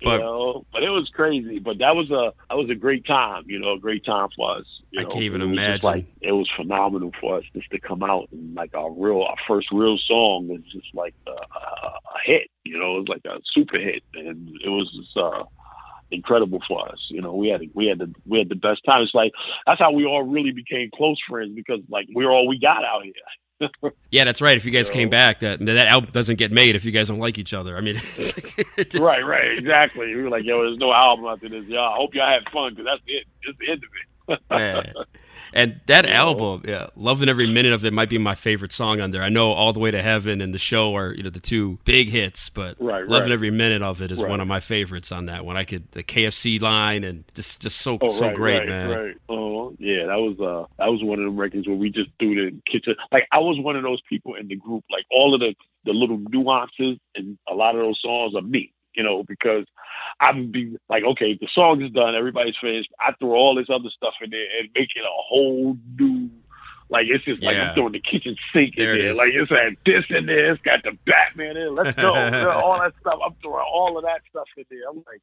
You 0.00 0.08
But- 0.08 0.18
know, 0.18 0.64
but 0.72 0.82
it 0.82 0.90
was 0.90 1.08
crazy. 1.10 1.58
But 1.58 1.78
that 1.78 1.96
was 1.96 2.10
a 2.10 2.32
that 2.48 2.56
was 2.56 2.70
a 2.70 2.74
great 2.74 3.04
time. 3.06 3.44
You 3.46 3.58
know, 3.58 3.72
a 3.72 3.78
great 3.78 4.04
time 4.04 4.28
for 4.36 4.56
us. 4.56 4.64
You 4.90 5.00
I 5.00 5.02
know, 5.04 5.08
can't 5.10 5.24
even 5.24 5.42
imagine. 5.42 5.88
Like 5.90 6.06
it 6.20 6.32
was 6.32 6.48
phenomenal 6.56 7.12
for 7.20 7.38
us 7.38 7.44
just 7.54 7.70
to 7.70 7.78
come 7.80 8.02
out 8.02 8.28
and 8.32 8.54
like 8.54 8.74
our 8.74 8.90
real 8.90 9.22
our 9.22 9.36
first 9.46 9.68
real 9.72 9.98
song 9.98 10.48
was 10.48 10.60
just 10.72 10.94
like 10.94 11.14
a, 11.26 11.30
a, 11.30 11.34
a 11.34 12.18
hit. 12.24 12.48
You 12.64 12.78
know, 12.78 12.96
it 12.96 13.00
was 13.00 13.08
like 13.08 13.24
a 13.24 13.40
super 13.52 13.78
hit, 13.78 14.02
and 14.14 14.48
it 14.64 14.68
was 14.68 14.90
just 14.92 15.16
uh, 15.16 15.44
incredible 16.10 16.60
for 16.68 16.88
us. 16.88 16.98
You 17.08 17.20
know, 17.22 17.34
we 17.34 17.48
had 17.48 17.62
we 17.74 17.86
had 17.86 17.98
the 17.98 18.12
we 18.26 18.38
had 18.38 18.48
the 18.48 18.54
best 18.56 18.82
time. 18.84 19.02
It's 19.02 19.14
like 19.14 19.32
that's 19.66 19.80
how 19.80 19.92
we 19.92 20.04
all 20.04 20.22
really 20.22 20.52
became 20.52 20.90
close 20.94 21.18
friends 21.28 21.52
because 21.54 21.80
like 21.88 22.06
we're 22.14 22.30
all 22.30 22.46
we 22.46 22.58
got 22.58 22.84
out 22.84 23.02
here. 23.04 23.12
Yeah, 24.10 24.24
that's 24.24 24.40
right. 24.40 24.56
If 24.56 24.64
you 24.64 24.70
guys 24.70 24.86
So- 24.86 24.94
came 24.94 25.10
back, 25.10 25.40
that 25.40 25.58
that 25.66 25.86
album 25.88 26.10
doesn't 26.12 26.36
get 26.36 26.50
made 26.52 26.76
if 26.76 26.84
you 26.84 26.92
guys 26.92 27.08
don't 27.08 27.18
like 27.18 27.38
each 27.38 27.52
other. 27.52 27.76
I 27.76 27.80
mean, 27.80 27.96
it's 28.16 28.36
like, 28.36 28.88
just- 28.90 29.02
Right, 29.04 29.24
right, 29.24 29.58
exactly. 29.58 30.14
We 30.14 30.22
were 30.22 30.30
like, 30.30 30.44
yo, 30.44 30.62
there's 30.62 30.78
no 30.78 30.92
album 30.92 31.26
after 31.26 31.48
this. 31.48 31.64
Y'all, 31.66 31.92
I 31.92 31.96
hope 31.96 32.14
y'all 32.14 32.26
had 32.26 32.48
fun 32.52 32.74
because 32.74 32.86
that's 32.86 33.02
it. 33.06 33.24
It's 33.42 33.58
the 33.58 33.70
end 33.70 33.82
of 33.84 33.90
it. 33.92 34.96
And 35.52 35.80
that 35.86 36.04
You 36.04 36.10
know? 36.10 36.16
album, 36.16 36.62
yeah, 36.66 36.86
loving 36.96 37.28
every 37.28 37.46
minute 37.46 37.72
of 37.72 37.84
it 37.84 37.92
might 37.92 38.10
be 38.10 38.18
my 38.18 38.34
favorite 38.34 38.72
song 38.72 39.00
on 39.00 39.10
there. 39.10 39.22
I 39.22 39.28
know 39.28 39.52
"All 39.52 39.72
the 39.72 39.80
Way 39.80 39.90
to 39.90 40.02
Heaven" 40.02 40.40
and 40.40 40.52
"The 40.52 40.58
Show" 40.58 40.94
are 40.96 41.12
you 41.12 41.22
know 41.22 41.30
the 41.30 41.40
two 41.40 41.78
big 41.84 42.08
hits, 42.08 42.50
but 42.50 42.76
Right, 42.80 43.06
loving 43.06 43.28
right. 43.30 43.32
every 43.32 43.50
minute 43.50 43.82
of 43.82 44.02
it 44.02 44.10
is 44.12 44.22
Right. 44.22 44.30
one 44.30 44.40
of 44.40 44.48
my 44.48 44.60
favorites 44.60 45.10
on 45.12 45.26
that 45.26 45.44
one. 45.44 45.56
I 45.56 45.64
could 45.64 45.90
the 45.92 46.02
KFC 46.02 46.58
line 46.60 47.04
and 47.04 47.24
just 47.34 47.62
just 47.62 47.78
so 47.78 47.98
Oh, 48.00 48.08
so 48.08 48.32
great, 48.34 48.68
man. 48.68 48.90
Right. 48.90 49.14
Oh, 49.28 49.74
yeah. 49.78 50.06
That 50.06 50.18
was 50.18 50.38
uh, 50.40 50.66
that 50.78 50.90
was 50.90 51.02
one 51.02 51.18
of 51.18 51.24
them 51.24 51.36
records 51.36 51.66
where 51.66 51.76
we 51.76 51.90
just 51.90 52.10
threw 52.18 52.34
the 52.50 52.56
kitchen. 52.70 52.94
Like 53.12 53.26
I 53.32 53.38
was 53.38 53.58
one 53.60 53.76
of 53.76 53.82
those 53.82 54.00
people 54.08 54.34
in 54.34 54.48
the 54.48 54.56
group. 54.56 54.84
Like 54.90 55.04
all 55.10 55.34
of 55.34 55.40
the 55.40 55.54
the 55.84 55.92
little 55.92 56.18
nuances 56.30 56.98
and 57.14 57.38
a 57.48 57.54
lot 57.54 57.74
of 57.74 57.80
those 57.82 58.00
songs 58.02 58.34
are 58.34 58.42
me. 58.42 58.72
You 58.94 59.04
know, 59.04 59.22
because 59.22 59.64
I 60.20 60.32
would 60.32 60.50
be 60.52 60.76
like, 60.88 61.04
okay, 61.04 61.38
the 61.40 61.48
song 61.52 61.80
is 61.82 61.92
done, 61.92 62.14
everybody's 62.14 62.56
finished. 62.60 62.90
I 63.00 63.12
throw 63.20 63.34
all 63.34 63.54
this 63.54 63.70
other 63.70 63.90
stuff 63.90 64.14
in 64.20 64.30
there 64.30 64.46
and 64.60 64.68
make 64.74 64.88
it 64.96 65.02
a 65.02 65.08
whole 65.08 65.76
new 65.98 66.28
Like 66.90 67.06
it's 67.08 67.24
just 67.24 67.42
like 67.42 67.54
Yeah. 67.54 67.68
I'm 67.68 67.74
throwing 67.74 67.92
the 67.92 68.00
kitchen 68.00 68.36
sink 68.52 68.74
There 68.76 68.94
in 68.98 69.06
it 69.06 69.16
Like 69.16 69.32
it's 69.32 69.50
had 69.50 69.76
this 69.84 70.04
in 70.08 70.26
there. 70.26 70.52
It's 70.52 70.62
got 70.62 70.82
the 70.82 70.96
Batman 71.06 71.56
in. 71.56 71.68
it. 71.68 71.72
Let's 71.72 71.96
go. 71.96 72.14
all 72.50 72.80
that 72.80 72.94
stuff. 73.00 73.20
I'm 73.24 73.34
throwing 73.42 73.64
all 73.72 73.96
of 73.98 74.04
that 74.04 74.22
stuff 74.30 74.48
in 74.56 74.64
there. 74.70 74.88
I'm 74.90 74.96
like 74.96 75.22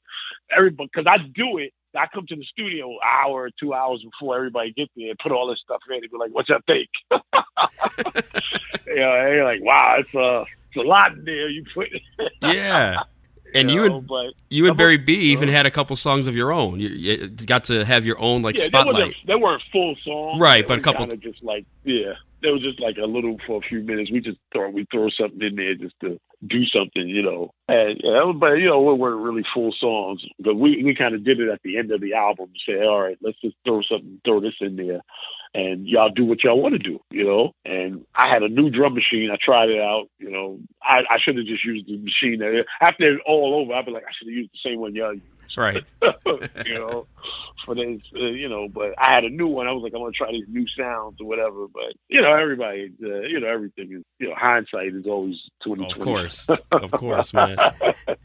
everybody 0.55 0.89
because 0.93 1.07
I 1.07 1.17
do 1.17 1.57
it. 1.57 1.73
I 1.97 2.07
come 2.13 2.25
to 2.27 2.35
the 2.35 2.43
studio 2.43 2.89
an 2.89 2.97
hour 3.03 3.43
or 3.43 3.49
two 3.59 3.73
hours 3.73 4.03
before 4.03 4.35
everybody 4.35 4.73
gets 4.73 4.91
there 4.95 5.09
and 5.09 5.19
put 5.19 5.31
all 5.31 5.47
this 5.47 5.61
stuff 5.61 5.81
in 5.89 5.95
and 5.95 6.11
be 6.11 6.17
like, 6.17 6.31
"What 6.31 6.49
y'all 6.49 6.59
think?" 6.67 6.89
you 8.87 8.95
know, 8.97 9.27
you're 9.31 9.45
like, 9.45 9.63
"Wow, 9.63 9.95
it's 9.99 10.13
a 10.13 10.45
it's 10.67 10.77
a 10.77 10.87
lot 10.87 11.13
in 11.13 11.23
there. 11.25 11.49
You 11.49 11.63
put." 11.73 11.87
Yeah. 12.41 13.03
And 13.55 13.71
you 13.71 13.87
know, 13.87 13.97
and 13.97 14.07
but 14.07 14.33
you 14.49 14.67
and 14.67 14.77
Barry 14.77 14.97
B 14.97 15.13
even 15.31 15.49
uh, 15.49 15.51
had 15.53 15.65
a 15.65 15.71
couple 15.71 15.95
songs 15.95 16.27
of 16.27 16.35
your 16.35 16.51
own. 16.51 16.79
You, 16.79 16.89
you 16.89 17.27
got 17.27 17.65
to 17.65 17.85
have 17.85 18.05
your 18.05 18.19
own 18.19 18.41
like 18.41 18.57
yeah, 18.57 18.63
they 18.63 18.67
spotlight. 18.67 18.95
weren't, 18.95 19.15
they 19.25 19.35
weren't 19.35 19.63
full 19.71 19.95
songs, 20.03 20.39
Right, 20.41 20.67
but 20.67 20.79
a 20.79 20.81
couple- 20.81 21.07
just 21.17 21.43
like 21.43 21.65
yeah, 21.83 22.13
they 22.41 22.51
were 22.51 22.59
just 22.59 22.79
like 22.79 22.97
a 22.97 23.05
little 23.05 23.37
for 23.47 23.57
a 23.63 23.67
few 23.67 23.81
minutes. 23.81 24.11
We 24.11 24.19
just 24.19 24.37
throw 24.51 24.69
we 24.69 24.85
throw 24.91 25.09
something 25.09 25.41
in 25.41 25.55
there 25.55 25.75
just 25.75 25.99
to 26.01 26.19
do 26.45 26.65
something, 26.65 27.07
you 27.07 27.23
know. 27.23 27.53
And 27.67 27.99
was- 28.03 28.35
but 28.39 28.53
you 28.55 28.67
know, 28.67 28.81
we 28.81 28.93
weren't 28.93 29.21
really 29.21 29.45
full 29.53 29.71
songs, 29.71 30.23
but 30.39 30.55
we 30.55 30.83
we 30.83 30.93
kind 30.95 31.15
of 31.15 31.23
did 31.23 31.39
it 31.39 31.49
at 31.49 31.61
the 31.63 31.77
end 31.77 31.91
of 31.91 32.01
the 32.01 32.13
album. 32.13 32.51
Say, 32.67 32.83
all 32.83 33.01
right, 33.01 33.17
let's 33.21 33.39
just 33.41 33.55
throw 33.65 33.81
something, 33.81 34.19
throw 34.25 34.39
this 34.39 34.55
in 34.61 34.75
there. 34.75 35.01
And 35.55 35.87
y'all 35.87 36.09
do 36.09 36.25
what 36.25 36.43
y'all 36.43 36.61
want 36.61 36.73
to 36.73 36.79
do, 36.79 36.99
you 37.09 37.23
know. 37.23 37.53
And 37.63 38.05
I 38.13 38.27
had 38.27 38.43
a 38.43 38.49
new 38.49 38.69
drum 38.69 38.93
machine. 38.93 39.31
I 39.31 39.37
tried 39.37 39.69
it 39.69 39.79
out, 39.79 40.09
you 40.19 40.29
know. 40.29 40.59
I, 40.83 41.03
I 41.09 41.17
should 41.17 41.37
have 41.37 41.45
just 41.45 41.63
used 41.63 41.87
the 41.87 41.95
machine. 41.95 42.39
That, 42.39 42.65
after 42.81 43.13
it's 43.13 43.23
all 43.25 43.55
over, 43.55 43.73
I'd 43.73 43.85
be 43.85 43.91
like, 43.91 44.03
I 44.03 44.11
should 44.11 44.27
have 44.27 44.35
used 44.35 44.51
the 44.51 44.69
same 44.69 44.81
one 44.81 44.95
y'all 44.95 45.13
used 45.13 45.25
Right. 45.57 45.83
you 46.65 46.73
know, 46.75 47.07
for 47.65 47.75
this, 47.75 47.99
uh, 48.15 48.19
you 48.25 48.47
know. 48.49 48.67
But 48.67 48.93
I 48.97 49.11
had 49.13 49.23
a 49.23 49.29
new 49.29 49.47
one. 49.47 49.67
I 49.67 49.71
was 49.71 49.83
like, 49.83 49.93
I'm 49.93 50.01
gonna 50.01 50.11
try 50.11 50.31
these 50.31 50.45
new 50.47 50.65
sounds 50.77 51.19
or 51.21 51.27
whatever. 51.27 51.67
But 51.67 51.93
you 52.09 52.21
know, 52.21 52.33
everybody, 52.33 52.91
uh, 53.03 53.21
you 53.21 53.39
know, 53.39 53.47
everything 53.47 53.91
is, 53.93 54.03
you 54.19 54.29
know, 54.29 54.35
hindsight 54.35 54.93
is 54.93 55.05
always 55.05 55.35
twenty 55.63 55.89
Of 55.89 55.99
course. 55.99 56.47
Of 56.71 56.91
course, 56.91 57.33
man. 57.33 57.57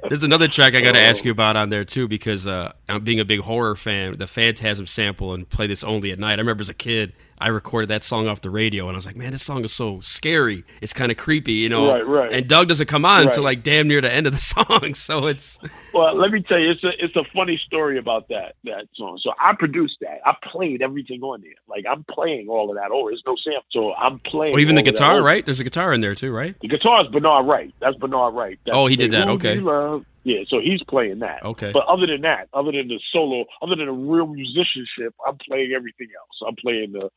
There's 0.09 0.23
another 0.25 0.49
track 0.49 0.75
I 0.75 0.81
got 0.81 0.93
to 0.93 1.01
Oh. 1.01 1.05
ask 1.05 1.25
you 1.25 1.31
about 1.31 1.57
on 1.57 1.71
there 1.71 1.85
too 1.85 2.09
because 2.09 2.47
uh, 2.47 2.73
I'm 2.89 3.03
being 3.05 3.21
a 3.21 3.25
big 3.25 3.41
horror 3.41 3.77
fan. 3.77 4.19
The 4.19 4.27
Phantasm 4.27 4.87
sample 4.87 5.35
and 5.35 5.49
play 5.49 5.67
this 5.67 5.85
only 5.85 6.11
at 6.13 6.19
night. 6.19 6.35
I 6.35 6.43
remember 6.43 6.61
as 6.63 6.69
a 6.69 6.75
kid, 6.75 7.13
I 7.41 7.49
recorded 7.49 7.89
that 7.89 8.05
song 8.05 8.29
off 8.29 8.43
the 8.43 8.51
radio 8.51 8.87
and 8.89 8.95
I 8.95 8.99
was 8.99 9.07
like, 9.07 9.17
man, 9.17 9.33
this 9.33 9.43
song 9.43 9.65
is 9.65 9.73
so 9.73 10.01
scary. 10.01 10.63
It's 10.83 10.93
kind 10.93 11.11
of 11.11 11.17
creepy, 11.17 11.55
you 11.55 11.69
know. 11.71 11.91
Right, 11.91 12.07
right. 12.07 12.33
And 12.33 12.47
Doug 12.47 12.69
doesn't 12.69 12.87
come 12.87 13.05
on 13.07 13.23
until 13.23 13.43
Right. 13.45 13.57
like 13.57 13.63
damn 13.63 13.89
near 13.89 14.01
the 14.03 14.13
end 14.13 14.27
of 14.27 14.33
the 14.35 14.39
song, 14.41 14.95
so 14.95 15.27
it's 15.27 15.59
Well, 15.95 16.15
let 16.17 16.31
me 16.33 16.43
tell 16.43 16.59
you, 16.59 16.71
it's 16.73 16.85
a 16.85 17.05
it's 17.05 17.17
a 17.17 17.25
funny 17.35 17.57
story 17.65 17.97
about 17.99 18.29
that 18.29 18.57
that 18.65 18.87
song. 18.95 19.19
So 19.23 19.33
I 19.41 19.55
produced 19.55 19.97
that. 20.03 20.21
I 20.27 20.37
played 20.43 20.83
everything 20.83 21.23
on 21.23 21.41
there. 21.41 21.55
Like 21.69 21.85
I'm 21.91 22.05
playing 22.05 22.49
all 22.49 22.69
of 22.71 22.77
that 22.77 22.91
over. 22.91 23.11
There's 23.11 23.23
no 23.27 23.37
sample. 23.37 23.65
So 23.71 23.95
I'm 23.95 24.19
playing. 24.19 24.53
well, 24.53 24.61
even 24.61 24.75
the 24.75 24.83
guitar, 24.83 25.23
right? 25.23 25.45
There's 25.45 25.61
a 25.61 25.65
guitar 25.65 25.93
in 25.95 26.03
there 26.03 26.15
too, 26.15 26.33
right? 26.33 26.55
The 26.61 26.69
guitar 26.69 27.03
is 27.03 27.09
Bernard 27.09 27.47
Wright. 27.47 27.73
That's 27.81 27.97
Bernard 27.97 28.35
Wright. 28.35 28.59
That's 28.67 28.77
Oh, 28.77 28.87
he 28.87 28.97
did 28.97 29.13
that, 29.13 29.29
okay. 29.29 29.57
Love. 29.61 30.05
Yeah, 30.23 30.41
so 30.49 30.61
he's 30.61 30.83
playing 30.83 31.21
that. 31.21 31.45
Okay. 31.45 31.73
But 31.73 31.87
other 31.87 32.07
than 32.07 32.23
that, 32.23 32.49
other 32.53 32.73
than 32.73 32.89
the 32.89 33.01
solo, 33.11 33.47
other 33.63 33.75
than 33.77 33.87
the 33.87 33.93
real 33.93 34.27
musicianship, 34.27 35.15
I'm 35.27 35.39
playing 35.39 35.73
everything 35.73 36.09
else. 36.19 36.43
I'm 36.47 36.57
playing 36.57 36.93
the 36.93 37.11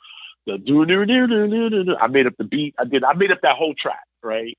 the 0.45 0.57
do 0.57 0.85
do 0.85 1.05
do 1.05 1.27
do 1.27 1.69
do 1.69 1.83
do. 1.83 1.95
I 1.95 2.07
made 2.07 2.27
up 2.27 2.35
the 2.37 2.43
beat. 2.43 2.75
I 2.77 2.85
did. 2.85 3.03
I 3.03 3.13
made 3.13 3.31
up 3.31 3.41
that 3.41 3.55
whole 3.55 3.73
track, 3.73 4.05
right? 4.21 4.57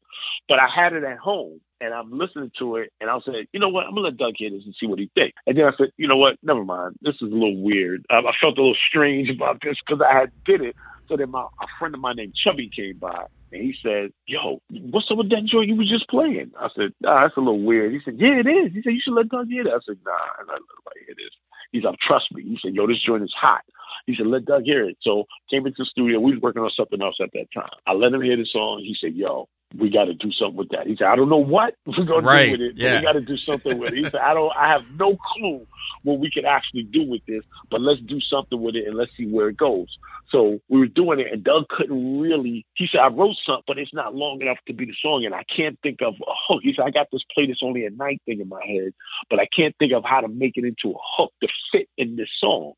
But 0.48 0.58
I 0.58 0.68
had 0.68 0.92
it 0.92 1.04
at 1.04 1.18
home, 1.18 1.60
and 1.80 1.92
I'm 1.92 2.16
listening 2.16 2.50
to 2.58 2.76
it, 2.76 2.92
and 3.00 3.10
I 3.10 3.18
said, 3.20 3.46
you 3.52 3.60
know 3.60 3.68
what? 3.68 3.86
I'm 3.86 3.94
gonna 3.94 4.08
let 4.08 4.16
Doug 4.16 4.34
hear 4.36 4.50
this 4.50 4.64
and 4.64 4.74
see 4.74 4.86
what 4.86 4.98
he 4.98 5.10
thinks. 5.14 5.36
And 5.46 5.56
then 5.56 5.66
I 5.66 5.76
said, 5.76 5.90
you 5.96 6.08
know 6.08 6.16
what? 6.16 6.38
Never 6.42 6.64
mind. 6.64 6.96
This 7.02 7.16
is 7.16 7.22
a 7.22 7.24
little 7.24 7.60
weird. 7.62 8.04
Um, 8.10 8.26
I 8.26 8.32
felt 8.32 8.58
a 8.58 8.60
little 8.60 8.74
strange 8.74 9.30
about 9.30 9.60
this 9.62 9.78
because 9.80 10.02
I 10.02 10.12
had 10.12 10.32
did 10.44 10.62
it. 10.62 10.76
So 11.08 11.16
then 11.16 11.30
my 11.30 11.42
a 11.42 11.66
friend 11.78 11.94
of 11.94 12.00
mine 12.00 12.16
named 12.16 12.34
Chubby 12.34 12.68
came 12.68 12.96
by. 12.96 13.26
And 13.54 13.62
he 13.62 13.72
said, 13.80 14.12
"Yo, 14.26 14.60
what's 14.68 15.08
up 15.12 15.18
with 15.18 15.30
that 15.30 15.44
joint 15.44 15.68
you 15.68 15.76
was 15.76 15.88
just 15.88 16.08
playing?" 16.08 16.50
I 16.58 16.68
said, 16.74 16.92
"Nah, 17.00 17.22
that's 17.22 17.36
a 17.36 17.40
little 17.40 17.60
weird." 17.60 17.92
He 17.92 18.00
said, 18.00 18.18
"Yeah, 18.18 18.40
it 18.40 18.48
is." 18.48 18.72
He 18.72 18.82
said, 18.82 18.94
"You 18.94 19.00
should 19.00 19.14
let 19.14 19.28
Doug 19.28 19.46
hear 19.46 19.62
that." 19.62 19.74
I 19.74 19.78
said, 19.86 19.98
"Nah, 20.04 20.10
I'm 20.40 20.46
not 20.46 20.60
nobody 20.60 21.06
hear 21.06 21.14
this." 21.16 21.30
He's 21.70 21.84
like, 21.84 22.00
"Trust 22.00 22.34
me." 22.34 22.42
He 22.42 22.58
said, 22.60 22.74
"Yo, 22.74 22.84
this 22.88 22.98
joint 22.98 23.22
is 23.22 23.32
hot." 23.32 23.64
He 24.06 24.16
said, 24.16 24.26
"Let 24.26 24.44
Doug 24.44 24.64
hear 24.64 24.84
it." 24.88 24.98
So 25.00 25.26
came 25.48 25.66
into 25.68 25.82
the 25.82 25.86
studio. 25.86 26.18
We 26.18 26.32
was 26.32 26.40
working 26.40 26.62
on 26.62 26.70
something 26.70 27.00
else 27.00 27.18
at 27.20 27.30
that 27.34 27.52
time. 27.52 27.70
I 27.86 27.92
let 27.92 28.12
him 28.12 28.22
hear 28.22 28.36
the 28.36 28.44
song. 28.44 28.80
He 28.80 28.96
said, 29.00 29.14
"Yo, 29.14 29.48
we 29.76 29.90
got 29.90 30.04
to 30.04 30.14
do 30.14 30.30
something 30.32 30.56
with 30.56 30.70
that." 30.70 30.86
He 30.86 30.96
said, 30.96 31.08
"I 31.08 31.16
don't 31.16 31.28
know 31.28 31.36
what 31.36 31.76
we're 31.86 32.04
gonna 32.04 32.22
do 32.22 32.52
with 32.52 32.60
it, 32.60 32.74
but 32.76 32.82
yeah. 32.82 32.98
we 32.98 33.04
got 33.04 33.12
to 33.12 33.20
do 33.20 33.36
something 33.36 33.78
with 33.78 33.92
it." 33.92 33.98
He 33.98 34.04
said, 34.04 34.16
"I 34.16 34.34
don't. 34.34 34.52
I 34.56 34.68
have 34.68 34.84
no 34.98 35.16
clue 35.16 35.66
what 36.02 36.18
we 36.18 36.30
could 36.30 36.44
actually 36.44 36.82
do 36.82 37.02
with 37.02 37.24
this, 37.26 37.42
but 37.70 37.80
let's 37.80 38.00
do 38.00 38.20
something 38.20 38.60
with 38.60 38.76
it 38.76 38.86
and 38.86 38.96
let's 38.96 39.10
see 39.16 39.26
where 39.26 39.48
it 39.48 39.56
goes." 39.56 39.98
So 40.30 40.60
we 40.68 40.78
were 40.80 40.86
doing 40.86 41.20
it, 41.20 41.32
and 41.32 41.44
Doug 41.44 41.68
couldn't 41.68 42.20
really. 42.20 42.64
He 42.74 42.86
said, 42.86 43.00
"I 43.00 43.08
wrote 43.08 43.36
something, 43.44 43.64
but 43.66 43.78
it's 43.78 43.94
not 43.94 44.14
long 44.14 44.40
enough 44.40 44.58
to 44.66 44.72
be 44.72 44.84
the 44.84 44.94
song, 45.00 45.24
and 45.24 45.34
I 45.34 45.44
can't 45.44 45.78
think 45.82 46.02
of 46.02 46.14
a 46.14 46.34
hook." 46.48 46.62
He 46.62 46.74
said, 46.74 46.84
"I 46.86 46.90
got 46.90 47.10
this 47.12 47.24
play 47.34 47.46
this 47.46 47.62
only 47.62 47.84
at 47.86 47.96
night 47.96 48.20
thing 48.26 48.40
in 48.40 48.48
my 48.48 48.64
head, 48.64 48.92
but 49.30 49.38
I 49.38 49.46
can't 49.46 49.76
think 49.78 49.92
of 49.92 50.04
how 50.04 50.20
to 50.20 50.28
make 50.28 50.56
it 50.56 50.64
into 50.64 50.92
a 50.92 50.98
hook 51.16 51.32
to 51.40 51.48
fit 51.70 51.88
in 51.96 52.16
this 52.16 52.30
song." 52.38 52.74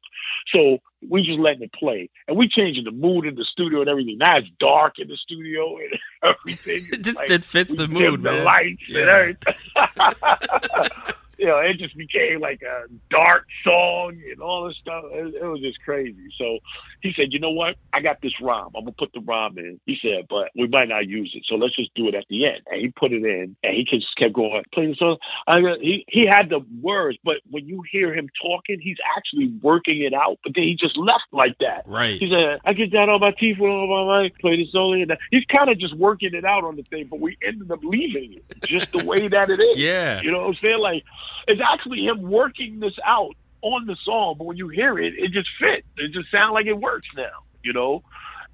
So 0.49 0.81
we 1.09 1.23
just 1.23 1.39
letting 1.39 1.63
it 1.63 1.73
play, 1.73 2.11
and 2.29 2.37
we 2.37 2.49
changing 2.49 2.85
the 2.85 2.91
mood 2.91 3.27
in 3.27 3.35
the 3.35 3.45
studio 3.45 3.81
and 3.81 3.89
everything. 3.89 4.19
Now 4.19 4.39
it's 4.39 4.49
dark 4.59 4.99
in 4.99 5.09
the 5.09 5.17
studio 5.17 5.77
and 5.79 5.99
everything. 6.47 6.87
It 6.93 7.03
just 7.03 7.17
Like, 7.17 7.31
it 7.31 7.45
fits 7.45 7.75
the 7.75 7.89
mood, 7.89 8.23
the 8.23 8.33
man. 8.33 8.45
lights 8.45 8.83
and 8.89 8.97
Yeah. 8.97 9.11
everything. 9.13 9.55
you 11.39 11.47
know, 11.47 11.59
it 11.59 11.79
just 11.79 11.97
became 11.97 12.41
like 12.41 12.63
a 12.63 12.85
dark 13.11 13.47
song 13.65 14.21
and 14.31 14.41
all 14.41 14.69
this 14.69 14.77
stuff. 14.77 15.05
It, 15.11 15.35
it 15.35 15.45
was 15.45 15.61
just 15.61 15.81
crazy. 15.83 16.29
So 16.39 16.59
he 17.03 17.13
said, 17.15 17.33
"You 17.33 17.41
know 17.41 17.51
what? 17.51 17.77
I 17.93 18.01
got 18.01 18.21
this 18.23 18.41
rhyme. 18.41 18.71
I'm 18.77 18.85
gonna 18.85 18.93
put 18.93 19.13
the 19.13 19.21
rhyme 19.21 19.59
in." 19.59 19.81
He 19.87 19.99
said, 20.01 20.27
"But 20.29 20.51
we 20.57 20.67
might 20.69 20.89
not 20.89 21.07
use 21.07 21.33
it, 21.35 21.45
so 21.47 21.57
let's 21.57 21.77
just 21.77 21.95
do 21.95 22.09
it 22.09 22.15
at 22.15 22.25
the 22.29 22.47
end." 22.47 22.61
And 22.71 22.81
he 22.81 22.89
put 22.89 23.13
it 23.13 23.25
in, 23.25 23.57
and 23.63 23.75
he 23.75 23.85
just 23.85 24.15
kept 24.17 24.35
going, 24.35 24.63
playing 24.73 24.91
the 24.91 24.97
song. 24.97 25.19
I, 25.47 25.61
he 25.81 26.05
he 26.09 26.27
had 26.27 26.49
the 26.49 26.61
words, 26.81 27.19
but 27.25 27.37
when 27.51 27.67
you 27.67 27.83
hear 27.91 28.15
him 28.15 28.29
talking, 28.41 28.81
he's 28.81 28.99
actually 29.17 29.49
working 29.63 30.03
it 30.03 30.15
out. 30.15 30.39
But 30.43 30.55
then 30.55 30.65
he 30.65 30.75
just 30.75 30.97
left 30.97 31.27
like 31.33 31.57
that. 31.59 31.85
Right. 31.87 32.21
He 32.21 32.31
said, 32.31 32.61
I 32.65 32.73
get 32.73 32.93
down 32.93 33.11
on 33.11 33.21
my 33.21 33.33
teeth 33.33 33.59
with 33.59 33.71
all 33.71 34.07
my 34.07 34.23
might, 34.23 34.39
play 34.39 34.57
this 34.57 34.75
only. 34.75 35.03
And 35.03 35.17
he's 35.31 35.45
kind 35.45 35.71
of 35.71 35.79
just 35.79 35.95
working 35.95 36.35
it 36.35 36.45
out 36.45 36.65
on 36.65 36.77
the 36.77 36.83
thing, 36.83 37.07
but 37.11 37.21
we 37.21 37.37
ended 37.47 37.71
up 37.71 37.81
leaving 37.83 38.35
it 38.35 38.63
just 38.65 38.91
the 38.93 39.05
way 39.05 39.29
that 39.29 39.51
it 39.51 39.61
is. 39.61 39.77
Yeah. 39.87 40.23
You 40.23 40.33
know 40.33 40.41
what 40.41 40.49
I'm 40.49 40.55
saying? 40.63 40.79
Like, 40.79 41.05
it's 41.49 41.61
actually 41.61 42.05
him 42.05 42.23
working 42.23 42.81
this 42.81 42.95
out 43.05 43.35
on 43.63 43.87
the 43.87 43.97
song, 44.05 44.37
but 44.39 44.45
when 44.45 44.57
you 44.57 44.69
hear 44.69 44.99
it, 44.99 45.15
it 45.19 45.33
just 45.33 45.49
fits. 45.59 45.87
It 45.97 46.13
just 46.13 46.31
sounds 46.31 46.53
like 46.55 46.67
it 46.67 46.79
works 46.79 47.09
now, 47.17 47.45
you 47.63 47.73
know? 47.73 48.03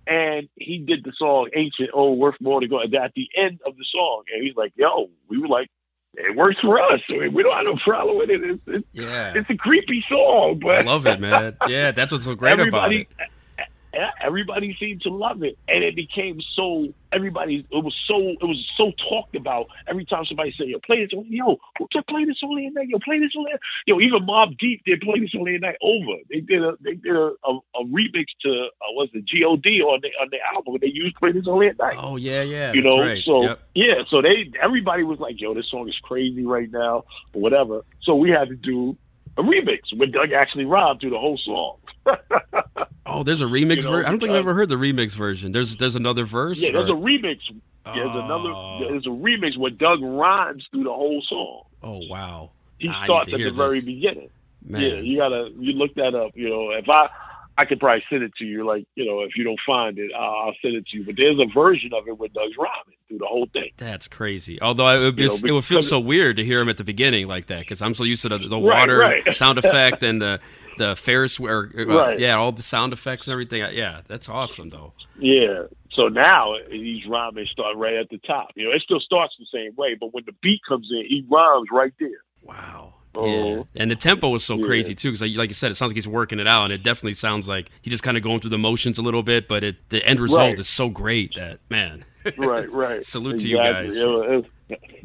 And 0.07 0.49
he 0.57 0.79
did 0.79 1.05
the 1.05 1.13
song 1.17 1.49
Ancient, 1.55 1.91
Oh, 1.95 2.13
Worth 2.13 2.37
More 2.41 2.61
to 2.61 2.67
Go 2.67 2.81
at 2.81 2.91
the 2.91 3.29
end 3.37 3.61
of 3.67 3.77
the 3.77 3.85
song. 3.85 4.25
And 4.35 4.43
he's 4.45 4.57
like, 4.57 4.73
yo, 4.75 5.11
we 5.29 5.39
were 5.39 5.49
like, 5.49 5.69
it 6.15 6.37
works 6.37 6.61
for 6.61 6.81
us. 6.81 7.01
I 7.09 7.13
mean, 7.13 7.33
we 7.33 7.43
don't 7.43 7.55
have 7.57 7.65
no 7.65 7.77
problem 7.77 8.19
with 8.19 8.31
it. 8.31 8.43
It's, 8.43 8.63
it's, 8.67 8.87
Yeah. 8.93 9.33
it's 9.35 9.49
a 9.49 9.57
creepy 9.57 10.05
song, 10.09 10.61
but 10.63 10.75
I 10.77 10.81
love 10.83 11.07
it, 11.07 11.21
man. 11.21 11.57
Yeah, 11.69 11.93
that's 11.93 12.13
what's 12.13 12.25
so 12.25 12.35
great 12.35 12.59
about 12.59 12.93
it. 12.93 13.07
Everybody 14.21 14.77
seemed 14.79 15.03
to 15.03 15.11
love 15.11 15.43
it, 15.43 15.59
and 15.69 15.85
it 15.85 15.95
became 15.95 16.41
so. 16.55 16.93
Everybody, 17.13 17.67
it 17.71 17.85
was 17.85 17.95
so. 18.07 18.19
It 18.19 18.43
was 18.43 18.67
so 18.77 18.93
talked 18.93 19.37
about. 19.37 19.67
Every 19.87 20.07
time 20.07 20.25
somebody 20.25 20.55
said, 20.57 20.69
"Yo, 20.69 20.79
play 20.79 21.05
this," 21.05 21.11
only, 21.15 21.37
yo, 21.37 21.59
who 21.79 21.87
can 21.89 22.03
play 22.05 22.25
this 22.25 22.39
only 22.43 22.67
at 22.67 22.73
night? 22.73 22.89
Yo, 22.89 22.99
play 22.99 23.19
this 23.19 23.33
only. 23.37 23.53
Yo, 23.87 24.01
even 24.01 24.27
Mobb 24.27 24.57
Deep 24.59 24.83
did 24.87 25.03
play 25.03 25.21
this 25.21 25.31
only 25.39 25.57
at 25.57 25.61
night 25.61 25.77
over. 25.83 26.23
They 26.31 26.41
did 26.41 26.63
a 26.63 26.75
they 26.81 26.95
did 26.95 27.15
a, 27.15 27.33
a, 27.45 27.59
a 27.75 27.85
remix 27.85 28.27
to 28.43 28.51
uh, 28.51 28.93
was 28.93 29.11
it 29.13 29.27
God 29.27 29.83
on 29.83 30.01
the 30.01 30.09
on 30.21 30.29
the 30.31 30.39
album. 30.55 30.79
They 30.81 30.89
used 30.89 31.17
play 31.17 31.33
this 31.33 31.47
only 31.47 31.69
at 31.69 31.79
night. 31.79 31.97
Oh 31.99 32.17
yeah, 32.17 32.43
yeah. 32.43 32.73
you 32.73 32.83
know, 32.83 33.01
right. 33.01 33.23
so 33.25 33.43
Yep. 33.43 33.61
yeah, 33.75 33.95
so 34.09 34.23
they 34.23 34.51
everybody 34.61 35.03
was 35.03 35.19
like, 35.19 35.41
"Yo, 35.41 35.53
this 35.53 35.69
song 35.71 35.89
is 35.89 35.99
crazy 36.03 36.47
right 36.47 36.71
now," 36.71 37.05
or 37.35 37.43
whatever. 37.43 37.83
So 38.01 38.15
we 38.15 38.31
had 38.31 38.49
to 38.49 38.57
do 38.57 38.97
a 39.39 39.43
remix 39.43 39.81
where 39.97 40.09
Doug 40.09 40.33
actually 40.33 40.65
rhymed 40.65 41.01
through 41.01 41.11
the 41.11 41.19
whole 41.19 41.39
song. 41.39 41.77
Oh, 43.05 43.25
there's 43.25 43.41
a 43.41 43.47
remix 43.47 43.79
You 43.79 43.83
know, 43.83 43.91
version. 43.91 44.07
I 44.07 44.11
don't 44.11 44.21
think 44.21 44.31
I've 44.31 44.37
uh, 44.37 44.51
ever 44.51 44.55
heard 44.55 44.69
the 44.69 44.77
remix 44.77 45.13
version. 45.15 45.51
There's 45.51 45.77
there's 45.77 45.97
another 45.97 46.25
verse. 46.25 46.61
Yeah, 46.63 46.71
there's 46.73 46.89
or- 46.89 46.97
a 46.97 47.01
remix. 47.01 47.39
There's 47.85 48.11
Oh. 48.11 48.79
another. 48.79 48.89
There's 48.93 49.07
a 49.07 49.11
remix 49.11 49.59
where 49.59 49.73
Doug 49.73 50.01
rhymes 50.03 50.65
through 50.71 50.85
the 50.85 50.93
whole 50.93 51.21
song. 51.29 51.63
Oh 51.83 52.01
wow. 52.09 52.51
He 52.79 52.89
I 52.89 53.05
starts 53.05 53.33
at 53.33 53.41
the 53.41 53.51
very 53.51 53.81
beginning. 53.81 54.31
Man. 54.65 54.81
Yeah, 54.81 54.95
you 55.01 55.19
gotta 55.19 55.51
you 55.59 55.73
look 55.73 55.93
that 55.97 56.15
up. 56.15 56.31
You 56.37 56.49
know, 56.49 56.71
if 56.71 56.89
I 56.89 57.09
I 57.59 57.65
could 57.67 57.81
probably 57.81 58.03
send 58.09 58.23
it 58.23 58.35
to 58.37 58.45
you. 58.45 58.65
Like 58.67 58.87
you 58.95 59.05
know, 59.05 59.21
if 59.21 59.37
you 59.37 59.45
don't 59.45 59.61
find 59.67 59.99
it, 59.99 60.11
I'll, 60.19 60.47
I'll 60.47 60.55
send 60.63 60.75
it 60.75 60.87
to 60.89 60.99
you. 60.99 61.05
But 61.05 61.17
there's 61.17 61.39
a 61.39 61.47
version 61.53 61.93
of 61.95 62.09
it 62.09 62.19
with 62.19 62.33
Doug's 62.33 62.57
rhyming 62.57 62.97
through 63.09 63.19
the 63.19 63.27
whole 63.27 63.47
thing. 63.53 63.71
That's 63.77 64.09
crazy. 64.09 64.61
Although 64.63 64.89
it 64.89 65.01
would, 65.01 65.17
be, 65.17 65.25
You 65.25 65.29
know, 65.29 65.37
it 65.49 65.53
would 65.53 65.65
feel 65.65 65.83
so 65.83 66.01
weird 66.01 66.37
to 66.37 66.45
hear 66.45 66.61
him 66.61 66.69
at 66.69 66.79
the 66.79 66.85
beginning 66.85 67.27
like 67.27 67.47
that 67.47 67.61
because 67.61 67.83
I'm 67.83 67.95
so 67.95 68.05
used 68.05 68.23
to 68.23 68.31
the, 68.31 68.39
the 68.39 68.59
Right, 68.59 68.81
water 68.81 68.99
right. 68.99 69.35
sound 69.35 69.59
effect 69.59 70.03
and 70.03 70.21
the 70.23 70.41
the 70.79 70.97
Ferris 70.97 71.39
wheel, 71.39 71.69
uh, 71.79 71.85
Right. 71.85 72.19
yeah, 72.19 72.37
all 72.37 72.51
the 72.53 72.63
sound 72.63 72.95
effects 72.95 73.27
and 73.27 73.33
everything. 73.33 73.63
Yeah, 73.75 74.01
that's 74.09 74.31
awesome 74.31 74.71
though. 74.71 74.95
Yeah. 75.19 75.65
So 75.93 76.09
now 76.09 76.55
he's 76.71 77.07
rhyming 77.07 77.45
start 77.53 77.77
right 77.77 77.95
at 77.97 78.09
the 78.09 78.17
top. 78.17 78.49
You 78.55 78.65
know, 78.71 78.75
it 78.75 78.81
still 78.81 78.99
starts 79.01 79.35
the 79.39 79.45
same 79.53 79.75
way, 79.77 79.95
but 79.95 80.15
when 80.15 80.25
the 80.25 80.33
beat 80.41 80.61
comes 80.67 80.89
in, 80.91 81.05
he 81.07 81.27
rhymes 81.31 81.69
right 81.71 81.93
there. 82.01 82.09
Wow, 82.43 82.95
Oh, 83.15 83.67
and 83.77 83.91
the 83.91 83.97
tempo 83.97 84.29
was 84.31 84.45
so 84.45 84.57
Yeah. 84.57 84.65
crazy 84.65 84.95
too, 84.95 85.09
because 85.11 85.23
like, 85.23 85.37
like 85.37 85.51
you 85.51 85.55
said, 85.55 85.71
it 85.71 85.75
sounds 85.75 85.91
like 85.91 85.97
he's 85.97 86.09
working 86.09 86.41
it 86.41 86.47
out, 86.47 86.65
and 86.65 86.73
it 86.73 86.83
definitely 86.83 87.13
sounds 87.15 87.49
like 87.49 87.69
he 87.83 87.91
just 87.91 88.03
kind 88.03 88.17
of 88.17 88.23
going 88.23 88.41
through 88.41 88.51
the 88.51 88.59
motions 88.59 88.99
a 88.99 89.03
little 89.03 89.23
bit. 89.23 89.49
But 89.49 89.65
it, 89.65 89.77
the 89.91 90.05
end 90.07 90.21
result 90.21 90.41
Right. 90.41 90.59
is 90.59 90.69
so 90.69 90.89
great 90.89 91.35
that 91.35 91.59
man, 91.71 92.05
right, 92.37 92.69
right. 92.71 93.03
Salute 93.05 93.41
to 93.41 93.49
you 93.49 93.57
guys. 93.59 93.95
It 93.97 94.09
was- 94.09 94.25
it 94.27 94.37
was- 94.37 94.47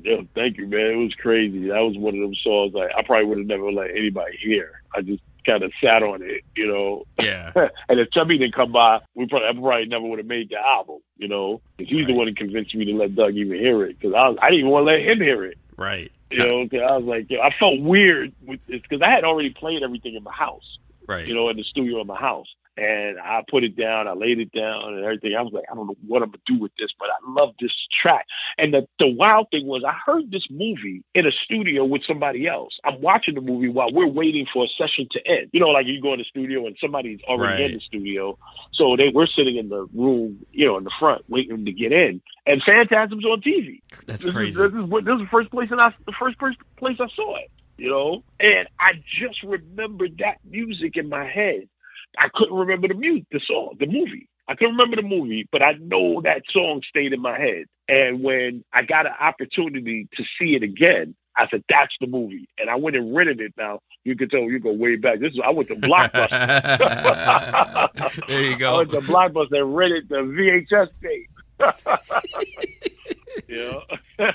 yeah, 0.03 0.21
thank 0.35 0.57
you, 0.57 0.67
man. 0.67 0.91
It 0.91 0.95
was 0.95 1.13
crazy. 1.15 1.67
That 1.67 1.79
was 1.81 1.97
one 1.97 2.13
of 2.15 2.21
them 2.21 2.35
songs 2.35 2.73
like 2.73 2.89
I 2.97 3.01
probably 3.01 3.25
would 3.25 3.39
have 3.39 3.47
never 3.47 3.69
let 3.71 3.89
anybody 3.91 4.37
hear. 4.37 4.81
I 4.95 5.01
just 5.01 5.21
kind 5.45 5.61
of 5.63 5.73
sat 5.83 6.03
on 6.03 6.21
it, 6.21 6.43
you 6.55 6.67
know. 6.67 7.03
yeah, 7.19 7.51
and 7.89 7.99
if 7.99 8.09
Chubby 8.11 8.37
didn't 8.37 8.53
come 8.55 8.71
by, 8.71 9.01
we 9.15 9.25
probably 9.25 9.47
I 9.49 9.51
probably 9.53 9.85
never 9.87 10.05
would 10.05 10.19
have 10.19 10.27
made 10.27 10.49
the 10.49 10.57
album, 10.59 10.99
you 11.17 11.27
know. 11.27 11.59
Because 11.75 11.91
he's 11.91 12.07
the 12.07 12.13
one 12.13 12.27
that 12.27 12.37
convinced 12.37 12.73
me 12.75 12.85
to 12.85 12.93
let 12.93 13.15
Doug 13.15 13.35
even 13.35 13.57
hear 13.59 13.83
it. 13.83 13.99
Because 13.99 14.13
I, 14.13 14.29
was- 14.29 14.37
I 14.41 14.45
didn't 14.49 14.59
even 14.59 14.71
want 14.71 14.87
to 14.87 14.93
let 14.93 15.01
him 15.01 15.19
hear 15.19 15.43
it. 15.43 15.57
Right, 15.78 16.11
You 16.32 16.39
know, 16.39 16.67
'cause 16.67 16.82
I 16.82 16.97
was 16.97 17.05
like, 17.05 17.30
yo, 17.30 17.39
I 17.41 17.51
felt 17.59 17.80
weird 17.80 18.34
because 18.67 19.01
I 19.01 19.09
had 19.11 19.23
already 19.23 19.51
played 19.51 19.84
everything 19.84 20.15
in 20.15 20.23
my 20.23 20.34
house, 20.34 20.78
right. 21.07 21.28
you 21.28 21.34
know, 21.34 21.49
in 21.49 21.57
the 21.57 21.63
studio 21.63 22.01
in 22.01 22.07
my 22.07 22.17
house. 22.19 22.47
And 22.78 23.19
I 23.19 23.43
put 23.49 23.63
it 23.63 23.75
down, 23.75 24.07
I 24.07 24.13
laid 24.13 24.39
it 24.39 24.51
down 24.51 24.93
and 24.93 25.03
everything. 25.03 25.36
I 25.36 25.41
was 25.41 25.51
like, 25.51 25.63
I 25.71 25.75
don't 25.75 25.88
know 25.88 25.97
what 26.05 26.21
I'm 26.21 26.30
gonna 26.30 26.41
do 26.45 26.59
with 26.59 26.71
this, 26.78 26.91
but 26.99 27.09
I 27.09 27.32
love 27.32 27.55
this 27.59 27.73
track. 27.91 28.28
And 28.57 28.73
the, 28.73 28.88
the 28.99 29.07
wild 29.07 29.47
thing 29.51 29.65
was 29.65 29.84
I 29.84 29.93
heard 30.05 30.32
this 30.32 30.47
movie 30.49 31.03
in 31.15 31.25
a 31.25 31.32
studio 31.32 31.86
with 31.86 32.03
somebody 32.03 32.47
else. 32.47 32.80
I'm 32.84 33.01
watching 33.01 33.36
the 33.36 33.41
movie 33.41 33.69
while 33.69 33.91
we're 33.91 34.07
waiting 34.07 34.45
for 34.51 34.65
a 34.65 34.67
session 34.67 35.07
to 35.11 35.28
end. 35.28 35.49
You 35.53 35.59
know, 35.59 35.69
like 35.69 35.88
you 35.88 36.01
go 36.01 36.13
in 36.13 36.19
the 36.19 36.25
studio 36.25 36.67
and 36.67 36.78
somebody's 36.80 37.21
already 37.23 37.63
in 37.63 37.73
the 37.73 37.80
studio. 37.80 38.38
So 38.71 38.95
they 38.95 39.09
we're 39.09 39.25
sitting 39.25 39.57
in 39.57 39.69
the 39.69 39.88
room, 39.93 40.45
you 40.51 40.65
know, 40.67 40.78
in 40.78 40.84
the 40.84 40.91
front 40.99 41.23
waiting 41.28 41.65
to 41.65 41.71
get 41.71 41.91
in. 41.91 42.21
And 42.45 42.61
Phantasm's 42.63 43.25
on 43.25 43.41
TV. 43.41 43.82
That's 44.05 44.23
This 44.23 44.34
crazy. 44.34 44.49
Is, 44.49 44.71
this 44.71 44.71
is 44.71 44.89
this 44.89 45.13
is 45.15 45.21
the 45.21 45.28
first 45.32 45.51
place 45.51 45.71
and 45.71 45.82
I 45.82 45.93
the 46.05 46.13
first 46.13 46.38
first 46.39 46.57
place 46.78 46.97
I 46.99 47.07
saw 47.15 47.38
it. 47.38 47.49
You 47.78 47.89
know, 47.89 48.23
and 48.39 48.67
I 48.80 48.93
just 49.05 49.43
remembered 49.43 50.17
that 50.19 50.38
music 50.49 50.97
in 50.97 51.09
my 51.09 51.25
head. 51.25 51.69
I 52.17 52.29
couldn't 52.33 52.55
remember 52.55 52.87
the 52.87 52.93
music, 52.93 53.25
the 53.31 53.39
song, 53.45 53.75
the 53.79 53.85
movie. 53.85 54.27
I 54.47 54.55
couldn't 54.55 54.77
remember 54.77 54.95
the 54.95 55.07
movie, 55.07 55.47
but 55.51 55.61
I 55.61 55.73
know 55.73 56.21
that 56.21 56.43
song 56.51 56.81
stayed 56.87 57.11
in 57.13 57.21
my 57.21 57.37
head. 57.37 57.65
And 57.89 58.23
when 58.23 58.63
I 58.73 58.83
got 58.83 59.05
an 59.05 59.13
opportunity 59.19 60.07
to 60.15 60.23
see 60.39 60.55
it 60.55 60.63
again, 60.63 61.15
I 61.35 61.47
said, 61.49 61.63
"That's 61.69 61.93
the 61.99 62.07
movie." 62.07 62.47
And 62.57 62.69
I 62.69 62.75
went 62.75 62.95
and 62.95 63.13
rented 63.15 63.41
it. 63.41 63.53
Now 63.57 63.81
you 64.03 64.15
can 64.15 64.29
tell 64.29 64.41
you 64.41 64.59
go 64.59 64.71
way 64.71 64.95
back. 64.95 65.19
This 65.19 65.33
is 65.33 65.39
I 65.43 65.51
went 65.51 65.67
to 65.69 65.75
Blockbuster. 65.75 66.29
there 68.27 68.43
you 68.43 68.57
go. 68.57 68.75
I 68.75 68.77
went 68.77 68.91
to 68.91 69.01
Blockbuster 69.01 69.59
and 69.61 69.75
rented 69.75 70.09
the 70.09 70.15
VHS 70.17 70.89
tape. 71.01 71.29
you 73.47 73.57
know, 74.19 74.27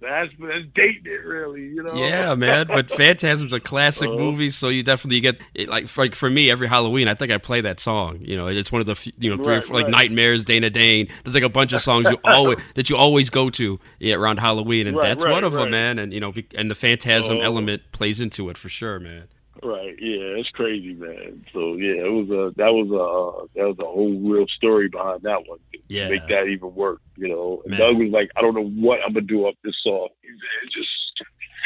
that's 0.00 0.32
that's 0.40 0.64
dating 0.74 1.02
it, 1.06 1.24
really. 1.24 1.62
You 1.62 1.82
know. 1.82 1.94
Yeah, 1.94 2.34
man. 2.34 2.66
But 2.66 2.90
Phantasm's 2.90 3.52
a 3.52 3.60
classic 3.60 4.08
Uh-huh. 4.08 4.18
movie, 4.18 4.50
so 4.50 4.68
you 4.68 4.82
definitely 4.82 5.20
get 5.20 5.40
it, 5.54 5.68
like 5.68 5.88
for, 5.88 6.02
like 6.04 6.14
for 6.14 6.28
me 6.30 6.50
every 6.50 6.68
Halloween. 6.68 7.08
I 7.08 7.14
think 7.14 7.30
I 7.32 7.38
play 7.38 7.60
that 7.62 7.80
song. 7.80 8.18
You 8.20 8.36
know, 8.36 8.46
it's 8.48 8.72
one 8.72 8.80
of 8.80 8.86
the 8.86 9.12
you 9.18 9.30
know 9.30 9.36
three 9.42 9.54
or 9.54 9.56
Right, 9.58 9.64
four, 9.64 9.76
like 9.76 9.84
right. 9.86 9.90
Nightmares, 9.92 10.44
Dana 10.44 10.70
Dane. 10.70 11.08
There's 11.24 11.34
like 11.34 11.44
a 11.44 11.48
bunch 11.48 11.72
of 11.72 11.80
songs 11.80 12.10
you 12.10 12.18
always 12.24 12.58
that 12.74 12.90
you 12.90 12.96
always 12.96 13.30
go 13.30 13.50
to 13.50 13.78
yeah, 13.98 14.14
around 14.14 14.38
Halloween, 14.38 14.86
and 14.86 14.96
Right, 14.96 15.08
that's 15.08 15.24
one 15.24 15.44
of 15.44 15.52
them, 15.52 15.70
man. 15.70 15.98
And 15.98 16.12
you 16.12 16.20
know, 16.20 16.32
and 16.54 16.70
the 16.70 16.74
Phantasm 16.74 17.38
Oh. 17.38 17.40
element 17.40 17.82
plays 17.92 18.20
into 18.20 18.48
it 18.50 18.58
for 18.58 18.68
sure, 18.68 18.98
man. 19.00 19.28
Right. 19.62 19.94
Yeah, 20.00 20.38
it's 20.40 20.48
crazy, 20.50 20.94
man. 20.94 21.44
So 21.52 21.74
yeah, 21.74 22.04
it 22.04 22.10
was 22.12 22.30
a 22.30 22.54
that 22.56 22.72
was 22.72 22.88
a 22.88 23.58
that 23.58 23.66
was 23.68 23.76
a 23.78 23.84
whole 23.84 24.18
real 24.18 24.46
story 24.48 24.88
behind 24.88 25.22
that 25.22 25.46
one. 25.46 25.58
Yeah. 25.88 26.08
Make 26.08 26.26
that 26.28 26.46
even 26.48 26.74
work, 26.74 27.00
you 27.16 27.28
know. 27.28 27.62
Man. 27.66 27.78
Doug 27.78 27.98
was 27.98 28.08
like, 28.10 28.30
I 28.36 28.40
don't 28.40 28.54
know 28.54 28.66
what 28.66 29.00
I'm 29.04 29.12
gonna 29.12 29.26
do 29.26 29.46
off 29.46 29.54
this 29.62 29.76
song. 29.82 30.08
Said, 30.22 30.70
just 30.72 30.88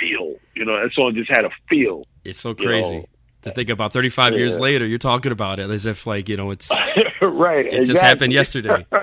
feel, 0.01 0.34
you 0.55 0.64
know. 0.64 0.82
That 0.82 0.93
song 0.95 1.14
just 1.14 1.30
had 1.30 1.45
a 1.45 1.51
feel. 1.68 2.05
It's 2.24 2.41
so 2.41 2.51
You 2.51 2.55
crazy. 2.57 2.97
know. 2.99 3.05
To 3.43 3.53
think 3.53 3.70
about 3.70 3.93
35 3.93 4.34
years 4.34 4.59
later, 4.59 4.84
you're 4.87 4.99
talking 4.99 5.30
about 5.30 5.61
it 5.61 5.70
as 5.70 5.87
if 5.87 6.05
like 6.07 6.28
you 6.28 6.37
know 6.37 6.51
it's 6.51 6.68
right. 7.22 7.66
it 7.66 7.84
just 7.84 8.03
happened 8.03 8.32
yesterday. 8.32 8.84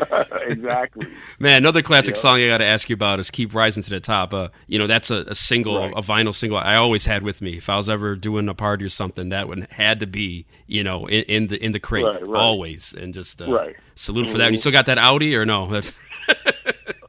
exactly. 0.46 1.06
Man, 1.38 1.56
another 1.56 1.82
classic 1.82 2.14
Yeah. 2.14 2.20
song 2.20 2.40
I 2.40 2.46
got 2.48 2.58
to 2.58 2.64
ask 2.66 2.88
you 2.88 2.94
about 2.94 3.20
is 3.20 3.30
"Keep 3.30 3.54
Rising 3.54 3.82
to 3.82 3.90
the 3.90 4.00
Top." 4.00 4.32
Uh, 4.34 4.48
you 4.66 4.78
know, 4.78 4.86
that's 4.86 5.10
a, 5.10 5.24
a 5.28 5.34
single, 5.34 5.76
Right. 5.78 5.92
a 5.96 6.02
vinyl 6.02 6.34
single. 6.34 6.58
I 6.58 6.76
always 6.76 7.06
had 7.06 7.22
with 7.22 7.40
me. 7.42 7.56
If 7.56 7.68
I 7.68 7.76
was 7.76 7.88
ever 7.88 8.16
doing 8.16 8.48
a 8.48 8.54
party 8.54 8.84
or 8.84 8.88
something, 8.88 9.28
that 9.30 9.48
one 9.48 9.66
had 9.70 10.00
to 10.00 10.06
be, 10.06 10.46
you 10.66 10.82
know, 10.84 11.06
in, 11.06 11.22
in 11.24 11.46
the 11.48 11.64
in 11.64 11.72
the 11.72 11.80
crate 11.80 12.04
Right, 12.04 12.26
right. 12.26 12.40
always. 12.40 12.92
And 12.94 13.12
just 13.14 13.40
uh, 13.42 13.50
Right. 13.50 13.76
salute 13.94 14.28
for 14.28 14.38
that. 14.38 14.46
And 14.48 14.54
you 14.54 14.58
Mhm. 14.58 14.60
still 14.60 14.72
got 14.72 14.86
that 14.86 14.98
Audi 14.98 15.34
or 15.36 15.44
no? 15.44 15.66
That's 15.70 15.98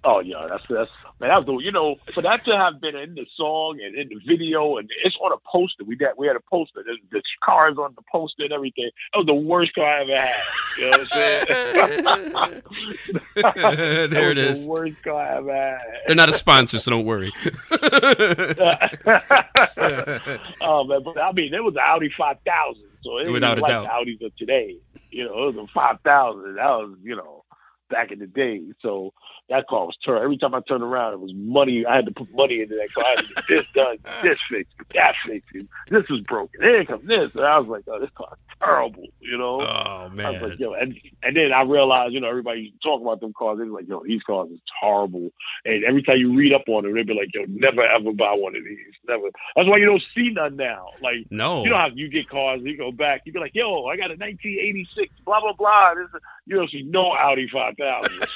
Oh 0.03 0.19
yeah, 0.19 0.47
that's 0.49 0.63
that's 0.69 0.89
man. 1.21 1.29
That 1.29 1.37
was 1.37 1.45
the, 1.45 1.57
you 1.63 1.71
know 1.71 1.95
for 2.07 2.21
that 2.21 2.43
to 2.45 2.57
have 2.57 2.81
been 2.81 2.95
in 2.95 3.15
the 3.15 3.25
song 3.37 3.79
and 3.81 3.95
in 3.95 4.09
the 4.09 4.19
video 4.25 4.77
and 4.77 4.89
it's 5.05 5.15
on 5.21 5.31
a 5.31 5.37
poster. 5.49 5.85
We 5.85 5.95
got 5.95 6.17
we 6.17 6.27
had 6.27 6.35
a 6.35 6.41
poster. 6.41 6.83
The, 6.83 6.97
the 7.11 7.21
cars 7.41 7.77
on 7.77 7.93
the 7.95 8.01
poster 8.11 8.43
and 8.43 8.51
everything. 8.51 8.89
That 9.13 9.19
was 9.19 9.27
the 9.27 9.33
worst 9.33 9.73
car 9.73 9.85
I 9.85 10.01
ever 10.01 10.19
had. 10.19 10.35
You 10.77 10.83
know 10.83 10.97
what 10.97 10.99
I'm 10.99 11.07
saying? 11.07 12.63
There 14.11 14.31
it 14.31 14.37
was 14.37 14.57
is. 14.57 14.65
The 14.65 14.71
worst 14.71 15.03
car 15.03 15.21
I 15.21 15.37
ever 15.37 15.53
had. 15.53 15.81
They're 16.07 16.15
not 16.15 16.29
a 16.29 16.33
sponsor, 16.33 16.79
so 16.79 16.91
don't 16.91 17.05
worry. 17.05 17.31
oh 20.61 20.83
man, 20.83 21.03
but 21.03 21.17
I 21.19 21.31
mean, 21.33 21.53
it 21.53 21.63
was 21.63 21.75
an 21.75 21.81
Audi 21.83 22.09
five 22.17 22.37
thousand, 22.45 22.87
so 23.03 23.19
it 23.19 23.29
Without 23.29 23.57
was 23.57 23.61
like 23.61 23.71
doubt. 23.71 24.05
the 24.05 24.11
Audis 24.11 24.25
of 24.25 24.35
today. 24.35 24.77
You 25.11 25.25
know, 25.25 25.47
it 25.47 25.55
was 25.55 25.67
a 25.69 25.73
five 25.73 25.99
thousand. 26.01 26.55
That 26.55 26.65
was 26.65 26.97
you 27.03 27.15
know 27.15 27.43
back 27.91 28.11
in 28.11 28.19
the 28.19 28.27
day. 28.27 28.61
So 28.81 29.13
that 29.49 29.67
car 29.67 29.85
was 29.85 29.97
turned. 29.97 30.23
Every 30.23 30.37
time 30.37 30.55
I 30.55 30.61
turned 30.61 30.83
around, 30.83 31.13
it 31.13 31.19
was 31.19 31.33
money. 31.35 31.85
I 31.85 31.97
had 31.97 32.05
to 32.05 32.11
put 32.11 32.33
money 32.33 32.61
into 32.61 32.75
that 32.75 32.93
car. 32.93 33.03
I 33.05 33.09
had 33.09 33.19
to 33.19 33.33
get 33.33 33.47
this 33.47 33.67
done, 33.73 33.97
this 34.23 34.39
fixed, 34.49 34.73
that 34.93 35.15
fixed. 35.25 35.49
This 35.89 36.07
was 36.09 36.21
broken. 36.21 36.61
Here 36.61 36.85
comes 36.85 37.05
this. 37.05 37.35
And 37.35 37.45
I 37.45 37.59
was 37.59 37.67
like, 37.67 37.83
oh, 37.87 37.99
this 37.99 38.09
car's 38.15 38.37
terrible. 38.59 39.07
You 39.19 39.37
know. 39.37 39.61
oh 39.61 39.65
I 39.65 40.03
was 40.05 40.13
man, 40.13 40.41
like, 40.41 40.59
yo, 40.59 40.73
and, 40.73 40.97
and 41.21 41.35
then 41.35 41.51
I 41.51 41.63
realized, 41.63 42.13
you 42.13 42.21
know, 42.21 42.29
everybody 42.29 42.73
talking 42.81 43.05
about 43.05 43.19
them 43.19 43.33
cars. 43.37 43.57
They 43.57 43.65
was 43.65 43.73
like, 43.73 43.89
yo, 43.89 44.01
these 44.05 44.23
cars 44.23 44.49
is 44.51 44.59
horrible. 44.79 45.31
And 45.65 45.83
every 45.83 46.03
time 46.03 46.17
you 46.17 46.33
read 46.33 46.53
up 46.53 46.63
on 46.67 46.83
them, 46.83 46.93
they 46.93 47.03
be 47.03 47.13
like, 47.13 47.33
yo, 47.33 47.43
never 47.49 47.83
ever 47.83 48.13
buy 48.13 48.33
one 48.33 48.55
of 48.55 48.63
these. 48.63 48.77
Never. 49.07 49.29
That's 49.55 49.67
why 49.67 49.77
you 49.77 49.85
don't 49.85 50.03
see 50.15 50.29
none 50.31 50.55
now. 50.55 50.87
Like, 51.01 51.25
no. 51.29 51.63
you 51.63 51.71
know 51.71 51.77
how 51.77 51.89
you 51.93 52.07
get 52.07 52.29
cars, 52.29 52.61
you 52.63 52.77
go 52.77 52.91
back, 52.91 53.21
you 53.25 53.33
be 53.33 53.39
like, 53.39 53.55
yo, 53.55 53.85
I 53.85 53.97
got 53.97 54.11
a 54.11 54.15
1986, 54.15 55.13
blah 55.25 55.41
blah 55.41 55.53
blah. 55.53 55.93
This, 55.95 56.07
is- 56.15 56.21
you 56.45 56.57
don't 56.57 56.69
see 56.71 56.83
no 56.83 57.11
Audi 57.13 57.47
5000. 57.47 58.27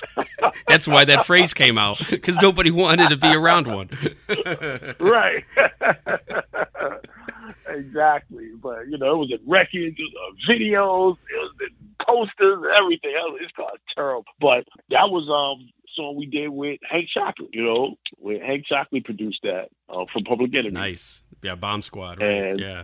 That's 0.67 0.87
why 0.87 1.04
that 1.05 1.25
phrase 1.25 1.53
came 1.53 1.77
out 1.77 1.97
because 2.09 2.37
nobody 2.41 2.71
wanted 2.71 3.09
to 3.09 3.17
be 3.17 3.27
around 3.33 3.67
one. 3.67 3.89
right. 4.99 5.43
exactly. 7.67 8.49
But 8.61 8.87
you 8.87 8.97
know, 8.97 9.15
it 9.15 9.17
was 9.17 9.31
in 9.31 9.39
records, 9.49 9.95
it 9.97 10.01
was 10.01 10.35
in 10.47 10.55
videos, 10.55 11.17
it 11.29 11.37
was 11.37 11.53
in 11.61 11.95
posters, 12.05 12.63
everything. 12.79 13.13
I 13.17 13.23
was- 13.29 13.39
This 13.41 13.51
car's 13.55 13.79
terrible. 13.95 14.25
But 14.39 14.65
that 14.89 15.09
was 15.09 15.27
um 15.29 15.69
song 15.95 16.15
we 16.17 16.25
did 16.25 16.49
with 16.49 16.79
Hank 16.89 17.07
Shocklee. 17.15 17.49
You 17.53 17.63
know, 17.63 17.95
when 18.17 18.41
Hank 18.41 18.65
Shocklee 18.69 19.03
produced 19.03 19.39
that 19.43 19.69
uh, 19.89 20.05
from 20.11 20.23
Public 20.23 20.53
Enemy. 20.53 20.71
nice. 20.71 21.23
Yeah, 21.41 21.55
Bomb 21.55 21.81
Squad. 21.81 22.19
Right? 22.19 22.27
And- 22.29 22.59
yeah. 22.59 22.83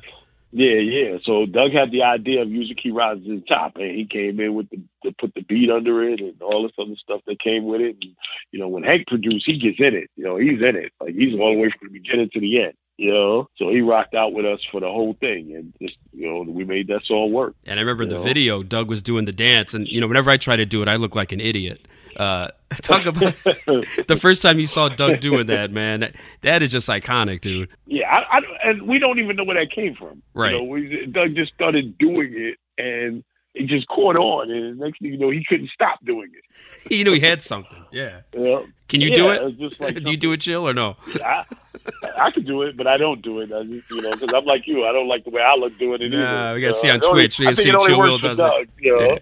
Yeah, 0.52 0.80
yeah. 0.80 1.18
So 1.24 1.46
Doug 1.46 1.72
had 1.72 1.92
the 1.92 2.04
idea 2.04 2.42
of 2.42 2.50
using 2.52 2.76
Key 2.76 2.92
to 2.92 3.20
the 3.24 3.44
top, 3.48 3.78
and 3.78 3.96
he 3.96 4.06
came 4.06 4.40
in 4.40 4.54
with 4.54 4.70
the 4.70 4.82
to 5.04 5.14
put 5.14 5.34
the 5.34 5.42
beat 5.42 5.70
under 5.72 6.04
it 6.04 6.20
and 6.20 6.42
all 6.42 6.64
this 6.64 6.74
other 6.78 6.96
stuff 6.98 7.22
that 7.26 7.40
came 7.40 7.66
with 7.66 7.82
it. 7.82 7.96
And 8.02 8.16
you 8.52 8.60
know, 8.60 8.68
when 8.68 8.84
Hank 8.84 9.08
produced, 9.08 9.46
he 9.46 9.58
gets 9.58 9.80
in 9.80 9.96
it. 9.96 10.10
You 10.16 10.26
know, 10.26 10.38
he's 10.38 10.62
in 10.62 10.76
it. 10.76 10.92
Like 11.00 11.16
he's 11.16 11.34
all 11.40 11.54
the 11.54 11.60
way 11.60 11.70
from 11.72 11.88
the 11.88 12.00
beginning 12.00 12.30
to 12.34 12.40
the 12.40 12.64
end. 12.64 12.74
You 13.02 13.12
know, 13.12 13.50
so 13.58 13.70
he 13.70 13.82
rocked 13.82 14.14
out 14.14 14.32
with 14.32 14.46
us 14.46 14.60
for 14.72 14.80
the 14.80 14.86
whole 14.86 15.16
thing, 15.20 15.56
and 15.56 15.74
just 15.82 15.98
you 16.14 16.32
know, 16.32 16.44
we 16.44 16.64
made 16.64 16.86
that 16.90 17.02
song 17.06 17.34
work. 17.34 17.56
And 17.66 17.80
I 17.80 17.82
remember 17.82 18.06
the 18.06 18.20
know? 18.20 18.22
video, 18.22 18.62
Doug 18.62 18.90
was 18.90 19.02
doing 19.02 19.26
the 19.26 19.32
dance, 19.32 19.74
and 19.74 19.88
you 19.88 20.00
know, 20.00 20.06
whenever 20.06 20.30
I 20.30 20.38
try 20.38 20.56
to 20.56 20.68
do 20.68 20.84
it, 20.84 20.88
I 20.88 20.98
look 20.98 21.16
like 21.16 21.32
an 21.32 21.42
idiot. 21.42 21.88
Uh, 22.16 22.50
talk 22.84 23.08
about 23.08 23.34
the 23.44 24.20
first 24.22 24.44
time 24.44 24.60
you 24.60 24.68
saw 24.68 24.88
Doug 24.88 25.20
doing 25.20 25.48
that, 25.48 25.72
man. 25.72 26.02
That, 26.02 26.16
that 26.42 26.62
is 26.62 26.70
just 26.70 26.90
iconic, 26.90 27.42
dude. 27.42 27.70
Yeah, 27.88 28.08
I, 28.08 28.38
I, 28.38 28.70
and 28.70 28.84
we 28.84 29.00
don't 29.00 29.18
even 29.18 29.36
know 29.36 29.46
where 29.46 29.58
that 29.58 29.72
came 29.72 29.96
from. 29.96 30.22
Right. 30.36 30.52
You 30.52 30.60
know, 30.60 30.72
we, 30.72 31.08
Doug 31.08 31.34
just 31.34 31.56
started 31.56 31.98
doing 31.98 32.36
it, 32.36 32.60
and 32.78 33.24
it 33.54 33.68
just 33.68 33.88
caught 33.88 34.16
on, 34.16 34.50
and 34.50 34.80
next 34.80 35.00
thing 35.00 35.12
you 35.12 35.18
know, 35.18 35.30
he 35.30 35.44
couldn't 35.44 35.70
stop 35.74 36.04
doing 36.06 36.32
it. 36.36 36.44
He 36.90 37.04
knew 37.04 37.14
he 37.14 37.20
had 37.20 37.42
something. 37.42 37.86
Yeah. 37.92 38.22
Know? 38.34 38.66
Can 38.88 39.02
you 39.02 39.10
Yeah, 39.10 39.16
do 39.16 39.30
it 39.30 39.60
just 39.60 39.80
like 39.80 40.04
do 40.04 40.12
you 40.12 40.18
do 40.18 40.32
it, 40.34 40.42
chill, 40.42 40.68
or 40.68 40.74
no? 40.74 40.96
I, 41.24 41.46
I 42.18 42.32
can 42.32 42.44
do 42.44 42.64
it, 42.64 42.76
but 42.76 42.88
I 42.88 42.98
don't 42.98 43.22
do 43.22 43.40
it. 43.40 43.52
I 43.54 43.64
just, 43.64 43.90
you 43.90 44.02
know, 44.02 44.12
because 44.12 44.34
I'm 44.34 44.46
like 44.46 44.68
you. 44.68 44.86
I 44.86 44.92
don't 44.92 45.08
like 45.08 45.24
the 45.24 45.30
way 45.30 45.42
I 45.42 45.56
look 45.56 45.78
doing 45.78 46.02
it. 46.02 46.10
Nah, 46.12 46.18
either. 46.52 46.56
we 46.56 46.62
gotta 46.62 46.74
see 46.74 46.90
on 46.90 47.02
only- 47.04 47.22
Twitch. 47.24 47.40
We 47.40 47.46
gotta 47.46 47.56
think 47.56 47.66
see 47.66 47.70
if 47.92 47.98
works 47.98 48.10
Will 48.10 48.18
does 48.18 48.40
it. 48.40 48.42
Doug, 48.42 48.68
You 48.80 48.98
know? 49.00 49.06
Yeah. 49.06 49.18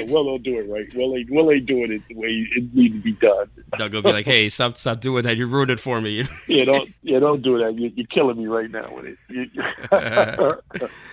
yeah, 0.00 0.02
Will 0.12 0.24
will 0.24 0.38
do 0.38 0.58
it 0.58 0.68
right. 0.68 0.92
Will 0.94 1.16
ain't, 1.16 1.30
Will 1.30 1.50
ain't 1.52 1.66
doing 1.66 1.92
it 1.92 2.02
the 2.08 2.14
way 2.14 2.28
it 2.56 2.74
needs 2.74 2.94
to 2.94 3.00
be 3.00 3.12
done. 3.12 3.48
Doug 3.76 3.92
will 3.94 4.02
be 4.02 4.12
like, 4.12 4.26
"Hey, 4.26 4.48
stop, 4.48 4.76
stop 4.78 5.00
doing 5.00 5.22
that. 5.24 5.36
You 5.36 5.46
ruined 5.46 5.70
it 5.70 5.78
for 5.80 6.00
me." 6.00 6.24
Yeah, 6.48 6.64
don't 6.64 6.90
yeah, 7.02 7.18
don't 7.20 7.42
do 7.42 7.58
that. 7.58 7.78
You, 7.78 7.92
you're 7.94 8.06
killing 8.06 8.38
me 8.38 8.46
right 8.46 8.70
now 8.70 8.88
with 8.94 9.04
it. 9.06 9.18
You, 9.28 9.50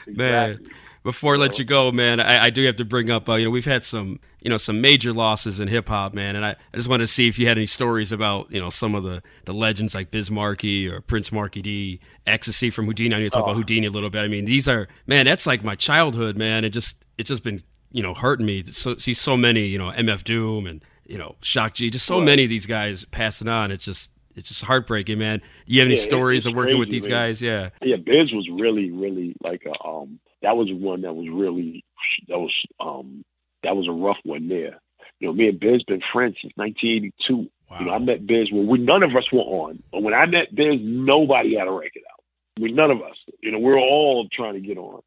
Man. 0.07 0.65
Before 1.03 1.35
I 1.35 1.37
let 1.37 1.59
you 1.59 1.65
go, 1.65 1.91
man, 1.91 2.19
I, 2.21 2.45
I 2.45 2.49
do 2.49 2.65
have 2.65 2.77
to 2.77 2.85
bring 2.85 3.09
up. 3.11 3.27
Uh, 3.27 3.33
you 3.35 3.45
know, 3.45 3.51
we've 3.51 3.65
had 3.65 3.83
some, 3.83 4.19
you 4.41 4.49
know, 4.49 4.55
some 4.57 4.79
major 4.79 5.11
losses 5.11 5.59
in 5.59 5.67
hip 5.67 5.89
hop, 5.89 6.13
man, 6.13 6.35
and 6.37 6.45
I, 6.45 6.51
I 6.73 6.77
just 6.77 6.87
wanted 6.87 7.03
to 7.03 7.07
see 7.11 7.27
if 7.27 7.37
you 7.37 7.45
had 7.47 7.57
any 7.57 7.65
stories 7.65 8.11
about, 8.13 8.49
you 8.51 8.59
know, 8.61 8.69
some 8.69 8.95
of 8.95 9.03
the, 9.03 9.21
the 9.43 9.53
legends 9.53 9.93
like 9.93 10.11
Biz 10.11 10.31
Markie 10.31 10.87
or 10.87 11.01
Prince 11.01 11.31
Markie 11.31 11.61
Dee, 11.61 11.99
Ecstasy 12.25 12.69
from 12.69 12.87
Whodini. 12.87 13.13
I 13.13 13.17
need 13.19 13.23
to 13.25 13.29
talk 13.31 13.45
Oh. 13.45 13.51
about 13.51 13.65
Whodini 13.65 13.85
a 13.85 13.89
little 13.89 14.09
bit. 14.09 14.21
I 14.23 14.29
mean, 14.29 14.45
these 14.45 14.67
are, 14.69 14.87
man, 15.05 15.25
that's 15.25 15.45
like 15.45 15.63
my 15.63 15.75
childhood, 15.75 16.37
man. 16.37 16.63
It 16.63 16.69
just, 16.69 17.03
it's 17.17 17.27
just 17.27 17.43
been, 17.43 17.61
you 17.91 18.01
know, 18.01 18.13
hurting 18.13 18.45
me 18.45 18.63
to 18.63 18.73
so, 18.73 18.95
see 18.95 19.13
so 19.13 19.35
many, 19.35 19.65
you 19.65 19.77
know, 19.77 19.91
MF 19.91 20.23
Doom 20.23 20.65
and 20.67 20.83
you 21.05 21.17
know 21.17 21.35
Shock 21.41 21.73
G, 21.73 21.89
just 21.89 22.05
so 22.05 22.15
Right. 22.19 22.25
many 22.25 22.43
of 22.45 22.49
these 22.49 22.65
guys 22.65 23.03
passing 23.05 23.49
on. 23.49 23.71
It's 23.71 23.83
just, 23.83 24.09
it's 24.35 24.47
just 24.47 24.63
heartbreaking, 24.63 25.19
man. 25.19 25.41
You 25.65 25.81
have 25.81 25.87
any 25.87 25.95
Yeah, 25.97 26.01
stories 26.03 26.45
of 26.45 26.55
working 26.55 26.79
with 26.79 26.89
these 26.89 27.03
man. 27.03 27.11
guys? 27.11 27.41
Yeah. 27.41 27.69
Yeah, 27.81 27.97
Biz 27.97 28.31
was 28.31 28.47
really, 28.49 28.89
really 28.89 29.35
like 29.43 29.63
a 29.65 29.85
um 29.85 30.17
that 30.43 30.55
was 30.55 30.71
one 30.71 31.01
that 31.01 31.15
was 31.15 31.27
really 31.29 31.83
that 32.27 32.37
was 32.37 32.53
um 32.79 33.25
that 33.63 33.75
was 33.75 33.87
a 33.87 33.91
rough 33.91 34.19
one 34.23 34.47
there. 34.47 34.79
You 35.19 35.27
know, 35.27 35.33
me 35.33 35.47
and 35.47 35.59
Biz 35.59 35.83
been 35.83 36.03
friends 36.11 36.37
since 36.41 36.53
nineteen 36.57 36.97
eighty 36.97 37.13
two. 37.19 37.49
Wow. 37.69 37.79
You 37.79 37.85
know, 37.85 37.93
I 37.93 37.97
met 37.97 38.27
Biz 38.27 38.51
when 38.51 38.67
we 38.67 38.77
none 38.77 39.03
of 39.03 39.15
us 39.15 39.31
were 39.31 39.39
on. 39.39 39.81
But 39.91 40.03
when 40.03 40.13
I 40.13 40.25
met 40.25 40.53
Biz, 40.53 40.79
nobody 40.81 41.55
had 41.55 41.67
a 41.67 41.71
record 41.71 42.03
out. 42.11 42.23
We 42.59 42.71
none 42.71 42.91
of 42.91 43.01
us. 43.01 43.17
You 43.41 43.51
know, 43.51 43.59
we 43.59 43.71
are 43.71 43.79
all 43.79 44.27
trying 44.31 44.53
to 44.53 44.59
get 44.59 44.77
on 44.77 45.01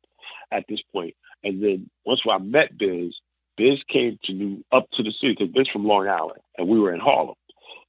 at 0.50 0.64
this 0.68 0.80
point. 0.92 1.14
And 1.44 1.62
then 1.62 1.90
once 2.04 2.22
I 2.28 2.38
met 2.38 2.76
Biz, 2.76 3.14
Biz 3.56 3.82
came 3.88 4.18
to 4.24 4.32
New 4.32 4.64
up 4.72 4.90
to 4.92 5.02
the 5.02 5.12
city 5.12 5.36
because 5.38 5.52
Biz 5.54 5.68
from 5.68 5.86
Long 5.86 6.08
Island 6.08 6.40
and 6.58 6.66
we 6.68 6.80
were 6.80 6.92
in 6.92 7.00
Harlem. 7.00 7.36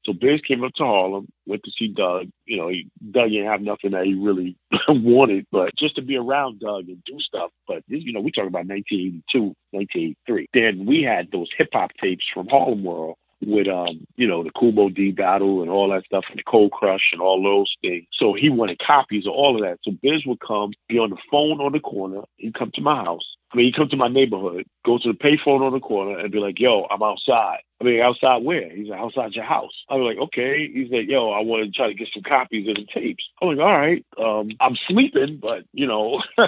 So 0.08 0.14
Biz 0.14 0.40
came 0.42 0.64
up 0.64 0.74
to 0.76 0.86
Harlem, 0.86 1.28
went 1.46 1.64
to 1.64 1.72
see 1.72 1.90
Doug. 1.90 2.30
You 2.46 2.58
know, 2.58 2.70
he, 2.70 2.88
Doug 3.12 3.30
didn't 3.30 3.52
have 3.52 3.62
nothing 3.62 3.92
that 3.92 4.06
he 4.06 4.14
really 4.14 4.56
wanted, 4.88 5.46
but 5.52 5.76
just 5.76 5.96
to 5.98 6.02
be 6.02 6.16
around 6.16 6.62
Doug 6.62 6.88
and 6.88 7.04
do 7.04 7.20
stuff. 7.20 7.52
But 7.68 7.84
you 7.88 8.14
know, 8.14 8.22
we 8.22 8.32
talking 8.32 8.48
about 8.48 8.68
1982, 8.68 9.54
1983. 9.72 10.48
Then 10.54 10.86
we 10.86 11.04
had 11.04 11.30
those 11.32 11.50
hip 11.58 11.70
hop 11.74 11.92
tapes 12.02 12.26
from 12.34 12.48
Harlem 12.48 12.86
World 12.86 13.18
with 13.42 13.68
um, 13.68 14.08
you 14.16 14.28
know, 14.28 14.44
the 14.44 14.50
Kool 14.52 14.72
Moe 14.72 14.90
Dee 14.90 15.12
battle 15.12 15.62
and 15.62 15.70
all 15.70 15.90
that 15.90 16.06
stuff 16.06 16.26
and 16.30 16.40
the 16.40 16.44
Cold 16.44 16.72
Crush 16.72 17.10
and 17.12 17.22
all 17.22 17.44
those 17.44 17.76
things. 17.82 18.08
So 18.14 18.34
he 18.34 18.50
wanted 18.50 18.80
copies 18.80 19.28
of 19.28 19.34
all 19.34 19.56
of 19.56 19.62
that. 19.62 19.80
So 19.84 19.92
Biz 20.02 20.26
would 20.26 20.40
come, 20.40 20.72
be 20.88 21.00
on 21.00 21.10
the 21.10 21.18
phone 21.30 21.60
on 21.60 21.74
the 21.74 21.80
corner, 21.82 22.22
he'd 22.38 22.56
come 22.56 22.72
to 22.72 22.82
my 22.82 23.04
house. 23.04 23.36
I 23.52 23.58
mean, 23.58 23.68
he'd 23.68 23.76
come 23.76 23.88
to 23.90 23.98
my 23.98 24.10
neighborhood, 24.10 24.66
go 24.86 24.98
to 24.98 25.12
the 25.12 25.18
payphone 25.18 25.62
on 25.62 25.72
the 25.72 25.80
corner 25.80 26.20
and 26.20 26.32
be 26.32 26.40
like, 26.40 26.60
yo, 26.60 26.86
I'm 26.92 27.02
outside. 27.02 27.60
I 27.80 27.84
mean, 27.84 28.02
outside 28.02 28.44
where? 28.44 28.70
He's 28.70 28.90
like, 28.90 29.00
outside 29.00 29.34
your 29.36 29.46
house. 29.46 29.72
I 29.90 29.96
was 29.96 30.14
like, 30.14 30.22
okay. 30.26 30.68
He's 30.68 30.92
like, 30.92 31.08
yo, 31.08 31.30
I 31.30 31.42
want 31.42 31.64
to 31.64 31.72
try 31.72 31.88
to 31.88 31.94
get 31.94 32.10
some 32.14 32.24
copies 32.24 32.68
of 32.68 32.76
the 32.76 32.86
tapes. 32.94 33.24
I'm 33.42 33.50
like, 33.50 33.60
all 33.60 33.78
right. 33.78 34.06
Um, 34.18 34.50
I'm 34.60 34.76
sleeping, 34.76 35.38
but 35.38 35.64
you 35.72 35.88
know, 35.88 36.22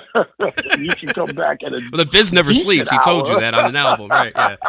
you 0.78 0.90
can 0.96 1.10
come 1.10 1.36
back 1.36 1.64
at 1.64 1.72
a 1.72 1.82
Well, 1.92 2.04
the 2.04 2.06
Biz 2.06 2.34
never 2.34 2.52
sleeps. 2.52 2.90
He 2.90 2.98
told 3.00 3.30
you 3.30 3.40
that 3.40 3.54
on 3.54 3.68
an 3.68 3.76
album, 3.76 4.10
right? 4.10 4.34
Yeah. 4.36 4.56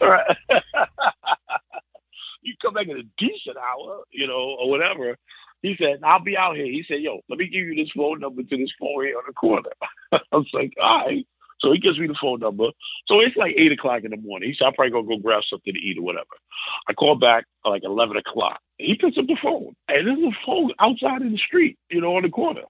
Right. 0.00 0.36
you 2.42 2.54
come 2.62 2.74
back 2.74 2.88
at 2.88 2.96
a 2.96 3.02
decent 3.18 3.56
hour, 3.56 4.04
you 4.10 4.26
know, 4.26 4.56
or 4.58 4.70
whatever. 4.70 5.16
He 5.62 5.76
said, 5.78 6.00
I'll 6.02 6.22
be 6.22 6.36
out 6.36 6.56
here. 6.56 6.66
He 6.66 6.84
said, 6.86 7.00
yo, 7.00 7.20
let 7.28 7.38
me 7.38 7.46
give 7.46 7.66
you 7.66 7.74
this 7.74 7.92
phone 7.96 8.20
number 8.20 8.42
to 8.42 8.56
this 8.56 8.72
phone 8.78 9.04
here 9.04 9.16
on 9.16 9.24
the 9.26 9.32
corner. 9.32 9.70
I 10.12 10.20
was 10.32 10.48
like, 10.52 10.74
all 10.80 11.06
right. 11.06 11.26
So 11.60 11.72
he 11.72 11.78
gives 11.78 11.98
me 11.98 12.06
the 12.06 12.16
phone 12.20 12.40
number. 12.40 12.68
So 13.06 13.20
it's 13.20 13.36
like 13.36 13.54
eight 13.56 13.72
o'clock 13.72 14.04
in 14.04 14.10
the 14.10 14.16
morning. 14.16 14.50
He 14.50 14.54
said, 14.54 14.66
I'm 14.66 14.74
probably 14.74 14.92
gonna 14.92 15.06
go 15.06 15.22
grab 15.22 15.42
something 15.48 15.72
to 15.72 15.78
eat 15.78 15.98
or 15.98 16.02
whatever. 16.02 16.26
I 16.88 16.92
call 16.92 17.16
back 17.16 17.44
like 17.64 17.82
eleven 17.84 18.16
o'clock. 18.16 18.60
He 18.78 18.94
picks 18.94 19.16
up 19.16 19.26
the 19.26 19.38
phone. 19.42 19.74
And 19.88 20.06
there's 20.06 20.34
a 20.34 20.36
phone 20.44 20.72
outside 20.78 21.22
in 21.22 21.32
the 21.32 21.38
street, 21.38 21.78
you 21.90 22.00
know, 22.00 22.16
on 22.16 22.22
the 22.22 22.28
corner. 22.28 22.62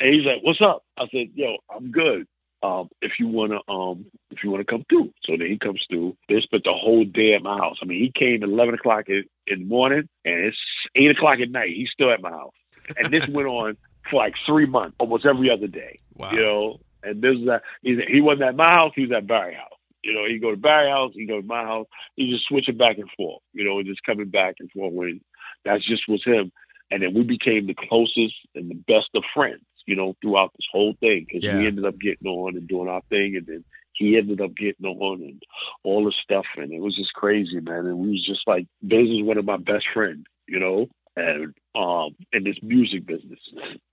And 0.00 0.14
he's 0.14 0.24
like, 0.24 0.42
What's 0.42 0.60
up? 0.60 0.84
I 0.96 1.08
said, 1.10 1.28
Yo, 1.34 1.56
I'm 1.74 1.90
good. 1.90 2.26
Um, 2.62 2.88
if 3.00 3.20
you 3.20 3.28
wanna 3.28 3.60
um 3.68 4.06
if 4.30 4.44
you 4.44 4.50
wanna 4.50 4.64
come 4.64 4.84
through. 4.90 5.12
So 5.24 5.36
then 5.36 5.46
he 5.46 5.58
comes 5.58 5.84
through. 5.88 6.16
They 6.28 6.40
spent 6.40 6.64
the 6.64 6.72
whole 6.72 7.04
day 7.04 7.34
at 7.34 7.42
my 7.42 7.56
house. 7.56 7.78
I 7.80 7.86
mean, 7.86 8.00
he 8.00 8.12
came 8.12 8.42
at 8.42 8.48
eleven 8.48 8.74
o'clock 8.74 9.08
in, 9.08 9.24
in 9.46 9.60
the 9.60 9.64
morning 9.64 10.08
and 10.24 10.44
it's 10.44 10.58
eight 10.94 11.10
o'clock 11.10 11.40
at 11.40 11.50
night. 11.50 11.70
He's 11.74 11.90
still 11.90 12.10
at 12.10 12.20
my 12.22 12.30
house. 12.30 12.54
And 12.96 13.12
this 13.12 13.26
went 13.28 13.48
on 13.48 13.76
for 14.10 14.16
like 14.16 14.34
three 14.46 14.66
months, 14.66 14.96
almost 14.98 15.26
every 15.26 15.50
other 15.50 15.66
day. 15.66 15.98
Wow. 16.14 16.30
You 16.32 16.40
know, 16.40 16.80
and 17.02 17.22
this 17.22 17.36
is 17.36 17.46
that 17.46 17.62
he's, 17.82 17.98
he 18.08 18.20
wasn't 18.20 18.42
at 18.48 18.56
my 18.56 18.70
house, 18.70 18.92
he 18.94 19.02
was 19.02 19.12
at 19.12 19.26
Barry 19.26 19.54
house. 19.54 19.72
You 20.02 20.14
know, 20.14 20.24
he 20.26 20.38
go 20.38 20.50
to 20.50 20.56
Barry 20.56 20.90
house, 20.90 21.12
he 21.14 21.26
go 21.26 21.40
to 21.40 21.46
my 21.46 21.62
house. 21.62 21.86
He 22.16 22.30
just 22.30 22.46
switching 22.46 22.76
back 22.76 22.98
and 22.98 23.10
forth. 23.16 23.42
You 23.52 23.64
know, 23.64 23.78
and 23.78 23.86
just 23.86 24.04
coming 24.04 24.28
back 24.28 24.56
and 24.60 24.70
forth. 24.70 24.92
When 24.92 25.20
that's 25.64 25.84
just 25.84 26.08
was 26.08 26.24
him. 26.24 26.52
And 26.90 27.02
then 27.02 27.12
we 27.14 27.22
became 27.24 27.66
the 27.66 27.74
closest 27.74 28.34
and 28.54 28.70
the 28.70 28.74
best 28.74 29.10
of 29.14 29.24
friends. 29.34 29.62
You 29.86 29.96
know, 29.96 30.14
throughout 30.22 30.52
this 30.52 30.66
whole 30.70 30.94
thing 31.00 31.24
because 31.26 31.42
Yeah. 31.42 31.58
we 31.58 31.66
ended 31.66 31.84
up 31.84 31.98
getting 31.98 32.28
on 32.28 32.56
and 32.56 32.68
doing 32.68 32.88
our 32.88 33.00
thing, 33.08 33.36
and 33.36 33.46
then 33.46 33.64
he 33.94 34.16
ended 34.16 34.40
up 34.40 34.54
getting 34.54 34.86
on 34.86 35.22
and 35.22 35.42
all 35.82 36.04
this 36.04 36.16
stuff, 36.16 36.46
and 36.56 36.72
it 36.72 36.80
was 36.80 36.94
just 36.94 37.14
crazy, 37.14 37.58
man. 37.60 37.86
And 37.86 37.98
we 37.98 38.10
was 38.10 38.24
just 38.24 38.46
like, 38.46 38.66
Biz 38.86 39.08
is 39.10 39.22
one 39.22 39.38
of 39.38 39.44
my 39.44 39.56
best 39.56 39.86
friends, 39.92 40.24
you 40.48 40.58
know, 40.58 40.88
and 41.16 41.52
um, 41.74 42.14
in 42.32 42.44
this 42.44 42.56
music 42.62 43.04
business, 43.06 43.40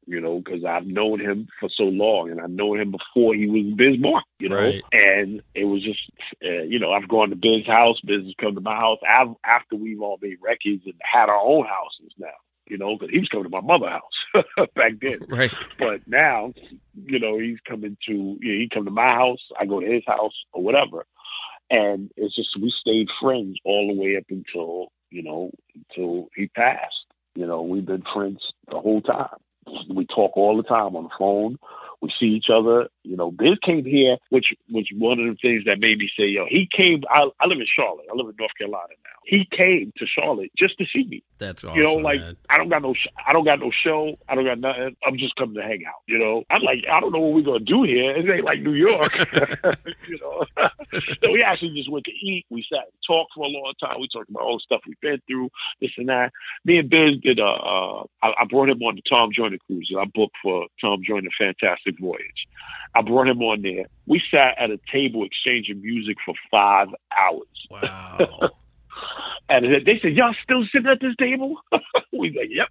you 0.06 0.22
know, 0.22 0.40
because 0.40 0.64
I've 0.64 0.86
known 0.86 1.20
him 1.20 1.48
for 1.60 1.70
so 1.70 1.84
long, 1.86 2.30
and 2.30 2.40
I've 2.40 2.52
known 2.52 2.80
him 2.80 2.92
before 2.92 3.34
he 3.34 3.48
was 3.48 3.74
Biz 3.76 4.00
Mark, 4.00 4.24
you 4.40 4.50
know, 4.50 4.58
Right. 4.58 4.84
and 4.94 5.42
it 5.56 5.66
was 5.66 5.82
just, 5.84 6.00
uh, 6.44 6.62
you 6.64 6.78
know, 6.80 6.92
I've 6.92 7.08
gone 7.08 7.32
to 7.32 7.36
Biz 7.36 7.66
house, 7.66 8.00
Biz 8.02 8.26
has 8.26 8.34
come 8.40 8.56
to 8.56 8.62
my 8.62 8.76
house 8.76 9.00
av- 9.10 9.36
after 9.44 9.76
we've 9.76 10.02
all 10.02 10.20
made 10.22 10.38
records 10.42 10.84
and 10.86 10.94
had 11.02 11.30
our 11.30 11.40
own 11.40 11.66
houses 11.66 12.14
now. 12.18 12.28
You 12.68 12.80
know, 12.80 12.96
because 12.98 13.12
he 13.14 13.20
was 13.20 13.30
coming 13.30 13.44
to 13.44 13.50
my 13.52 13.62
mother 13.62 13.90
house 13.90 14.46
back 14.76 14.94
then. 15.00 15.20
Right. 15.28 15.52
But 15.78 16.02
now, 16.08 16.52
you 17.06 17.20
know, 17.20 17.38
he's 17.38 17.60
coming 17.68 17.96
to 18.08 18.12
you 18.12 18.54
know, 18.54 18.60
he 18.60 18.70
come 18.74 18.86
to 18.86 18.92
my 18.92 19.10
house, 19.10 19.42
I 19.60 19.66
go 19.66 19.80
to 19.80 19.86
his 19.86 20.02
house 20.08 20.34
or 20.52 20.64
whatever. 20.64 21.06
And 21.70 22.10
it's 22.18 22.36
just 22.36 22.58
we 22.60 22.72
stayed 22.72 23.10
friends 23.22 23.60
all 23.66 23.88
the 23.88 24.02
way 24.02 24.18
up 24.18 24.24
until, 24.30 24.92
you 25.16 25.24
know, 25.24 25.50
until 25.74 26.28
he 26.36 26.48
passed. 26.48 27.06
You 27.36 27.48
know, 27.48 27.62
we've 27.62 27.86
been 27.86 28.04
friends 28.14 28.40
the 28.70 28.80
whole 28.80 29.02
time. 29.02 29.38
We 29.90 30.06
talk 30.06 30.36
all 30.36 30.58
the 30.58 30.64
time 30.64 30.96
on 30.96 31.04
the 31.04 31.10
phone. 31.18 31.58
We 32.02 32.12
see 32.20 32.28
each 32.28 32.50
other. 32.50 32.88
You 33.04 33.16
know, 33.16 33.32
Biz 33.32 33.60
came 33.62 33.86
here, 33.86 34.18
which 34.30 34.54
was 34.70 34.88
one 34.94 35.20
of 35.20 35.26
the 35.26 35.36
things 35.42 35.64
that 35.66 35.80
made 35.80 36.00
me 36.00 36.10
say, 36.18 36.26
yo, 36.26 36.46
he 36.48 36.68
came. 36.72 37.04
I, 37.10 37.30
I 37.40 37.46
live 37.48 37.60
in 37.60 37.68
Charlotte. 37.68 38.06
I 38.12 38.16
live 38.16 38.28
in 38.28 38.36
North 38.38 38.56
Carolina 38.58 38.90
now. 38.90 39.12
He 39.26 39.46
came 39.46 39.92
to 39.98 40.06
Charlotte 40.06 40.52
just 40.56 40.78
to 40.78 40.86
see 40.86 41.04
me. 41.06 41.24
That's 41.40 41.64
awesome. 41.64 41.78
You 41.78 41.84
know, 41.84 41.96
like 41.96 42.22
man. 42.22 42.38
I 42.50 42.58
don't 42.58 42.70
got 42.70 42.82
no, 42.82 42.94
sh- 42.94 43.08
I 43.26 43.34
don't 43.34 43.44
got 43.44 43.60
no 43.60 43.72
show. 43.72 44.18
I 44.30 44.36
don't 44.36 44.46
got 44.46 44.60
nothing. 44.60 44.96
I'm 45.06 45.18
just 45.18 45.36
coming 45.36 45.56
to 45.56 45.64
hang 45.64 45.84
out. 45.88 46.02
You 46.08 46.20
know, 46.20 46.44
I'm 46.50 46.62
like, 46.62 46.86
I 46.90 47.00
don't 47.00 47.12
know 47.12 47.20
what 47.20 47.34
we're 47.34 47.42
gonna 47.42 47.60
do 47.60 47.84
here. 47.84 48.16
It 48.16 48.30
ain't 48.30 48.46
like 48.46 48.62
New 48.62 48.74
York. 48.74 49.12
you 50.08 50.20
know, 50.20 50.46
so 51.24 51.32
we 51.32 51.44
actually 51.44 51.76
just 51.76 51.92
went 51.92 52.06
to 52.06 52.12
eat. 52.12 52.46
We 52.50 52.66
sat 52.72 52.86
and 52.86 53.02
talked 53.06 53.34
for 53.34 53.46
a 53.46 53.50
long 53.50 53.74
time. 53.80 54.00
We 54.00 54.08
talked 54.08 54.30
about 54.30 54.44
all 54.44 54.58
the 54.58 54.62
stuff 54.62 54.82
we've 54.88 55.00
been 55.02 55.22
through, 55.28 55.50
this 55.82 55.92
and 55.98 56.10
that. 56.10 56.32
Me 56.64 56.78
and 56.78 56.90
Biz 56.90 57.22
did. 57.22 57.40
Uh, 57.40 57.54
uh 57.54 58.04
I, 58.22 58.34
I 58.42 58.46
brought 58.46 58.70
him 58.70 58.82
on 58.84 58.96
the 58.96 59.02
Tom 59.02 59.32
Joyner 59.32 59.58
cruise. 59.66 59.94
I 59.98 60.06
booked 60.06 60.36
for 60.42 60.68
Tom 60.82 61.02
Joyner 61.06 61.30
Fantastic 61.38 61.85
Voyage. 61.92 62.48
I 62.96 63.02
brought 63.02 63.28
him 63.28 63.42
on 63.42 63.62
there. 63.62 63.86
We 64.08 64.22
sat 64.32 64.58
at 64.58 64.72
a 64.72 64.80
table 64.92 65.24
exchanging 65.26 65.82
music 65.82 66.18
for 66.26 66.34
five 66.50 66.88
hours. 67.18 67.68
Wow. 67.70 68.52
And 69.50 69.86
they 69.86 70.00
said, 70.02 70.14
"Y'all 70.14 70.34
still 70.42 70.66
sitting 70.72 70.90
at 70.90 71.00
this 71.02 71.16
table?" 71.18 71.58
we 72.14 72.30
like, 72.32 72.50
"Yep." 72.50 72.70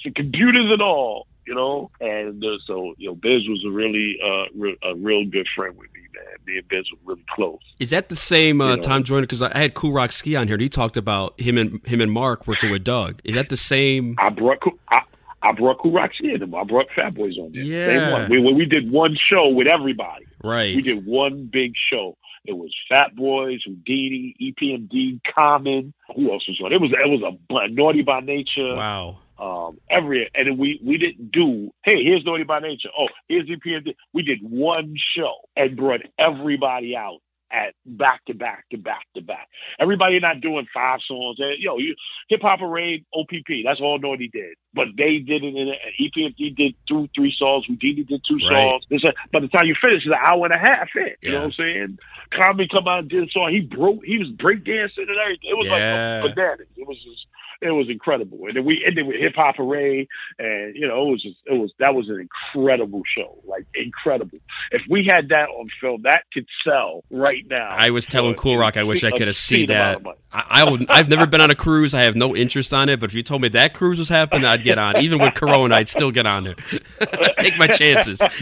So 0.00 0.10
computers 0.14 0.70
and 0.70 0.82
all, 0.82 1.26
you 1.46 1.54
know. 1.54 1.90
And 2.00 2.44
uh, 2.44 2.58
so, 2.66 2.94
you 2.98 3.08
know, 3.08 3.14
Biz 3.14 3.48
was 3.48 3.64
a 3.66 3.70
really, 3.70 4.18
uh, 4.22 4.44
re- 4.54 4.76
a 4.82 4.94
real 4.96 5.24
good 5.24 5.46
friend 5.54 5.76
with 5.76 5.90
me, 5.94 6.00
man. 6.14 6.24
Me 6.46 6.58
and 6.58 6.68
Biz 6.68 6.84
were 6.92 7.14
really 7.14 7.24
close. 7.34 7.60
Is 7.78 7.90
that 7.90 8.08
the 8.10 8.16
same 8.16 8.60
uh, 8.60 8.70
You 8.70 8.76
know. 8.76 8.82
Tom 8.82 9.04
Joyner? 9.04 9.22
Because 9.22 9.40
I 9.42 9.56
had 9.56 9.74
Kool 9.74 9.92
Rock-Ski 9.92 10.36
on 10.36 10.46
here. 10.46 10.56
and 10.56 10.62
He 10.62 10.68
talked 10.68 10.96
about 10.96 11.40
him 11.40 11.56
and 11.56 11.84
him 11.86 12.00
and 12.00 12.12
Mark 12.12 12.46
working 12.46 12.70
with 12.70 12.84
Doug. 12.84 13.20
Is 13.24 13.34
that 13.34 13.48
the 13.48 13.56
same? 13.56 14.16
I 14.18 14.28
brought, 14.28 14.58
I, 14.90 15.02
I 15.44 15.52
brought 15.52 15.78
Kool 15.78 15.92
Rock-Ski 15.92 16.32
in 16.32 16.40
them. 16.40 16.54
I 16.54 16.64
brought 16.64 16.86
Fat 16.96 17.14
Boys 17.14 17.36
on 17.38 17.52
there. 17.52 17.62
Yeah. 17.62 18.28
We, 18.28 18.40
we 18.40 18.64
did 18.64 18.90
one 18.90 19.14
show 19.14 19.48
with 19.48 19.66
everybody. 19.68 20.26
Right. 20.42 20.74
We 20.74 20.82
did 20.82 21.04
one 21.06 21.44
big 21.44 21.74
show. 21.76 22.16
It 22.46 22.54
was 22.54 22.74
Fat 22.88 23.14
Boys, 23.14 23.60
Whodini, 23.68 24.34
EPMD, 24.40 25.20
Common. 25.34 25.94
Who 26.16 26.32
else 26.32 26.46
was 26.48 26.60
on? 26.64 26.72
It 26.72 26.80
was 26.80 26.92
it 26.92 27.08
was 27.08 27.22
a 27.22 27.68
Naughty 27.68 28.02
by 28.02 28.20
Nature. 28.20 28.74
Wow. 28.74 29.18
um, 29.38 29.78
every 29.90 30.30
and 30.34 30.58
we 30.58 30.80
we 30.84 30.96
didn't 30.98 31.30
do 31.30 31.72
hey 31.82 32.02
here's 32.04 32.24
Naughty 32.24 32.44
by 32.44 32.60
Nature 32.60 32.90
oh 32.96 33.08
here's 33.28 33.48
EPMD 33.48 33.94
we 34.12 34.22
did 34.22 34.38
one 34.42 34.94
show 34.96 35.34
and 35.56 35.76
brought 35.76 36.02
everybody 36.18 36.94
out 36.96 37.20
at 37.54 37.74
back 37.86 38.24
to 38.26 38.34
back 38.34 38.64
to 38.70 38.76
back 38.76 39.06
to 39.14 39.22
back. 39.22 39.48
Everybody 39.78 40.18
not 40.18 40.40
doing 40.40 40.66
five 40.74 41.00
songs. 41.06 41.36
Yo 41.58 41.78
you 41.78 41.94
hip 42.28 42.40
hop 42.42 42.58
parade 42.58 43.04
OPP 43.14 43.64
that's 43.64 43.80
all 43.80 43.98
Naughty 43.98 44.28
did. 44.28 44.56
But 44.74 44.88
they 44.96 45.18
did 45.18 45.44
it 45.44 45.54
in 45.54 45.68
E 45.98 46.10
EPMD 46.10 46.56
did 46.56 46.74
two 46.88 47.08
three 47.14 47.32
songs. 47.36 47.66
Whodini 47.68 48.06
did 48.06 48.22
two 48.26 48.40
songs. 48.40 48.84
This, 48.90 49.04
uh, 49.04 49.12
by 49.32 49.40
the 49.40 49.48
time 49.48 49.66
you 49.66 49.74
finish 49.80 49.98
it's 50.04 50.06
an 50.06 50.14
hour 50.20 50.44
and 50.44 50.54
a 50.54 50.58
half 50.58 50.88
in. 50.96 51.14
You 51.22 51.30
know 51.32 51.38
what 51.38 51.44
I'm 51.46 51.52
saying? 51.52 51.98
Common 52.32 52.68
come 52.68 52.88
out 52.88 53.00
and 53.00 53.08
did 53.08 53.28
a 53.28 53.30
song. 53.30 53.50
He 53.50 53.60
broke 53.60 54.04
he 54.04 54.18
was 54.18 54.28
break 54.30 54.64
dancing 54.64 55.06
and 55.08 55.16
everything. 55.18 55.50
It 55.50 55.56
was 55.56 55.66
Yeah. 55.66 56.20
like 56.24 56.34
bananas 56.34 56.66
it 56.76 56.86
was 56.86 56.98
just 57.04 57.26
it 57.60 57.70
was 57.70 57.88
incredible. 57.88 58.46
And 58.46 58.56
then 58.56 58.64
we 58.64 58.84
ended 58.84 59.06
with 59.06 59.16
Hip 59.16 59.34
Hop 59.36 59.56
Hooray, 59.56 60.08
and 60.38 60.76
you 60.76 60.86
know, 60.86 61.08
it 61.08 61.10
was 61.10 61.22
just 61.22 61.36
it 61.46 61.54
was 61.54 61.72
that 61.78 61.94
was 61.94 62.08
an 62.08 62.20
incredible 62.20 63.02
show, 63.16 63.38
like 63.44 63.66
incredible. 63.74 64.38
If 64.70 64.82
we 64.88 65.04
had 65.04 65.28
that 65.30 65.48
on 65.48 65.68
film, 65.80 66.02
that 66.02 66.24
could 66.32 66.46
sell 66.62 67.04
right 67.10 67.44
now. 67.48 67.68
I 67.70 67.90
was 67.90 68.06
telling 68.06 68.34
Kool 68.34 68.56
Rock, 68.56 68.76
I 68.76 68.84
wish 68.84 69.04
I 69.04 69.10
could 69.10 69.26
have 69.26 69.36
seen 69.36 69.66
that. 69.66 70.02
I, 70.32 70.46
I 70.48 70.70
would. 70.70 70.90
I've 70.90 71.08
never 71.08 71.26
been 71.26 71.40
on 71.40 71.50
a 71.50 71.54
cruise. 71.54 71.94
I 71.94 72.02
have 72.02 72.16
no 72.16 72.34
interest 72.34 72.74
on 72.74 72.88
it. 72.88 73.00
But 73.00 73.10
if 73.10 73.14
you 73.14 73.22
told 73.22 73.42
me 73.42 73.48
that 73.48 73.74
cruise 73.74 73.98
was 73.98 74.08
happening, 74.08 74.44
I'd 74.44 74.64
get 74.64 74.78
on. 74.78 74.98
Even 74.98 75.20
with 75.20 75.34
Corona, 75.34 75.76
I'd 75.76 75.88
still 75.88 76.10
get 76.10 76.26
on 76.26 76.46
it. 76.46 76.58
Take 77.38 77.56
my 77.56 77.68
chances. 77.68 78.18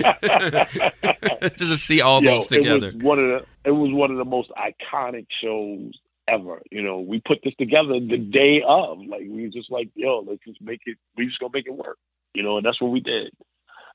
Just 1.43 1.59
to 1.59 1.77
see 1.77 2.01
all 2.01 2.23
Yo, 2.23 2.37
those 2.37 2.47
together. 2.47 2.89
It 2.89 2.95
was 2.95 3.03
one 3.03 3.19
of 3.19 3.29
the 3.29 3.47
it 3.65 3.71
was 3.71 3.93
one 3.93 4.11
of 4.11 4.17
the 4.17 4.25
most 4.25 4.51
iconic 4.51 5.27
shows 5.41 5.93
ever. 6.33 6.63
You 6.71 6.83
know, 6.83 7.01
we 7.01 7.21
put 7.21 7.41
this 7.45 7.55
together 7.59 8.01
the 8.01 8.19
day 8.19 8.63
of. 8.67 8.99
Like 8.99 9.23
we 9.29 9.49
just 9.49 9.71
like, 9.71 9.91
yo, 9.95 10.25
let's 10.27 10.43
just 10.47 10.61
make 10.61 10.81
it 10.87 10.97
we 11.17 11.27
just 11.27 11.39
gonna 11.39 11.51
make 11.53 11.67
it 11.67 11.75
work. 11.75 11.99
You 12.35 12.43
know, 12.43 12.57
and 12.57 12.67
that's 12.67 12.81
what 12.81 12.91
we 12.91 13.01
did. 13.01 13.33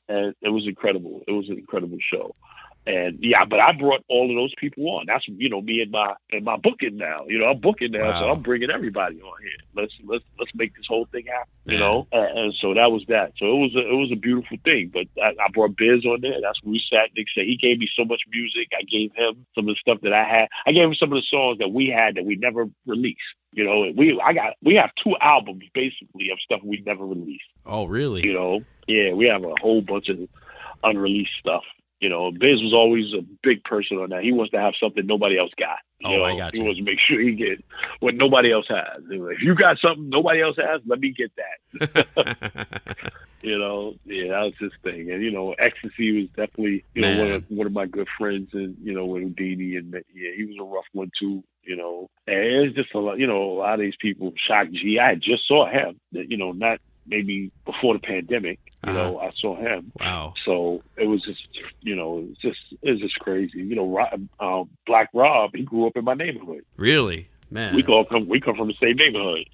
And 0.07 0.33
it 0.41 0.49
was 0.49 0.67
incredible. 0.67 1.21
It 1.27 1.31
was 1.31 1.49
an 1.49 1.57
incredible 1.57 1.97
show. 1.99 2.35
And 2.87 3.19
yeah, 3.21 3.43
but 3.43 3.59
I 3.59 3.73
brought 3.73 4.01
all 4.07 4.29
of 4.29 4.35
those 4.37 4.53
people 4.57 4.87
on. 4.91 5.07
That's 5.07 5.27
you 5.27 5.49
know 5.49 5.61
me 5.61 5.81
and 5.81 5.91
my 5.91 6.15
and 6.31 6.45
my 6.45 6.55
booking 6.55 6.95
now. 6.95 7.25
You 7.27 7.37
know 7.37 7.47
I'm 7.47 7.59
booking 7.59 7.91
now, 7.91 8.17
so 8.17 8.31
I'm 8.31 8.41
bringing 8.41 8.71
everybody 8.71 9.19
on 9.21 9.41
here. 9.41 9.57
Let's 9.75 9.93
let's 10.05 10.23
let's 10.39 10.55
make 10.55 10.73
this 10.73 10.85
whole 10.87 11.05
thing 11.11 11.25
happen. 11.25 11.51
You 11.65 11.79
know, 11.79 12.07
and, 12.13 12.39
and 12.39 12.53
so 12.53 12.73
that 12.75 12.89
was 12.89 13.03
that. 13.09 13.33
So 13.37 13.45
it 13.45 13.59
was 13.59 13.75
a, 13.75 13.79
it 13.79 13.97
was 13.97 14.11
a 14.13 14.15
beautiful 14.15 14.55
thing. 14.63 14.89
But 14.93 15.07
I, 15.21 15.31
I 15.31 15.49
brought 15.53 15.75
Biz 15.75 16.05
on 16.05 16.21
there. 16.21 16.39
That's 16.41 16.63
where 16.63 16.71
we 16.71 16.79
sat. 16.89 17.09
Nick 17.13 17.27
said 17.35 17.43
he 17.43 17.57
gave 17.57 17.79
me 17.79 17.89
so 17.93 18.05
much 18.05 18.21
music. 18.31 18.69
I 18.71 18.83
gave 18.83 19.11
him 19.13 19.45
some 19.53 19.67
of 19.67 19.75
the 19.75 19.79
stuff 19.81 19.99
that 20.03 20.13
I 20.13 20.23
had. 20.23 20.47
I 20.65 20.71
gave 20.71 20.85
him 20.85 20.95
some 20.95 21.11
of 21.11 21.17
the 21.17 21.27
songs 21.29 21.57
that 21.57 21.73
we 21.73 21.89
had 21.89 22.15
that 22.15 22.23
we 22.23 22.37
never 22.37 22.69
released. 22.85 23.19
You 23.51 23.65
know, 23.65 23.83
and 23.83 23.97
we 23.97 24.17
I 24.23 24.31
got 24.31 24.53
we 24.63 24.75
have 24.75 24.91
two 25.03 25.17
albums 25.19 25.65
basically 25.73 26.29
of 26.31 26.39
stuff 26.39 26.61
we 26.63 26.81
never 26.85 27.05
released. 27.05 27.43
Oh, 27.65 27.83
really? 27.83 28.23
You 28.23 28.33
know, 28.33 28.61
yeah, 28.87 29.11
we 29.11 29.27
have 29.27 29.43
a 29.43 29.55
whole 29.59 29.81
bunch 29.81 30.07
of 30.07 30.19
unreleased 30.85 31.31
stuff. 31.37 31.63
You 31.99 32.09
know, 32.09 32.31
Biz 32.31 32.61
was 32.61 32.73
always 32.73 33.13
a 33.13 33.23
big 33.41 33.63
person 33.63 33.97
on 33.97 34.09
that. 34.09 34.23
He 34.23 34.31
wants 34.31 34.51
to 34.51 34.59
have 34.59 34.75
something 34.79 35.05
nobody 35.05 35.37
else 35.39 35.51
got. 35.57 35.79
You 35.99 36.09
Oh, 36.09 36.17
know, 36.17 36.23
I 36.25 36.37
got 36.37 36.55
He 36.55 36.61
wants 36.61 36.77
to 36.77 36.83
make 36.83 36.99
sure 36.99 37.19
he 37.19 37.31
get 37.33 37.63
what 37.99 38.13
nobody 38.15 38.51
else 38.51 38.67
has. 38.69 39.01
Like, 39.09 39.37
If 39.37 39.41
you 39.41 39.55
got 39.55 39.79
something 39.79 40.09
nobody 40.09 40.41
else 40.41 40.57
has, 40.57 40.81
let 40.85 40.99
me 40.99 41.11
get 41.11 41.31
that. 41.37 42.07
You 43.43 43.59
know, 43.59 43.93
yeah, 44.05 44.29
that 44.29 44.41
was 44.45 44.53
his 44.59 44.71
thing. 44.83 45.11
And 45.11 45.21
you 45.21 45.31
know, 45.31 45.53
ecstasy 45.53 46.21
was 46.21 46.27
definitely 46.29 46.83
you 46.95 47.03
know 47.03 47.19
one 47.19 47.31
of 47.31 47.43
one 47.49 47.67
of 47.67 47.71
my 47.73 47.85
good 47.85 48.07
friends, 48.17 48.49
and 48.53 48.75
you 48.83 48.93
know, 48.93 49.05
with 49.05 49.23
Whodini, 49.23 49.77
and 49.77 49.93
yeah, 49.93 50.31
he 50.35 50.43
was 50.43 50.57
a 50.59 50.63
rough 50.63 50.87
one 50.91 51.11
too. 51.17 51.43
You 51.63 51.75
know, 51.75 52.09
and 52.25 52.35
it's 52.35 52.75
just 52.75 52.93
a 52.95 52.99
lot. 52.99 53.19
You 53.19 53.27
know, 53.27 53.43
a 53.51 53.57
lot 53.59 53.75
of 53.75 53.79
these 53.81 53.95
people. 53.95 54.33
Shock 54.35 54.71
G, 54.71 54.99
I 54.99 55.15
just 55.15 55.47
saw 55.47 55.67
him. 55.67 55.99
You 56.11 56.35
know, 56.35 56.51
not 56.51 56.81
maybe 57.07 57.51
before 57.65 57.93
the 57.93 57.99
pandemic. 57.99 58.59
You 58.85 58.91
Uh-huh. 58.93 58.93
know, 59.11 59.19
I 59.19 59.31
saw 59.41 59.55
him. 59.55 59.91
wow. 59.99 60.33
So 60.45 60.81
it 60.97 61.07
was 61.07 61.21
just, 61.23 61.41
you 61.81 61.95
know, 61.95 62.25
it's 62.29 62.39
just 62.41 62.59
it's 62.83 63.01
just 63.01 63.17
crazy. 63.19 63.59
You 63.59 63.75
know, 63.75 63.87
Rob, 63.89 64.27
uh, 64.39 64.63
Black 64.85 65.09
Rob, 65.13 65.51
he 65.55 65.63
grew 65.63 65.87
up 65.87 65.97
in 65.97 66.03
my 66.05 66.13
neighborhood. 66.13 66.63
Really, 66.77 67.27
man. 67.49 67.75
We 67.75 67.83
all 67.85 68.05
come, 68.05 68.27
we 68.27 68.39
come 68.39 68.55
from 68.55 68.67
the 68.67 68.75
same 68.81 68.95
neighborhood. 68.97 69.45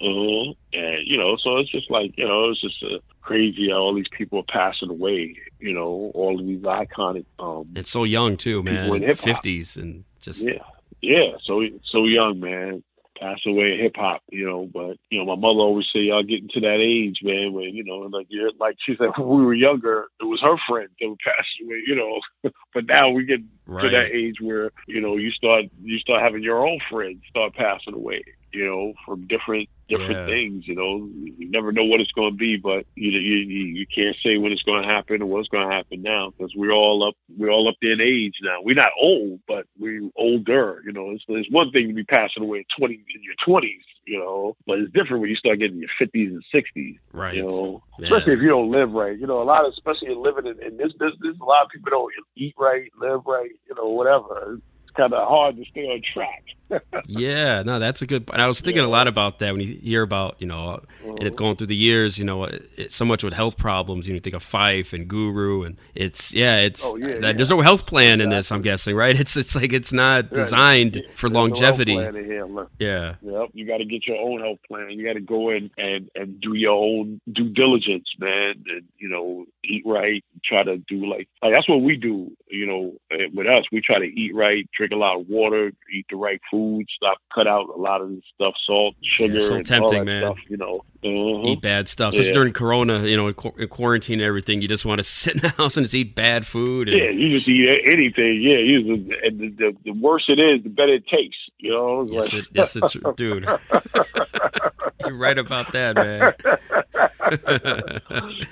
Uh, 0.00 0.52
and 0.74 1.06
you 1.06 1.16
know, 1.16 1.36
so 1.36 1.56
it's 1.56 1.70
just 1.70 1.90
like 1.90 2.16
you 2.16 2.26
know, 2.28 2.50
it's 2.50 2.60
just 2.60 2.80
uh, 2.84 2.98
crazy 3.20 3.70
how 3.70 3.78
all 3.78 3.94
these 3.94 4.06
people 4.16 4.38
are 4.40 4.42
passing 4.44 4.90
away. 4.90 5.34
You 5.58 5.72
know, 5.72 6.12
all 6.14 6.38
of 6.38 6.46
these 6.46 6.60
iconic. 6.60 7.24
Um, 7.40 7.66
It's 7.74 7.90
so 7.90 8.04
young 8.04 8.36
too, 8.36 8.62
man. 8.62 9.14
Fifties 9.16 9.76
and 9.76 10.04
just 10.20 10.42
yeah, 10.46 10.62
yeah. 11.02 11.32
So 11.42 11.66
so 11.84 12.04
young, 12.04 12.38
man. 12.38 12.84
Pass 13.20 13.40
away 13.46 13.72
in 13.72 13.80
hip 13.80 13.96
hop, 13.96 14.22
you 14.30 14.46
know. 14.46 14.68
But 14.72 14.98
you 15.10 15.18
know, 15.18 15.24
my 15.24 15.34
mother 15.34 15.60
always 15.60 15.86
say, 15.92 16.00
"Y'all 16.00 16.22
getting 16.22 16.48
to 16.50 16.60
that 16.60 16.78
age, 16.80 17.20
man, 17.22 17.52
when 17.52 17.74
you 17.74 17.84
know, 17.84 17.98
like 17.98 18.26
you're 18.28 18.52
like 18.60 18.76
she 18.78 18.96
said, 18.96 19.10
when 19.16 19.38
we 19.40 19.44
were 19.44 19.54
younger, 19.54 20.08
it 20.20 20.24
was 20.24 20.42
her 20.42 20.56
friend 20.68 20.88
that 21.00 21.08
would 21.08 21.18
pass 21.24 21.44
away, 21.64 21.82
you 21.86 21.96
know. 21.96 22.50
but 22.74 22.86
now 22.86 23.10
we 23.10 23.24
get 23.24 23.40
to 23.80 23.88
that 23.90 24.12
age 24.12 24.40
where 24.40 24.70
you 24.86 25.00
know 25.00 25.16
you 25.16 25.30
start 25.30 25.64
you 25.82 25.98
start 25.98 26.22
having 26.22 26.42
your 26.42 26.66
own 26.66 26.78
friends 26.90 27.20
start 27.28 27.54
passing 27.54 27.94
away 27.94 28.22
you 28.52 28.64
know 28.64 28.94
from 29.04 29.26
different 29.26 29.68
different 29.88 30.12
Yeah. 30.12 30.26
things 30.26 30.68
you 30.68 30.74
know 30.74 31.08
you 31.38 31.50
never 31.50 31.72
know 31.72 31.84
what 31.84 32.00
it's 32.00 32.12
going 32.12 32.30
to 32.32 32.36
be 32.36 32.56
but 32.56 32.86
you 32.94 33.10
you 33.10 33.36
you 33.38 33.64
you 33.80 33.86
can't 33.86 34.16
say 34.22 34.36
when 34.36 34.52
it's 34.52 34.62
going 34.62 34.82
to 34.82 34.88
happen 34.88 35.22
or 35.22 35.26
what's 35.26 35.48
going 35.48 35.68
to 35.68 35.74
happen 35.74 36.02
now 36.02 36.30
because 36.30 36.54
we're 36.54 36.72
all 36.72 37.06
up 37.06 37.14
we're 37.36 37.50
all 37.50 37.68
up 37.68 37.76
there 37.80 37.92
in 37.92 38.00
age 38.00 38.34
now 38.42 38.58
we're 38.62 38.74
not 38.74 38.92
old 39.00 39.40
but 39.48 39.66
we're 39.78 40.08
older 40.16 40.82
you 40.84 40.92
know 40.92 41.10
it's, 41.10 41.24
it's 41.28 41.50
one 41.50 41.70
thing 41.70 41.88
to 41.88 41.94
be 41.94 42.04
passing 42.04 42.42
away 42.42 42.60
at 42.60 42.68
20 42.78 42.94
in 42.94 43.22
your 43.22 43.34
20s 43.46 43.82
you 44.06 44.18
know 44.18 44.56
but 44.66 44.78
it's 44.78 44.92
different 44.92 45.20
when 45.20 45.30
you 45.30 45.36
start 45.36 45.58
getting 45.58 45.78
your 45.78 45.90
50s 46.00 46.28
and 46.28 46.44
60s 46.52 46.98
Right. 47.12 47.34
you 47.34 47.42
know, 47.42 47.82
Yeah. 47.98 48.04
especially 48.06 48.34
if 48.34 48.40
you 48.40 48.48
don't 48.48 48.70
live 48.70 48.92
right. 48.92 49.18
You 49.18 49.26
know, 49.26 49.42
a 49.42 49.44
lot 49.44 49.64
of, 49.64 49.72
especially 49.72 50.14
living 50.14 50.46
in, 50.46 50.62
in 50.62 50.76
this 50.76 50.92
business, 50.92 51.36
a 51.40 51.44
lot 51.44 51.64
of 51.64 51.70
people 51.70 51.90
don't 51.90 52.12
eat 52.36 52.54
right, 52.56 52.92
live 53.00 53.22
right, 53.26 53.50
you 53.68 53.74
know, 53.74 53.88
whatever. 53.88 54.60
Kind 54.98 55.14
of 55.14 55.28
hard 55.28 55.56
to 55.56 55.64
stay 55.70 55.84
on 55.86 56.02
track. 56.12 56.44
Yeah, 57.06 57.62
no, 57.62 57.78
that's 57.78 58.02
a 58.02 58.06
good. 58.06 58.28
And 58.30 58.42
I 58.42 58.46
was 58.46 58.60
thinking 58.60 58.82
a 58.84 58.88
lot 58.88 59.08
about 59.08 59.38
that 59.38 59.52
when 59.52 59.60
you 59.62 59.74
hear 59.76 60.02
about 60.02 60.36
you 60.38 60.46
know, 60.46 60.80
and 61.02 61.18
it's 61.18 61.28
mm-hmm. 61.28 61.34
going 61.36 61.56
through 61.56 61.68
the 61.68 61.76
years. 61.76 62.18
You 62.18 62.26
know, 62.26 62.44
it, 62.44 62.92
so 62.92 63.06
much 63.06 63.24
with 63.24 63.32
health 63.32 63.56
problems. 63.56 64.06
You, 64.06 64.12
know, 64.12 64.16
you 64.16 64.20
think 64.20 64.36
of 64.36 64.44
Phife 64.44 64.92
and 64.92 65.08
Guru, 65.08 65.62
and 65.62 65.78
it's 65.94 66.34
yeah, 66.34 66.58
it's 66.58 66.84
Oh, 66.84 66.96
yeah, 66.98 67.06
that- 67.06 67.22
yeah. 67.22 67.32
there's 67.32 67.48
no 67.48 67.60
health 67.62 67.86
plan 67.86 68.20
in 68.20 68.28
this. 68.28 68.52
I'm 68.52 68.60
guessing, 68.62 68.94
right? 68.94 69.18
It's 69.28 69.36
it's 69.36 69.54
like 69.56 69.72
it's 69.72 69.92
not 69.92 70.30
designed 70.30 71.02
for 71.14 71.28
There's 71.28 71.34
longevity. 71.34 71.94
plan 71.94 72.14
in 72.16 72.24
here. 72.24 72.44
Look, 72.44 72.70
Yeah, 72.78 73.14
Yep, 73.22 73.50
you 73.54 73.66
got 73.66 73.78
to 73.78 73.84
get 73.84 74.06
your 74.06 74.18
own 74.18 74.40
health 74.40 74.58
plan. 74.68 74.90
You 74.90 75.06
got 75.06 75.14
to 75.14 75.20
go 75.20 75.50
in 75.50 75.70
and 75.78 76.10
and 76.14 76.40
do 76.40 76.54
your 76.54 76.72
own 76.72 77.20
due 77.32 77.48
diligence, 77.48 78.08
man. 78.18 78.62
And 78.68 78.84
you 78.98 79.08
know, 79.08 79.46
eat 79.68 79.82
right. 79.86 80.24
Try 80.44 80.62
to 80.62 80.78
do 80.78 81.06
like, 81.06 81.28
like 81.42 81.54
that's 81.54 81.68
what 81.68 81.82
we 81.82 81.96
do. 81.96 82.30
You 82.48 82.66
know, 82.66 82.94
eh, 83.10 83.26
with 83.34 83.46
us, 83.46 83.64
we 83.70 83.80
try 83.80 83.98
to 83.98 84.04
eat 84.04 84.34
right, 84.34 84.68
drink 84.76 84.92
a 84.92 84.96
lot 84.96 85.20
of 85.20 85.28
water, 85.28 85.72
eat 85.92 86.06
the 86.10 86.16
right 86.16 86.40
food, 86.50 86.86
stop, 86.94 87.18
cut 87.34 87.46
out 87.46 87.68
a 87.68 87.80
lot 87.80 88.00
of 88.00 88.10
this 88.10 88.22
stuff, 88.34 88.54
salt, 88.66 88.94
sugar, 89.02 89.40
so 89.40 89.56
and 89.56 89.66
tempting, 89.66 90.04
man. 90.04 90.22
Stuff, 90.22 90.38
you 90.48 90.56
know, 90.56 90.84
uh-huh. 91.04 91.48
eat 91.48 91.60
bad 91.60 91.88
stuff. 91.88 92.14
Yeah. 92.14 92.32
during 92.32 92.52
Corona, 92.52 93.06
you 93.06 93.16
know, 93.16 93.28
in 93.28 93.34
qu- 93.34 93.66
quarantine 93.68 94.20
and 94.20 94.26
everything. 94.26 94.62
You 94.62 94.68
just 94.68 94.84
want 94.84 94.98
to 94.98 95.04
sit 95.04 95.34
in 95.34 95.40
the 95.42 95.50
house 95.50 95.76
and 95.76 95.84
just 95.84 95.94
eat 95.94 96.14
bad 96.14 96.46
food. 96.46 96.88
And, 96.88 96.98
Yeah, 96.98 97.10
you 97.10 97.36
just 97.36 97.48
eat 97.48 97.82
anything. 97.84 98.40
Yeah, 98.40 98.58
you 98.58 98.96
just, 98.96 99.24
and 99.24 99.40
the, 99.40 99.48
the, 99.50 99.76
the 99.84 99.92
worse 99.92 100.28
it 100.28 100.38
is, 100.38 100.62
the 100.62 100.70
better 100.70 100.94
it 100.94 101.06
tastes. 101.06 101.36
You 101.58 101.70
know, 101.70 102.06
Yes, 102.10 102.32
like- 102.32 102.42
it, 102.42 102.48
yes, 102.52 102.76
it's, 102.76 102.96
dude. 103.16 103.46
You're 105.00 105.16
right 105.16 105.38
about 105.38 105.72
that, 105.72 105.94
man. 105.96 106.34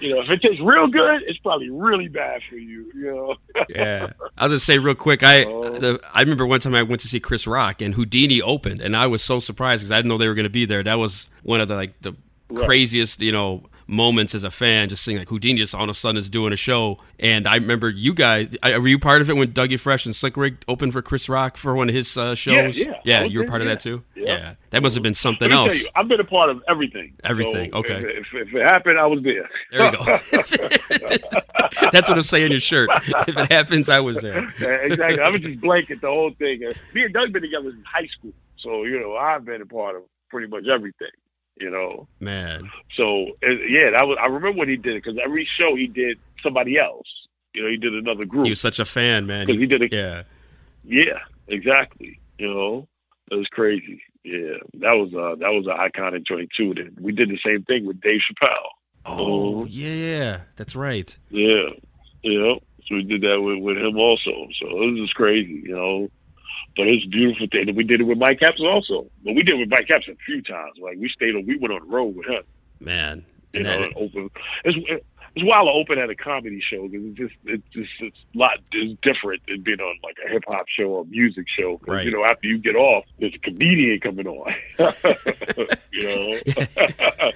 you 0.01 0.14
know, 0.14 0.22
if 0.22 0.30
it 0.30 0.43
tastes 0.43 0.60
real 0.62 0.86
good, 0.86 1.05
it's 1.26 1.38
probably 1.38 1.70
really 1.70 2.08
bad 2.08 2.40
for 2.48 2.56
you. 2.56 2.90
You 2.94 3.04
know. 3.14 3.36
yeah. 3.68 4.12
I 4.36 4.44
was 4.44 4.50
gonna 4.52 4.60
say 4.60 4.78
real 4.78 4.94
quick. 4.94 5.22
I 5.22 5.44
Oh. 5.44 5.62
the, 5.70 6.00
I 6.12 6.20
remember 6.20 6.46
one 6.46 6.60
time 6.60 6.74
I 6.74 6.82
went 6.82 7.00
to 7.02 7.08
see 7.08 7.20
Chris 7.20 7.46
Rock 7.46 7.80
and 7.80 7.94
Whodini 7.94 8.40
opened, 8.42 8.80
and 8.80 8.96
I 8.96 9.06
was 9.06 9.22
so 9.22 9.40
surprised 9.40 9.82
because 9.82 9.92
I 9.92 9.96
didn't 9.98 10.08
know 10.08 10.18
they 10.18 10.28
were 10.28 10.34
gonna 10.34 10.48
be 10.50 10.64
there. 10.64 10.82
That 10.82 10.98
was 10.98 11.28
one 11.42 11.60
of 11.60 11.68
the 11.68 11.74
like 11.76 12.00
the 12.02 12.14
Right. 12.48 12.64
craziest 12.66 13.20
you 13.22 13.32
know 13.32 13.64
moments 13.86 14.34
as 14.34 14.44
a 14.44 14.50
fan, 14.50 14.88
just 14.88 15.04
seeing 15.04 15.18
like 15.18 15.28
Whodini 15.28 15.58
just 15.58 15.74
all 15.74 15.84
of 15.84 15.90
a 15.90 15.94
sudden 15.94 16.16
is 16.16 16.28
doing 16.28 16.52
a 16.52 16.56
show. 16.56 16.98
And 17.18 17.46
I 17.46 17.54
remember 17.54 17.88
you 17.88 18.14
guys. 18.14 18.54
I, 18.62 18.78
were 18.78 18.88
you 18.88 18.98
part 18.98 19.22
of 19.22 19.30
it 19.30 19.36
when 19.36 19.52
Dougie 19.52 19.78
Fresh 19.78 20.06
and 20.06 20.14
Slick 20.14 20.36
Rick 20.36 20.64
opened 20.68 20.92
for 20.92 21.02
Chris 21.02 21.28
Rock 21.28 21.56
for 21.56 21.74
one 21.74 21.88
of 21.88 21.94
his 21.94 22.16
uh, 22.16 22.34
shows? 22.34 22.78
yeah. 22.78 23.20
I 23.20 23.24
was 23.24 23.32
you 23.32 23.38
were 23.38 23.44
there, 23.44 23.50
part 23.50 23.62
of 23.62 23.68
yeah. 23.68 23.74
that 23.74 23.80
too. 23.80 24.02
Yeah. 24.14 24.54
that 24.70 24.82
must 24.82 24.94
have 24.94 25.02
been 25.02 25.14
something 25.14 25.52
else. 25.52 25.80
you, 25.80 25.88
I've 25.94 26.08
been 26.08 26.20
a 26.20 26.24
part 26.24 26.50
of 26.50 26.62
everything. 26.68 27.14
Everything, 27.24 27.70
So 27.72 27.78
okay. 27.78 28.00
If, 28.00 28.26
if, 28.34 28.48
if 28.48 28.54
it 28.54 28.62
happened, 28.66 28.98
I 28.98 29.06
was 29.06 29.22
there. 29.22 29.48
There 29.70 29.90
we 29.90 29.96
go. 29.96 30.04
That's 31.92 32.08
what 32.08 32.18
it 32.18 32.22
say 32.22 32.44
in 32.44 32.50
your 32.50 32.60
shirt. 32.60 32.90
If 33.28 33.36
it 33.36 33.52
happens, 33.52 33.88
I 33.88 34.00
was 34.00 34.18
there. 34.18 34.48
Exactly. 34.58 35.20
I 35.20 35.28
was 35.28 35.40
just 35.40 35.60
blanket 35.60 36.00
the 36.00 36.08
whole 36.08 36.32
thing. 36.38 36.60
Me 36.94 37.04
and 37.04 37.14
Doug 37.14 37.32
been 37.32 37.42
together 37.42 37.70
since 37.70 37.86
high 37.86 38.06
school, 38.06 38.32
so 38.56 38.84
you 38.84 38.98
know 38.98 39.16
I've 39.16 39.44
been 39.44 39.62
a 39.62 39.66
part 39.66 39.96
of 39.96 40.02
pretty 40.28 40.48
much 40.48 40.66
everything. 40.66 41.08
You 41.58 41.70
know, 41.70 42.06
Man, 42.20 42.70
so 42.94 43.28
it, 43.40 43.70
yeah, 43.70 43.90
that 43.92 44.06
was. 44.06 44.18
I 44.20 44.26
remember 44.26 44.52
when 44.58 44.68
he 44.68 44.76
did 44.76 44.94
it 44.96 45.02
because 45.04 45.18
every 45.24 45.48
show 45.58 45.74
he 45.74 45.86
did 45.86 46.18
somebody 46.42 46.78
else. 46.78 47.06
You 47.54 47.62
know, 47.62 47.70
he 47.70 47.78
did 47.78 47.94
another 47.94 48.26
group 48.26 48.44
he 48.44 48.50
was 48.50 48.60
such 48.60 48.78
a 48.78 48.84
fan, 48.84 49.26
man. 49.26 49.46
because 49.46 49.58
he 49.60 49.66
did 49.66 49.80
it. 49.82 49.92
Yeah. 49.92 50.24
Yeah, 50.84 51.18
exactly. 51.48 52.20
You 52.38 52.52
know, 52.52 52.88
it 53.30 53.36
was 53.36 53.48
crazy. 53.48 54.02
Yeah, 54.22 54.58
that 54.80 54.92
was 54.92 55.14
uh 55.14 55.36
that 55.36 55.50
was 55.52 55.66
an 55.66 55.76
iconic 55.78 56.26
joint 56.26 56.50
too. 56.54 56.74
Then 56.74 56.94
we 57.00 57.12
did 57.12 57.30
the 57.30 57.38
same 57.44 57.62
thing 57.62 57.86
with 57.86 58.00
Dave 58.02 58.20
Chappelle. 58.20 58.50
Oh, 59.06 59.62
Oh. 59.62 59.64
yeah, 59.64 60.40
that's 60.56 60.76
right. 60.76 61.16
Yeah, 61.30 61.70
yeah. 62.22 62.54
So 62.86 62.96
we 62.96 63.02
did 63.04 63.22
that 63.22 63.40
with, 63.40 63.60
with 63.62 63.78
him 63.78 63.96
also. 63.96 64.30
So 64.60 64.66
it 64.68 64.90
was 64.92 64.98
just 65.00 65.14
crazy, 65.14 65.62
you 65.64 65.74
know. 65.74 66.08
But 66.76 66.88
it's 66.88 67.04
a 67.04 67.08
beautiful 67.08 67.46
thing. 67.50 67.68
And 67.68 67.76
we 67.76 67.84
did 67.84 68.00
it 68.00 68.04
with 68.04 68.18
Mike 68.18 68.42
Epps 68.42 68.60
also. 68.60 69.06
But 69.24 69.34
we 69.34 69.42
did 69.42 69.56
it 69.56 69.58
with 69.58 69.70
Mike 69.70 69.90
Epps 69.90 70.08
a 70.08 70.14
few 70.26 70.42
times. 70.42 70.78
Like 70.80 70.98
we 70.98 71.08
stayed 71.08 71.34
on, 71.34 71.46
we 71.46 71.56
went 71.56 71.72
on 71.72 71.80
the 71.80 71.94
road 71.94 72.16
with 72.16 72.26
him. 72.26 72.42
Man. 72.80 73.24
You 73.52 73.60
And 73.60 73.64
know, 73.64 73.80
that, 73.80 73.86
and 73.88 73.96
open. 73.96 74.30
It's, 74.64 75.02
it's 75.36 75.44
wild 75.44 75.68
to 75.68 75.72
open 75.72 75.98
at 75.98 76.08
a 76.08 76.14
comedy 76.14 76.60
show 76.60 76.88
because 76.88 77.06
it's 77.08 77.18
just 77.18 77.34
it's 77.44 77.68
just 77.70 77.90
it's 78.00 78.16
a 78.34 78.38
lot 78.38 78.58
it's 78.72 78.98
different 79.02 79.42
than 79.46 79.60
being 79.60 79.80
on 79.80 79.98
like 80.02 80.16
a 80.26 80.30
hip 80.30 80.44
hop 80.48 80.66
show 80.66 80.84
or 80.84 81.04
music 81.04 81.46
show. 81.46 81.78
Right. 81.86 82.06
You 82.06 82.12
know, 82.12 82.24
after 82.24 82.48
you 82.48 82.56
get 82.56 82.74
off, 82.74 83.04
there's 83.20 83.34
a 83.34 83.38
comedian 83.38 84.00
coming 84.00 84.26
on. 84.26 84.54
you 85.92 86.04
know, 86.04 86.38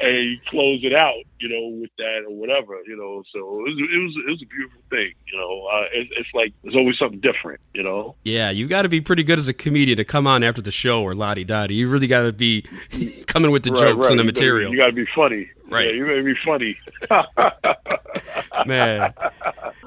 and 0.00 0.16
you 0.16 0.38
close 0.48 0.80
it 0.82 0.92
out. 0.92 1.22
You 1.40 1.48
know, 1.48 1.80
with 1.80 1.90
that 1.98 2.24
or 2.28 2.34
whatever. 2.34 2.78
You 2.86 2.96
know, 2.96 3.22
so 3.32 3.38
it 3.38 3.62
was 3.62 3.76
it 3.78 4.02
was, 4.02 4.16
it 4.26 4.30
was 4.30 4.42
a 4.42 4.46
beautiful 4.46 4.80
thing. 4.90 5.12
You 5.32 5.38
know, 5.38 5.66
uh, 5.72 5.84
it's, 5.92 6.10
it's 6.18 6.28
like 6.34 6.52
there's 6.62 6.76
always 6.76 6.98
something 6.98 7.20
different. 7.20 7.60
You 7.74 7.82
know. 7.82 8.14
Yeah, 8.24 8.50
you've 8.50 8.68
got 8.68 8.82
to 8.82 8.88
be 8.88 9.00
pretty 9.00 9.22
good 9.22 9.38
as 9.38 9.48
a 9.48 9.54
comedian 9.54 9.96
to 9.96 10.04
come 10.04 10.26
on 10.26 10.42
after 10.42 10.60
the 10.62 10.70
show 10.70 11.02
or 11.02 11.14
Ladi 11.14 11.44
Dadi. 11.44 11.74
You 11.76 11.88
really 11.88 12.06
got 12.06 12.22
to 12.22 12.32
be 12.32 12.62
coming 13.26 13.50
with 13.50 13.62
the 13.64 13.70
Right, 13.72 13.80
jokes 13.80 14.08
right. 14.08 14.10
and 14.10 14.18
the 14.20 14.24
You 14.24 14.32
gotta- 14.32 14.40
material. 14.40 14.70
You 14.72 14.76
got 14.76 14.86
to 14.86 14.92
be 14.92 15.06
funny. 15.14 15.50
Right. 15.70 15.86
Yeah, 15.86 15.92
you 15.92 16.06
got 16.06 16.14
to 16.14 16.24
be 16.24 16.34
funny. 16.34 16.76
man. 18.66 19.14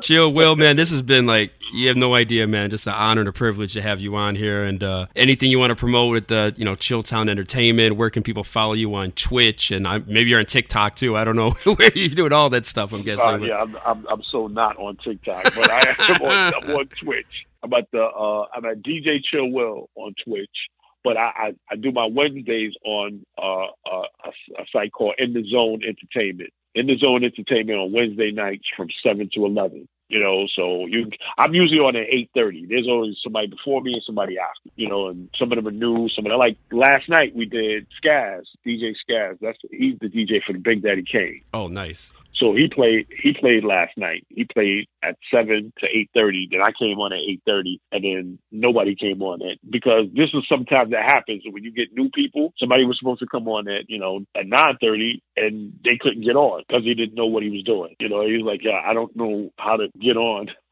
Chill 0.01 0.31
Will, 0.33 0.55
man, 0.55 0.75
this 0.75 0.91
has 0.91 1.01
been 1.01 1.25
like 1.25 1.51
you 1.73 1.87
have 1.87 1.97
no 1.97 2.13
idea, 2.13 2.45
man. 2.47 2.69
Just 2.69 2.85
an 2.87 2.93
honor 2.93 3.21
and 3.21 3.27
a 3.27 3.31
privilege 3.33 3.73
to 3.73 3.81
have 3.81 3.99
you 3.99 4.15
on 4.15 4.35
here. 4.35 4.63
And 4.63 4.83
uh, 4.83 5.07
anything 5.15 5.49
you 5.49 5.57
want 5.59 5.71
to 5.71 5.75
promote 5.75 6.11
with 6.11 6.27
the, 6.27 6.53
you 6.55 6.65
know, 6.65 6.75
Chilltown 6.75 7.29
Entertainment, 7.29 7.95
where 7.95 8.09
can 8.09 8.21
people 8.23 8.43
follow 8.43 8.73
you 8.73 8.93
on 8.95 9.11
Twitch 9.13 9.71
and 9.71 9.87
I, 9.87 9.97
maybe 9.99 10.29
you're 10.29 10.39
on 10.39 10.45
TikTok 10.45 10.95
too. 10.95 11.17
I 11.17 11.23
don't 11.23 11.35
know 11.35 11.42
where 11.63 11.91
you're 11.95 12.09
doing 12.09 12.33
all 12.33 12.49
that 12.49 12.65
stuff. 12.65 12.93
I'm 12.93 13.03
guessing. 13.03 13.25
Uh, 13.25 13.37
yeah, 13.37 13.61
I'm, 13.61 13.77
I'm 13.85 14.05
I'm 14.07 14.23
so 14.23 14.47
not 14.47 14.77
on 14.77 14.97
TikTok, 14.97 15.43
but 15.55 15.69
I 15.69 15.95
am 16.09 16.21
on, 16.21 16.53
I'm 16.63 16.69
on 16.71 16.87
Twitch. 16.87 17.45
I'm 17.63 17.73
at 17.73 17.89
the 17.91 18.03
uh, 18.03 18.45
I'm 18.53 18.65
at 18.65 18.81
DJ 18.81 19.23
Chill 19.23 19.49
Will 19.49 19.89
on 19.95 20.13
Twitch, 20.23 20.69
but 21.03 21.17
I, 21.17 21.31
I, 21.35 21.55
I 21.71 21.75
do 21.75 21.91
my 21.91 22.05
Wednesdays 22.05 22.73
on 22.83 23.25
uh, 23.37 23.65
uh, 23.89 24.07
a, 24.25 24.29
a 24.61 24.65
site 24.71 24.91
called 24.91 25.15
In 25.17 25.33
the 25.33 25.43
Zone 25.49 25.81
Entertainment. 25.83 26.51
In 26.75 26.87
the 26.87 26.97
Zone 26.97 27.23
Entertainment 27.23 27.79
on 27.79 27.91
Wednesday 27.91 28.31
nights 28.31 28.65
from 28.75 28.87
seven 29.01 29.29
to 29.33 29.45
eleven. 29.45 29.87
You 30.09 30.19
know, 30.19 30.47
so 30.53 30.85
you 30.85 31.09
I'm 31.37 31.55
usually 31.55 31.79
on 31.79 31.95
at 31.95 32.07
eight 32.09 32.29
thirty. 32.33 32.65
There's 32.65 32.87
always 32.87 33.17
somebody 33.23 33.47
before 33.47 33.81
me 33.81 33.93
and 33.93 34.03
somebody 34.03 34.37
after. 34.37 34.69
You 34.75 34.89
know, 34.89 35.07
and 35.07 35.29
some 35.37 35.51
of 35.51 35.55
them 35.55 35.67
are 35.67 35.71
new. 35.71 36.09
Some 36.09 36.25
of 36.25 36.31
them 36.31 36.39
like 36.39 36.57
last 36.71 37.09
night 37.09 37.35
we 37.35 37.45
did 37.45 37.87
Skaz, 38.03 38.43
DJ 38.65 38.93
Skaz. 39.07 39.37
That's 39.41 39.57
he's 39.71 39.97
the 39.99 40.09
DJ 40.09 40.43
for 40.43 40.53
the 40.53 40.59
Big 40.59 40.83
Daddy 40.83 41.03
Kane. 41.03 41.41
oh, 41.53 41.67
nice. 41.67 42.11
So 42.35 42.55
he 42.55 42.67
played. 42.67 43.07
He 43.21 43.33
played 43.33 43.63
last 43.63 43.97
night. 43.97 44.25
He 44.29 44.45
played 44.45 44.87
at 45.03 45.17
seven 45.31 45.71
to 45.79 45.87
eight 45.87 46.09
thirty. 46.15 46.47
Then 46.49 46.61
I 46.61 46.71
came 46.71 46.99
on 46.99 47.13
at 47.13 47.19
eight 47.19 47.41
thirty, 47.45 47.79
and 47.91 48.03
then 48.03 48.39
nobody 48.51 48.95
came 48.95 49.21
on 49.21 49.41
it 49.41 49.59
because 49.69 50.07
this 50.13 50.29
is 50.33 50.43
sometimes 50.49 50.91
that 50.91 51.03
happens 51.03 51.43
when 51.45 51.63
you 51.63 51.71
get 51.71 51.93
new 51.93 52.09
people. 52.09 52.53
Somebody 52.57 52.85
was 52.85 52.97
supposed 52.97 53.19
to 53.19 53.27
come 53.27 53.47
on 53.47 53.67
at 53.67 53.89
you 53.89 53.99
know 53.99 54.25
at 54.35 54.47
nine 54.47 54.77
thirty, 54.81 55.21
and 55.37 55.73
they 55.83 55.97
couldn't 55.97 56.23
get 56.23 56.35
on 56.35 56.63
because 56.67 56.83
he 56.83 56.95
didn't 56.95 57.15
know 57.15 57.27
what 57.27 57.43
he 57.43 57.49
was 57.49 57.63
doing. 57.63 57.95
You 57.99 58.09
know, 58.09 58.25
he 58.25 58.37
was 58.37 58.45
like, 58.45 58.63
"Yeah, 58.63 58.81
I 58.83 58.93
don't 58.93 59.15
know 59.15 59.51
how 59.59 59.77
to 59.77 59.89
get 59.99 60.17
on." 60.17 60.49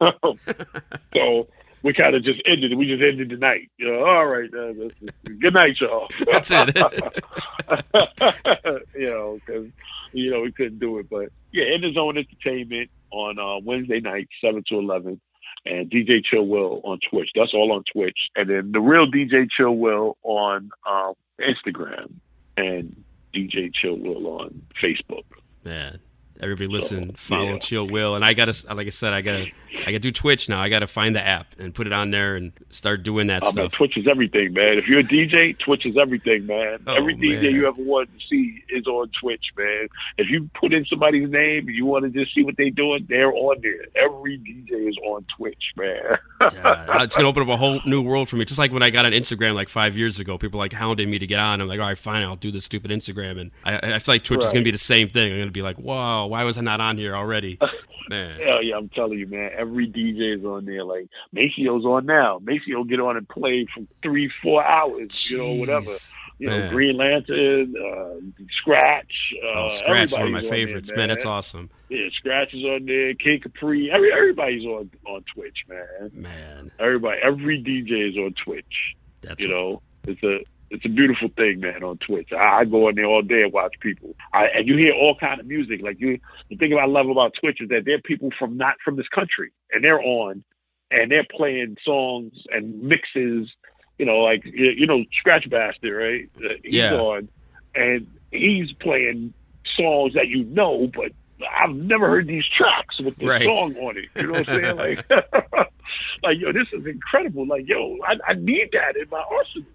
so 1.14 1.48
we 1.82 1.92
kind 1.92 2.14
of 2.14 2.22
just 2.22 2.40
ended. 2.44 2.72
it. 2.72 2.76
We 2.76 2.86
just 2.86 3.02
ended 3.02 3.30
the 3.30 3.36
night. 3.36 3.70
You 3.76 3.92
know, 3.92 4.04
all 4.04 4.26
right, 4.26 4.48
uh, 4.52 4.72
that's- 4.72 5.38
good 5.40 5.54
night, 5.54 5.80
y'all. 5.80 6.08
That's 6.30 6.50
it. 6.52 6.76
you 8.96 9.06
know, 9.06 9.38
because 9.44 9.66
you 10.12 10.30
know 10.30 10.40
we 10.42 10.52
couldn't 10.52 10.78
do 10.78 10.98
it, 10.98 11.08
but 11.10 11.30
yeah, 11.52 11.64
in 11.74 11.80
the 11.80 11.92
zone 11.92 12.18
entertainment 12.18 12.90
on 13.10 13.38
uh, 13.38 13.58
Wednesday 13.64 14.00
night, 14.00 14.28
seven 14.40 14.62
to 14.68 14.78
eleven, 14.78 15.20
and 15.66 15.90
DJ 15.90 16.24
Chill 16.24 16.46
Will 16.46 16.80
on 16.84 16.98
Twitch. 17.00 17.30
That's 17.34 17.54
all 17.54 17.72
on 17.72 17.84
Twitch, 17.84 18.30
and 18.36 18.48
then 18.48 18.72
the 18.72 18.80
real 18.80 19.10
DJ 19.10 19.50
Chill 19.50 19.74
Will 19.76 20.16
on 20.22 20.70
um, 20.88 21.14
Instagram 21.40 22.12
and 22.56 23.04
DJ 23.34 23.72
Chill 23.72 23.96
Will 23.96 24.26
on 24.40 24.62
Facebook. 24.80 25.24
Man, 25.64 25.98
everybody 26.42 26.66
listen, 26.66 27.12
follow 27.12 27.52
yeah. 27.52 27.58
Chill 27.58 27.88
Will, 27.88 28.14
and 28.14 28.24
I 28.24 28.34
gotta, 28.34 28.74
like 28.74 28.86
I 28.86 28.90
said, 28.90 29.12
I 29.12 29.20
gotta, 29.20 29.46
I 29.80 29.84
gotta 29.86 29.98
do 30.00 30.12
Twitch 30.12 30.48
now. 30.48 30.60
I 30.60 30.68
gotta 30.68 30.86
find 30.86 31.14
the 31.14 31.24
app 31.24 31.46
and 31.58 31.74
put 31.74 31.86
it 31.86 31.92
on 31.92 32.10
there 32.10 32.36
and 32.36 32.52
start 32.70 33.02
doing 33.02 33.28
that 33.28 33.42
oh, 33.44 33.46
I 33.46 33.48
mean, 33.48 33.54
stuff. 33.54 33.72
Twitch 33.72 33.96
is 33.96 34.06
everything, 34.06 34.52
man. 34.52 34.78
If 34.78 34.88
you're 34.88 35.00
a 35.00 35.04
DJ, 35.04 35.58
Twitch 35.58 35.86
is 35.86 35.96
everything, 35.96 36.46
man. 36.46 36.78
Oh, 36.86 36.94
Every 36.94 37.14
DJ 37.14 37.42
man. 37.42 37.54
you 37.54 37.66
ever 37.66 37.82
want 37.82 38.10
to 38.18 38.26
see 38.26 38.62
is 38.68 38.86
on 38.86 39.10
Twitch, 39.20 39.52
man. 39.56 39.88
If 40.18 40.30
you 40.30 40.48
put 40.54 40.72
in 40.72 40.84
somebody's 40.86 41.30
name 41.30 41.66
and 41.66 41.76
you 41.76 41.86
want 41.86 42.04
to 42.04 42.10
just 42.10 42.34
see 42.34 42.42
what 42.42 42.56
they're 42.56 42.70
doing, 42.70 43.06
they're 43.08 43.32
on 43.32 43.60
there. 43.62 43.86
Every 43.94 44.38
DJ 44.38 44.88
is 44.88 44.96
on 45.04 45.24
Twitch, 45.36 45.72
man. 45.76 46.18
Yeah, 46.52 47.02
it's 47.04 47.14
gonna 47.14 47.28
open 47.28 47.42
up 47.42 47.48
a 47.48 47.56
whole 47.56 47.80
new 47.86 48.02
world 48.02 48.28
for 48.28 48.36
me. 48.36 48.44
Just 48.44 48.58
like 48.58 48.72
when 48.72 48.82
I 48.82 48.90
got 48.90 49.06
on 49.06 49.12
Instagram 49.12 49.54
like 49.54 49.68
five 49.68 49.96
years 49.96 50.18
ago, 50.18 50.38
people 50.38 50.58
like 50.58 50.72
hounding 50.72 51.08
me 51.08 51.18
to 51.18 51.26
get 51.26 51.38
on. 51.38 51.60
I'm 51.60 51.68
like, 51.68 51.78
all 51.78 51.86
right, 51.86 51.96
fine, 51.96 52.22
I'll 52.22 52.36
do 52.36 52.50
this 52.50 52.64
stupid 52.64 52.90
Instagram, 52.90 53.40
and 53.40 53.50
I, 53.64 53.94
I 53.94 53.98
feel 54.00 54.16
like 54.16 54.24
Twitch 54.24 54.42
is 54.42 54.52
gonna 54.52 54.64
be 54.64 54.70
the 54.72 54.78
same 54.78 55.08
thing. 55.08 55.32
I'm 55.32 55.38
gonna 55.38 55.50
be 55.50 55.62
like, 55.62 55.78
wow, 55.78 56.26
why 56.32 56.44
was 56.44 56.56
I 56.56 56.62
not 56.62 56.80
on 56.80 56.96
here 56.96 57.14
already? 57.14 57.58
Man, 58.08 58.40
Hell 58.40 58.62
yeah, 58.62 58.76
I'm 58.76 58.88
telling 58.88 59.18
you, 59.18 59.26
man. 59.28 59.50
Every 59.56 59.86
DJ 59.86 60.36
is 60.38 60.44
on 60.44 60.64
there. 60.64 60.82
Like 60.82 61.06
Maseo's 61.36 61.84
on 61.84 62.04
now. 62.06 62.40
Maseo 62.40 62.86
get 62.88 62.98
on 63.00 63.16
and 63.16 63.28
play 63.28 63.64
for 63.72 63.84
three, 64.02 64.28
four 64.42 64.64
hours, 64.64 65.30
you 65.30 65.38
know, 65.38 65.52
whatever. 65.52 65.86
Jeez. 65.86 66.12
You 66.38 66.48
know, 66.50 66.70
Green 66.70 66.96
Lantern, 66.96 67.74
uh, 67.76 68.44
Scratch. 68.50 69.32
Uh, 69.44 69.58
Oh, 69.60 69.68
Scratch 69.68 70.06
is 70.08 70.12
one 70.14 70.22
of 70.22 70.30
my 70.32 70.38
on 70.38 70.42
there, 70.42 70.50
favorites, 70.50 70.90
man. 70.96 71.08
That's 71.10 71.24
awesome, 71.24 71.70
Yeah, 71.88 72.08
Scratch 72.12 72.52
is 72.52 72.64
on 72.64 72.86
there. 72.86 73.14
Kid 73.14 73.44
Capri. 73.44 73.90
Every, 73.92 74.12
everybody's 74.12 74.64
on 74.64 74.90
on 75.06 75.22
Twitch, 75.32 75.64
man. 75.68 76.10
man. 76.12 76.72
Everybody, 76.80 77.20
every 77.22 77.62
DJ 77.62 78.10
is 78.10 78.16
on 78.16 78.34
Twitch. 78.44 78.96
That's 79.20 79.40
You 79.42 79.48
know, 79.48 79.82
it's 80.08 80.22
a 80.24 80.40
it's 80.72 80.84
a 80.84 80.88
beautiful 80.88 81.28
thing, 81.36 81.60
man. 81.60 81.82
On 81.84 81.98
Twitch, 81.98 82.32
I, 82.32 82.60
I 82.60 82.64
go 82.64 82.88
in 82.88 82.96
there 82.96 83.04
all 83.06 83.22
day 83.22 83.42
and 83.42 83.52
watch 83.52 83.74
people. 83.80 84.14
I, 84.32 84.46
and 84.46 84.66
you 84.66 84.76
hear 84.76 84.94
all 84.94 85.14
kind 85.14 85.38
of 85.40 85.46
music. 85.46 85.82
Like 85.82 86.00
you, 86.00 86.18
the 86.50 86.56
thing 86.56 86.76
I 86.76 86.86
love 86.86 87.08
about 87.08 87.34
Twitch 87.40 87.60
is 87.60 87.68
that 87.68 87.84
they're 87.84 88.00
people 88.00 88.30
from 88.38 88.56
not 88.56 88.76
from 88.84 88.96
this 88.96 89.08
country, 89.08 89.52
and 89.70 89.84
they're 89.84 90.02
on, 90.02 90.42
and 90.90 91.10
they're 91.10 91.26
playing 91.30 91.76
songs 91.84 92.32
and 92.50 92.82
mixes. 92.82 93.50
You 93.98 94.06
know, 94.06 94.18
like 94.18 94.44
you 94.44 94.70
you 94.70 94.86
know, 94.86 95.04
Skratch 95.24 95.48
Bastid, 95.48 95.96
right? 95.96 96.28
Uh, 96.44 96.54
He's 96.64 96.74
Yeah. 96.74 96.94
on, 96.94 97.28
and 97.74 98.06
he's 98.30 98.72
playing 98.72 99.34
songs 99.76 100.14
that 100.14 100.28
you 100.28 100.44
know, 100.44 100.90
but 100.94 101.12
I've 101.60 101.74
never 101.74 102.08
heard 102.08 102.26
these 102.26 102.46
tracks 102.46 102.98
with 103.00 103.16
this 103.16 103.28
Right. 103.28 103.42
song 103.42 103.76
on 103.76 103.96
it. 103.98 104.06
You 104.16 104.26
know 104.28 104.32
what 104.40 104.48
I'm 104.48 104.60
saying? 104.60 104.76
Like, 105.12 105.68
like 106.22 106.38
yo, 106.38 106.52
this 106.52 106.68
is 106.72 106.86
incredible. 106.86 107.46
Like, 107.46 107.68
yo, 107.68 107.98
I, 108.06 108.14
I 108.28 108.34
need 108.34 108.70
that 108.72 108.96
in 108.96 109.08
my 109.10 109.22
arsenal. 109.30 109.68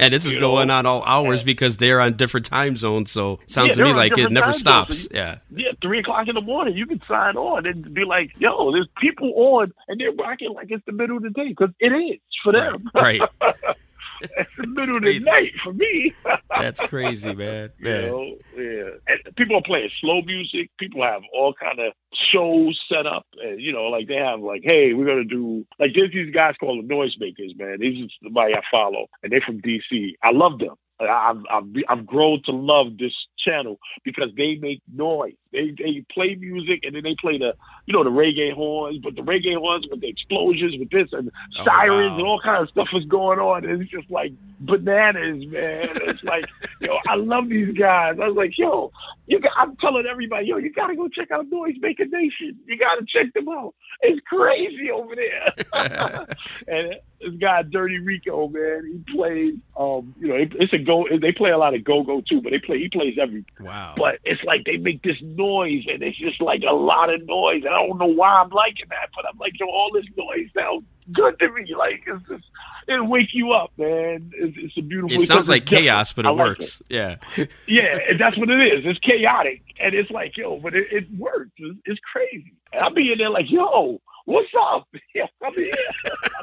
And 0.00 0.14
this 0.14 0.26
is 0.26 0.34
You 0.34 0.40
going 0.40 0.68
know? 0.68 0.74
on 0.74 0.86
all 0.86 1.02
hours 1.02 1.42
because 1.42 1.76
they're 1.76 2.00
on 2.00 2.16
different 2.16 2.46
time 2.46 2.76
zones. 2.76 3.10
So 3.10 3.40
sounds 3.46 3.70
Yeah, 3.76 3.84
to 3.84 3.90
me 3.90 3.92
like 3.94 4.16
it 4.16 4.30
never 4.30 4.52
stops. 4.52 5.04
so 5.04 5.08
Yeah, 5.12 5.38
yeah, 5.54 5.72
three 5.82 5.98
o'clock 6.00 6.28
in 6.28 6.34
the 6.34 6.40
morning, 6.40 6.76
you 6.76 6.86
can 6.86 7.00
sign 7.08 7.36
on 7.36 7.66
and 7.66 7.92
be 7.94 8.04
like, 8.04 8.30
yo, 8.38 8.70
there's 8.72 8.88
people 9.00 9.32
on, 9.36 9.72
and 9.88 10.00
they're 10.00 10.12
rocking 10.12 10.52
like 10.54 10.70
it's 10.70 10.84
the 10.86 10.92
middle 10.92 11.16
of 11.16 11.22
the 11.22 11.30
day 11.30 11.48
because 11.48 11.70
it 11.80 11.88
is 11.92 12.20
for 12.44 12.52
right, 12.52 12.70
them. 12.72 12.90
right. 12.94 13.22
it's 14.20 14.50
the 14.56 14.66
middle 14.66 14.96
of 14.96 15.02
the 15.02 15.18
night 15.20 15.52
for 15.62 15.72
me. 15.72 16.14
That's 16.50 16.80
crazy, 16.82 17.34
man. 17.34 17.70
You 17.78 17.90
know, 17.90 18.36
yeah. 18.56 18.90
And 19.06 19.36
people 19.36 19.56
are 19.56 19.62
playing 19.62 19.90
slow 20.00 20.22
music. 20.22 20.70
People 20.78 21.02
have 21.02 21.22
all 21.32 21.54
kind 21.54 21.78
of 21.78 21.92
shows 22.14 22.80
set 22.90 23.06
up, 23.06 23.26
and 23.42 23.60
you 23.60 23.72
know, 23.72 23.84
like 23.84 24.08
they 24.08 24.16
have 24.16 24.40
like, 24.40 24.62
hey, 24.64 24.94
we're 24.94 25.06
gonna 25.06 25.24
do 25.24 25.64
like 25.78 25.92
there's 25.94 26.12
these 26.12 26.34
guys 26.34 26.54
called 26.58 26.84
the 26.84 26.94
Noisemakers, 26.94 27.58
man. 27.58 27.78
These 27.80 28.04
is 28.04 28.12
somebody 28.22 28.54
I 28.54 28.62
follow, 28.70 29.06
and 29.22 29.32
they're 29.32 29.40
from 29.40 29.60
DC. 29.60 30.14
I 30.22 30.30
love 30.32 30.58
them. 30.58 30.74
I've 31.00 31.42
I've 31.50 31.64
I've 31.88 32.06
grown 32.06 32.42
to 32.44 32.52
love 32.52 32.98
this 32.98 33.12
channel 33.38 33.78
because 34.04 34.30
they 34.36 34.56
make 34.56 34.82
noise. 34.92 35.34
They 35.52 35.70
they 35.78 36.04
play 36.12 36.34
music 36.34 36.80
and 36.82 36.94
then 36.96 37.04
they 37.04 37.14
play 37.20 37.38
the 37.38 37.54
you 37.86 37.92
know 37.94 38.02
the 38.02 38.10
reggae 38.10 38.52
horns, 38.52 38.98
but 39.02 39.14
the 39.14 39.22
reggae 39.22 39.56
horns 39.56 39.86
with 39.90 40.00
the 40.00 40.08
explosions 40.08 40.74
with 40.78 40.90
this 40.90 41.08
and 41.12 41.30
Oh, 41.58 41.64
sirens 41.64 42.10
wow. 42.10 42.16
and 42.18 42.26
all 42.26 42.40
kind 42.40 42.62
of 42.62 42.68
stuff 42.70 42.88
is 42.94 43.04
going 43.04 43.38
on. 43.38 43.64
And 43.64 43.80
it's 43.80 43.90
just 43.90 44.10
like 44.10 44.32
bananas, 44.60 45.46
man. 45.46 45.88
It's 46.02 46.24
like 46.24 46.46
yo, 46.80 46.98
I 47.08 47.14
love 47.14 47.48
these 47.48 47.76
guys. 47.76 48.16
I 48.20 48.26
was 48.28 48.36
like, 48.36 48.58
yo, 48.58 48.90
you 49.26 49.38
got, 49.40 49.52
I'm 49.56 49.76
telling 49.76 50.06
everybody, 50.06 50.46
yo, 50.46 50.56
you 50.56 50.72
gotta 50.72 50.96
go 50.96 51.08
check 51.08 51.30
out 51.30 51.46
Noisemaker 51.50 52.10
Nation. 52.10 52.58
You 52.66 52.76
gotta 52.76 53.04
check 53.06 53.32
them 53.34 53.48
out. 53.48 53.74
It's 54.00 54.20
crazy 54.26 54.90
over 54.90 55.14
there. 55.14 55.54
and 56.68 56.94
this 57.20 57.34
guy 57.40 57.62
Dirty 57.62 57.98
Rico, 57.98 58.48
man, 58.48 59.04
he 59.06 59.12
plays. 59.14 59.54
Um, 59.76 60.14
you 60.20 60.28
know, 60.28 60.34
it, 60.36 60.52
it's 60.58 60.72
a 60.72 60.78
go. 60.78 61.06
They 61.20 61.32
play 61.32 61.50
a 61.50 61.58
lot 61.58 61.74
of 61.74 61.84
go 61.84 62.02
go 62.02 62.20
too, 62.20 62.40
but 62.40 62.50
they 62.50 62.58
play. 62.58 62.78
He 62.78 62.88
plays 62.88 63.16
every. 63.20 63.44
Wow. 63.60 63.94
But 63.96 64.18
it's 64.24 64.42
like 64.44 64.64
they 64.64 64.76
make 64.76 65.02
this 65.02 65.16
noise, 65.22 65.84
and 65.88 66.02
it's 66.02 66.18
just 66.18 66.40
like 66.40 66.62
a 66.68 66.74
lot 66.74 67.12
of 67.12 67.24
noise. 67.26 67.62
And 67.64 67.74
I 67.74 67.86
don't 67.86 67.98
know 67.98 68.06
why 68.06 68.34
I'm 68.34 68.50
liking 68.50 68.86
that, 68.90 69.10
but 69.14 69.24
I'm 69.26 69.38
like, 69.38 69.58
yo, 69.58 69.66
all 69.66 69.90
this 69.92 70.06
noise 70.16 70.48
sounds 70.54 70.84
good 71.12 71.38
to 71.40 71.52
me. 71.52 71.74
Like 71.76 72.02
it's 72.06 72.28
just, 72.28 72.44
it'll 72.86 73.06
wake 73.06 73.30
you 73.32 73.52
up, 73.52 73.72
man. 73.76 74.30
It's, 74.34 74.56
it's 74.56 74.78
a 74.78 74.82
beautiful. 74.82 75.20
It 75.20 75.26
sounds 75.26 75.48
like 75.48 75.64
different. 75.64 75.86
chaos, 75.86 76.12
but 76.12 76.24
it 76.24 76.30
like 76.30 76.38
works. 76.38 76.82
Yeah. 76.88 77.16
yeah, 77.66 77.98
that's 78.18 78.38
what 78.38 78.48
it 78.48 78.60
is. 78.60 78.84
It's 78.84 79.00
chaotic, 79.00 79.62
and 79.80 79.94
it's 79.94 80.10
like, 80.10 80.36
yo, 80.36 80.58
but 80.60 80.74
it, 80.74 80.86
it 80.92 81.06
works. 81.16 81.50
It's, 81.56 81.78
it's 81.84 82.00
crazy. 82.12 82.52
And 82.72 82.82
I'll 82.82 82.94
be 82.94 83.10
in 83.10 83.18
there 83.18 83.30
like, 83.30 83.50
yo, 83.50 84.00
what's 84.28 84.48
up? 84.60 84.86
Yeah, 85.14 85.24
I'm 85.42 85.52
here. 85.54 85.74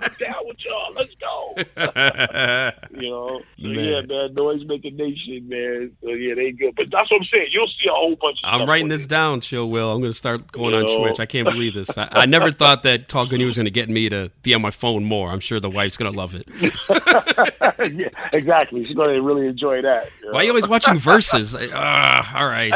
I'm 0.01 0.11
down 0.19 0.35
with 0.43 0.57
y'all. 0.65 0.93
Let's 0.95 1.15
go. 1.15 1.55
You 2.99 3.09
know, 3.09 3.41
so, 3.57 3.67
Man. 3.67 3.85
Yeah, 3.85 4.01
man. 4.01 4.33
Noise 4.33 4.65
making 4.65 4.95
nation, 4.97 5.47
man. 5.47 5.91
So 6.01 6.09
yeah, 6.09 6.33
they 6.35 6.51
good. 6.51 6.73
But 6.75 6.87
that's 6.91 7.09
what 7.11 7.21
I'm 7.21 7.25
saying. 7.25 7.47
You'll 7.51 7.67
see 7.67 7.87
a 7.87 7.93
whole 7.93 8.15
bunch. 8.15 8.39
of 8.43 8.49
I'm 8.49 8.59
stuff 8.59 8.69
writing 8.69 8.87
this 8.89 9.05
there. 9.05 9.17
down, 9.19 9.41
Chill 9.41 9.69
Will. 9.69 9.91
I'm 9.91 9.99
going 9.99 10.11
to 10.11 10.17
start 10.17 10.51
going 10.51 10.73
on 10.73 10.87
Yo. 10.87 10.99
Twitch. 10.99 11.19
I 11.19 11.25
can't 11.25 11.45
believe 11.47 11.73
this. 11.73 11.95
I, 11.97 12.07
I 12.11 12.25
never 12.25 12.51
thought 12.51 12.83
that 12.83 13.07
talking 13.07 13.37
to 13.37 13.39
you 13.39 13.45
was 13.45 13.55
going 13.55 13.65
to 13.65 13.71
get 13.71 13.89
me 13.89 14.09
to 14.09 14.31
be 14.43 14.53
on 14.53 14.61
my 14.61 14.71
phone 14.71 15.05
more. 15.05 15.29
I'm 15.29 15.39
sure 15.39 15.59
the 15.59 15.69
wife's 15.69 15.95
going 15.97 16.11
to 16.11 16.17
love 16.17 16.35
it. 16.35 16.47
yeah, 17.93 18.09
exactly. 18.33 18.83
She's 18.85 18.95
gonna 18.95 19.21
really 19.21 19.47
enjoy 19.47 19.81
that. 19.81 20.09
you 20.23 20.31
Why 20.31 20.39
are 20.39 20.43
you 20.43 20.49
always 20.49 20.67
watching 20.67 20.97
verses? 20.97 21.55
Ah, 21.73 22.39
all 22.39 22.47
right. 22.47 22.73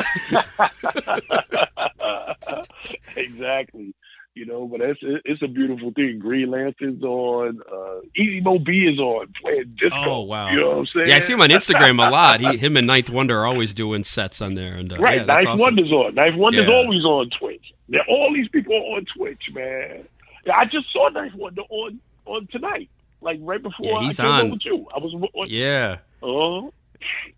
exactly. 3.15 3.93
You 4.35 4.45
know, 4.45 4.67
but 4.67 4.79
it's 4.79 4.99
it's 5.25 5.41
a 5.41 5.47
beautiful 5.47 5.91
thing. 5.91 6.19
Green 6.19 6.49
Lantern's 6.51 7.03
on. 7.03 7.59
Uh, 7.69 7.99
Easy 8.15 8.39
Mo 8.39 8.57
Bee 8.59 8.87
is 8.87 8.97
on 8.99 9.33
playing 9.41 9.75
disco. 9.77 9.97
Oh, 10.05 10.21
wow. 10.21 10.49
You 10.51 10.59
know 10.61 10.69
what 10.69 10.77
I'm 10.77 10.85
saying? 10.85 11.07
Yeah, 11.09 11.15
I 11.15 11.19
see 11.19 11.33
him 11.33 11.41
on 11.41 11.49
Instagram 11.49 12.07
a 12.07 12.09
lot. 12.09 12.39
He, 12.39 12.55
him 12.57 12.77
and 12.77 12.87
Ninth 12.87 13.09
Wonder 13.09 13.39
are 13.39 13.47
always 13.47 13.73
doing 13.73 14.03
sets 14.05 14.41
on 14.41 14.53
there. 14.53 14.75
And 14.75 14.93
uh, 14.93 14.97
Right, 14.97 15.17
yeah, 15.17 15.23
that's 15.25 15.43
Ninth 15.45 15.47
awesome. 15.61 15.75
Wonder's 15.75 15.91
on. 15.91 16.15
Ninth 16.15 16.35
Wonder's 16.37 16.67
Yeah. 16.67 16.73
always 16.73 17.03
on 17.03 17.29
Twitch. 17.31 17.73
All 18.07 18.31
these 18.33 18.47
people 18.49 18.73
are 18.75 18.97
on 18.97 19.05
Twitch, 19.17 19.41
man. 19.51 20.07
Yeah, 20.45 20.55
I 20.57 20.65
just 20.65 20.91
saw 20.93 21.09
Ninth 21.09 21.33
Wonder 21.35 21.63
on 21.69 21.99
on 22.25 22.47
tonight, 22.51 22.87
like 23.21 23.39
right 23.41 23.61
before 23.61 23.87
Yeah, 23.87 24.01
he's 24.03 24.19
I 24.19 24.23
came 24.23 24.31
on. 24.31 24.51
with 24.51 24.63
you. 24.63 24.85
I 24.95 24.99
was 24.99 25.13
on. 25.33 25.47
Yeah. 25.49 25.97
Uh, 26.23 26.67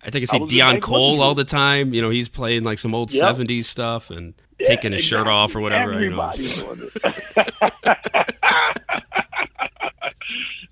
I 0.04 0.10
think 0.10 0.22
I 0.22 0.24
see 0.26 0.46
Dion 0.46 0.80
Cole 0.80 1.20
all 1.22 1.34
the 1.34 1.44
time. 1.44 1.94
You 1.94 2.02
know, 2.02 2.10
he's 2.10 2.28
playing 2.28 2.62
like 2.64 2.78
some 2.78 2.94
old 2.94 3.10
Yep. 3.12 3.36
70s 3.36 3.64
stuff 3.64 4.10
and 4.10 4.34
yeah, 4.62 4.68
taking 4.68 4.92
his 4.92 5.02
shirt 5.02 5.26
off 5.26 5.54
or 5.54 5.60
whatever. 5.60 5.92
You 6.02 6.10
know. 6.10 6.30
Everybody's 6.30 6.64
on 6.64 6.90
it. 6.94 8.28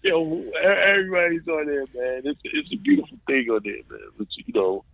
Yo, 0.03 0.45
everybody's 0.63 1.47
on 1.47 1.67
there, 1.67 1.85
man. 1.95 2.23
It's 2.25 2.41
it's 2.45 2.73
a 2.73 2.77
beautiful 2.77 3.19
thing 3.27 3.49
on 3.51 3.61
there, 3.65 3.83
man. 3.91 4.09
But 4.19 4.29
you 4.37 4.53
know, 4.55 4.85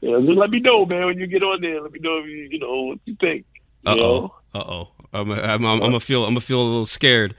yeah, 0.00 0.18
just 0.20 0.38
let 0.38 0.50
me 0.50 0.60
know, 0.60 0.86
man, 0.86 1.06
when 1.06 1.18
you 1.18 1.26
get 1.26 1.42
on 1.42 1.60
there. 1.60 1.80
Let 1.80 1.92
me 1.92 1.98
know 2.00 2.18
if 2.18 2.26
you 2.26 2.48
you 2.50 2.58
know 2.58 2.82
what 2.82 2.98
you 3.04 3.16
think. 3.20 3.44
Uh 3.84 3.96
oh. 3.98 4.34
Uh 4.54 4.58
oh. 4.58 4.88
I'm 5.12 5.30
I'm 5.30 5.40
I'm, 5.40 5.64
I'm 5.66 5.80
gonna 5.80 6.00
feel 6.00 6.24
I'm 6.24 6.30
gonna 6.30 6.40
feel 6.40 6.62
a 6.62 6.64
little 6.64 6.86
scared. 6.86 7.34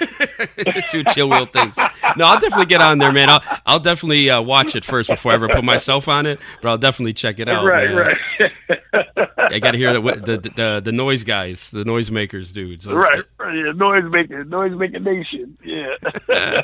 What 0.64 1.06
Chill 1.14 1.28
Will 1.28 1.46
thinks. 1.46 1.78
No, 2.16 2.24
I'll 2.26 2.38
definitely 2.40 2.66
get 2.66 2.80
on 2.80 2.98
there, 2.98 3.12
man. 3.12 3.28
I'll 3.30 3.42
I'll 3.66 3.80
definitely 3.80 4.28
uh, 4.30 4.40
watch 4.42 4.76
it 4.76 4.84
first 4.84 5.08
before 5.10 5.32
I 5.32 5.34
ever 5.36 5.48
put 5.48 5.64
myself 5.64 6.08
on 6.08 6.26
it. 6.26 6.38
But 6.60 6.68
I'll 6.70 6.78
definitely 6.78 7.12
check 7.14 7.38
it 7.40 7.48
out. 7.48 7.64
right, 7.64 7.88
man. 7.90 7.96
right. 7.96 9.18
I 9.38 9.58
got 9.58 9.72
to 9.72 9.78
hear 9.78 9.92
the, 9.92 10.00
the 10.00 10.50
the 10.54 10.80
the 10.84 10.92
noise 10.92 11.24
guys, 11.24 11.70
the 11.70 11.84
noisemakers, 11.84 12.52
dudes. 12.52 12.84
Those- 12.84 12.94
Right, 12.94 13.22
right, 13.38 13.54
yeah, 13.56 13.72
noise 13.72 14.02
making, 14.10 14.48
noise 14.48 14.72
making 14.76 15.04
nation. 15.04 15.56
Yeah, 15.64 15.94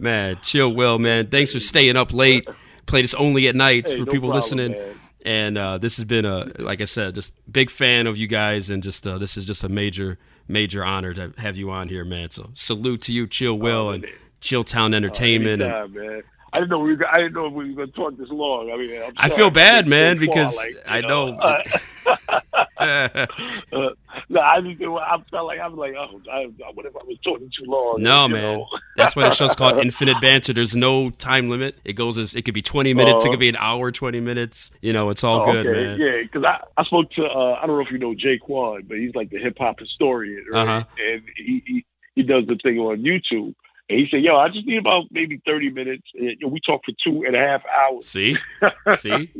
man. 0.00 0.38
Chill, 0.42 0.72
Will, 0.72 0.98
man. 0.98 1.28
Thanks 1.28 1.52
for 1.52 1.60
staying 1.60 1.96
up 1.96 2.12
late. 2.12 2.46
Play 2.86 3.02
this 3.02 3.14
only 3.14 3.48
at 3.48 3.54
night 3.54 3.88
Hey, 3.88 3.94
for 3.98 4.04
no 4.04 4.12
people 4.12 4.28
problem, 4.30 4.34
listening. 4.36 4.72
man. 4.72 4.94
And 5.24 5.56
uh, 5.58 5.78
this 5.78 5.96
has 5.96 6.04
been 6.04 6.24
a, 6.24 6.50
like 6.58 6.80
I 6.80 6.84
said, 6.84 7.14
just 7.14 7.32
big 7.50 7.70
fan 7.70 8.08
of 8.08 8.16
you 8.16 8.26
guys, 8.26 8.70
and 8.70 8.82
just 8.82 9.06
uh, 9.06 9.18
this 9.18 9.36
is 9.36 9.44
just 9.44 9.62
a 9.62 9.68
major, 9.68 10.18
major 10.52 10.84
honor 10.84 11.14
to 11.14 11.32
have 11.38 11.56
you 11.56 11.70
on 11.70 11.88
here, 11.88 12.04
man. 12.04 12.30
So 12.30 12.50
salute 12.54 13.02
to 13.02 13.12
you, 13.12 13.26
Chill 13.26 13.58
Will, 13.58 13.88
oh, 13.88 13.90
and 13.90 14.02
man. 14.02 14.12
Chill 14.40 14.62
Town 14.64 14.94
oh, 14.94 14.96
Entertainment. 14.98 15.62
and 15.62 15.72
Anytime, 15.72 15.92
man. 15.94 16.22
I 16.52 16.58
didn't 16.58 16.70
know 16.70 16.78
we. 16.80 16.94
Were, 16.96 17.06
I 17.08 17.16
didn't 17.18 17.32
know 17.34 17.46
if 17.46 17.52
we 17.54 17.70
were 17.70 17.74
going 17.76 17.88
to 17.90 17.94
talk 17.96 18.16
this 18.18 18.28
long. 18.30 18.70
I 18.70 18.76
mean, 18.76 19.02
I'm 19.02 19.12
I 19.16 19.28
feel 19.30 19.50
bad, 19.50 19.86
man, 19.88 20.16
far, 20.18 20.20
because 20.26 20.56
like, 20.56 20.76
I 20.86 21.00
know. 21.00 21.34
Uh, 21.38 21.62
uh, 22.78 23.26
no, 24.28 24.40
I 24.40 24.60
just 24.60 24.82
I 24.82 25.16
felt 25.30 25.46
like 25.46 25.60
I 25.60 25.68
was 25.68 25.78
like, 25.78 25.94
oh, 25.96 26.20
I, 26.30 26.46
what 26.74 26.86
if 26.86 26.94
I 26.96 27.04
was 27.04 27.18
talking 27.24 27.50
too 27.56 27.64
long? 27.70 28.02
no, 28.02 28.26
you 28.26 28.34
man. 28.34 28.64
That's 28.96 29.16
why 29.16 29.22
the 29.28 29.34
show's 29.34 29.54
called 29.56 29.78
Infinite 29.82 30.20
Banter. 30.20 30.52
There's 30.52 30.76
no 30.76 31.10
time 31.10 31.48
limit. 31.48 31.78
It 31.84 31.94
goes 31.94 32.18
as 32.18 32.34
it 32.34 32.42
could 32.42 32.54
be 32.54 32.62
20 32.62 32.92
minutes. 32.94 33.24
it 33.24 33.28
Oh. 33.28 33.30
could 33.30 33.40
be 33.40 33.48
an 33.48 33.56
hour, 33.56 33.90
20 33.90 34.20
minutes. 34.20 34.70
You 34.82 34.92
know, 34.92 35.08
it's 35.10 35.24
all 35.24 35.40
Oh, 35.42 35.52
good, 35.52 35.66
okay. 35.66 35.80
man. 35.84 35.98
Yeah, 36.00 36.22
because 36.22 36.44
I, 36.44 36.60
I 36.76 36.84
spoke 36.84 37.10
to 37.12 37.24
uh, 37.24 37.58
I 37.62 37.66
don't 37.66 37.76
know 37.76 37.82
if 37.86 37.90
you 37.90 37.98
know 37.98 38.14
Jay 38.14 38.36
Quan, 38.38 38.82
but 38.86 38.98
he's 38.98 39.14
like 39.14 39.30
the 39.30 39.38
hip 39.38 39.56
hop 39.58 39.78
historian, 39.80 40.44
right? 40.52 40.62
Uh-huh. 40.68 40.84
And 41.08 41.22
he, 41.36 41.62
he 41.66 41.84
he 42.14 42.22
does 42.22 42.46
the 42.46 42.56
thing 42.62 42.78
on 42.78 42.98
YouTube. 43.02 43.54
And 43.92 44.00
he 44.00 44.08
said, 44.10 44.22
"Yo, 44.22 44.36
I 44.36 44.48
just 44.48 44.66
need 44.66 44.78
about 44.78 45.04
maybe 45.10 45.38
thirty 45.44 45.68
minutes. 45.68 46.04
And, 46.14 46.30
you 46.30 46.36
know, 46.40 46.48
we 46.48 46.60
talk 46.60 46.80
for 46.84 46.92
two 47.04 47.24
and 47.26 47.36
a 47.36 47.38
half 47.38 47.62
hours, 47.66 48.06
See, 48.08 48.36
see. 48.96 49.30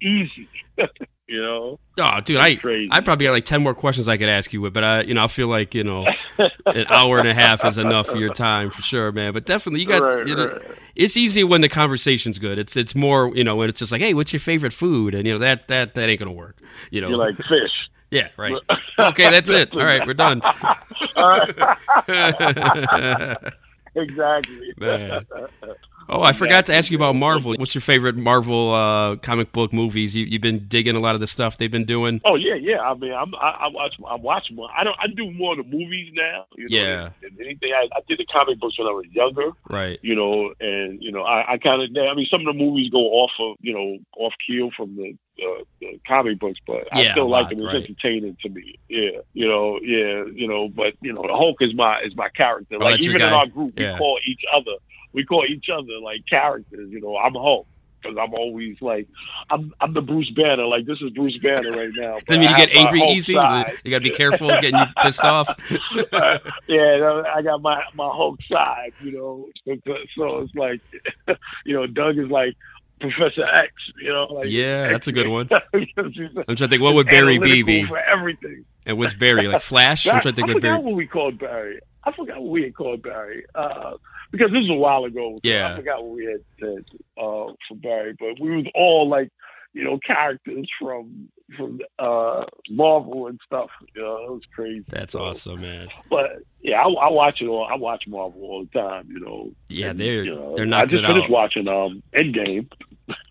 easy. 0.00 0.48
you 1.26 1.42
know, 1.42 1.78
Oh, 1.98 2.20
dude, 2.20 2.40
I 2.40 2.54
crazy. 2.54 2.88
I 2.90 3.00
probably 3.00 3.26
got 3.26 3.32
like 3.32 3.44
ten 3.44 3.62
more 3.62 3.74
questions 3.74 4.08
I 4.08 4.16
could 4.16 4.28
ask 4.30 4.52
you 4.54 4.62
with, 4.62 4.72
but 4.72 4.84
I, 4.84 5.00
you 5.02 5.12
know, 5.12 5.24
I 5.24 5.26
feel 5.26 5.48
like 5.48 5.74
you 5.74 5.84
know, 5.84 6.06
an 6.38 6.86
hour 6.88 7.18
and 7.18 7.28
a 7.28 7.34
half 7.34 7.62
is 7.64 7.76
enough 7.76 8.06
for 8.06 8.16
your 8.16 8.32
time 8.32 8.70
for 8.70 8.80
sure, 8.80 9.12
man. 9.12 9.34
But 9.34 9.44
definitely, 9.44 9.80
you 9.80 9.86
got. 9.86 10.00
Right, 10.02 10.26
you 10.26 10.34
know, 10.34 10.46
right. 10.46 10.62
It's 10.96 11.16
easy 11.16 11.44
when 11.44 11.60
the 11.60 11.68
conversation's 11.68 12.38
good. 12.38 12.58
It's 12.58 12.74
it's 12.76 12.94
more 12.94 13.30
you 13.36 13.44
know 13.44 13.56
when 13.56 13.68
it's 13.68 13.80
just 13.80 13.92
like, 13.92 14.00
hey, 14.00 14.14
what's 14.14 14.32
your 14.32 14.40
favorite 14.40 14.72
food? 14.72 15.14
And 15.14 15.26
you 15.26 15.32
know 15.34 15.38
that 15.40 15.68
that 15.68 15.94
that 15.94 16.08
ain't 16.08 16.18
gonna 16.20 16.32
work. 16.32 16.56
You 16.90 17.02
know, 17.02 17.08
You're 17.08 17.18
like 17.18 17.36
fish. 17.36 17.90
Yeah, 18.10 18.28
right. 18.36 18.54
okay, 18.98 19.30
that's 19.30 19.50
it. 19.50 19.72
All 19.72 19.84
right, 19.84 20.06
we're 20.06 20.14
done. 20.14 20.42
exactly. 23.94 24.74
Man. 24.76 25.26
Oh, 26.10 26.22
I 26.22 26.32
forgot 26.32 26.66
to 26.66 26.74
ask 26.74 26.90
you 26.90 26.96
about 26.96 27.14
Marvel. 27.16 27.54
What's 27.58 27.74
your 27.74 27.82
favorite 27.82 28.16
Marvel 28.16 28.72
uh, 28.74 29.16
comic 29.16 29.52
book 29.52 29.72
movies? 29.72 30.14
You, 30.14 30.24
you've 30.24 30.40
been 30.40 30.66
digging 30.66 30.96
a 30.96 31.00
lot 31.00 31.14
of 31.14 31.20
the 31.20 31.26
stuff 31.26 31.58
they've 31.58 31.70
been 31.70 31.84
doing. 31.84 32.20
Oh 32.24 32.34
yeah, 32.34 32.54
yeah. 32.54 32.80
I 32.80 32.94
mean, 32.94 33.12
I'm, 33.12 33.34
I, 33.34 33.66
I 33.66 33.68
watch, 33.68 33.94
I 34.08 34.14
watch 34.14 34.50
more. 34.50 34.68
I 34.76 34.84
don't, 34.84 34.96
I 34.98 35.06
do 35.08 35.30
more 35.32 35.52
of 35.52 35.58
the 35.58 35.64
movies 35.76 36.10
now. 36.14 36.46
You 36.56 36.68
know, 36.68 36.76
Yeah. 36.76 37.10
than- 37.20 37.36
than 37.36 37.46
anything. 37.46 37.72
I, 37.74 37.88
I 37.94 38.00
did 38.08 38.18
the 38.18 38.24
comic 38.26 38.58
books 38.58 38.78
when 38.78 38.88
I 38.88 38.92
was 38.92 39.04
younger. 39.10 39.50
Right. 39.68 39.98
You 40.02 40.14
know, 40.14 40.54
and 40.60 41.02
you 41.02 41.12
know, 41.12 41.22
I, 41.22 41.52
I 41.52 41.58
kind 41.58 41.82
of, 41.82 41.90
I 42.02 42.14
mean, 42.14 42.26
some 42.30 42.40
of 42.40 42.46
the 42.46 42.52
movies 42.54 42.88
go 42.90 43.00
off 43.00 43.32
of, 43.38 43.56
you 43.60 43.74
know, 43.74 43.98
off 44.16 44.32
keel 44.46 44.70
from 44.76 44.96
the, 44.96 45.14
uh, 45.42 45.62
the 45.80 46.00
comic 46.06 46.38
books, 46.38 46.58
but 46.66 46.88
I 46.90 47.10
still 47.12 47.28
like 47.28 47.44
lot, 47.44 47.50
them. 47.50 47.58
It's 47.60 47.66
right. 47.66 47.76
entertaining 47.84 48.36
to 48.42 48.48
me. 48.48 48.78
Yeah, 48.88 49.20
you 49.34 49.46
know, 49.46 49.78
yeah, 49.82 50.24
you 50.32 50.48
know, 50.48 50.68
but 50.68 50.94
you 51.00 51.12
know, 51.12 51.22
Hulk 51.28 51.58
is 51.60 51.74
my 51.74 52.00
is 52.00 52.16
my 52.16 52.28
character. 52.30 52.76
Oh, 52.80 52.84
like 52.84 53.00
even 53.02 53.16
in 53.20 53.28
our 53.28 53.46
group, 53.46 53.78
we 53.78 53.86
call 53.96 54.18
each 54.26 54.42
other, 54.52 54.72
we 55.12 55.24
call 55.24 55.44
each 55.44 55.68
other 55.72 55.98
like 56.02 56.24
characters. 56.28 56.90
You 56.90 57.00
know, 57.00 57.16
I'm 57.16 57.34
Hulk. 57.34 57.66
Because 58.00 58.16
I'm 58.16 58.32
always 58.32 58.80
like, 58.80 59.08
I'm 59.50 59.74
I'm 59.80 59.92
the 59.92 60.00
Bruce 60.00 60.30
Banner. 60.30 60.66
Like 60.66 60.86
this 60.86 61.00
is 61.02 61.10
Bruce 61.10 61.36
Banner 61.38 61.72
right 61.72 61.90
now. 61.96 62.18
Doesn't 62.26 62.40
mean 62.40 62.48
you 62.48 62.56
get 62.56 62.72
angry 62.72 63.02
easy. 63.02 63.34
side. 63.34 63.76
You 63.82 63.90
got 63.90 63.98
to 63.98 64.08
be 64.08 64.14
careful 64.14 64.46
getting 64.46 64.76
you 64.76 64.84
pissed 65.02 65.24
off. 65.24 65.48
yeah, 66.68 67.22
I 67.34 67.42
got 67.42 67.60
my 67.60 67.82
my 67.94 68.08
Hulk 68.08 68.38
side, 68.48 68.92
you 69.00 69.12
know. 69.12 69.48
So, 70.16 70.38
it's 70.38 70.54
like, 70.54 70.80
you 71.66 71.74
know, 71.74 71.88
Doug 71.88 72.18
is 72.18 72.28
like 72.28 72.54
Professor 73.00 73.44
X, 73.44 73.72
you 74.00 74.12
know. 74.12 74.26
Like 74.26 74.46
Yeah, 74.48 74.90
that's 74.92 75.08
a 75.08 75.12
good 75.12 75.26
one. 75.28 75.48
I'm 75.52 75.86
trying 75.96 76.56
to 76.56 76.68
think, 76.68 76.82
what 76.82 76.94
would 76.94 77.08
Barry 77.08 77.38
B 77.38 77.62
be? 77.62 77.84
for 77.84 77.98
everything? 77.98 78.64
And 78.86 78.96
what's 78.98 79.14
Barry? 79.14 79.48
Like 79.48 79.60
Flash? 79.62 80.06
I'm 80.06 80.20
trying 80.20 80.34
to 80.34 80.36
think 80.36 80.48
I 80.50 80.54
what 80.54 80.62
forgot 80.62 80.68
Barry. 80.68 80.84
what 80.84 80.94
we 80.94 81.06
called 81.06 81.38
Barry. 81.38 81.80
I 82.04 82.12
forgot 82.12 82.40
what 82.40 82.50
we 82.50 82.62
had 82.62 82.74
called 82.74 83.02
Barry. 83.02 83.44
Uh, 83.54 83.94
because 84.30 84.50
this 84.50 84.60
was 84.60 84.70
a 84.70 84.74
while 84.74 85.04
ago. 85.04 85.38
Yeah. 85.42 85.72
I 85.72 85.76
forgot 85.76 86.02
what 86.04 86.14
we 86.16 86.24
had 86.26 86.44
said 86.60 86.84
uh, 87.16 87.52
for 87.68 87.74
Barry, 87.76 88.14
but 88.18 88.40
we 88.40 88.56
was 88.56 88.66
all 88.74 89.08
like, 89.08 89.30
you 89.74 89.84
know, 89.84 89.98
characters 89.98 90.66
from 90.80 91.28
from 91.56 91.80
uh, 91.98 92.44
Marvel 92.70 93.26
and 93.28 93.40
stuff. 93.46 93.70
You 93.94 94.02
know, 94.02 94.16
it 94.24 94.30
was 94.32 94.42
crazy. 94.54 94.84
That's 94.88 95.12
So, 95.14 95.22
awesome, 95.24 95.60
man. 95.62 95.88
But 96.10 96.42
yeah, 96.60 96.82
I, 96.82 96.88
I 96.88 97.10
watch 97.10 97.40
it 97.40 97.46
all. 97.46 97.64
I 97.66 97.74
watch 97.76 98.04
Marvel 98.06 98.40
all 98.42 98.64
the 98.70 98.78
time. 98.78 99.08
You 99.10 99.20
know. 99.20 99.50
Yeah, 99.68 99.90
And, 99.90 99.98
they're 100.00 100.24
you 100.24 100.34
know, 100.34 100.54
they're 100.56 100.74
I 100.74 100.84
just 100.84 101.04
finished 101.06 101.24
out. 101.24 101.30
watching 101.30 101.68
um 101.68 102.02
Endgame. 102.12 102.70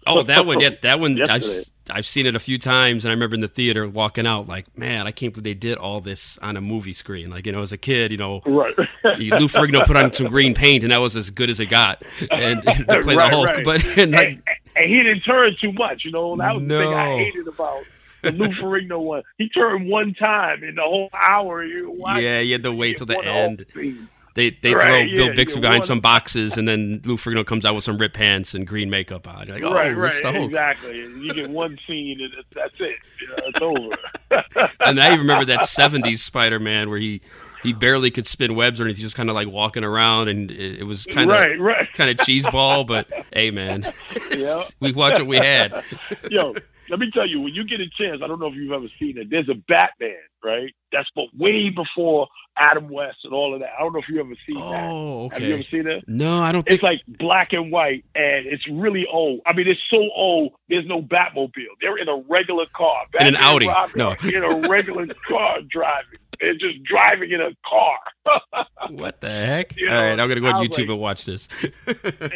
Oh, 0.05 0.23
that 0.23 0.45
one, 0.45 0.59
yeah, 0.59 0.69
that 0.81 0.99
one. 0.99 1.21
I've 1.29 1.43
I've 1.89 2.05
seen 2.05 2.25
it 2.25 2.35
a 2.35 2.39
few 2.39 2.57
times, 2.57 3.05
and 3.05 3.11
I 3.11 3.13
remember 3.13 3.35
in 3.35 3.41
the 3.41 3.47
theater 3.47 3.87
walking 3.87 4.25
out 4.27 4.47
like, 4.47 4.77
man, 4.77 5.07
I 5.07 5.11
can't 5.11 5.33
believe 5.33 5.43
they 5.43 5.53
did 5.53 5.77
all 5.77 6.01
this 6.01 6.37
on 6.39 6.57
a 6.57 6.61
movie 6.61 6.93
screen. 6.93 7.29
Like, 7.29 7.45
you 7.45 7.51
know, 7.51 7.61
as 7.61 7.71
a 7.71 7.77
kid, 7.77 8.11
you 8.11 8.17
know, 8.17 8.41
Right. 8.45 8.75
Lou 8.77 9.47
Ferrigno 9.47 9.85
put 9.85 9.95
on 9.95 10.11
some 10.13 10.27
green 10.27 10.53
paint, 10.53 10.83
and 10.83 10.91
that 10.91 10.97
was 10.97 11.15
as 11.15 11.29
good 11.29 11.49
as 11.49 11.59
it 11.59 11.67
got, 11.67 12.03
and 12.31 12.61
to 12.63 12.73
play 13.03 13.15
Right, 13.15 13.29
the 13.29 13.35
Hulk. 13.35 13.47
right. 13.47 13.63
But 13.65 13.85
and 13.97 14.11
like, 14.11 14.27
and, 14.29 14.41
and 14.75 14.85
he 14.89 15.03
didn't 15.03 15.21
turn 15.21 15.55
too 15.59 15.71
much. 15.73 16.03
You 16.05 16.11
know, 16.11 16.35
that 16.37 16.55
was 16.55 16.63
the 16.63 16.69
thing 16.79 16.93
I 16.93 17.17
hated 17.17 17.47
about 17.47 17.83
the 18.23 18.31
Lou 18.31 18.47
Ferrigno 18.49 18.99
one. 19.01 19.23
He 19.37 19.47
turned 19.49 19.87
one 19.89 20.13
time 20.13 20.63
in 20.63 20.75
the 20.75 20.81
whole 20.81 21.09
hour. 21.13 21.63
You 21.63 21.95
yeah, 22.17 22.39
you 22.39 22.53
had 22.53 22.63
to 22.63 22.71
wait 22.73 22.97
till 22.97 23.05
the 23.07 23.19
end. 23.23 23.65
scene. 23.73 24.07
They 24.37 24.51
they 24.51 24.75
Right, 24.75 24.85
throw 24.85 24.97
yeah, 24.99 25.15
Bill 25.15 25.35
Bixby 25.35 25.59
yeah, 25.59 25.67
behind 25.67 25.85
some 25.85 25.99
boxes, 25.99 26.57
and 26.57 26.67
then 26.67 27.01
Lou 27.05 27.17
Ferrigno 27.17 27.43
comes 27.43 27.65
out 27.65 27.73
with 27.73 27.83
some 27.83 27.97
ripped 27.97 28.15
pants 28.15 28.53
and 28.53 28.67
green 28.67 28.87
makeup 28.87 29.27
on. 29.27 29.47
You're 29.47 29.55
like, 29.55 29.63
oh, 29.63 29.73
right, 29.73 29.97
right, 29.97 30.35
exactly. 30.35 30.99
You 30.99 31.33
get 31.33 31.49
one 31.49 31.79
scene, 31.87 32.21
and 32.21 32.31
that's 32.53 32.75
it. 32.79 32.97
You 33.19 33.27
know, 33.29 33.35
it's 33.39 33.61
over. 33.61 34.69
And 34.79 34.99
I 35.01 35.07
even 35.07 35.19
remember 35.19 35.45
that 35.45 35.61
'70s 35.61 36.19
Spider-Man 36.19 36.89
where 36.89 36.99
he 36.99 37.21
he 37.63 37.73
barely 37.73 38.11
could 38.11 38.27
spin 38.27 38.53
webs 38.53 38.79
or 38.79 38.83
anything. 38.83 38.97
He's 38.97 39.07
just 39.07 39.15
kind 39.15 39.29
of 39.29 39.35
like 39.35 39.47
walking 39.47 39.83
around, 39.83 40.27
and 40.27 40.51
it, 40.51 40.81
it 40.81 40.83
was 40.83 41.05
kind 41.05 41.31
of 41.31 41.35
right, 41.35 41.59
right. 41.59 41.91
kind 41.93 42.09
of 42.11 42.17
cheeseball. 42.17 42.85
But 42.85 43.07
hey, 43.33 43.49
man, 43.49 43.91
Yeah. 44.35 44.61
we 44.79 44.91
watch 44.91 45.13
what 45.17 45.27
we 45.27 45.37
had. 45.37 45.83
Yo, 46.29 46.53
let 46.89 46.99
me 46.99 47.09
tell 47.13 47.27
you, 47.27 47.41
when 47.41 47.53
you 47.53 47.63
get 47.63 47.79
a 47.79 47.89
chance, 47.89 48.21
I 48.23 48.27
don't 48.27 48.39
know 48.39 48.47
if 48.47 48.55
you've 48.55 48.71
ever 48.71 48.87
seen 48.99 49.17
it. 49.17 49.29
There's 49.29 49.49
a 49.49 49.55
Batman, 49.67 50.15
right? 50.43 50.73
That's 50.91 51.09
but 51.15 51.25
way 51.37 51.69
before 51.69 52.27
Adam 52.57 52.89
West 52.89 53.17
and 53.23 53.33
all 53.33 53.53
of 53.53 53.59
that. 53.59 53.69
I 53.77 53.81
don't 53.81 53.93
know 53.93 53.99
if 53.99 54.07
you 54.09 54.19
ever 54.19 54.33
seen 54.47 54.55
that. 54.55 54.89
Oh, 54.89 55.29
Have 55.29 55.41
you 55.41 55.53
ever 55.55 55.63
seen 55.63 55.83
that? 55.83 56.03
No, 56.07 56.39
I 56.41 56.51
don't 56.51 56.63
think. 56.63 56.75
It's 56.75 56.83
like 56.83 57.01
black 57.19 57.53
and 57.53 57.71
white, 57.71 58.05
and 58.15 58.45
it's 58.45 58.67
really 58.69 59.05
old. 59.11 59.41
I 59.45 59.53
mean, 59.53 59.67
it's 59.67 59.81
so 59.89 59.97
old. 60.15 60.53
There's 60.69 60.85
no 60.87 61.01
Batmobile. 61.01 61.51
They're 61.81 61.97
in 61.97 62.07
a 62.09 62.17
regular 62.29 62.65
car. 62.75 63.05
In 63.19 63.27
an 63.27 63.33
Batman 63.33 63.49
Audi. 63.53 63.67
Robin 63.67 63.97
No. 63.97 64.15
in 64.29 64.43
a 64.65 64.67
regular 64.69 65.07
car 65.27 65.59
driving. 65.69 66.19
They're 66.39 66.53
just 66.53 66.83
driving 66.83 67.31
in 67.31 67.41
a 67.41 67.51
car. 67.65 68.65
what 68.89 69.21
the 69.21 69.29
heck? 69.29 69.75
You 69.77 69.87
All 69.89 69.93
know, 69.95 70.01
right, 70.09 70.19
I'm 70.19 70.27
gonna 70.29 70.41
go 70.41 70.47
on 70.47 70.65
YouTube 70.65 70.79
like- 70.79 70.89
and 70.89 70.99
watch 70.99 71.25
this. 71.25 71.47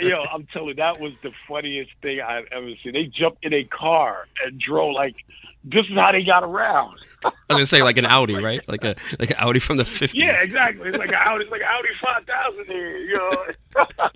Yo, 0.02 0.24
I'm 0.32 0.46
telling 0.54 0.70
you, 0.70 0.74
that 0.76 1.00
was 1.00 1.14
the 1.24 1.32
funniest 1.48 1.92
thing 2.02 2.22
I've 2.22 2.46
ever 2.52 2.70
seen. 2.84 2.94
They 2.94 3.06
jumped 3.06 3.46
in 3.46 3.54
a 3.54 3.64
car 3.66 4.28
and 4.46 4.60
drove 4.60 4.94
like 4.94 5.16
this 5.64 5.86
is 5.86 5.96
how 5.98 6.12
they 6.12 6.24
got 6.24 6.44
around. 6.44 6.96
I 7.24 7.28
was 7.28 7.34
gonna 7.50 7.66
say 7.66 7.84
like 7.84 7.98
an 7.98 8.06
Audi, 8.06 8.36
right? 8.42 8.62
Like 8.68 8.84
a 8.84 8.96
like 9.20 9.30
an 9.30 9.36
Audi 9.40 9.60
from 9.60 9.78
the 9.78 9.84
50s. 9.84 10.14
Yeah, 10.16 10.42
exactly. 10.42 10.90
It's 10.90 10.98
like 10.98 11.10
an 11.10 11.20
Audi, 11.26 11.46
like 11.46 11.62
an 11.62 11.68
Audi 11.70 11.90
five 12.02 12.26
thousand 12.26 12.66
here. 12.66 12.98
You 12.98 13.18
know, 13.18 13.46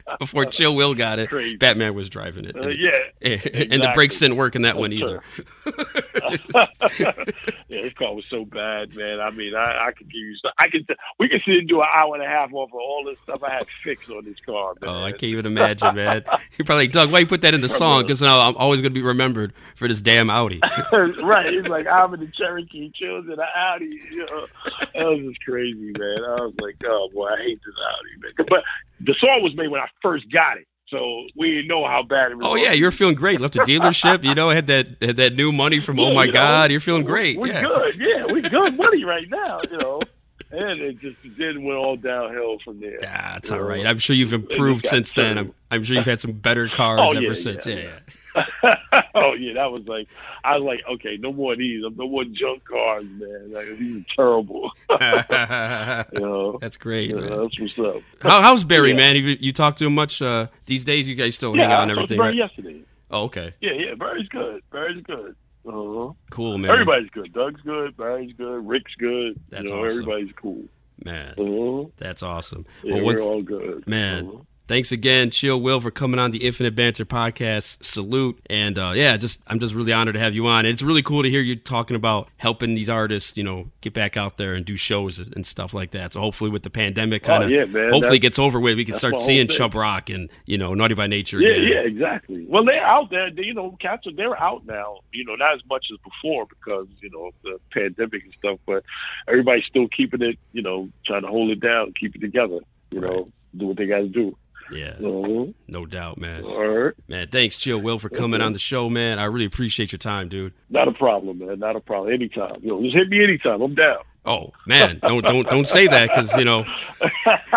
Before 0.20 0.46
Chill 0.46 0.76
Will 0.76 0.94
got 0.96 1.20
it, 1.20 1.30
Crazy. 1.30 1.56
Batman 1.58 1.94
was 1.94 2.10
driving 2.10 2.46
it. 2.46 2.56
uh, 2.56 2.62
And, 2.70 2.80
yeah. 2.80 2.98
and 3.22 3.82
the 3.84 3.92
brakes 3.94 4.18
didn't 4.20 4.38
work 4.38 4.56
in 4.56 4.64
that 4.64 4.78
one 4.78 4.92
either. 4.92 5.22
yeah, 7.00 7.12
this 7.70 7.94
car 7.94 8.14
was 8.16 8.26
so 8.30 8.46
bad, 8.46 8.96
man. 8.96 9.20
I 9.20 9.30
mean, 9.32 9.56
I, 9.56 9.88
I 9.88 9.92
could 9.92 10.08
give 10.08 10.22
you, 10.22 10.36
I 10.58 10.68
could, 10.70 10.90
we 11.20 11.30
could 11.30 11.42
sit 11.46 11.58
and 11.58 11.68
do 11.68 11.82
an 11.82 11.88
hour 11.94 12.16
and 12.16 12.24
a 12.24 12.28
half 12.28 12.54
off 12.54 12.70
of 12.70 12.76
all 12.76 13.04
this 13.06 13.18
stuff 13.24 13.44
I 13.44 13.52
had 13.52 13.68
fixed 13.84 14.10
on 14.10 14.26
this 14.26 14.36
car, 14.46 14.74
man. 14.82 14.90
Oh, 14.90 15.04
I 15.04 15.12
can't 15.12 15.24
even 15.24 15.46
imagine, 15.46 15.96
man. 15.96 16.24
You're 16.58 16.66
probably 16.66 16.84
like, 16.86 16.92
Doug, 16.92 17.12
why 17.12 17.20
you 17.20 17.28
put 17.28 17.42
that 17.42 17.54
in 17.54 17.62
the 17.62 17.70
song? 17.70 18.02
Because 18.04 18.22
now 18.22 18.40
I'm 18.40 18.56
always 18.58 18.82
gonna 18.82 18.90
be 18.94 19.02
remembered 19.02 19.54
for 19.76 19.88
this 19.88 20.02
damn 20.02 20.30
Audi. 20.30 20.60
right. 20.92 21.35
It's 21.44 21.68
like 21.68 21.88
I'm 21.88 22.14
in 22.14 22.20
the 22.22 22.28
Cherokee, 22.28 22.92
chills 22.94 23.26
in 23.26 23.36
the 23.36 23.46
Audi. 23.56 24.00
You 24.12 24.26
know, 24.26 24.48
that 24.94 25.06
was 25.08 25.20
just 25.28 25.42
crazy, 25.44 25.94
man. 25.98 26.18
I 26.24 26.42
was 26.44 26.54
like, 26.62 26.76
oh 26.86 27.10
boy, 27.14 27.28
I 27.28 27.38
hate 27.38 27.60
this 27.66 27.76
Audi, 27.76 28.22
man. 28.38 28.46
But 28.48 28.64
the 29.02 29.14
song 29.16 29.42
was 29.44 29.56
made 29.56 29.68
when 29.70 29.82
I 29.82 29.88
first 30.02 30.32
got 30.32 30.58
it, 30.58 30.68
so 30.88 31.24
we 31.36 31.52
didn't 31.52 31.68
know 31.68 31.86
how 31.86 32.04
bad 32.04 32.32
it 32.32 32.38
was. 32.38 32.46
Oh 32.48 32.56
yeah, 32.56 32.72
you're 32.74 32.92
feeling 32.92 33.16
great. 33.16 33.42
Left 33.42 33.54
the 33.54 33.60
dealership, 33.62 34.24
you 34.24 34.36
know, 34.36 34.50
had 34.50 34.68
that 34.68 34.88
had 35.02 35.18
that 35.18 35.36
new 35.36 35.52
money 35.52 35.80
from 35.80 36.00
Oh 36.00 36.14
my 36.14 36.26
you 36.26 36.32
know, 36.32 36.40
God, 36.40 36.72
you're 36.72 36.80
feeling 36.80 37.04
great. 37.06 37.38
We're 37.38 37.48
yeah. 37.48 37.62
good. 37.62 37.96
Yeah, 37.98 38.26
we 38.26 38.42
good 38.42 38.76
money 38.78 39.04
right 39.04 39.30
now. 39.30 39.62
You 39.70 39.78
know, 39.78 40.02
and 40.52 40.80
it 40.82 41.00
just 41.00 41.18
then 41.38 41.64
went 41.64 41.78
all 41.78 41.98
downhill 41.98 42.60
from 42.64 42.80
there. 42.80 43.00
Yeah, 43.02 43.36
it's 43.38 43.52
all 43.52 43.62
right. 43.62 43.86
I'm 43.86 43.98
sure 43.98 44.16
you've 44.16 44.34
improved 44.34 44.86
since 44.86 45.14
then. 45.14 45.38
I'm, 45.38 45.54
I'm 45.72 45.84
sure 45.84 45.98
you've 45.98 46.06
had 46.06 46.22
some 46.22 46.34
better 46.34 46.70
oh, 46.72 46.76
cars 46.76 47.00
Oh, 47.04 47.12
ever 47.12 47.22
yeah, 47.22 47.34
since. 47.34 47.66
yeah, 47.66 47.76
Yeah, 47.76 47.82
yeah. 47.82 47.90
yeah. 47.90 48.00
oh 49.16 49.34
yeah, 49.34 49.54
that 49.56 49.72
was 49.72 49.88
like 49.88 50.08
I 50.44 50.58
was 50.58 50.64
like, 50.64 50.82
okay, 50.96 51.18
no 51.18 51.32
more 51.34 51.54
of 51.54 51.60
these. 51.60 51.82
No 51.96 52.08
more 52.08 52.24
junk 52.26 52.64
cars, 52.66 53.06
man. 53.06 53.52
Like 53.52 53.66
these 53.78 54.04
are 54.04 54.06
terrible. 54.16 54.72
You 56.14 56.20
know, 56.20 56.58
That's 56.62 56.78
great, 56.78 57.10
Yeah, 57.10 57.16
man. 57.18 57.30
that's 57.42 57.60
what's 57.60 57.80
up. 57.98 58.02
How, 58.22 58.42
how's 58.42 58.64
Barry, 58.64 58.90
Yeah. 58.90 58.96
man? 58.98 59.16
You, 59.16 59.38
you 59.40 59.52
talk 59.52 59.76
to 59.78 59.86
him 59.86 59.96
much 59.96 60.22
uh, 60.22 60.48
these 60.66 60.84
days? 60.86 61.08
You 61.08 61.16
guys 61.16 61.36
still 61.36 61.54
hang 61.54 61.72
out 61.72 61.84
and 61.84 61.92
I 61.92 61.96
talked 61.96 62.12
everything, 62.12 62.18
Barry 62.18 62.30
right? 62.30 62.36
yesterday. 62.38 62.82
Oh, 63.12 63.24
okay. 63.24 63.54
Yeah, 63.62 63.74
yeah, 63.74 63.94
Barry's 63.96 64.28
good. 64.30 64.62
Barry's 64.72 65.02
good. 65.04 65.36
Uh-huh. 65.66 66.14
Cool, 66.30 66.58
man. 66.58 66.72
Everybody's 66.72 67.10
good. 67.10 67.34
Doug's 67.34 67.62
good. 67.62 67.96
Barry's 67.98 68.34
good. 68.34 68.68
Rick's 68.68 68.94
good. 68.96 69.40
That's 69.50 69.66
you 69.66 69.70
know, 69.76 69.84
awesome. 69.84 70.02
everybody's 70.02 70.32
cool. 70.36 70.64
Man, 71.04 71.34
Uh-huh. 71.38 71.90
that's 71.98 72.24
awesome. 72.24 72.64
Yeah, 72.84 72.96
well, 72.96 73.06
we're 73.06 73.20
all 73.22 73.42
good. 73.42 73.88
man, 73.88 74.28
Uh-huh. 74.28 74.38
Thanks 74.68 74.92
again, 74.92 75.30
Chill 75.30 75.62
Will, 75.62 75.80
for 75.80 75.92
coming 75.92 76.20
on 76.20 76.32
the 76.32 76.40
Infinite 76.40 76.76
Banter 76.76 77.06
podcast. 77.06 77.84
Salute, 77.84 78.40
and 78.50 78.80
uh, 78.80 78.94
yeah, 78.96 79.16
just 79.16 79.40
I'm 79.46 79.60
just 79.60 79.76
really 79.76 79.94
honored 79.94 80.16
to 80.16 80.20
have 80.20 80.34
you 80.34 80.48
on. 80.48 80.66
And 80.66 80.74
it's 80.74 80.82
really 80.82 81.04
cool 81.04 81.22
to 81.22 81.30
hear 81.30 81.42
you 81.42 81.56
talking 81.56 81.96
about 81.96 82.30
helping 82.38 82.74
these 82.74 82.90
artists, 82.90 83.38
you 83.38 83.44
know, 83.44 83.70
get 83.82 83.94
back 83.94 84.18
out 84.18 84.38
there 84.38 84.56
and 84.56 84.66
do 84.66 84.76
shows 84.76 85.20
and 85.20 85.46
stuff 85.46 85.76
like 85.76 85.92
that. 85.92 86.14
So 86.14 86.20
hopefully, 86.20 86.50
with 86.50 86.64
the 86.64 86.72
pandemic 86.72 87.22
kind 87.22 87.44
of 87.44 87.52
Oh, 87.52 87.54
yeah, 87.54 87.66
man. 87.66 87.92
hopefully 87.92 88.18
it 88.18 88.22
gets 88.22 88.40
over 88.40 88.60
with, 88.60 88.76
we 88.76 88.86
can 88.86 88.96
start 88.96 89.20
seeing. 89.22 89.48
Chubb 89.48 89.76
Rock 89.76 90.10
and 90.10 90.32
you 90.48 90.58
know 90.58 90.74
Naughty 90.74 90.96
by 90.96 91.06
Nature 91.06 91.40
Yeah, 91.40 91.50
again. 91.50 91.68
yeah, 91.72 91.80
exactly. 91.82 92.46
Well, 92.50 92.66
they're 92.66 92.84
out 92.84 93.12
there. 93.12 93.30
They, 93.30 93.44
you 93.44 93.54
know, 93.54 93.78
cats 93.80 94.08
are 94.08 94.14
they're 94.14 94.42
out 94.42 94.66
now. 94.66 95.02
You 95.14 95.26
know, 95.26 95.36
not 95.36 95.54
as 95.54 95.62
much 95.70 95.86
as 95.94 96.00
before 96.00 96.48
because 96.48 96.88
you 97.02 97.12
know 97.12 97.30
the 97.44 97.60
pandemic 97.72 98.24
and 98.24 98.34
stuff. 98.40 98.58
But 98.66 98.84
everybody's 99.28 99.66
still 99.66 99.88
keeping 99.90 100.24
it. 100.24 100.40
You 100.54 100.64
know, 100.64 100.90
trying 101.06 101.22
to 101.22 101.28
hold 101.28 101.52
it 101.52 101.60
down, 101.60 101.94
keep 102.00 102.16
it 102.16 102.20
together. 102.22 102.62
You 102.90 103.02
know, 103.02 103.30
do 103.56 103.68
what 103.68 103.78
they 103.78 103.86
got 103.86 104.00
to 104.00 104.08
do. 104.08 104.36
Yeah, 104.72 104.96
Uh-huh. 105.00 105.46
no 105.68 105.86
doubt, 105.86 106.18
man. 106.20 106.44
All 106.44 106.66
right, 106.66 106.94
Man, 107.08 107.28
thanks, 107.28 107.56
Chill 107.58 107.78
Will, 107.80 108.00
for 108.00 108.10
coming 108.10 108.42
on 108.42 108.54
the 108.54 108.60
show, 108.60 108.90
man. 108.90 109.20
I 109.20 109.26
really 109.26 109.46
appreciate 109.46 109.92
your 109.92 110.00
time, 110.00 110.28
dude. 110.30 110.54
not 110.70 110.88
a 110.88 110.92
problem, 110.92 111.40
man. 111.40 111.60
Not 111.60 111.76
a 111.76 111.80
problem. 111.80 112.14
Anytime. 112.14 112.58
You 112.62 112.70
know, 112.70 112.82
just 112.84 112.96
hit 112.96 113.10
me 113.10 113.24
anytime. 113.24 113.62
I'm 113.62 113.76
down. 113.76 113.98
Oh 114.28 114.54
man, 114.66 115.00
don't 115.04 115.24
don't 115.24 115.48
don't 115.48 115.68
say 115.68 115.86
that 115.86 116.10
because 116.10 116.36
you 116.36 116.46
know 116.46 116.66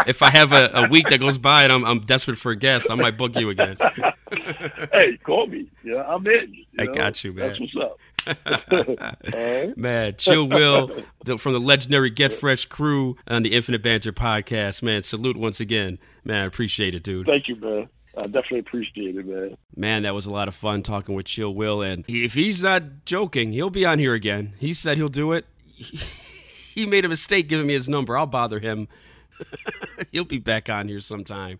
if 0.06 0.20
I 0.20 0.28
have 0.28 0.52
a, 0.52 0.70
a 0.74 0.88
week 0.88 1.08
that 1.08 1.18
goes 1.18 1.38
by 1.38 1.62
and 1.64 1.72
I'm 1.72 1.82
I'm 1.82 2.00
desperate 2.00 2.36
for 2.36 2.52
a 2.52 2.56
guest, 2.56 2.88
I 2.90 2.94
might 2.94 3.16
book 3.16 3.34
you 3.36 3.48
again. 3.48 3.78
hey, 4.92 5.16
call 5.24 5.46
me. 5.46 5.66
Yeah, 5.82 6.04
I'm 6.06 6.26
in. 6.26 6.54
I 6.78 6.84
know? 6.84 6.92
got 6.92 7.24
you, 7.24 7.32
man. 7.32 7.48
That's 7.48 7.60
what's 7.60 7.76
up. 7.80 7.98
Right. 9.32 9.76
Man, 9.76 10.14
Chill 10.16 10.48
Will 10.48 11.02
the, 11.24 11.38
from 11.38 11.52
the 11.52 11.60
legendary 11.60 12.10
Get 12.10 12.32
Fresh 12.32 12.66
crew 12.66 13.16
on 13.26 13.42
the 13.42 13.54
Infinite 13.54 13.82
Banter 13.82 14.12
podcast. 14.12 14.82
Man, 14.82 15.02
salute 15.02 15.36
once 15.36 15.60
again. 15.60 15.98
Man, 16.24 16.42
I 16.42 16.46
appreciate 16.46 16.94
it, 16.94 17.02
dude. 17.02 17.26
Thank 17.26 17.48
you, 17.48 17.56
man. 17.56 17.88
I 18.16 18.22
definitely 18.22 18.60
appreciate 18.60 19.16
it, 19.16 19.26
man. 19.26 19.56
Man, 19.76 20.02
that 20.02 20.14
was 20.14 20.26
a 20.26 20.30
lot 20.30 20.48
of 20.48 20.54
fun 20.54 20.82
talking 20.82 21.14
with 21.14 21.26
Chill 21.26 21.54
Will. 21.54 21.82
And 21.82 22.04
if 22.08 22.34
he's 22.34 22.62
not 22.62 23.04
joking, 23.04 23.52
he'll 23.52 23.70
be 23.70 23.84
on 23.84 23.98
here 23.98 24.14
again. 24.14 24.54
He 24.58 24.72
said 24.74 24.96
he'll 24.96 25.08
do 25.08 25.32
it. 25.32 25.46
He 26.78 26.86
made 26.86 27.04
a 27.04 27.08
mistake 27.08 27.48
giving 27.48 27.66
me 27.66 27.74
his 27.74 27.88
number. 27.88 28.16
I'll 28.16 28.26
bother 28.26 28.60
him. 28.60 28.86
he'll 30.12 30.24
be 30.24 30.38
back 30.38 30.70
on 30.70 30.86
here 30.86 31.00
sometime. 31.00 31.58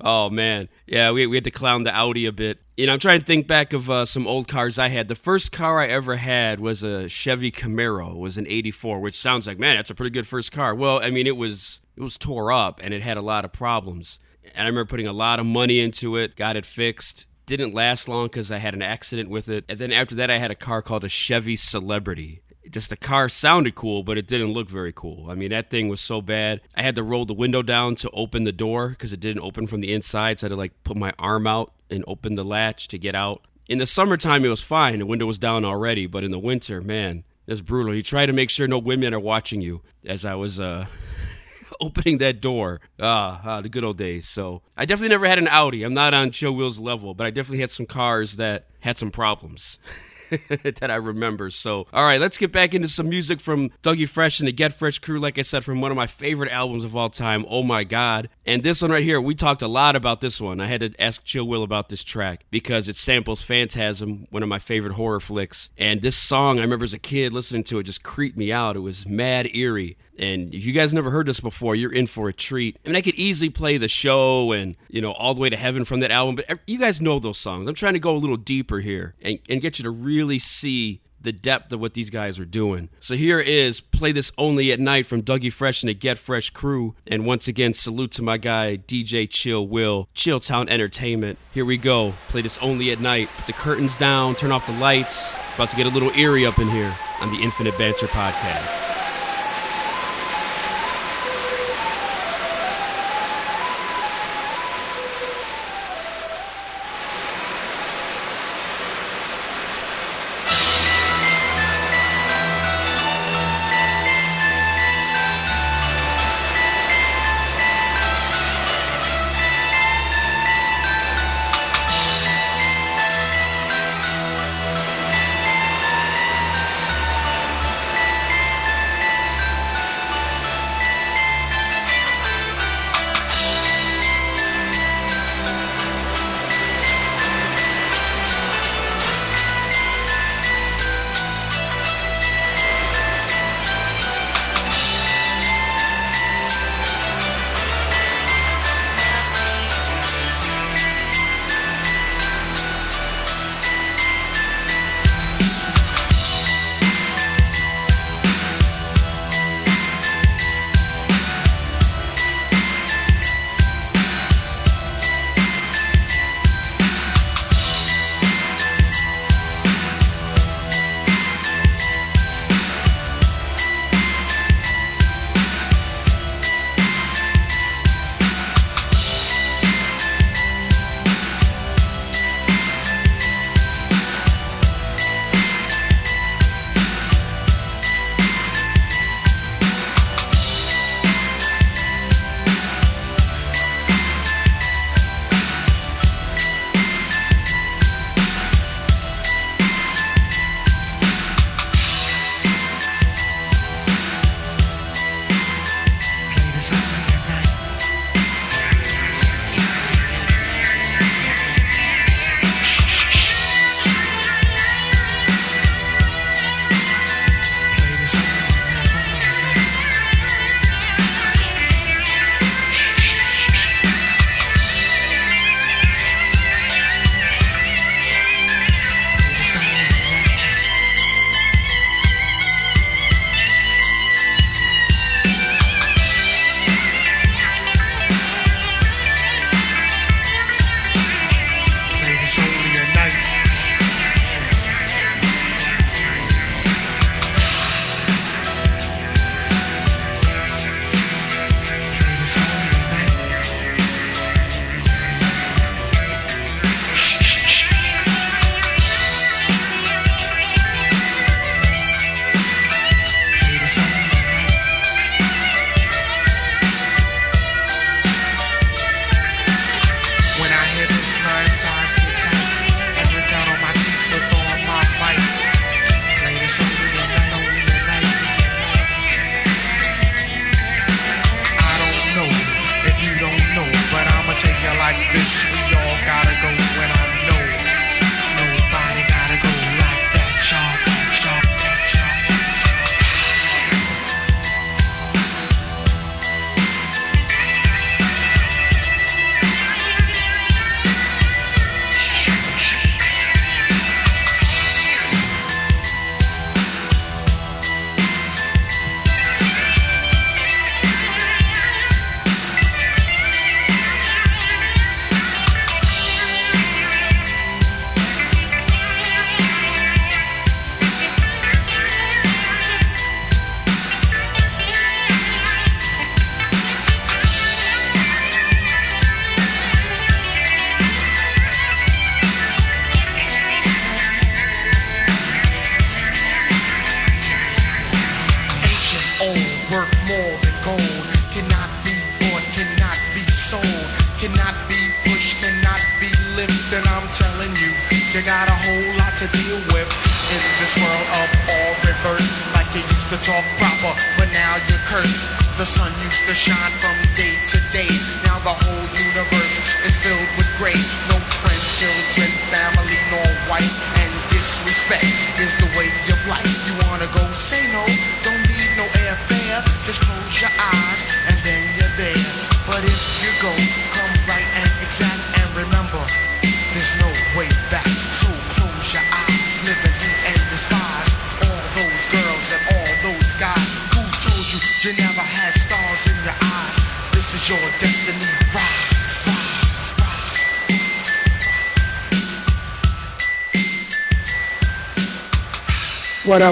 oh, 0.00 0.28
man. 0.28 0.68
Yeah, 0.88 1.12
we, 1.12 1.28
we 1.28 1.36
had 1.36 1.44
to 1.44 1.52
clown 1.52 1.84
the 1.84 1.94
Audi 1.94 2.26
a 2.26 2.32
bit. 2.32 2.58
You 2.76 2.86
know, 2.86 2.94
I'm 2.94 2.98
trying 2.98 3.20
to 3.20 3.24
think 3.24 3.46
back 3.46 3.72
of 3.72 3.88
uh, 3.88 4.04
some 4.04 4.26
old 4.26 4.48
cars 4.48 4.80
I 4.80 4.88
had. 4.88 5.06
The 5.06 5.14
first 5.14 5.52
car 5.52 5.80
I 5.80 5.86
ever 5.86 6.16
had 6.16 6.58
was 6.58 6.82
a 6.82 7.08
Chevy 7.08 7.52
Camaro. 7.52 8.10
It 8.10 8.18
was 8.18 8.36
an 8.36 8.48
84, 8.48 8.98
which 8.98 9.16
sounds 9.16 9.46
like, 9.46 9.60
man, 9.60 9.76
that's 9.76 9.90
a 9.90 9.94
pretty 9.94 10.10
good 10.10 10.26
first 10.26 10.50
car. 10.50 10.74
Well, 10.74 10.98
I 10.98 11.10
mean, 11.10 11.28
it 11.28 11.36
was 11.36 11.80
it 11.96 12.02
was 12.02 12.18
tore 12.18 12.50
up 12.50 12.80
and 12.82 12.92
it 12.92 13.00
had 13.00 13.16
a 13.16 13.22
lot 13.22 13.44
of 13.44 13.52
problems. 13.52 14.18
And 14.42 14.66
I 14.66 14.66
remember 14.66 14.86
putting 14.86 15.06
a 15.06 15.12
lot 15.12 15.38
of 15.38 15.46
money 15.46 15.78
into 15.78 16.16
it, 16.16 16.34
got 16.34 16.56
it 16.56 16.66
fixed. 16.66 17.26
Didn't 17.46 17.74
last 17.74 18.08
long 18.08 18.26
because 18.26 18.50
I 18.50 18.58
had 18.58 18.74
an 18.74 18.82
accident 18.82 19.28
with 19.30 19.48
it. 19.48 19.64
And 19.68 19.78
then 19.78 19.92
after 19.92 20.16
that, 20.16 20.30
I 20.30 20.38
had 20.38 20.50
a 20.50 20.56
car 20.56 20.82
called 20.82 21.04
a 21.04 21.08
Chevy 21.08 21.54
Celebrity. 21.54 22.42
Just 22.68 22.90
the 22.90 22.96
car 22.96 23.28
sounded 23.28 23.76
cool, 23.76 24.02
but 24.02 24.18
it 24.18 24.26
didn't 24.26 24.52
look 24.52 24.68
very 24.68 24.92
cool. 24.92 25.30
I 25.30 25.34
mean, 25.36 25.50
that 25.50 25.70
thing 25.70 25.88
was 25.88 26.00
so 26.00 26.20
bad. 26.20 26.62
I 26.74 26.82
had 26.82 26.96
to 26.96 27.04
roll 27.04 27.24
the 27.24 27.34
window 27.34 27.62
down 27.62 27.94
to 27.96 28.10
open 28.10 28.42
the 28.42 28.52
door 28.52 28.88
because 28.88 29.12
it 29.12 29.20
didn't 29.20 29.42
open 29.42 29.68
from 29.68 29.80
the 29.80 29.92
inside. 29.92 30.40
So 30.40 30.46
I 30.46 30.48
had 30.48 30.54
to 30.54 30.56
like 30.56 30.72
put 30.82 30.96
my 30.96 31.12
arm 31.18 31.46
out 31.46 31.73
and 31.90 32.04
open 32.06 32.34
the 32.34 32.44
latch 32.44 32.88
to 32.88 32.98
get 32.98 33.14
out. 33.14 33.42
In 33.68 33.78
the 33.78 33.86
summertime, 33.86 34.44
it 34.44 34.48
was 34.48 34.62
fine. 34.62 34.98
The 34.98 35.06
window 35.06 35.26
was 35.26 35.38
down 35.38 35.64
already. 35.64 36.06
But 36.06 36.24
in 36.24 36.30
the 36.30 36.38
winter, 36.38 36.80
man, 36.80 37.24
it's 37.46 37.60
brutal. 37.60 37.94
You 37.94 38.02
try 38.02 38.26
to 38.26 38.32
make 38.32 38.50
sure 38.50 38.66
no 38.68 38.78
women 38.78 39.14
are 39.14 39.20
watching 39.20 39.60
you 39.60 39.82
as 40.04 40.24
I 40.24 40.34
was 40.34 40.60
uh, 40.60 40.86
opening 41.80 42.18
that 42.18 42.40
door. 42.40 42.80
Ah, 43.00 43.40
ah, 43.44 43.60
the 43.60 43.68
good 43.68 43.84
old 43.84 43.96
days. 43.96 44.28
So 44.28 44.62
I 44.76 44.84
definitely 44.84 45.10
never 45.10 45.26
had 45.26 45.38
an 45.38 45.48
Audi. 45.48 45.82
I'm 45.82 45.94
not 45.94 46.14
on 46.14 46.30
Chill 46.30 46.54
Will's 46.54 46.78
level, 46.78 47.14
but 47.14 47.26
I 47.26 47.30
definitely 47.30 47.60
had 47.60 47.70
some 47.70 47.86
cars 47.86 48.36
that 48.36 48.66
had 48.80 48.98
some 48.98 49.10
problems. 49.10 49.78
that 50.48 50.90
I 50.90 50.96
remember. 50.96 51.50
So, 51.50 51.86
all 51.92 52.04
right, 52.04 52.20
let's 52.20 52.38
get 52.38 52.52
back 52.52 52.74
into 52.74 52.88
some 52.88 53.08
music 53.08 53.40
from 53.40 53.70
Dougie 53.82 54.08
Fresh 54.08 54.40
and 54.40 54.48
the 54.48 54.52
Get 54.52 54.72
Fresh 54.72 55.00
crew. 55.00 55.18
Like 55.18 55.38
I 55.38 55.42
said, 55.42 55.64
from 55.64 55.80
one 55.80 55.90
of 55.90 55.96
my 55.96 56.06
favorite 56.06 56.50
albums 56.50 56.84
of 56.84 56.96
all 56.96 57.10
time, 57.10 57.44
Oh 57.48 57.62
My 57.62 57.84
God. 57.84 58.28
And 58.46 58.62
this 58.62 58.82
one 58.82 58.90
right 58.90 59.02
here, 59.02 59.20
we 59.20 59.34
talked 59.34 59.62
a 59.62 59.68
lot 59.68 59.96
about 59.96 60.20
this 60.20 60.40
one. 60.40 60.60
I 60.60 60.66
had 60.66 60.80
to 60.80 60.92
ask 61.00 61.24
Chill 61.24 61.46
Will 61.46 61.62
about 61.62 61.88
this 61.88 62.04
track 62.04 62.44
because 62.50 62.88
it 62.88 62.96
samples 62.96 63.42
Phantasm, 63.42 64.26
one 64.30 64.42
of 64.42 64.48
my 64.48 64.58
favorite 64.58 64.94
horror 64.94 65.20
flicks. 65.20 65.70
And 65.78 66.02
this 66.02 66.16
song, 66.16 66.58
I 66.58 66.62
remember 66.62 66.84
as 66.84 66.94
a 66.94 66.98
kid 66.98 67.32
listening 67.32 67.64
to 67.64 67.78
it, 67.78 67.84
just 67.84 68.02
creeped 68.02 68.36
me 68.36 68.52
out. 68.52 68.76
It 68.76 68.80
was 68.80 69.06
mad 69.06 69.54
eerie. 69.54 69.96
And 70.18 70.54
if 70.54 70.64
you 70.64 70.72
guys 70.72 70.94
never 70.94 71.10
heard 71.10 71.26
this 71.26 71.40
before, 71.40 71.74
you're 71.74 71.92
in 71.92 72.06
for 72.06 72.28
a 72.28 72.32
treat. 72.32 72.78
I 72.84 72.88
mean, 72.88 72.96
I 72.96 73.00
could 73.00 73.16
easily 73.16 73.50
play 73.50 73.78
the 73.78 73.88
show 73.88 74.52
and, 74.52 74.76
you 74.88 75.00
know, 75.00 75.12
all 75.12 75.34
the 75.34 75.40
way 75.40 75.50
to 75.50 75.56
heaven 75.56 75.84
from 75.84 76.00
that 76.00 76.10
album, 76.10 76.36
but 76.36 76.58
you 76.66 76.78
guys 76.78 77.00
know 77.00 77.18
those 77.18 77.38
songs. 77.38 77.68
I'm 77.68 77.74
trying 77.74 77.94
to 77.94 77.98
go 77.98 78.14
a 78.14 78.18
little 78.18 78.36
deeper 78.36 78.80
here 78.80 79.14
and, 79.22 79.38
and 79.48 79.60
get 79.60 79.78
you 79.78 79.82
to 79.82 79.90
really 79.90 80.38
see 80.38 81.00
the 81.24 81.32
depth 81.32 81.72
of 81.72 81.80
what 81.80 81.94
these 81.94 82.10
guys 82.10 82.38
are 82.38 82.44
doing. 82.44 82.90
So 83.00 83.16
here 83.16 83.40
is 83.40 83.80
Play 83.80 84.12
This 84.12 84.30
Only 84.38 84.70
at 84.72 84.78
Night 84.78 85.06
from 85.06 85.22
Dougie 85.22 85.52
Fresh 85.52 85.82
and 85.82 85.88
the 85.88 85.94
Get 85.94 86.18
Fresh 86.18 86.50
crew. 86.50 86.94
And 87.06 87.26
once 87.26 87.48
again, 87.48 87.72
salute 87.72 88.12
to 88.12 88.22
my 88.22 88.36
guy, 88.36 88.76
DJ 88.76 89.28
Chill 89.28 89.66
Will, 89.66 90.08
Chilltown 90.14 90.68
Entertainment. 90.68 91.38
Here 91.52 91.64
we 91.64 91.78
go. 91.78 92.12
Play 92.28 92.42
this 92.42 92.58
only 92.58 92.92
at 92.92 93.00
night. 93.00 93.28
Put 93.36 93.46
the 93.46 93.52
curtains 93.54 93.96
down, 93.96 94.36
turn 94.36 94.52
off 94.52 94.66
the 94.66 94.74
lights. 94.74 95.34
About 95.54 95.70
to 95.70 95.76
get 95.76 95.86
a 95.86 95.90
little 95.90 96.10
eerie 96.10 96.46
up 96.46 96.58
in 96.58 96.68
here 96.68 96.94
on 97.20 97.32
the 97.32 97.42
Infinite 97.42 97.76
Banter 97.78 98.06
Podcast. 98.06 98.93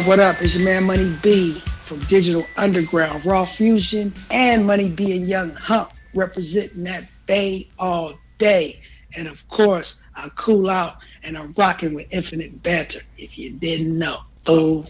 Up, 0.02 0.08
what 0.08 0.18
up? 0.18 0.42
It's 0.42 0.54
your 0.54 0.64
man 0.64 0.84
Money 0.84 1.14
B 1.22 1.60
from 1.84 2.00
Digital 2.00 2.46
Underground, 2.56 3.24
Raw 3.24 3.44
Fusion, 3.44 4.12
and 4.30 4.66
Money 4.66 4.90
B 4.90 5.16
and 5.16 5.28
Young 5.28 5.50
Hump 5.50 5.92
representing 6.14 6.84
that 6.84 7.04
Bay 7.26 7.68
all 7.78 8.14
day. 8.38 8.80
And 9.16 9.28
of 9.28 9.46
course, 9.48 10.02
I 10.16 10.28
cool 10.36 10.68
out 10.68 10.96
and 11.22 11.38
I'm 11.38 11.54
rocking 11.56 11.94
with 11.94 12.06
Infinite 12.10 12.62
Banter, 12.62 13.00
if 13.18 13.38
you 13.38 13.52
didn't 13.52 13.96
know. 13.96 14.18
Boom. 14.44 14.88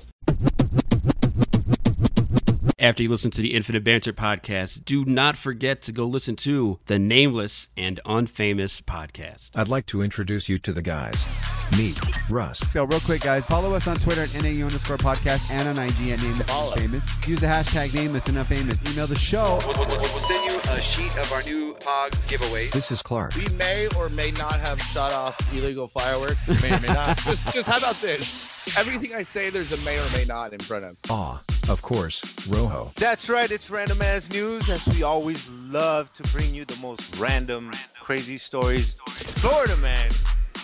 After 2.79 3.03
you 3.03 3.11
listen 3.11 3.31
to 3.33 3.43
the 3.43 3.55
Infinite 3.55 3.85
Banter 3.85 4.13
podcast, 4.13 4.85
do 4.85 5.05
not 5.05 5.37
forget 5.37 5.83
to 5.83 5.93
go 5.93 6.05
listen 6.05 6.37
to 6.37 6.79
the 6.87 6.99
Nameless 6.99 7.69
and 7.77 8.01
Unfamous 8.07 8.81
podcast. 8.81 9.51
I'd 9.55 9.69
like 9.69 9.87
to 9.87 10.01
introduce 10.01 10.49
you 10.49 10.59
to 10.59 10.73
the 10.73 10.83
guys. 10.83 11.62
Meet 11.79 11.99
Russ, 12.31 12.59
So 12.73 12.85
real 12.85 13.01
quick, 13.01 13.23
guys, 13.23 13.47
follow 13.47 13.73
us 13.75 13.87
on 13.87 13.97
Twitter 13.97 14.23
at 14.23 14.35
NAU 14.43 14.67
underscore 14.67 14.99
podcast 14.99 15.51
and 15.51 15.67
on 15.69 15.79
IG 15.79 16.11
at 16.11 16.21
Nameless 16.23 16.49
and 16.51 16.75
Famous. 16.81 17.27
Use 17.29 17.41
the 17.41 17.47
hashtag 17.47 17.95
Nameless 17.95 18.27
and 18.29 18.37
Unfamous. 18.37 18.91
Email 18.93 19.07
the 19.07 19.17
show. 19.17 19.59
We'll, 19.67 19.79
we'll- 19.79 19.89
we'll 19.89 20.07
send 20.09 20.45
you 20.51 20.59
a 20.73 20.81
sheet 20.81 21.17
of 21.19 21.33
our 21.33 21.43
new 21.45 21.75
POG 21.81 22.13
giveaway. 22.29 22.69
this 22.69 22.91
is 22.91 23.01
Clark. 23.03 23.35
We 23.37 23.47
may 23.55 23.87
or 23.97 24.09
may 24.11 24.31
not 24.33 24.61
have 24.61 24.81
shot 24.81 25.13
off 25.13 25.39
illegal 25.55 25.89
fireworks. 25.89 26.37
May 26.63 26.75
or 26.77 26.81
may 26.81 26.89
not. 26.89 27.17
just, 27.19 27.53
just 27.55 27.69
how 27.69 27.79
about 27.79 27.97
this? 27.97 28.49
Everything 28.77 29.15
I 29.15 29.23
say, 29.23 29.51
there's 29.51 29.73
a 29.73 29.77
may 29.79 29.99
or 29.99 30.17
may 30.17 30.25
not 30.27 30.53
in 30.53 30.61
front 30.61 30.85
of. 30.85 30.97
Aw, 31.11 31.43
of 31.71 31.83
course, 31.83 32.47
Rojo. 32.49 32.93
That's 32.97 33.29
right, 33.29 33.51
it's 33.51 33.71
Random 33.71 34.01
Ass 34.03 34.31
News, 34.31 34.69
as 34.71 34.87
we 34.89 35.03
always 35.03 35.49
love 35.51 36.13
to 36.15 36.23
bring 36.33 36.55
you 36.55 36.65
the 36.65 36.79
most 36.81 37.19
random, 37.19 37.71
crazy 38.01 38.37
stories. 38.39 38.93
Florida 39.07 39.77
man, 39.79 40.11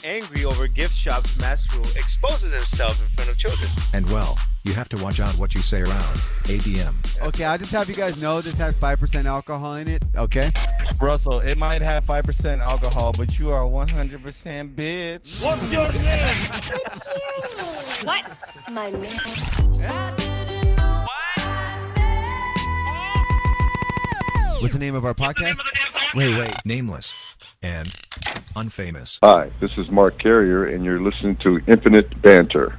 angry 0.05 0.45
over 0.45 0.69
gift 0.69 0.95
shop's 0.95 1.39
mass 1.41 1.67
rule, 1.75 1.85
exposes 1.97 2.53
himself 2.53 3.01
in 3.01 3.09
front 3.09 3.31
of 3.31 3.39
children. 3.39 3.69
And 3.93 4.09
well, 4.11 4.39
you 4.65 4.73
have 4.75 4.89
to 4.91 5.03
watch 5.03 5.21
out 5.21 5.33
what 5.39 5.55
you 5.55 5.61
say 5.61 5.81
around. 5.81 6.03
ADM. 6.45 7.23
Okay, 7.23 7.45
I'll 7.45 7.59
just 7.59 7.73
have 7.73 7.89
you 7.89 7.95
guys 7.95 8.21
know 8.21 8.41
this 8.41 8.59
has 8.59 8.77
5% 8.79 9.25
alcohol 9.25 9.75
in 9.75 9.89
it, 9.89 10.03
okay? 10.17 10.51
Russell, 11.01 11.41
it 11.41 11.59
might 11.59 11.83
have 11.83 12.05
5% 12.05 12.59
alcohol, 12.61 13.13
but 13.17 13.39
you 13.39 13.51
are 13.51 13.63
100% 13.63 14.75
bitch. 14.75 15.43
What's 15.43 15.73
your 15.73 15.87
What's 18.05 18.69
my 18.71 18.91
name? 18.91 19.03
What's 24.61 24.73
the 24.73 24.81
name 24.81 24.97
of 24.97 25.05
our 25.05 25.15
podcast? 25.15 25.59
Wait, 26.15 26.37
wait. 26.37 26.53
Nameless 26.65 27.15
and 27.63 27.89
unfamous. 28.57 29.19
Hi, 29.23 29.51
this 29.61 29.71
is 29.77 29.91
Mark 29.91 30.19
Carrier, 30.19 30.67
and 30.67 30.85
you're 30.85 31.01
listening 31.01 31.37
to 31.43 31.61
Infinite 31.67 32.21
Banter. 32.23 32.79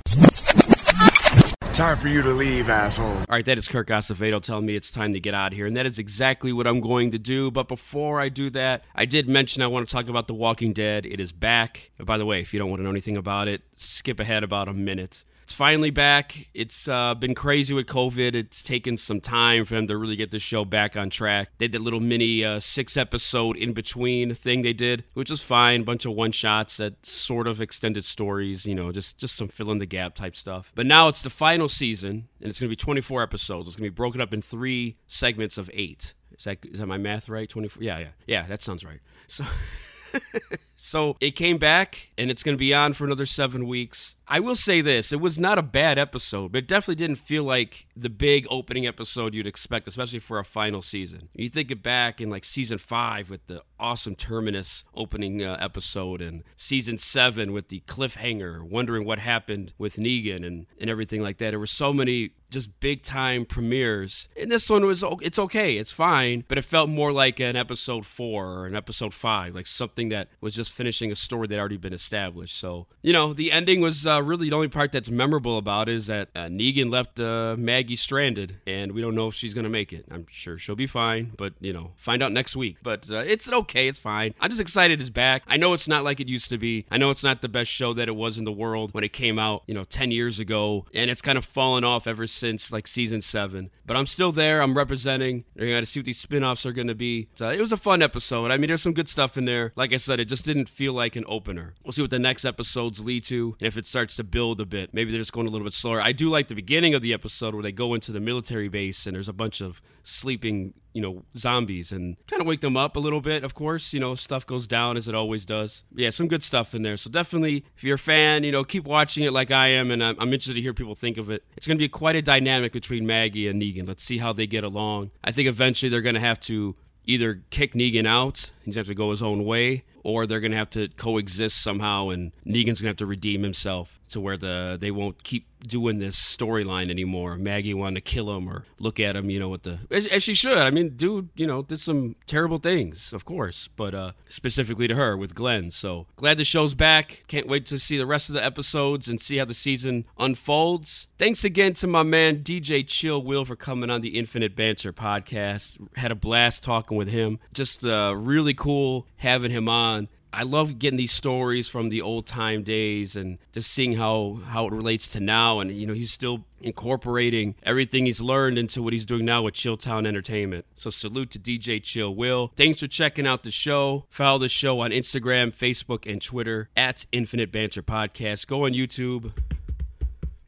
Time 1.74 1.98
for 1.98 2.10
you 2.10 2.22
to 2.22 2.32
leave, 2.32 2.68
assholes. 2.68 3.26
All 3.30 3.36
right, 3.36 3.46
that 3.46 3.58
is 3.58 3.70
Kirk 3.70 3.88
Acevedo 3.88 4.42
telling 4.42 4.66
me 4.66 4.76
it's 4.76 4.92
time 4.92 5.14
to 5.14 5.20
get 5.22 5.34
out 5.34 5.54
of 5.54 5.58
here, 5.58 5.66
and 5.66 5.78
that 5.78 5.86
is 5.86 5.98
exactly 5.98 6.52
what 6.52 6.68
I'm 6.68 6.82
going 6.82 7.12
to 7.12 7.18
do. 7.18 7.52
But 7.52 7.70
before 7.70 8.20
I 8.20 8.28
do 8.28 8.50
that, 8.50 8.84
I 8.94 9.06
did 9.06 9.30
mention 9.30 9.64
I 9.64 9.68
want 9.68 9.88
to 9.88 9.94
talk 9.94 10.10
about 10.10 10.28
The 10.28 10.34
Walking 10.34 10.74
Dead. 10.74 11.06
It 11.06 11.22
is 11.22 11.32
back. 11.32 11.92
And 11.98 12.06
by 12.06 12.18
the 12.18 12.26
way, 12.26 12.42
if 12.42 12.54
you 12.54 12.60
don't 12.60 12.70
want 12.70 12.82
to 12.82 12.84
know 12.84 12.90
anything 12.90 13.16
about 13.16 13.48
it, 13.48 13.62
skip 13.78 14.20
ahead 14.20 14.44
about 14.44 14.68
a 14.68 14.74
minute. 14.74 15.24
It's 15.50 15.56
finally 15.56 15.90
back. 15.90 16.48
It's 16.54 16.88
uh, 16.88 17.16
been 17.16 17.34
crazy 17.34 17.74
with 17.74 17.88
COVID. 17.88 18.36
It's 18.36 18.62
taken 18.62 18.98
some 18.98 19.20
time 19.20 19.66
for 19.66 19.74
them 19.74 19.88
to 19.88 19.98
really 19.98 20.16
get 20.16 20.30
the 20.30 20.38
show 20.38 20.64
back 20.64 20.96
on 20.96 21.10
track. 21.10 21.50
They 21.58 21.68
did 21.68 21.82
a 21.82 21.84
little 21.84 22.00
mini 22.00 22.46
uh, 22.46 22.60
six 22.60 22.96
episode 22.96 23.58
in 23.58 23.74
between 23.74 24.36
thing 24.36 24.62
they 24.62 24.74
did, 24.74 25.06
which 25.16 25.32
was 25.32 25.42
fine. 25.42 25.82
Bunch 25.82 26.06
of 26.06 26.12
one 26.12 26.32
shots 26.32 26.78
that 26.78 27.04
sort 27.04 27.48
of 27.48 27.62
extended 27.62 28.06
stories, 28.06 28.68
you 28.68 28.76
know, 28.76 28.92
just 28.92 29.18
just 29.18 29.36
some 29.36 29.48
fill 29.48 29.72
in 29.72 29.80
the 29.80 29.88
gap 29.88 30.14
type 30.14 30.36
stuff. 30.36 30.72
But 30.76 30.86
now 30.86 31.08
it's 31.08 31.24
the 31.24 31.32
final 31.32 31.68
season, 31.68 32.28
and 32.40 32.48
it's 32.48 32.60
going 32.60 32.70
to 32.70 32.72
be 32.72 32.76
24 32.76 33.24
episodes. 33.24 33.70
It's 33.70 33.76
going 33.76 33.88
to 33.88 33.92
be 33.92 33.96
broken 33.96 34.22
up 34.22 34.32
in 34.32 34.44
three 34.44 34.98
segments 35.08 35.58
of 35.58 35.68
eight. 35.74 36.14
Is 36.38 36.44
that 36.44 36.64
is 36.64 36.78
that 36.78 36.86
my 36.86 37.00
math 37.00 37.28
right? 37.28 37.50
24. 37.50 37.82
Yeah, 37.82 37.98
yeah, 37.98 38.08
yeah. 38.28 38.46
That 38.46 38.62
sounds 38.62 38.86
right. 38.86 39.00
So. 39.26 39.46
so 40.78 41.18
it 41.20 41.32
came 41.32 41.58
back 41.58 42.10
and 42.18 42.32
it's 42.32 42.44
going 42.44 42.56
to 42.56 42.60
be 42.60 42.74
on 42.74 42.94
for 42.94 43.06
another 43.06 43.26
seven 43.26 43.68
weeks. 43.68 44.16
I 44.32 44.40
will 44.40 44.56
say 44.56 44.82
this 44.82 45.12
it 45.12 45.20
was 45.20 45.40
not 45.40 45.58
a 45.58 45.64
bad 45.64 45.98
episode, 45.98 46.52
but 46.52 46.60
it 46.60 46.68
definitely 46.68 47.04
didn't 47.04 47.18
feel 47.18 47.44
like 47.44 47.88
the 47.96 48.12
big 48.12 48.46
opening 48.52 48.86
episode 48.86 49.34
you'd 49.34 49.48
expect, 49.48 49.88
especially 49.88 50.20
for 50.20 50.38
a 50.38 50.46
final 50.46 50.84
season. 50.84 51.30
You 51.34 51.50
think 51.50 51.72
it 51.72 51.82
back 51.82 52.22
in 52.22 52.30
like 52.30 52.46
season 52.46 52.78
five 52.78 53.32
with 53.32 53.48
the 53.48 53.64
awesome 53.80 54.14
Terminus 54.14 54.84
opening 54.94 55.44
uh, 55.44 55.58
episode, 55.60 56.22
and 56.22 56.44
season 56.56 57.00
seven 57.00 57.52
with 57.54 57.70
the 57.70 57.82
cliffhanger, 57.88 58.62
wondering 58.62 59.04
what 59.04 59.18
happened 59.18 59.74
with 59.80 59.96
Negan 59.96 60.46
and, 60.46 60.68
and 60.80 60.92
everything 60.92 61.24
like 61.24 61.40
that. 61.40 61.50
There 61.50 61.60
were 61.60 61.66
so 61.66 61.92
many 61.92 62.32
just 62.50 62.80
big 62.80 63.04
time 63.04 63.46
premieres. 63.46 64.28
And 64.36 64.52
this 64.52 64.70
one 64.70 64.86
was 64.86 65.04
it's 65.22 65.40
okay, 65.40 65.78
it's 65.78 65.92
fine, 65.92 66.44
but 66.48 66.58
it 66.58 66.66
felt 66.66 66.90
more 66.90 67.12
like 67.12 67.40
an 67.40 67.56
episode 67.56 68.06
four 68.06 68.48
or 68.48 68.66
an 68.66 68.76
episode 68.76 69.14
five, 69.14 69.56
like 69.56 69.68
something 69.68 70.10
that 70.10 70.30
was 70.42 70.56
just 70.56 70.72
finishing 70.72 71.12
a 71.12 71.16
story 71.16 71.48
that 71.48 71.60
already 71.60 71.78
been 71.78 71.94
established. 71.94 72.58
So 72.58 72.88
you 73.02 73.14
know, 73.14 73.34
the 73.34 73.52
ending 73.52 73.82
was 73.82 74.06
uh, 74.06 74.19
really 74.20 74.50
the 74.50 74.56
only 74.56 74.68
part 74.68 74.92
that's 74.92 75.10
memorable 75.10 75.58
about 75.58 75.90
is 75.90 76.08
that 76.08 76.30
uh, 76.36 76.42
Negan 76.46 76.90
left 76.92 77.20
uh, 77.20 77.56
Maggie 77.58 77.96
stranded, 77.96 78.58
and 78.68 78.92
we 78.92 79.02
don't 79.02 79.16
know 79.16 79.28
if 79.28 79.34
she's 79.34 79.54
gonna 79.54 79.70
make 79.70 79.92
it. 79.94 80.06
I'm 80.12 80.26
sure 80.30 80.58
she'll 80.58 80.76
be 80.76 80.88
fine, 80.88 81.34
but 81.38 81.54
you 81.60 81.74
know, 81.74 81.92
find 81.98 82.22
out 82.22 82.32
next 82.32 82.56
week. 82.56 82.78
But 82.84 83.10
uh, 83.12 83.18
it's 83.18 83.52
okay, 83.52 83.88
it's 83.88 84.00
fine. 84.00 84.34
I'm 84.40 84.50
just 84.50 84.62
excited 84.62 85.02
it's 85.02 85.10
back. 85.10 85.44
I 85.48 85.58
know 85.58 85.74
it's 85.74 85.88
not 85.88 86.04
like 86.04 86.20
it 86.20 86.28
used 86.28 86.50
to 86.50 86.58
be. 86.58 86.86
I 86.92 86.98
know 86.98 87.10
it's 87.10 87.24
not 87.24 87.42
the 87.42 87.50
best 87.50 87.72
show 87.72 87.94
that 87.94 88.08
it 88.08 88.16
was 88.16 88.38
in 88.38 88.44
the 88.44 88.52
world 88.52 88.94
when 88.94 89.04
it 89.04 89.14
came 89.14 89.40
out, 89.40 89.64
you 89.68 89.74
know, 89.74 89.84
10 89.84 90.12
years 90.12 90.40
ago, 90.40 90.86
and 90.94 91.10
it's 91.10 91.22
kind 91.22 91.38
of 91.38 91.46
fallen 91.46 91.84
off 91.84 92.08
ever 92.08 92.28
since 92.28 92.72
like 92.72 92.88
season 92.88 93.22
seven. 93.22 93.70
But 93.86 93.98
I'm 93.98 94.06
still 94.06 94.32
there. 94.32 94.62
I'm 94.62 94.78
representing. 94.78 95.46
We're 95.56 95.74
gonna 95.74 95.86
see 95.86 96.00
what 96.00 96.06
these 96.06 96.20
spin-offs 96.20 96.66
are 96.66 96.72
gonna 96.72 96.96
be. 96.96 97.30
So 97.36 97.50
it 97.50 97.60
was 97.60 97.72
a 97.72 97.78
fun 97.78 98.02
episode. 98.02 98.52
I 98.52 98.58
mean, 98.58 98.68
there's 98.68 98.82
some 98.82 98.94
good 98.94 99.10
stuff 99.10 99.38
in 99.38 99.46
there. 99.46 99.74
Like 99.76 99.94
I 99.94 99.98
said, 99.98 100.20
it 100.20 100.26
just 100.26 100.46
didn't 100.46 100.70
feel 100.70 100.94
like 100.94 101.16
an 101.16 101.26
opener. 101.28 101.74
We'll 101.84 101.92
see 101.92 102.02
what 102.02 102.12
the 102.12 102.20
next 102.20 102.46
episodes 102.46 103.04
lead 103.04 103.24
to, 103.26 103.56
and 103.60 103.68
if 103.68 103.78
it 103.78 103.86
starts 104.10 104.18
to 104.18 104.24
build 104.24 104.60
a 104.60 104.66
bit, 104.66 104.94
maybe 104.94 105.12
they're 105.12 105.22
just 105.22 105.34
going 105.34 105.46
a 105.46 105.50
little 105.50 105.66
bit 105.66 105.74
slower. 105.74 106.02
I 106.02 106.12
do 106.12 106.30
like 106.30 106.48
the 106.48 106.56
beginning 106.56 106.96
of 106.96 107.02
the 107.02 107.14
episode 107.14 107.54
where 107.54 107.62
they 107.62 107.72
go 107.72 107.94
into 107.94 108.12
the 108.12 108.20
military 108.20 108.68
base 108.68 109.06
and 109.06 109.16
there's 109.16 109.30
a 109.30 109.34
bunch 109.34 109.62
of 109.62 109.82
sleeping 110.04 110.74
you 110.94 111.04
know 111.04 111.24
zombies 111.38 111.92
and 111.92 112.18
kind 112.26 112.42
of 112.42 112.48
wake 112.48 112.62
them 112.62 112.76
up 112.76 112.96
a 112.96 113.00
little 113.00 113.22
bit 113.22 113.44
of 113.44 113.54
course. 113.54 113.94
You 113.94 114.00
know 114.00 114.16
stuff 114.16 114.48
goes 114.48 114.66
down 114.66 114.98
as 114.98 115.08
it 115.08 115.14
always 115.14 115.46
does. 115.46 115.84
Yeah 115.96 116.10
some 116.10 116.28
good 116.28 116.42
stuff 116.42 116.74
in 116.74 116.82
there. 116.82 116.98
So 116.98 117.10
definitely 117.10 117.64
if 117.78 117.84
you're 117.84 117.96
a 117.96 118.00
fan 118.00 118.44
you 118.44 118.52
know 118.52 118.64
keep 118.64 118.86
watching 118.86 119.24
it 119.24 119.32
like 119.32 119.52
i 119.52 119.68
am 119.68 119.92
and 119.92 120.04
i'm, 120.04 120.16
I'm 120.20 120.34
interested 120.34 120.56
to 120.56 120.62
hear 120.62 120.74
people 120.74 120.96
think 120.96 121.18
of 121.18 121.30
it. 121.30 121.44
It's 121.56 121.68
going 121.68 121.78
to 121.78 121.84
be 121.84 121.90
quite 121.90 122.16
a 122.16 122.22
dynamic 122.22 122.74
between 122.74 123.06
maggie 123.06 123.48
and 123.48 123.62
negan. 123.62 123.88
Let's 123.88 124.04
see 124.04 124.18
how 124.18 124.34
they 124.34 124.48
get 124.48 124.64
along. 124.64 125.12
I 125.24 125.32
think 125.32 125.48
eventually 125.48 125.90
they're 125.90 126.02
going 126.02 126.16
to 126.16 126.22
have 126.22 126.40
to 126.42 126.76
either 127.06 127.42
kick 127.50 127.74
negan 127.74 128.06
out 128.06 128.52
he's 128.64 128.66
going 128.66 128.74
to 128.74 128.80
have 128.80 128.88
to 128.88 128.94
go 128.96 129.10
his 129.10 129.22
own 129.22 129.44
way 129.46 129.84
or 130.10 130.26
they're 130.26 130.40
going 130.40 130.52
to 130.52 130.58
have 130.58 130.70
to 130.72 130.88
coexist 130.90 131.62
somehow 131.62 132.10
and 132.10 132.32
negan's 132.46 132.82
going 132.82 132.88
to 132.88 132.88
have 132.90 132.98
to 132.98 133.06
redeem 133.06 133.44
himself 133.44 134.00
to 134.10 134.20
where 134.20 134.38
the 134.38 134.78
they 134.80 134.92
won't 134.92 135.24
keep 135.24 135.46
doing 135.68 136.00
this 136.00 136.16
storyline 136.16 136.90
anymore. 136.90 137.36
Maggie 137.36 137.74
wanted 137.74 137.96
to 137.96 138.02
kill 138.02 138.36
him 138.36 138.48
or 138.48 138.66
look 138.80 139.00
at 139.00 139.16
him, 139.16 139.30
you 139.30 139.40
know, 139.40 139.50
with 139.50 139.64
the 139.64 139.80
as, 139.92 140.06
as, 140.08 140.24
she 140.24 140.34
should. 140.34 140.58
I 140.58 140.70
mean, 140.70 140.96
dude, 140.96 141.30
you 141.36 141.46
know, 141.46 141.62
did 141.62 141.80
some 141.80 142.16
terrible 142.26 142.60
things, 142.60 143.14
of 143.14 143.26
course, 143.26 143.70
but 143.76 143.94
uh 143.94 144.12
specifically 144.28 144.88
to 144.88 144.96
her 144.96 145.18
with 145.18 145.36
Glenn. 145.36 145.72
So 145.72 146.08
glad 146.16 146.38
the 146.38 146.44
show's 146.44 146.74
back. 146.74 147.24
Can't 147.28 147.48
wait 147.48 147.66
to 147.68 147.80
see 147.80 147.98
the 147.98 148.06
rest 148.06 148.30
of 148.30 148.36
the 148.36 148.44
episodes 148.44 149.08
and 149.08 149.20
see 149.20 149.38
how 149.38 149.46
the 149.46 149.54
season 149.54 150.06
unfolds. 150.18 151.08
Thanks 151.18 151.44
again 151.44 151.74
to 151.76 151.88
my 151.88 152.04
man 152.04 152.44
DJ 152.44 152.86
Chill 152.88 153.22
Will 153.22 153.46
for 153.46 153.56
coming 153.56 153.90
on 153.90 154.02
the 154.02 154.18
Infinite 154.18 154.56
Banter 154.56 154.94
podcast. 154.94 155.78
Had 155.98 156.12
a 156.12 156.16
blast 156.16 156.64
talking 156.64 156.98
with 156.98 157.10
him. 157.10 157.40
Just 157.54 157.86
uh, 157.86 158.14
really 158.16 158.54
cool 158.54 159.08
having 159.18 159.52
him 159.52 159.68
on. 159.68 159.99
I 160.32 160.44
love 160.44 160.78
getting 160.78 160.98
these 160.98 161.12
stories 161.12 161.68
from 161.68 161.90
the 161.90 162.02
old 162.02 162.28
time 162.28 162.64
days 162.64 163.16
and 163.16 163.40
just 163.52 163.72
seeing 163.72 163.94
how 163.94 164.40
how 164.46 164.68
it 164.68 164.74
relates 164.74 165.08
to 165.10 165.20
now. 165.20 165.60
And 165.60 165.72
you 165.72 165.88
know, 165.88 165.94
he's 165.94 166.12
still 166.12 166.46
incorporating 166.62 167.56
everything 167.64 168.06
he's 168.06 168.22
learned 168.22 168.58
into 168.58 168.82
what 168.82 168.94
he's 168.94 169.06
doing 169.06 169.26
now 169.26 169.44
with 169.44 169.56
Chilltown 169.56 170.06
Entertainment. 170.06 170.66
So 170.76 170.90
salute 170.90 171.32
to 171.32 171.40
DJ 171.40 171.82
Chill 171.82 172.14
Will. 172.14 172.52
Thanks 172.56 172.80
for 172.80 172.88
checking 172.88 173.26
out 173.26 173.44
the 173.44 173.52
show. 173.52 174.06
Follow 174.10 174.40
the 174.40 174.50
show 174.50 174.80
on 174.82 174.92
Instagram, 174.92 175.54
Facebook, 175.54 176.10
and 176.10 176.22
Twitter 176.22 176.70
at 176.78 177.06
Infinite 177.12 177.52
Banter 177.52 177.82
Podcast. 177.82 178.48
Go 178.48 178.66
on 178.66 178.74
YouTube. 178.74 179.32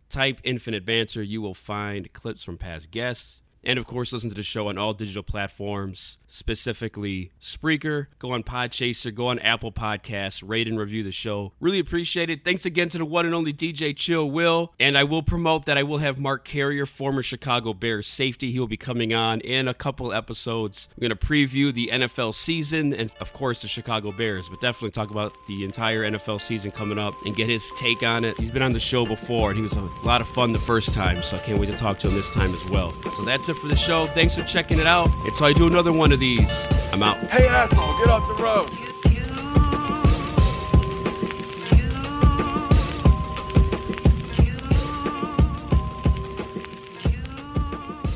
Type 0.09 0.41
Infinite 0.43 0.85
Banter. 0.85 1.23
You 1.23 1.41
will 1.41 1.53
find 1.53 2.11
clips 2.13 2.43
from 2.43 2.57
past 2.57 2.91
guests. 2.91 3.41
And 3.63 3.77
of 3.77 3.85
course, 3.85 4.11
listen 4.11 4.29
to 4.29 4.35
the 4.35 4.43
show 4.43 4.69
on 4.69 4.77
all 4.77 4.93
digital 4.93 5.23
platforms, 5.23 6.17
specifically 6.31 7.31
Spreaker. 7.41 8.07
Go 8.17 8.31
on 8.31 8.43
Podchaser, 8.43 9.13
go 9.13 9.27
on 9.27 9.39
Apple 9.39 9.71
Podcasts, 9.71 10.41
rate 10.45 10.67
and 10.67 10.79
review 10.79 11.03
the 11.03 11.11
show. 11.11 11.51
Really 11.59 11.79
appreciate 11.79 12.29
it. 12.29 12.45
Thanks 12.45 12.65
again 12.65 12.89
to 12.89 12.97
the 12.97 13.05
one 13.05 13.25
and 13.25 13.35
only 13.35 13.53
DJ 13.53 13.95
Chill 13.95 14.29
Will. 14.29 14.73
And 14.79 14.97
I 14.97 15.03
will 15.03 15.23
promote 15.23 15.65
that 15.65 15.77
I 15.77 15.83
will 15.83 15.97
have 15.97 16.19
Mark 16.19 16.45
Carrier, 16.45 16.85
former 16.85 17.21
Chicago 17.21 17.73
Bears 17.73 18.07
safety. 18.07 18.51
He 18.51 18.59
will 18.59 18.67
be 18.67 18.77
coming 18.77 19.13
on 19.13 19.41
in 19.41 19.67
a 19.67 19.73
couple 19.73 20.13
episodes. 20.13 20.87
We're 20.95 21.09
going 21.09 21.17
to 21.17 21.25
preview 21.27 21.73
the 21.73 21.89
NFL 21.91 22.33
season 22.33 22.93
and, 22.93 23.11
of 23.19 23.33
course, 23.33 23.61
the 23.61 23.67
Chicago 23.67 24.11
Bears, 24.11 24.47
but 24.47 24.61
definitely 24.61 24.91
talk 24.91 25.11
about 25.11 25.33
the 25.47 25.65
entire 25.65 26.09
NFL 26.09 26.39
season 26.39 26.71
coming 26.71 26.97
up 26.97 27.13
and 27.25 27.35
get 27.35 27.49
his 27.49 27.69
take 27.75 28.03
on 28.03 28.23
it. 28.23 28.39
He's 28.39 28.51
been 28.51 28.61
on 28.61 28.71
the 28.71 28.79
show 28.79 29.05
before 29.05 29.49
and 29.49 29.57
he 29.57 29.61
was 29.61 29.73
a 29.73 29.81
lot 30.05 30.21
of 30.21 30.27
fun 30.29 30.53
the 30.53 30.59
first 30.59 30.93
time, 30.93 31.21
so 31.21 31.35
I 31.35 31.39
can't 31.41 31.59
wait 31.59 31.67
to 31.67 31.77
talk 31.77 31.99
to 31.99 32.07
him 32.07 32.13
this 32.13 32.31
time 32.31 32.53
as 32.53 32.65
well. 32.69 32.93
So 33.17 33.25
that's 33.25 33.49
it 33.49 33.55
for 33.55 33.67
the 33.67 33.75
show. 33.75 34.05
Thanks 34.07 34.35
for 34.35 34.43
checking 34.43 34.79
it 34.79 34.87
out. 34.87 35.09
Until 35.25 35.47
I 35.47 35.53
do 35.53 35.67
another 35.67 35.91
one 35.91 36.13
of 36.13 36.20
these, 36.21 36.67
I'm 36.93 37.01
out. 37.01 37.17
Hey, 37.31 37.47
asshole, 37.47 37.97
get 37.97 38.07
off 38.07 38.27
the 38.27 38.35
road. 38.35 38.69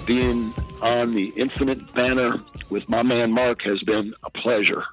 Being 0.05 0.53
on 0.83 1.15
the 1.15 1.33
Infinite 1.35 1.91
Banter 1.95 2.43
with 2.69 2.87
my 2.87 3.01
man 3.01 3.31
Mark 3.31 3.63
has 3.63 3.81
been 3.81 4.13
a 4.23 4.29
pleasure. 4.29 4.85